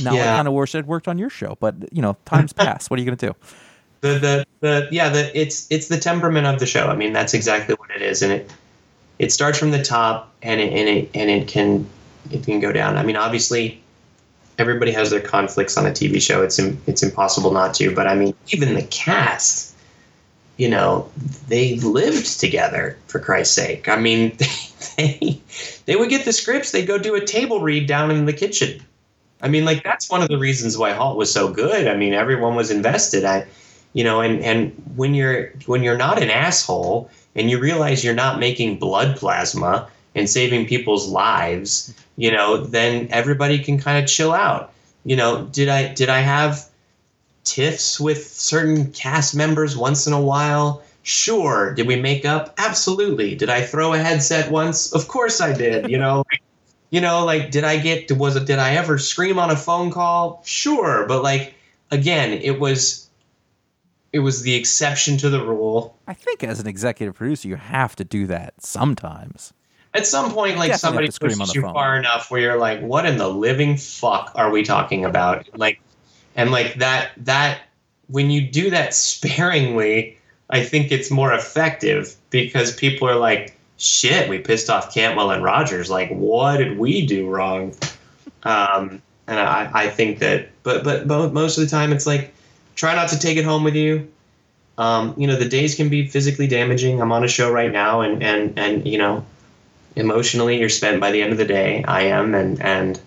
Now 0.02 0.14
I 0.14 0.38
kind 0.38 0.48
of 0.48 0.54
wish 0.54 0.76
I'd 0.76 0.88
worked 0.88 1.08
on 1.08 1.18
your 1.18 1.30
show, 1.30 1.58
but 1.60 1.76
you 1.92 2.02
know, 2.02 2.16
times 2.26 2.54
pass. 2.64 2.90
What 2.90 3.00
are 3.00 3.02
you 3.02 3.06
gonna 3.06 3.18
do? 3.18 3.36
The 4.06 4.20
the 4.20 4.46
the 4.62 4.88
yeah 4.92 5.10
the 5.10 5.40
it's 5.40 5.68
it's 5.70 5.88
the 5.88 5.98
temperament 5.98 6.46
of 6.46 6.60
the 6.60 6.66
show. 6.66 6.88
I 6.88 6.96
mean 6.96 7.14
that's 7.14 7.34
exactly 7.34 7.76
what 7.76 7.90
it 7.92 8.02
is, 8.02 8.22
and 8.22 8.32
it 8.32 8.52
it 9.20 9.32
starts 9.32 9.58
from 9.58 9.72
the 9.72 9.84
top 9.84 10.34
and 10.42 10.60
it 10.62 10.74
and 10.74 10.90
it 10.90 11.10
and 11.14 11.30
it 11.30 11.48
can 11.48 11.88
it 12.32 12.44
can 12.44 12.60
go 12.60 12.72
down. 12.72 12.98
I 12.98 13.04
mean 13.04 13.16
obviously 13.16 13.82
everybody 14.58 14.92
has 14.92 15.10
their 15.10 15.22
conflicts 15.22 15.78
on 15.78 15.86
a 15.86 15.92
TV 15.92 16.22
show. 16.22 16.44
It's 16.44 16.60
it's 16.60 17.04
impossible 17.04 17.52
not 17.52 17.74
to. 17.76 17.94
But 17.94 18.08
I 18.08 18.16
mean 18.16 18.34
even 18.50 18.76
the 18.76 18.84
cast, 18.84 19.76
you 20.58 20.70
know, 20.70 21.10
they 21.48 21.78
lived 21.78 22.40
together 22.40 22.98
for 23.08 23.20
Christ's 23.20 23.56
sake. 23.56 23.90
I 23.90 23.98
mean 23.98 24.38
they 24.98 25.42
they 25.86 25.96
would 25.96 26.10
get 26.10 26.26
the 26.26 26.34
scripts. 26.34 26.72
They'd 26.72 26.88
go 26.88 26.98
do 26.98 27.16
a 27.16 27.26
table 27.26 27.62
read 27.62 27.88
down 27.88 28.12
in 28.12 28.26
the 28.26 28.34
kitchen. 28.34 28.82
I 29.42 29.48
mean, 29.48 29.66
like 29.66 29.84
that's 29.84 30.10
one 30.10 30.24
of 30.24 30.30
the 30.30 30.38
reasons 30.38 30.78
why 30.78 30.94
Halt 30.94 31.18
was 31.18 31.32
so 31.32 31.52
good. 31.52 31.88
I 31.88 31.96
mean, 31.96 32.14
everyone 32.14 32.56
was 32.56 32.72
invested. 32.72 33.26
I, 33.26 33.46
you 33.96 34.04
know, 34.04 34.20
and 34.20 34.42
and 34.44 34.74
when 34.98 35.16
you're 35.16 35.54
when 35.68 35.82
you're 35.82 35.98
not 35.98 36.22
an 36.22 36.30
asshole 36.30 37.10
and 37.34 37.50
you 37.50 37.60
realize 37.60 38.04
you're 38.04 38.14
not 38.14 38.40
making 38.40 38.78
blood 38.78 39.16
plasma 39.16 39.88
and 40.14 40.30
saving 40.30 40.68
people's 40.68 41.08
lives, 41.08 41.94
you 42.18 42.30
know, 42.30 42.58
then 42.58 43.08
everybody 43.10 43.58
can 43.58 43.80
kind 43.80 44.04
of 44.04 44.10
chill 44.10 44.34
out. 44.34 44.74
You 45.06 45.16
know, 45.16 45.46
did 45.46 45.70
I 45.70 45.94
did 45.94 46.10
I 46.10 46.20
have 46.20 46.70
tiffs 47.46 47.98
with 47.98 48.28
certain 48.28 48.92
cast 48.92 49.34
members 49.34 49.78
once 49.78 50.08
in 50.08 50.12
a 50.12 50.22
while? 50.22 50.84
Sure. 51.04 51.74
Did 51.74 51.88
we 51.88 51.96
make 51.96 52.26
up? 52.26 52.54
Absolutely. 52.58 53.34
Did 53.36 53.50
I 53.50 53.62
throw 53.62 53.94
a 53.94 53.98
headset 53.98 54.52
once? 54.52 54.92
Of 54.92 55.08
course 55.08 55.40
I 55.40 55.54
did. 55.54 55.90
You 55.90 56.00
know, 56.00 56.26
you 56.90 57.00
know, 57.00 57.24
like 57.24 57.50
did 57.50 57.64
I 57.64 57.78
get 57.78 58.12
was 58.12 58.36
it 58.36 58.46
did 58.46 58.60
I 58.60 58.76
ever 58.76 58.98
scream 58.98 59.40
on 59.40 59.52
a 59.52 59.56
phone 59.56 59.90
call? 59.90 60.44
Sure, 60.46 61.06
but 61.08 61.24
like 61.24 61.54
again, 61.92 62.34
it 62.34 62.60
was 62.60 63.05
it 64.16 64.20
was 64.20 64.44
the 64.44 64.56
exception 64.56 65.18
to 65.18 65.30
the 65.30 65.44
rule. 65.44 66.00
I 66.08 66.14
think 66.14 66.42
as 66.42 66.62
an 66.62 66.68
executive 66.68 67.16
producer, 67.16 67.50
you 67.50 67.58
have 67.58 67.98
to 67.98 68.06
do 68.06 68.28
that 68.28 68.54
sometimes. 68.60 69.52
At 69.94 70.08
some 70.08 70.32
point, 70.32 70.58
like 70.58 70.74
somebody 70.76 71.08
to 71.08 71.12
scream 71.12 71.34
on 71.34 71.38
pushes 71.40 71.52
the 71.52 71.60
you 71.60 71.62
phone. 71.64 71.74
far 71.74 71.98
enough 71.98 72.32
where 72.32 72.40
you're 72.40 72.58
like, 72.58 72.80
"What 72.80 73.06
in 73.06 73.18
the 73.18 73.28
living 73.28 73.76
fuck 73.76 74.32
are 74.36 74.50
we 74.52 74.64
talking 74.64 75.04
about?" 75.04 75.50
Like, 75.58 75.82
and 76.34 76.50
like 76.50 76.76
that 76.76 77.12
that 77.26 77.64
when 78.08 78.30
you 78.30 78.50
do 78.50 78.70
that 78.70 78.94
sparingly, 78.94 80.18
I 80.50 80.64
think 80.64 80.94
it's 80.94 81.12
more 81.12 81.34
effective 81.34 82.16
because 82.30 82.74
people 82.74 83.10
are 83.10 83.18
like, 83.18 83.58
"Shit, 83.76 84.30
we 84.30 84.40
pissed 84.40 84.70
off 84.70 84.94
Cantwell 84.94 85.32
and 85.32 85.44
Rogers. 85.44 85.90
Like, 85.90 86.10
what 86.10 86.56
did 86.58 86.80
we 86.80 87.06
do 87.06 87.28
wrong?" 87.28 87.76
Um, 88.44 89.02
and 89.28 89.40
I, 89.42 89.70
I 89.74 89.90
think 89.90 90.20
that, 90.20 90.52
but 90.64 90.86
but 90.86 91.06
but 91.06 91.34
most 91.34 91.58
of 91.58 91.66
the 91.66 91.70
time, 91.70 91.92
it's 91.92 92.08
like, 92.08 92.34
try 92.76 92.96
not 92.96 93.10
to 93.10 93.20
take 93.20 93.38
it 93.38 93.46
home 93.46 93.64
with 93.64 93.76
you. 93.76 94.12
Um, 94.78 95.16
you 95.18 95.28
know, 95.28 95.38
the 95.38 95.48
days 95.48 95.76
can 95.76 95.90
be 95.90 96.08
physically 96.08 96.48
damaging. 96.48 97.02
I'm 97.02 97.12
on 97.12 97.24
a 97.24 97.28
show 97.28 97.52
right 97.52 97.72
now, 97.72 98.02
and 98.02 98.22
and 98.22 98.60
and 98.60 98.86
you 98.86 98.98
know, 98.98 99.26
emotionally 99.96 100.60
you're 100.60 100.70
spent 100.70 101.00
by 101.00 101.12
the 101.12 101.22
end 101.22 101.32
of 101.32 101.38
the 101.38 101.46
day. 101.46 101.84
I 101.88 102.04
am 102.04 102.36
and 102.36 102.62
and 102.62 103.00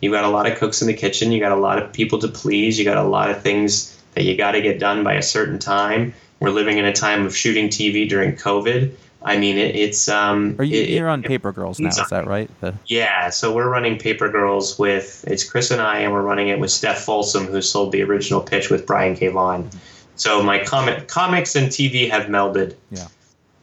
you 0.00 0.10
got 0.10 0.24
a 0.24 0.28
lot 0.28 0.50
of 0.50 0.58
cooks 0.58 0.82
in 0.82 0.88
the 0.88 0.94
kitchen. 0.94 1.32
You 1.32 1.40
got 1.40 1.52
a 1.52 1.60
lot 1.60 1.80
of 1.80 1.92
people 1.92 2.18
to 2.18 2.28
please. 2.28 2.78
You 2.78 2.84
got 2.84 2.98
a 2.98 3.08
lot 3.08 3.30
of 3.30 3.42
things 3.42 3.96
that 4.14 4.24
you 4.24 4.36
got 4.36 4.52
to 4.52 4.60
get 4.60 4.78
done 4.78 5.04
by 5.04 5.14
a 5.14 5.22
certain 5.22 5.58
time. 5.58 6.12
We're 6.40 6.50
living 6.50 6.78
in 6.78 6.84
a 6.84 6.92
time 6.92 7.24
of 7.24 7.34
shooting 7.34 7.68
tv 7.68 8.08
during 8.08 8.36
covid 8.36 8.94
i 9.26 9.36
mean 9.36 9.58
it, 9.58 9.74
it's 9.76 10.08
um 10.08 10.56
Are 10.58 10.64
you 10.64 10.80
it- 10.82 10.88
you're 10.90 11.08
on 11.08 11.22
it- 11.24 11.28
Paper 11.28 11.52
Girls 11.52 11.78
now? 11.78 11.88
Is 11.88 11.96
that 12.10 12.26
right? 12.26 12.48
The, 12.60 12.72
yeah 12.86 13.28
so 13.30 13.52
we're 13.54 13.68
running 13.68 13.98
paper 13.98 14.28
girls 14.30 14.78
with 14.78 15.24
it's 15.26 15.44
chris 15.44 15.70
and 15.70 15.80
i 15.82 15.98
and 15.98 16.12
we're 16.12 16.22
running 16.22 16.48
it 16.48 16.58
with 16.58 16.70
steph 16.70 17.04
folsom 17.04 17.44
who 17.46 17.60
sold 17.60 17.92
the 17.92 18.02
original 18.02 18.40
pitch 18.40 18.70
with 18.70 18.86
brian 18.86 19.14
k 19.16 19.28
vaughan 19.28 19.68
so 20.14 20.42
my 20.42 20.58
comic 20.64 21.08
comics 21.08 21.54
and 21.56 21.68
tv 21.68 22.08
have 22.10 22.24
melded 22.26 22.74
Yeah. 22.90 23.08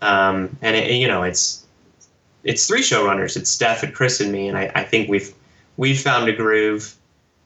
um, 0.01 0.55
and 0.61 0.75
it, 0.75 0.91
you 0.91 1.07
know 1.07 1.23
it's 1.23 1.61
it's 2.45 2.67
three 2.67 2.81
showrunners. 2.81 3.37
It's 3.37 3.49
Steph 3.49 3.83
and 3.83 3.95
Chris 3.95 4.19
and 4.19 4.29
me, 4.29 4.49
and 4.49 4.57
I, 4.57 4.69
I 4.75 4.83
think 4.83 5.07
we've 5.07 5.33
we've 5.77 5.97
found 6.01 6.27
a 6.27 6.33
groove. 6.33 6.93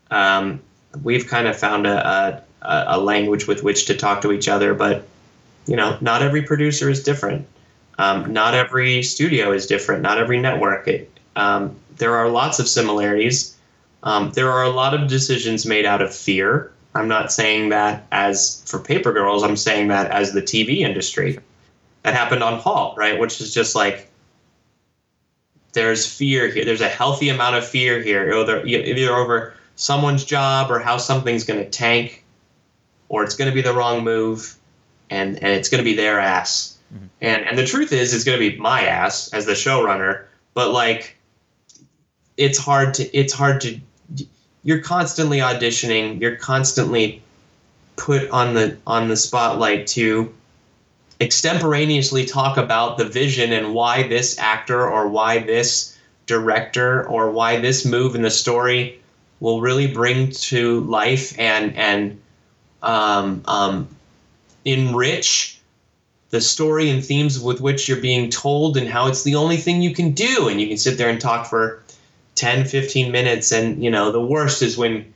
Um, 0.09 0.59
we've 1.03 1.27
kind 1.27 1.47
of 1.47 1.55
found 1.55 1.85
a, 1.85 2.43
a 2.63 2.97
a 2.97 2.97
language 2.99 3.45
with 3.45 3.61
which 3.63 3.85
to 3.85 3.95
talk 3.95 4.21
to 4.21 4.31
each 4.31 4.47
other, 4.47 4.73
but 4.73 5.05
you 5.67 5.75
know, 5.75 5.99
not 6.01 6.23
every 6.23 6.41
producer 6.41 6.89
is 6.89 7.03
different. 7.03 7.45
Um, 7.97 8.31
not 8.31 8.53
every 8.53 9.03
studio 9.03 9.51
is 9.51 9.65
different. 9.65 10.01
Not 10.01 10.17
every 10.17 10.39
network. 10.39 10.87
It, 10.87 11.11
um, 11.35 11.75
there 11.97 12.15
are 12.15 12.29
lots 12.29 12.59
of 12.59 12.67
similarities. 12.67 13.57
Um, 14.03 14.31
there 14.31 14.51
are 14.51 14.63
a 14.63 14.69
lot 14.69 14.93
of 14.93 15.07
decisions 15.07 15.65
made 15.65 15.85
out 15.85 16.01
of 16.01 16.13
fear. 16.13 16.71
I'm 16.93 17.07
not 17.07 17.31
saying 17.31 17.69
that 17.69 18.05
as 18.11 18.63
for 18.65 18.79
Paper 18.79 19.13
Girls. 19.13 19.43
I'm 19.43 19.57
saying 19.57 19.89
that 19.89 20.11
as 20.11 20.33
the 20.33 20.41
TV 20.41 20.79
industry. 20.79 21.39
That 22.03 22.13
happened 22.13 22.43
on 22.43 22.59
Halt, 22.59 22.97
right? 22.97 23.19
Which 23.19 23.41
is 23.41 23.53
just 23.53 23.75
like 23.75 24.09
there's 25.73 26.11
fear 26.11 26.47
here. 26.47 26.65
There's 26.65 26.81
a 26.81 26.89
healthy 26.89 27.29
amount 27.29 27.55
of 27.55 27.67
fear 27.67 28.01
here, 28.01 28.31
either 28.33 28.65
either 28.65 29.15
over 29.15 29.53
someone's 29.75 30.23
job 30.23 30.71
or 30.71 30.79
how 30.79 30.97
something's 30.97 31.43
going 31.43 31.63
to 31.63 31.69
tank, 31.69 32.23
or 33.09 33.23
it's 33.23 33.35
going 33.35 33.49
to 33.49 33.55
be 33.55 33.61
the 33.61 33.73
wrong 33.73 34.03
move, 34.03 34.55
and 35.09 35.35
and 35.35 35.53
it's 35.53 35.69
going 35.69 35.79
to 35.79 35.89
be 35.89 35.95
their 35.95 36.19
ass. 36.19 36.76
And 37.21 37.45
and 37.45 37.57
the 37.57 37.65
truth 37.65 37.91
is, 37.91 38.13
it's 38.13 38.23
going 38.23 38.39
to 38.39 38.51
be 38.51 38.57
my 38.57 38.85
ass 38.85 39.33
as 39.33 39.45
the 39.45 39.53
showrunner. 39.53 40.25
But 40.53 40.71
like, 40.71 41.17
it's 42.37 42.57
hard 42.57 42.93
to 42.95 43.17
it's 43.17 43.33
hard 43.33 43.61
to. 43.61 43.79
You're 44.63 44.81
constantly 44.81 45.39
auditioning. 45.39 46.19
You're 46.21 46.35
constantly 46.35 47.21
put 47.95 48.29
on 48.29 48.53
the 48.53 48.77
on 48.87 49.07
the 49.07 49.17
spotlight 49.17 49.87
to 49.87 50.33
extemporaneously 51.19 52.25
talk 52.25 52.57
about 52.57 52.97
the 52.97 53.05
vision 53.05 53.51
and 53.51 53.73
why 53.73 54.07
this 54.07 54.37
actor 54.37 54.87
or 54.87 55.07
why 55.07 55.39
this 55.39 55.97
director 56.27 57.07
or 57.07 57.31
why 57.31 57.59
this 57.59 57.85
move 57.85 58.15
in 58.15 58.21
the 58.21 58.29
story 58.29 59.01
will 59.39 59.61
really 59.61 59.87
bring 59.87 60.29
to 60.31 60.81
life 60.81 61.37
and 61.39 61.75
and 61.75 62.21
um, 62.83 63.41
um, 63.45 63.87
enrich 64.65 65.56
the 66.29 66.41
story 66.41 66.89
and 66.89 67.03
themes 67.03 67.39
with 67.39 67.61
which 67.61 67.87
you're 67.87 68.01
being 68.01 68.29
told 68.29 68.77
and 68.77 68.87
how 68.87 69.07
it's 69.07 69.23
the 69.23 69.35
only 69.35 69.57
thing 69.57 69.81
you 69.81 69.93
can 69.93 70.11
do 70.11 70.47
and 70.49 70.59
you 70.59 70.67
can 70.67 70.77
sit 70.77 70.97
there 70.97 71.09
and 71.09 71.21
talk 71.21 71.45
for 71.45 71.81
10 72.35 72.65
15 72.65 73.11
minutes 73.11 73.51
and 73.51 73.83
you 73.83 73.89
know 73.89 74.11
the 74.11 74.21
worst 74.21 74.61
is 74.61 74.77
when 74.77 75.13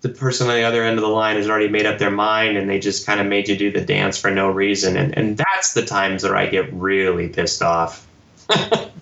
the 0.00 0.08
person 0.08 0.48
on 0.48 0.54
the 0.54 0.62
other 0.62 0.82
end 0.82 0.98
of 0.98 1.02
the 1.02 1.08
line 1.08 1.36
has 1.36 1.48
already 1.48 1.68
made 1.68 1.86
up 1.86 1.98
their 1.98 2.10
mind 2.10 2.56
and 2.56 2.68
they 2.68 2.78
just 2.78 3.06
kind 3.06 3.20
of 3.20 3.26
made 3.26 3.48
you 3.48 3.56
do 3.56 3.70
the 3.70 3.80
dance 3.80 4.18
for 4.18 4.30
no 4.30 4.50
reason 4.50 4.96
and 4.96 5.16
and 5.16 5.36
that's 5.36 5.74
the 5.74 5.84
times 5.84 6.22
that 6.22 6.34
I 6.34 6.46
get 6.46 6.72
really 6.72 7.28
pissed 7.28 7.62
off 7.62 8.06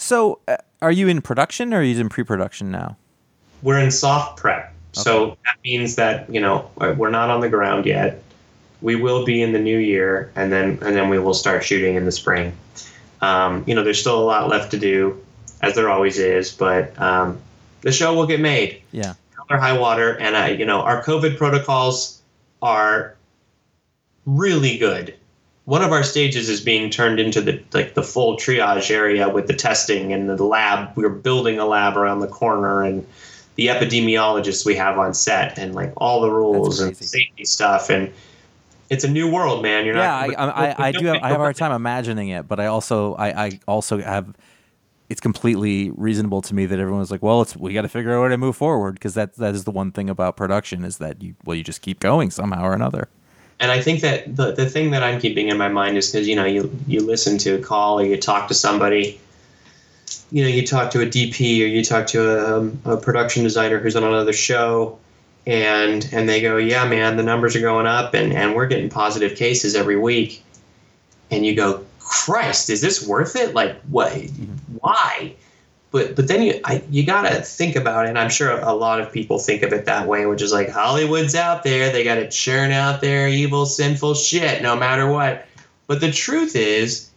So, 0.00 0.38
uh, 0.48 0.56
are 0.80 0.92
you 0.92 1.08
in 1.08 1.20
production 1.20 1.74
or 1.74 1.80
are 1.80 1.82
you 1.82 2.00
in 2.00 2.08
pre-production 2.08 2.70
now? 2.70 2.96
we're 3.62 3.78
in 3.78 3.90
soft 3.90 4.38
prep. 4.38 4.72
So 4.92 5.36
that 5.44 5.56
means 5.64 5.96
that 5.96 6.32
you 6.32 6.40
know 6.40 6.70
we're 6.76 7.10
not 7.10 7.30
on 7.30 7.40
the 7.40 7.48
ground 7.48 7.86
yet. 7.86 8.22
We 8.80 8.94
will 8.94 9.24
be 9.24 9.42
in 9.42 9.52
the 9.52 9.58
new 9.58 9.78
year, 9.78 10.30
and 10.36 10.52
then 10.52 10.78
and 10.82 10.94
then 10.94 11.08
we 11.08 11.18
will 11.18 11.34
start 11.34 11.64
shooting 11.64 11.96
in 11.96 12.04
the 12.04 12.12
spring. 12.12 12.56
Um, 13.20 13.64
you 13.66 13.74
know, 13.74 13.82
there's 13.82 14.00
still 14.00 14.18
a 14.18 14.24
lot 14.24 14.48
left 14.48 14.70
to 14.70 14.78
do, 14.78 15.20
as 15.60 15.74
there 15.74 15.90
always 15.90 16.18
is, 16.18 16.52
but 16.52 16.98
um, 17.00 17.40
the 17.80 17.92
show 17.92 18.14
will 18.14 18.26
get 18.26 18.40
made. 18.40 18.82
Yeah. 18.92 19.14
Color 19.34 19.60
high 19.60 19.78
water, 19.78 20.16
and 20.18 20.36
I, 20.36 20.50
you 20.50 20.64
know, 20.64 20.80
our 20.80 21.02
COVID 21.02 21.36
protocols 21.36 22.20
are 22.62 23.16
really 24.26 24.78
good. 24.78 25.14
One 25.64 25.82
of 25.82 25.92
our 25.92 26.02
stages 26.02 26.48
is 26.48 26.60
being 26.60 26.90
turned 26.90 27.20
into 27.20 27.40
the 27.40 27.62
like 27.72 27.94
the 27.94 28.02
full 28.02 28.36
triage 28.36 28.90
area 28.90 29.28
with 29.28 29.48
the 29.48 29.54
testing 29.54 30.12
and 30.12 30.28
the 30.28 30.42
lab. 30.42 30.96
We're 30.96 31.08
building 31.08 31.58
a 31.58 31.66
lab 31.66 31.96
around 31.96 32.20
the 32.20 32.28
corner, 32.28 32.82
and 32.82 33.06
the 33.56 33.66
epidemiologists 33.66 34.64
we 34.64 34.76
have 34.76 34.98
on 34.98 35.14
set, 35.14 35.58
and 35.58 35.74
like 35.74 35.92
all 35.96 36.20
the 36.20 36.30
rules 36.30 36.80
and 36.80 36.96
safety 36.96 37.44
stuff, 37.44 37.90
and 37.90 38.12
it's 38.90 39.04
a 39.04 39.08
new 39.08 39.30
world, 39.30 39.62
man. 39.62 39.84
You're 39.84 39.96
yeah, 39.96 40.26
not. 40.36 40.38
I, 40.38 40.66
I, 40.66 40.88
I 40.88 40.92
do. 40.92 41.06
Have, 41.06 41.22
I 41.22 41.28
have 41.28 41.36
a 41.36 41.40
hard 41.40 41.56
time 41.56 41.72
imagining 41.72 42.28
it, 42.28 42.48
but 42.48 42.58
I 42.60 42.66
also, 42.66 43.14
I, 43.14 43.46
I 43.46 43.60
also 43.66 43.98
have. 44.00 44.34
It's 45.08 45.22
completely 45.22 45.90
reasonable 45.92 46.42
to 46.42 46.54
me 46.54 46.66
that 46.66 46.78
everyone's 46.78 47.10
like, 47.10 47.22
well, 47.22 47.40
it's 47.40 47.56
we 47.56 47.72
got 47.72 47.82
to 47.82 47.88
figure 47.88 48.14
out 48.14 48.20
where 48.20 48.28
to 48.28 48.36
move 48.36 48.56
forward 48.56 48.92
because 48.92 49.14
that 49.14 49.36
that 49.36 49.54
is 49.54 49.64
the 49.64 49.70
one 49.70 49.90
thing 49.90 50.10
about 50.10 50.36
production 50.36 50.84
is 50.84 50.98
that 50.98 51.22
you 51.22 51.34
well 51.44 51.56
you 51.56 51.64
just 51.64 51.80
keep 51.80 52.00
going 52.00 52.30
somehow 52.30 52.62
or 52.62 52.74
another. 52.74 53.08
and 53.60 53.70
I 53.70 53.80
think 53.80 54.00
that 54.02 54.36
the 54.36 54.52
the 54.52 54.68
thing 54.68 54.90
that 54.90 55.02
I'm 55.02 55.20
keeping 55.20 55.48
in 55.48 55.56
my 55.56 55.68
mind 55.68 55.96
is 55.96 56.10
because 56.10 56.28
you 56.28 56.36
know 56.36 56.44
you 56.44 56.70
you 56.86 57.00
listen 57.00 57.38
to 57.38 57.54
a 57.54 57.58
call 57.58 58.00
or 58.00 58.04
you 58.04 58.16
talk 58.16 58.48
to 58.48 58.54
somebody, 58.54 59.18
you 60.30 60.42
know 60.42 60.48
you 60.48 60.66
talk 60.66 60.90
to 60.92 61.00
a 61.00 61.06
DP 61.06 61.62
or 61.62 61.66
you 61.66 61.82
talk 61.82 62.06
to 62.08 62.28
a, 62.28 62.58
um, 62.58 62.78
a 62.84 62.96
production 62.96 63.42
designer 63.42 63.78
who's 63.78 63.96
on 63.96 64.04
another 64.04 64.32
show, 64.32 64.98
and 65.48 66.06
and 66.12 66.28
they 66.28 66.42
go, 66.42 66.58
yeah, 66.58 66.86
man, 66.86 67.16
the 67.16 67.22
numbers 67.22 67.56
are 67.56 67.60
going 67.60 67.86
up 67.86 68.12
and 68.12 68.32
and 68.34 68.54
we're 68.54 68.66
getting 68.66 68.90
positive 68.90 69.36
cases 69.36 69.74
every 69.74 69.96
week, 69.96 70.44
and 71.30 71.44
you 71.44 71.56
go, 71.56 71.84
Christ, 71.98 72.68
is 72.68 72.82
this 72.82 73.04
worth 73.04 73.34
it? 73.34 73.54
Like 73.54 73.80
what? 73.84 74.12
Mm-hmm. 74.12 74.76
Why? 74.80 75.34
But 75.90 76.14
but 76.16 76.28
then 76.28 76.42
you 76.42 76.60
I, 76.64 76.84
you 76.90 77.04
gotta 77.04 77.40
think 77.40 77.76
about 77.76 78.04
it. 78.04 78.10
And 78.10 78.18
I'm 78.18 78.28
sure 78.28 78.60
a 78.60 78.74
lot 78.74 79.00
of 79.00 79.10
people 79.10 79.38
think 79.38 79.62
of 79.62 79.72
it 79.72 79.86
that 79.86 80.06
way, 80.06 80.26
which 80.26 80.42
is 80.42 80.52
like 80.52 80.68
Hollywood's 80.68 81.34
out 81.34 81.64
there. 81.64 81.90
They 81.90 82.04
got 82.04 82.16
to 82.16 82.28
churn 82.28 82.70
out 82.70 83.00
their 83.00 83.26
evil, 83.26 83.64
sinful 83.64 84.14
shit, 84.14 84.62
no 84.62 84.76
matter 84.76 85.10
what. 85.10 85.46
But 85.86 86.02
the 86.02 86.12
truth 86.12 86.54
is, 86.56 87.08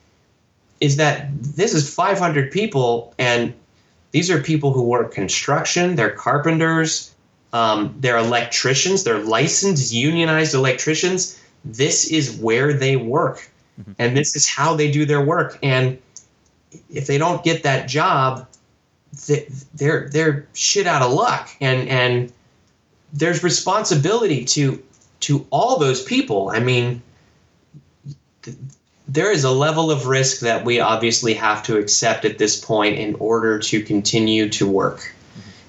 is 0.80 0.95
that 0.95 1.28
this 1.38 1.74
is 1.74 1.94
500 1.94 2.49
people, 2.49 3.14
and 3.20 3.53
these 4.12 4.32
are 4.32 4.41
people 4.41 4.72
who 4.72 4.84
work 4.84 5.14
construction. 5.14 5.98
They're 5.98 6.12
carpenters. 6.12 7.14
Um, 7.53 7.95
they're 7.99 8.18
electricians. 8.18 9.03
They're 9.03 9.19
licensed, 9.19 9.91
unionized 9.91 10.53
electricians. 10.53 11.40
This 11.65 12.10
is 12.10 12.38
where 12.38 12.73
they 12.73 12.95
work, 12.95 13.49
and 13.99 14.15
this 14.15 14.36
is 14.36 14.48
how 14.48 14.76
they 14.76 14.90
do 14.90 15.06
their 15.06 15.22
work. 15.22 15.60
And 15.61 15.99
if 16.90 17.07
they 17.07 17.18
don't 17.18 17.44
get 17.44 17.64
that 17.64 17.88
job, 17.88 18.48
they're 19.76 20.10
they're 20.10 20.48
shit 20.53 20.88
out 20.88 21.02
of 21.02 21.11
luck. 21.11 21.49
And 21.60 21.88
and 21.90 22.34
there's 23.14 23.44
responsibility 23.44 24.45
to 24.45 24.82
to 25.22 25.45
all 25.52 25.78
those 25.78 26.02
people. 26.03 26.49
I 26.49 26.60
mean, 26.60 27.02
th- 28.41 28.57
there 29.07 29.32
is 29.32 29.44
a 29.44 29.52
level 29.52 29.91
of 29.91 30.07
risk 30.07 30.40
that 30.40 30.64
we 30.64 30.80
obviously 30.80 31.34
have 31.34 31.64
to 31.64 31.78
accept 31.78 32.26
at 32.26 32.38
this 32.38 32.64
point 32.64 32.98
in 32.98 33.15
order 33.15 33.60
to 33.60 33.84
continue 33.84 34.49
to 34.49 34.68
work. 34.68 35.14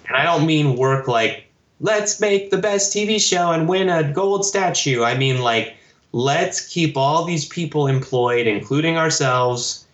And 0.07 0.17
I 0.17 0.25
don't 0.25 0.47
mean 0.47 0.77
work 0.77 1.09
like 1.09 1.42
let's 1.83 2.21
make 2.21 2.51
the 2.51 2.57
best 2.57 2.95
TV 2.95 3.21
show 3.21 3.51
and 3.51 3.69
win 3.69 3.91
a 3.91 4.11
gold 4.11 4.47
statue. 4.47 5.03
I 5.03 5.19
mean 5.19 5.43
like 5.43 5.75
let's 6.13 6.67
keep 6.67 6.97
all 6.97 7.25
these 7.25 7.45
people 7.45 7.87
employed, 7.87 8.47
including 8.47 8.97
ourselves, 8.97 9.87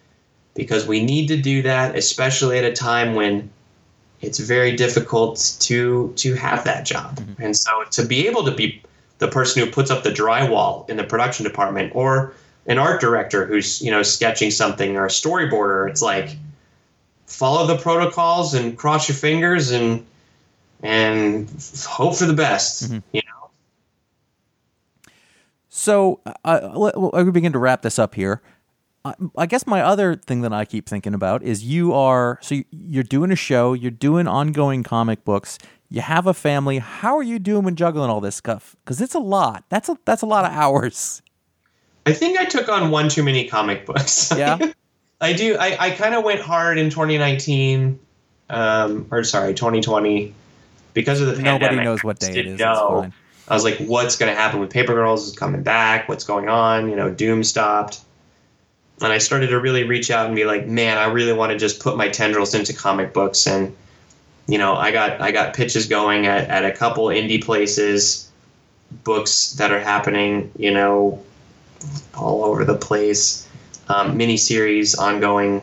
because 0.54 0.86
we 0.86 1.02
need 1.02 1.28
to 1.28 1.36
do 1.36 1.62
that, 1.62 1.96
especially 1.96 2.58
at 2.58 2.64
a 2.64 2.72
time 2.72 3.14
when 3.14 3.50
it's 4.20 4.38
very 4.38 4.76
difficult 4.76 5.56
to 5.60 6.12
to 6.16 6.34
have 6.34 6.64
that 6.64 6.84
job. 6.84 7.16
Mm-hmm. 7.16 7.42
And 7.42 7.56
so 7.56 7.84
to 7.90 8.04
be 8.04 8.28
able 8.28 8.44
to 8.44 8.54
be 8.54 8.82
the 9.18 9.28
person 9.28 9.64
who 9.64 9.70
puts 9.70 9.90
up 9.90 10.04
the 10.04 10.10
drywall 10.12 10.88
in 10.88 10.96
the 10.96 11.04
production 11.04 11.44
department 11.44 11.92
or 11.94 12.34
an 12.66 12.78
art 12.78 13.00
director 13.00 13.46
who's, 13.46 13.80
you 13.80 13.90
know, 13.90 14.02
sketching 14.02 14.50
something 14.50 14.96
or 14.96 15.06
a 15.06 15.08
storyboarder, 15.08 15.88
it's 15.88 16.02
like 16.02 16.36
follow 17.26 17.66
the 17.66 17.78
protocols 17.78 18.54
and 18.54 18.76
cross 18.76 19.08
your 19.08 19.16
fingers 19.16 19.70
and 19.70 20.04
and 20.82 21.48
hope 21.86 22.16
for 22.16 22.26
the 22.26 22.32
best, 22.34 22.90
you 23.12 23.20
know. 23.26 23.50
So 25.68 26.20
uh, 26.44 26.70
let- 26.74 26.98
well, 26.98 27.10
I 27.14 27.22
begin 27.24 27.52
to 27.52 27.58
wrap 27.58 27.82
this 27.82 27.98
up 27.98 28.14
here. 28.14 28.40
I, 29.04 29.14
I 29.36 29.46
guess 29.46 29.66
my 29.66 29.80
other 29.82 30.16
thing 30.16 30.40
that 30.42 30.52
I 30.52 30.64
keep 30.64 30.88
thinking 30.88 31.14
about 31.14 31.42
is 31.42 31.64
you 31.64 31.92
are 31.94 32.38
so 32.42 32.56
you- 32.56 32.64
you're 32.70 33.02
doing 33.04 33.30
a 33.30 33.36
show, 33.36 33.72
you're 33.72 33.90
doing 33.90 34.26
ongoing 34.26 34.82
comic 34.82 35.24
books, 35.24 35.58
you 35.88 36.00
have 36.00 36.26
a 36.26 36.34
family. 36.34 36.78
How 36.78 37.16
are 37.16 37.22
you 37.22 37.38
doing 37.38 37.64
when 37.64 37.76
juggling 37.76 38.10
all 38.10 38.20
this 38.20 38.36
stuff? 38.36 38.76
Because 38.84 39.00
it's 39.00 39.14
a 39.14 39.18
lot. 39.20 39.64
That's 39.68 39.88
a 39.88 39.96
that's 40.04 40.22
a 40.22 40.26
lot 40.26 40.44
of 40.44 40.52
hours. 40.52 41.22
I 42.06 42.12
think 42.12 42.38
I 42.38 42.44
took 42.46 42.68
on 42.68 42.90
one 42.90 43.08
too 43.08 43.22
many 43.22 43.46
comic 43.46 43.86
books. 43.86 44.32
Yeah. 44.36 44.58
I 45.20 45.32
do. 45.32 45.56
I, 45.58 45.76
I 45.86 45.90
kind 45.90 46.14
of 46.14 46.22
went 46.22 46.40
hard 46.40 46.78
in 46.78 46.90
2019, 46.90 47.98
um, 48.50 49.08
or 49.10 49.24
sorry, 49.24 49.52
2020, 49.52 50.32
because 50.94 51.20
of 51.20 51.26
the 51.28 51.42
Nobody 51.42 51.66
pandemic. 51.66 51.84
knows 51.84 52.04
what 52.04 52.18
day 52.18 52.32
it 52.32 52.46
is. 52.46 52.60
Know. 52.60 53.10
I 53.48 53.54
was 53.54 53.64
like, 53.64 53.78
what's 53.78 54.16
going 54.16 54.32
to 54.32 54.38
happen 54.38 54.60
with 54.60 54.70
Paper 54.70 54.94
Girls? 54.94 55.28
Is 55.28 55.36
coming 55.36 55.62
back? 55.62 56.08
What's 56.08 56.24
going 56.24 56.48
on? 56.48 56.90
You 56.90 56.96
know, 56.96 57.10
Doom 57.10 57.42
stopped. 57.44 58.00
And 59.00 59.12
I 59.12 59.18
started 59.18 59.48
to 59.48 59.60
really 59.60 59.84
reach 59.84 60.10
out 60.10 60.26
and 60.26 60.34
be 60.34 60.44
like, 60.44 60.66
man, 60.66 60.98
I 60.98 61.06
really 61.06 61.32
want 61.32 61.52
to 61.52 61.58
just 61.58 61.80
put 61.80 61.96
my 61.96 62.08
tendrils 62.08 62.54
into 62.54 62.72
comic 62.74 63.12
books. 63.12 63.46
And, 63.46 63.74
you 64.48 64.58
know, 64.58 64.74
I 64.74 64.90
got 64.90 65.20
I 65.20 65.30
got 65.30 65.54
pitches 65.54 65.86
going 65.86 66.26
at, 66.26 66.48
at 66.48 66.64
a 66.64 66.72
couple 66.72 67.06
indie 67.06 67.42
places, 67.42 68.28
books 69.04 69.52
that 69.52 69.70
are 69.70 69.80
happening, 69.80 70.50
you 70.58 70.72
know, 70.72 71.22
all 72.16 72.44
over 72.44 72.64
the 72.64 72.76
place. 72.76 73.48
Um, 73.88 74.18
miniseries 74.18 74.98
ongoing. 74.98 75.62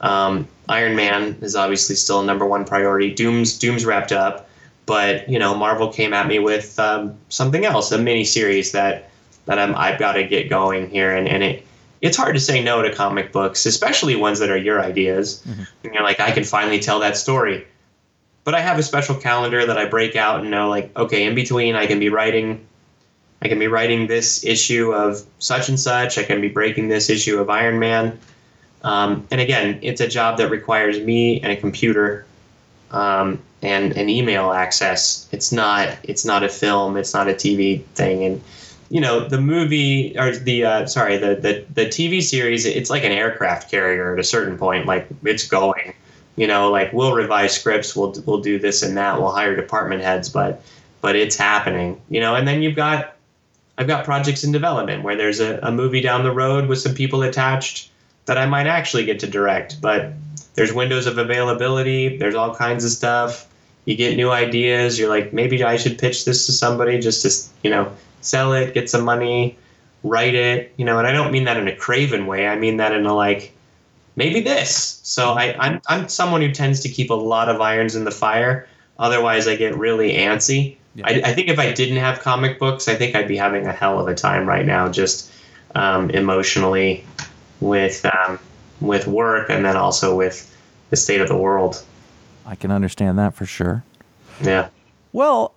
Um, 0.00 0.46
Iron 0.68 0.94
Man 0.94 1.36
is 1.40 1.56
obviously 1.56 1.96
still 1.96 2.20
a 2.20 2.24
number 2.24 2.46
one 2.46 2.64
priority. 2.64 3.12
Doom's 3.12 3.58
Doom's 3.58 3.84
wrapped 3.84 4.12
up, 4.12 4.48
but 4.86 5.28
you 5.28 5.38
know 5.38 5.54
Marvel 5.54 5.92
came 5.92 6.12
at 6.12 6.26
me 6.26 6.38
with 6.38 6.78
um, 6.78 7.16
something 7.28 7.64
else, 7.64 7.92
a 7.92 7.98
miniseries 7.98 8.72
that 8.72 9.10
that 9.46 9.58
I'm, 9.58 9.74
I've 9.74 9.98
got 9.98 10.12
to 10.12 10.24
get 10.24 10.48
going 10.48 10.88
here, 10.88 11.14
and, 11.14 11.28
and 11.28 11.42
it 11.42 11.66
it's 12.00 12.16
hard 12.16 12.34
to 12.34 12.40
say 12.40 12.62
no 12.62 12.82
to 12.82 12.92
comic 12.94 13.32
books, 13.32 13.64
especially 13.64 14.14
ones 14.14 14.38
that 14.38 14.50
are 14.50 14.58
your 14.58 14.82
ideas. 14.82 15.42
And 15.84 15.94
you're 15.94 16.02
like, 16.02 16.20
I 16.20 16.32
can 16.32 16.44
finally 16.44 16.78
tell 16.78 17.00
that 17.00 17.16
story. 17.16 17.66
But 18.44 18.54
I 18.54 18.60
have 18.60 18.78
a 18.78 18.82
special 18.82 19.14
calendar 19.14 19.64
that 19.64 19.78
I 19.78 19.86
break 19.86 20.14
out 20.14 20.40
and 20.40 20.50
know, 20.50 20.68
like, 20.68 20.94
okay, 20.98 21.24
in 21.24 21.34
between, 21.34 21.76
I 21.76 21.86
can 21.86 21.98
be 21.98 22.10
writing 22.10 22.66
I 23.44 23.48
can 23.48 23.58
be 23.58 23.66
writing 23.66 24.06
this 24.06 24.42
issue 24.44 24.92
of 24.94 25.22
such 25.38 25.68
and 25.68 25.78
such. 25.78 26.16
I 26.16 26.24
can 26.24 26.40
be 26.40 26.48
breaking 26.48 26.88
this 26.88 27.10
issue 27.10 27.38
of 27.38 27.50
Iron 27.50 27.78
Man. 27.78 28.18
Um, 28.82 29.26
and 29.30 29.40
again, 29.40 29.78
it's 29.82 30.00
a 30.00 30.08
job 30.08 30.38
that 30.38 30.48
requires 30.48 30.98
me 31.00 31.40
and 31.42 31.52
a 31.52 31.56
computer 31.56 32.24
um, 32.94 33.42
and 33.60 33.96
an 33.96 34.08
email 34.08 34.52
access. 34.52 35.28
It's 35.32 35.52
not. 35.52 35.96
It's 36.04 36.24
not 36.24 36.42
a 36.44 36.48
film. 36.48 36.96
It's 36.96 37.12
not 37.12 37.28
a 37.28 37.34
TV 37.34 37.84
thing. 37.94 38.24
And 38.24 38.42
you 38.88 39.00
know, 39.00 39.28
the 39.28 39.40
movie 39.40 40.16
or 40.18 40.34
the 40.36 40.64
uh, 40.64 40.86
sorry, 40.86 41.18
the, 41.18 41.34
the 41.34 41.64
the 41.74 41.86
TV 41.86 42.22
series. 42.22 42.64
It's 42.64 42.90
like 42.90 43.04
an 43.04 43.12
aircraft 43.12 43.70
carrier 43.70 44.14
at 44.14 44.20
a 44.20 44.24
certain 44.24 44.56
point. 44.56 44.86
Like 44.86 45.08
it's 45.24 45.46
going. 45.46 45.94
You 46.36 46.48
know, 46.48 46.70
like 46.70 46.92
we'll 46.92 47.14
revise 47.14 47.54
scripts. 47.54 47.94
We'll 47.94 48.14
we'll 48.26 48.40
do 48.40 48.58
this 48.58 48.82
and 48.82 48.96
that. 48.96 49.20
We'll 49.20 49.32
hire 49.32 49.56
department 49.56 50.02
heads, 50.02 50.28
but 50.28 50.62
but 51.00 51.16
it's 51.16 51.36
happening. 51.36 52.00
You 52.08 52.20
know, 52.20 52.34
and 52.34 52.46
then 52.46 52.62
you've 52.62 52.76
got 52.76 53.16
I've 53.76 53.88
got 53.88 54.04
projects 54.04 54.44
in 54.44 54.52
development 54.52 55.02
where 55.02 55.16
there's 55.16 55.40
a, 55.40 55.58
a 55.62 55.72
movie 55.72 56.00
down 56.00 56.22
the 56.22 56.32
road 56.32 56.68
with 56.68 56.78
some 56.78 56.94
people 56.94 57.22
attached 57.22 57.90
that 58.26 58.38
I 58.38 58.46
might 58.46 58.66
actually 58.66 59.04
get 59.04 59.20
to 59.20 59.26
direct. 59.26 59.80
But 59.80 60.12
there's 60.54 60.72
windows 60.72 61.06
of 61.06 61.18
availability. 61.18 62.16
There's 62.16 62.34
all 62.34 62.54
kinds 62.54 62.84
of 62.84 62.90
stuff. 62.90 63.48
You 63.84 63.96
get 63.96 64.16
new 64.16 64.30
ideas. 64.30 64.98
You're 64.98 65.10
like, 65.10 65.32
maybe 65.32 65.62
I 65.62 65.76
should 65.76 65.98
pitch 65.98 66.24
this 66.24 66.46
to 66.46 66.52
somebody 66.52 66.98
just 66.98 67.22
to, 67.22 67.58
you 67.62 67.70
know, 67.70 67.92
sell 68.20 68.54
it, 68.54 68.72
get 68.72 68.88
some 68.88 69.04
money, 69.04 69.58
write 70.02 70.34
it, 70.34 70.72
you 70.76 70.84
know. 70.84 70.98
And 70.98 71.06
I 71.06 71.12
don't 71.12 71.32
mean 71.32 71.44
that 71.44 71.56
in 71.56 71.68
a 71.68 71.76
craven 71.76 72.26
way. 72.26 72.46
I 72.46 72.56
mean 72.56 72.78
that 72.78 72.92
in 72.92 73.04
a 73.04 73.14
like, 73.14 73.52
maybe 74.16 74.40
this. 74.40 75.00
So 75.02 75.32
I, 75.32 75.54
I'm 75.58 75.82
I'm 75.88 76.08
someone 76.08 76.40
who 76.40 76.50
tends 76.50 76.80
to 76.80 76.88
keep 76.88 77.10
a 77.10 77.14
lot 77.14 77.48
of 77.48 77.60
irons 77.60 77.94
in 77.94 78.04
the 78.04 78.10
fire. 78.10 78.66
Otherwise, 78.98 79.48
I 79.48 79.56
get 79.56 79.76
really 79.76 80.12
antsy. 80.12 80.76
Yeah. 80.94 81.06
I, 81.08 81.10
I 81.26 81.34
think 81.34 81.48
if 81.48 81.58
I 81.58 81.72
didn't 81.72 81.96
have 81.96 82.20
comic 82.20 82.58
books, 82.58 82.88
I 82.88 82.94
think 82.94 83.16
I'd 83.16 83.28
be 83.28 83.36
having 83.36 83.66
a 83.66 83.72
hell 83.72 83.98
of 84.00 84.06
a 84.06 84.14
time 84.14 84.46
right 84.46 84.64
now, 84.64 84.88
just 84.88 85.30
um, 85.74 86.10
emotionally, 86.10 87.04
with 87.60 88.04
um, 88.04 88.38
with 88.80 89.06
work, 89.06 89.50
and 89.50 89.64
then 89.64 89.76
also 89.76 90.16
with 90.16 90.50
the 90.90 90.96
state 90.96 91.20
of 91.20 91.28
the 91.28 91.36
world. 91.36 91.82
I 92.46 92.54
can 92.54 92.70
understand 92.70 93.18
that 93.18 93.34
for 93.34 93.46
sure. 93.46 93.84
Yeah. 94.42 94.68
Well, 95.12 95.54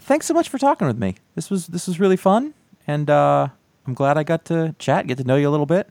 thanks 0.00 0.26
so 0.26 0.34
much 0.34 0.48
for 0.48 0.58
talking 0.58 0.86
with 0.86 0.98
me. 0.98 1.16
This 1.34 1.50
was 1.50 1.66
this 1.66 1.86
was 1.86 1.98
really 1.98 2.16
fun, 2.16 2.54
and 2.86 3.08
uh, 3.10 3.48
I'm 3.86 3.94
glad 3.94 4.18
I 4.18 4.22
got 4.22 4.44
to 4.46 4.74
chat, 4.78 5.06
get 5.06 5.18
to 5.18 5.24
know 5.24 5.36
you 5.36 5.48
a 5.48 5.50
little 5.50 5.66
bit. 5.66 5.90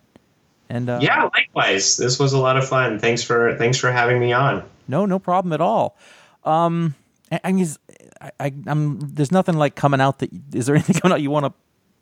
And 0.70 0.90
uh, 0.90 1.00
Yeah, 1.02 1.30
likewise. 1.34 1.98
This 1.98 2.20
was 2.20 2.34
a 2.34 2.38
lot 2.38 2.58
of 2.58 2.68
fun. 2.68 3.00
Thanks 3.00 3.24
for 3.24 3.56
thanks 3.58 3.78
for 3.78 3.92
having 3.92 4.20
me 4.20 4.34
on. 4.34 4.64
no, 4.88 5.06
no 5.06 5.20
problem 5.20 5.54
at 5.54 5.62
all. 5.62 5.98
Um, 6.44 6.96
I, 7.32 7.40
I, 7.44 7.52
mean, 7.52 7.68
I, 8.22 8.32
I, 8.40 8.54
I'm 8.68 9.00
there's 9.00 9.32
nothing 9.32 9.56
like 9.58 9.76
coming 9.76 10.02
out 10.02 10.20
that. 10.20 10.30
Is 10.54 10.66
there 10.66 10.76
anything 10.76 10.96
coming 11.02 11.14
out 11.14 11.22
you 11.22 11.32
want 11.32 11.46
to 11.46 11.54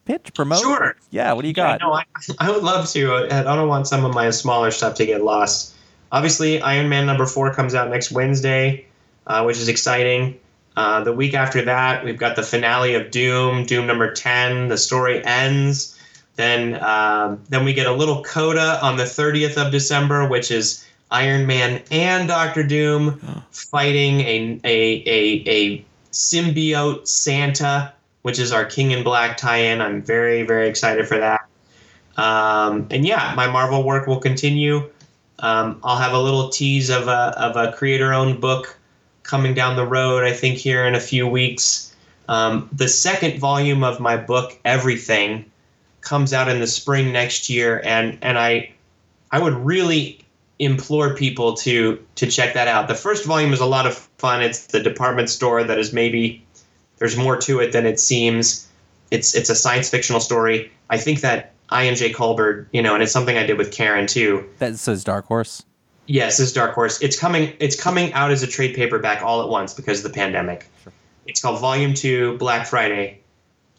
pitch, 0.05 0.33
promote? 0.33 0.59
Sure. 0.59 0.95
Yeah. 1.11 1.33
What 1.33 1.41
do 1.41 1.47
you 1.47 1.53
Yeah, 1.57 1.77
got? 1.77 1.81
no, 1.81 1.93
I, 1.93 2.03
I 2.39 2.51
would 2.51 2.63
love 2.63 2.87
to. 2.91 3.13
I 3.31 3.43
don't 3.43 3.67
want 3.67 3.87
some 3.87 4.05
of 4.05 4.13
my 4.13 4.29
smaller 4.29 4.71
stuff 4.71 4.95
to 4.95 5.05
get 5.05 5.23
lost. 5.23 5.73
Obviously, 6.11 6.61
Iron 6.61 6.87
Man 6.87 7.05
number 7.05 7.25
four 7.25 7.53
comes 7.53 7.75
out 7.75 7.89
next 7.89 8.11
Wednesday, 8.11 8.85
uh, 9.27 9.43
which 9.43 9.57
is 9.57 9.67
exciting. 9.67 10.39
Uh, 10.77 11.03
the 11.03 11.13
week 11.13 11.33
after 11.33 11.61
that, 11.63 12.03
we've 12.05 12.17
got 12.17 12.35
the 12.35 12.43
finale 12.43 12.95
of 12.95 13.09
Doom, 13.11 13.65
Doom 13.65 13.87
number 13.87 14.13
ten. 14.13 14.67
The 14.69 14.77
story 14.77 15.23
ends. 15.25 15.91
Then, 16.35 16.81
um, 16.83 17.41
then 17.47 17.63
we 17.63 17.73
get 17.73 17.87
a 17.87 17.93
little 17.93 18.21
coda 18.23 18.77
on 18.83 18.97
the 18.97 19.03
30th 19.05 19.55
of 19.55 19.71
December, 19.71 20.27
which 20.27 20.51
is 20.51 20.85
Iron 21.09 21.47
Man 21.47 21.81
and 21.91 22.27
Doctor 22.27 22.61
Doom 22.61 23.19
fighting 23.51 24.19
a 24.19 24.59
a 24.65 25.03
a, 25.07 25.43
a 25.47 25.85
symbiote 26.11 27.07
Santa, 27.07 27.93
which 28.25 28.39
is 28.39 28.51
our 28.51 28.65
King 28.65 28.89
in 28.89 29.03
Black 29.03 29.37
tie-in. 29.37 29.81
I'm 29.81 30.01
very 30.01 30.41
very 30.41 30.67
excited 30.67 31.07
for 31.07 31.19
that. 31.19 31.41
Um, 32.17 32.87
and 32.89 33.05
yeah, 33.05 33.33
my 33.35 33.45
Marvel 33.45 33.83
work 33.83 34.07
will 34.07 34.19
continue. 34.19 34.89
Um, 35.37 35.79
I'll 35.83 35.99
have 35.99 36.13
a 36.13 36.19
little 36.19 36.49
tease 36.49 36.89
of 36.89 37.07
a 37.07 37.35
of 37.37 37.55
a 37.55 37.71
creator-owned 37.73 38.41
book 38.41 38.75
coming 39.21 39.53
down 39.53 39.75
the 39.75 39.85
road. 39.85 40.23
I 40.23 40.33
think 40.33 40.57
here 40.57 40.87
in 40.87 40.95
a 40.95 40.99
few 40.99 41.27
weeks. 41.27 41.95
Um, 42.27 42.67
the 42.73 42.87
second 42.87 43.39
volume 43.39 43.83
of 43.83 43.99
my 43.99 44.17
book, 44.17 44.57
Everything, 44.65 45.45
comes 46.01 46.33
out 46.33 46.49
in 46.49 46.59
the 46.59 46.65
spring 46.65 47.13
next 47.13 47.47
year, 47.47 47.79
and 47.85 48.17
and 48.23 48.39
I 48.39 48.71
I 49.29 49.37
would 49.37 49.53
really 49.53 50.25
implore 50.57 51.13
people 51.13 51.53
to 51.57 52.03
to 52.15 52.25
check 52.25 52.55
that 52.55 52.67
out. 52.67 52.87
The 52.87 52.95
first 52.95 53.23
volume 53.23 53.53
is 53.53 53.59
a 53.59 53.67
lot 53.67 53.85
of 53.85 53.95
fun. 54.17 54.41
It's 54.41 54.65
the 54.65 54.79
department 54.79 55.29
store 55.29 55.63
that 55.63 55.77
is 55.77 55.93
maybe 55.93 56.44
there's 56.97 57.17
more 57.17 57.37
to 57.37 57.59
it 57.59 57.71
than 57.71 57.85
it 57.85 57.99
seems. 57.99 58.67
It's 59.11 59.35
it's 59.35 59.49
a 59.49 59.55
science 59.55 59.89
fictional 59.89 60.19
story. 60.19 60.71
I 60.89 60.97
think 60.97 61.21
that 61.21 61.53
I.N.J. 61.69 62.13
Culbard, 62.13 62.67
you 62.71 62.81
know, 62.81 62.93
and 62.93 63.01
it's 63.01 63.11
something 63.11 63.37
I 63.37 63.45
did 63.45 63.57
with 63.57 63.71
Karen 63.71 64.07
too. 64.07 64.47
That 64.59 64.77
says 64.77 65.03
Dark 65.03 65.25
Horse. 65.25 65.63
Yes, 66.07 66.37
this 66.37 66.47
is 66.47 66.53
Dark 66.53 66.73
Horse. 66.73 67.01
It's 67.01 67.17
coming. 67.17 67.53
It's 67.59 67.79
coming 67.79 68.13
out 68.13 68.31
as 68.31 68.43
a 68.43 68.47
trade 68.47 68.75
paperback 68.75 69.23
all 69.23 69.41
at 69.41 69.49
once 69.49 69.73
because 69.73 70.05
of 70.05 70.11
the 70.11 70.15
pandemic. 70.15 70.67
It's 71.25 71.41
called 71.41 71.59
Volume 71.59 71.93
Two, 71.93 72.37
Black 72.37 72.67
Friday. 72.67 73.21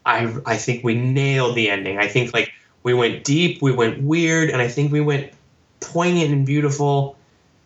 I 0.05 0.35
I 0.45 0.57
think 0.57 0.85
we 0.85 0.95
nailed 0.95 1.55
the 1.55 1.71
ending. 1.71 1.99
I 1.99 2.09
think 2.09 2.35
like 2.35 2.53
we 2.83 2.95
went 2.95 3.25
deep, 3.25 3.63
we 3.63 3.73
went 3.73 4.03
weird, 4.03 4.51
and 4.51 4.61
I 4.61 4.69
think 4.69 4.93
we 4.93 5.01
went 5.01 5.33
poignant 5.81 6.33
and 6.33 6.47
beautiful. 6.47 7.17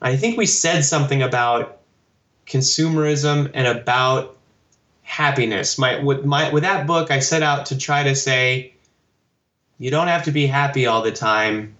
I 0.02 0.16
think 0.16 0.36
we 0.36 0.46
said 0.46 0.84
something 0.84 1.22
about 1.22 1.80
consumerism 2.46 3.50
and 3.54 3.66
about 3.66 4.36
happiness. 5.10 5.76
My 5.76 5.98
with 5.98 6.24
my 6.24 6.50
with 6.50 6.62
that 6.62 6.86
book, 6.86 7.10
I 7.10 7.18
set 7.18 7.42
out 7.42 7.66
to 7.66 7.76
try 7.76 8.04
to 8.04 8.14
say, 8.14 8.72
you 9.78 9.90
don't 9.90 10.06
have 10.06 10.24
to 10.24 10.30
be 10.30 10.46
happy 10.46 10.86
all 10.86 11.02
the 11.02 11.10
time. 11.10 11.74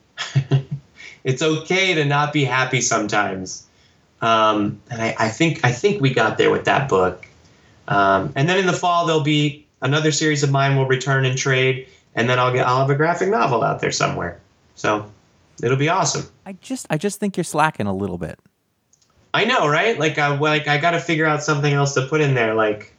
it's 1.25 1.41
okay 1.41 1.95
to 1.95 2.05
not 2.05 2.33
be 2.33 2.45
happy 2.45 2.81
sometimes. 2.81 3.67
Um, 4.21 4.81
and 4.91 5.01
I, 5.01 5.15
I 5.19 5.29
think 5.29 5.65
I 5.65 5.71
think 5.71 6.03
we 6.03 6.13
got 6.13 6.39
there 6.39 6.51
with 6.51 6.65
that 6.65 6.89
book. 6.89 7.27
Um, 7.87 8.33
and 8.35 8.49
then 8.49 8.59
in 8.59 8.67
the 8.67 8.73
fall 8.73 9.07
there'll 9.07 9.23
be 9.23 9.65
another 9.81 10.11
series 10.11 10.43
of 10.43 10.51
mine 10.51 10.77
will 10.77 10.87
return 10.87 11.25
and 11.25 11.39
trade, 11.39 11.87
and 12.17 12.29
then 12.29 12.39
I'll 12.39 12.53
get 12.53 12.67
I'll 12.67 12.81
have 12.81 12.91
a 12.91 12.97
graphic 12.97 13.29
novel 13.29 13.63
out 13.63 13.81
there 13.81 13.93
somewhere. 13.93 14.41
So 14.75 15.09
it'll 15.63 15.79
be 15.79 15.89
awesome. 15.89 16.27
I 16.45 16.55
just 16.55 16.85
I 16.91 16.99
just 16.99 17.21
think 17.21 17.37
you're 17.37 17.45
slacking 17.45 17.87
a 17.87 17.95
little 17.95 18.19
bit. 18.19 18.41
I 19.33 19.45
know, 19.45 19.69
right? 19.69 19.97
Like 19.97 20.19
I 20.19 20.37
like 20.37 20.67
I 20.67 20.79
got 20.79 20.91
to 20.91 21.01
figure 21.01 21.27
out 21.27 21.45
something 21.45 21.73
else 21.73 21.95
to 21.95 22.07
put 22.07 22.21
in 22.21 22.35
there. 22.35 22.55
Like 22.55 22.93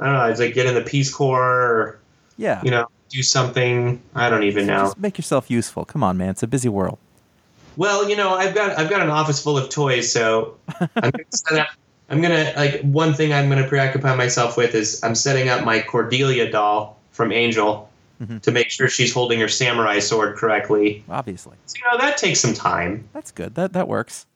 I 0.00 0.04
don't 0.06 0.14
know, 0.14 0.24
it's 0.26 0.40
like 0.40 0.54
get 0.54 0.66
in 0.66 0.74
the 0.74 0.80
Peace 0.82 1.12
Corps, 1.12 1.42
or 1.62 2.00
Yeah. 2.36 2.60
you 2.64 2.70
know, 2.70 2.88
do 3.08 3.22
something. 3.22 4.00
I 4.14 4.30
don't 4.30 4.42
even 4.44 4.66
know. 4.66 4.84
Just 4.84 4.98
make 4.98 5.18
yourself 5.18 5.50
useful. 5.50 5.84
Come 5.84 6.02
on, 6.02 6.16
man. 6.16 6.30
It's 6.30 6.42
a 6.42 6.46
busy 6.46 6.68
world. 6.68 6.98
Well, 7.76 8.08
you 8.08 8.16
know, 8.16 8.34
I've 8.34 8.54
got 8.54 8.78
I've 8.78 8.90
got 8.90 9.00
an 9.00 9.10
office 9.10 9.42
full 9.42 9.56
of 9.56 9.68
toys, 9.70 10.10
so 10.12 10.56
I'm 10.80 10.88
gonna 11.10 11.12
set 11.30 11.58
up. 11.58 11.68
I'm 12.10 12.20
gonna 12.20 12.52
like 12.56 12.80
one 12.82 13.14
thing 13.14 13.32
I'm 13.32 13.48
gonna 13.48 13.66
preoccupy 13.66 14.14
myself 14.16 14.56
with 14.56 14.74
is 14.74 15.02
I'm 15.02 15.14
setting 15.14 15.48
up 15.48 15.64
my 15.64 15.80
Cordelia 15.80 16.50
doll 16.50 16.98
from 17.12 17.32
Angel 17.32 17.88
Mhm. 18.22 18.40
to 18.42 18.52
make 18.52 18.70
sure 18.70 18.88
she's 18.88 19.12
holding 19.12 19.40
her 19.40 19.48
samurai 19.48 19.98
sword 19.98 20.36
correctly. 20.36 21.02
Obviously. 21.10 21.56
So, 21.66 21.74
you 21.78 21.90
know, 21.92 22.04
that 22.04 22.18
takes 22.18 22.38
some 22.40 22.54
time. 22.54 23.08
That's 23.14 23.30
good. 23.32 23.54
That 23.56 23.72
that 23.72 23.88
works. 23.88 24.26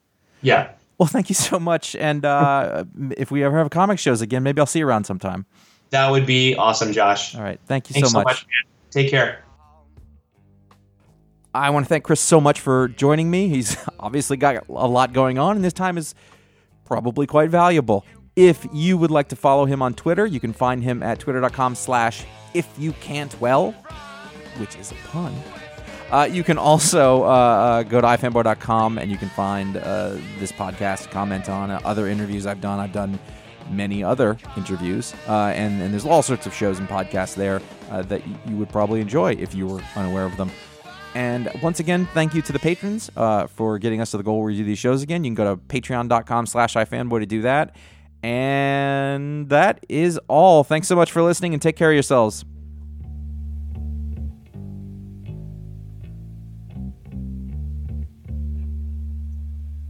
Yeah, 0.42 0.68
Well, 0.98 1.06
thank 1.06 1.28
you 1.28 1.34
so 1.34 1.58
much. 1.58 1.94
And 1.96 2.24
uh, 2.24 2.84
if 3.16 3.30
we 3.30 3.44
ever 3.44 3.58
have 3.58 3.70
comic 3.70 3.98
shows 3.98 4.20
again, 4.22 4.42
maybe 4.42 4.60
I'll 4.60 4.66
see 4.66 4.78
you 4.78 4.88
around 4.88 5.04
sometime. 5.04 5.46
that 5.90 6.10
would 6.10 6.26
be 6.26 6.54
awesome, 6.56 6.92
Josh. 6.92 7.34
All 7.34 7.42
right. 7.42 7.60
Thank 7.66 7.90
you 7.90 7.94
Thanks 7.94 8.10
so 8.10 8.18
much. 8.22 8.26
man. 8.26 8.72
Take 8.90 9.10
care. 9.10 9.42
I 11.54 11.70
want 11.70 11.86
to 11.86 11.88
thank 11.88 12.04
Chris 12.04 12.20
so 12.20 12.40
much 12.40 12.60
for 12.60 12.88
joining 12.88 13.30
me. 13.30 13.48
He's 13.48 13.76
obviously 14.00 14.36
got 14.36 14.68
a 14.68 14.86
lot 14.86 15.12
going 15.12 15.38
on, 15.38 15.56
and 15.56 15.64
this 15.64 15.72
time 15.72 15.96
is 15.98 16.14
probably 16.84 17.26
quite 17.26 17.50
valuable. 17.50 18.04
If 18.36 18.66
you 18.72 18.98
would 18.98 19.10
like 19.10 19.28
to 19.28 19.36
follow 19.36 19.64
him 19.64 19.80
on 19.80 19.94
Twitter, 19.94 20.26
you 20.26 20.40
can 20.40 20.52
find 20.52 20.82
him 20.82 21.02
at 21.02 21.18
twitter.com 21.18 21.74
slash 21.74 22.24
if 22.52 22.68
you 22.78 22.92
can't 22.92 23.38
well, 23.40 23.72
which 24.58 24.76
is 24.76 24.92
a 24.92 24.94
pun. 25.08 25.34
Uh, 26.10 26.28
you 26.30 26.44
can 26.44 26.56
also 26.56 27.24
uh, 27.24 27.26
uh, 27.26 27.82
go 27.82 28.00
to 28.00 28.06
ifanboy.com 28.06 28.98
and 28.98 29.10
you 29.10 29.18
can 29.18 29.28
find 29.30 29.76
uh, 29.76 30.10
this 30.38 30.52
podcast, 30.52 31.10
comment 31.10 31.48
on 31.48 31.70
uh, 31.70 31.80
other 31.84 32.06
interviews 32.06 32.46
I've 32.46 32.60
done. 32.60 32.78
I've 32.78 32.92
done 32.92 33.18
many 33.70 34.04
other 34.04 34.38
interviews, 34.56 35.12
uh, 35.26 35.52
and, 35.54 35.82
and 35.82 35.92
there's 35.92 36.04
all 36.04 36.22
sorts 36.22 36.46
of 36.46 36.54
shows 36.54 36.78
and 36.78 36.88
podcasts 36.88 37.34
there 37.34 37.60
that 37.90 38.22
you 38.46 38.56
would 38.56 38.68
probably 38.68 39.00
enjoy 39.00 39.32
if 39.32 39.54
you 39.54 39.66
were 39.66 39.80
unaware 39.96 40.24
of 40.24 40.36
them. 40.36 40.50
And 41.16 41.50
once 41.62 41.80
again, 41.80 42.06
thank 42.14 42.34
you 42.34 42.42
to 42.42 42.52
the 42.52 42.58
patrons 42.58 43.10
for 43.48 43.78
getting 43.80 44.00
us 44.00 44.12
to 44.12 44.18
the 44.18 44.22
goal 44.22 44.38
where 44.38 44.46
we 44.46 44.56
do 44.56 44.64
these 44.64 44.78
shows 44.78 45.02
again. 45.02 45.24
You 45.24 45.30
can 45.30 45.34
go 45.34 45.56
to 45.56 45.60
patreon.com 45.60 46.46
slash 46.46 46.74
ifanboy 46.74 47.20
to 47.20 47.26
do 47.26 47.42
that. 47.42 47.74
And 48.22 49.48
that 49.48 49.84
is 49.88 50.20
all. 50.28 50.62
Thanks 50.62 50.86
so 50.86 50.94
much 50.94 51.10
for 51.10 51.22
listening 51.22 51.52
and 51.52 51.60
take 51.62 51.76
care 51.76 51.90
of 51.90 51.94
yourselves. 51.94 52.44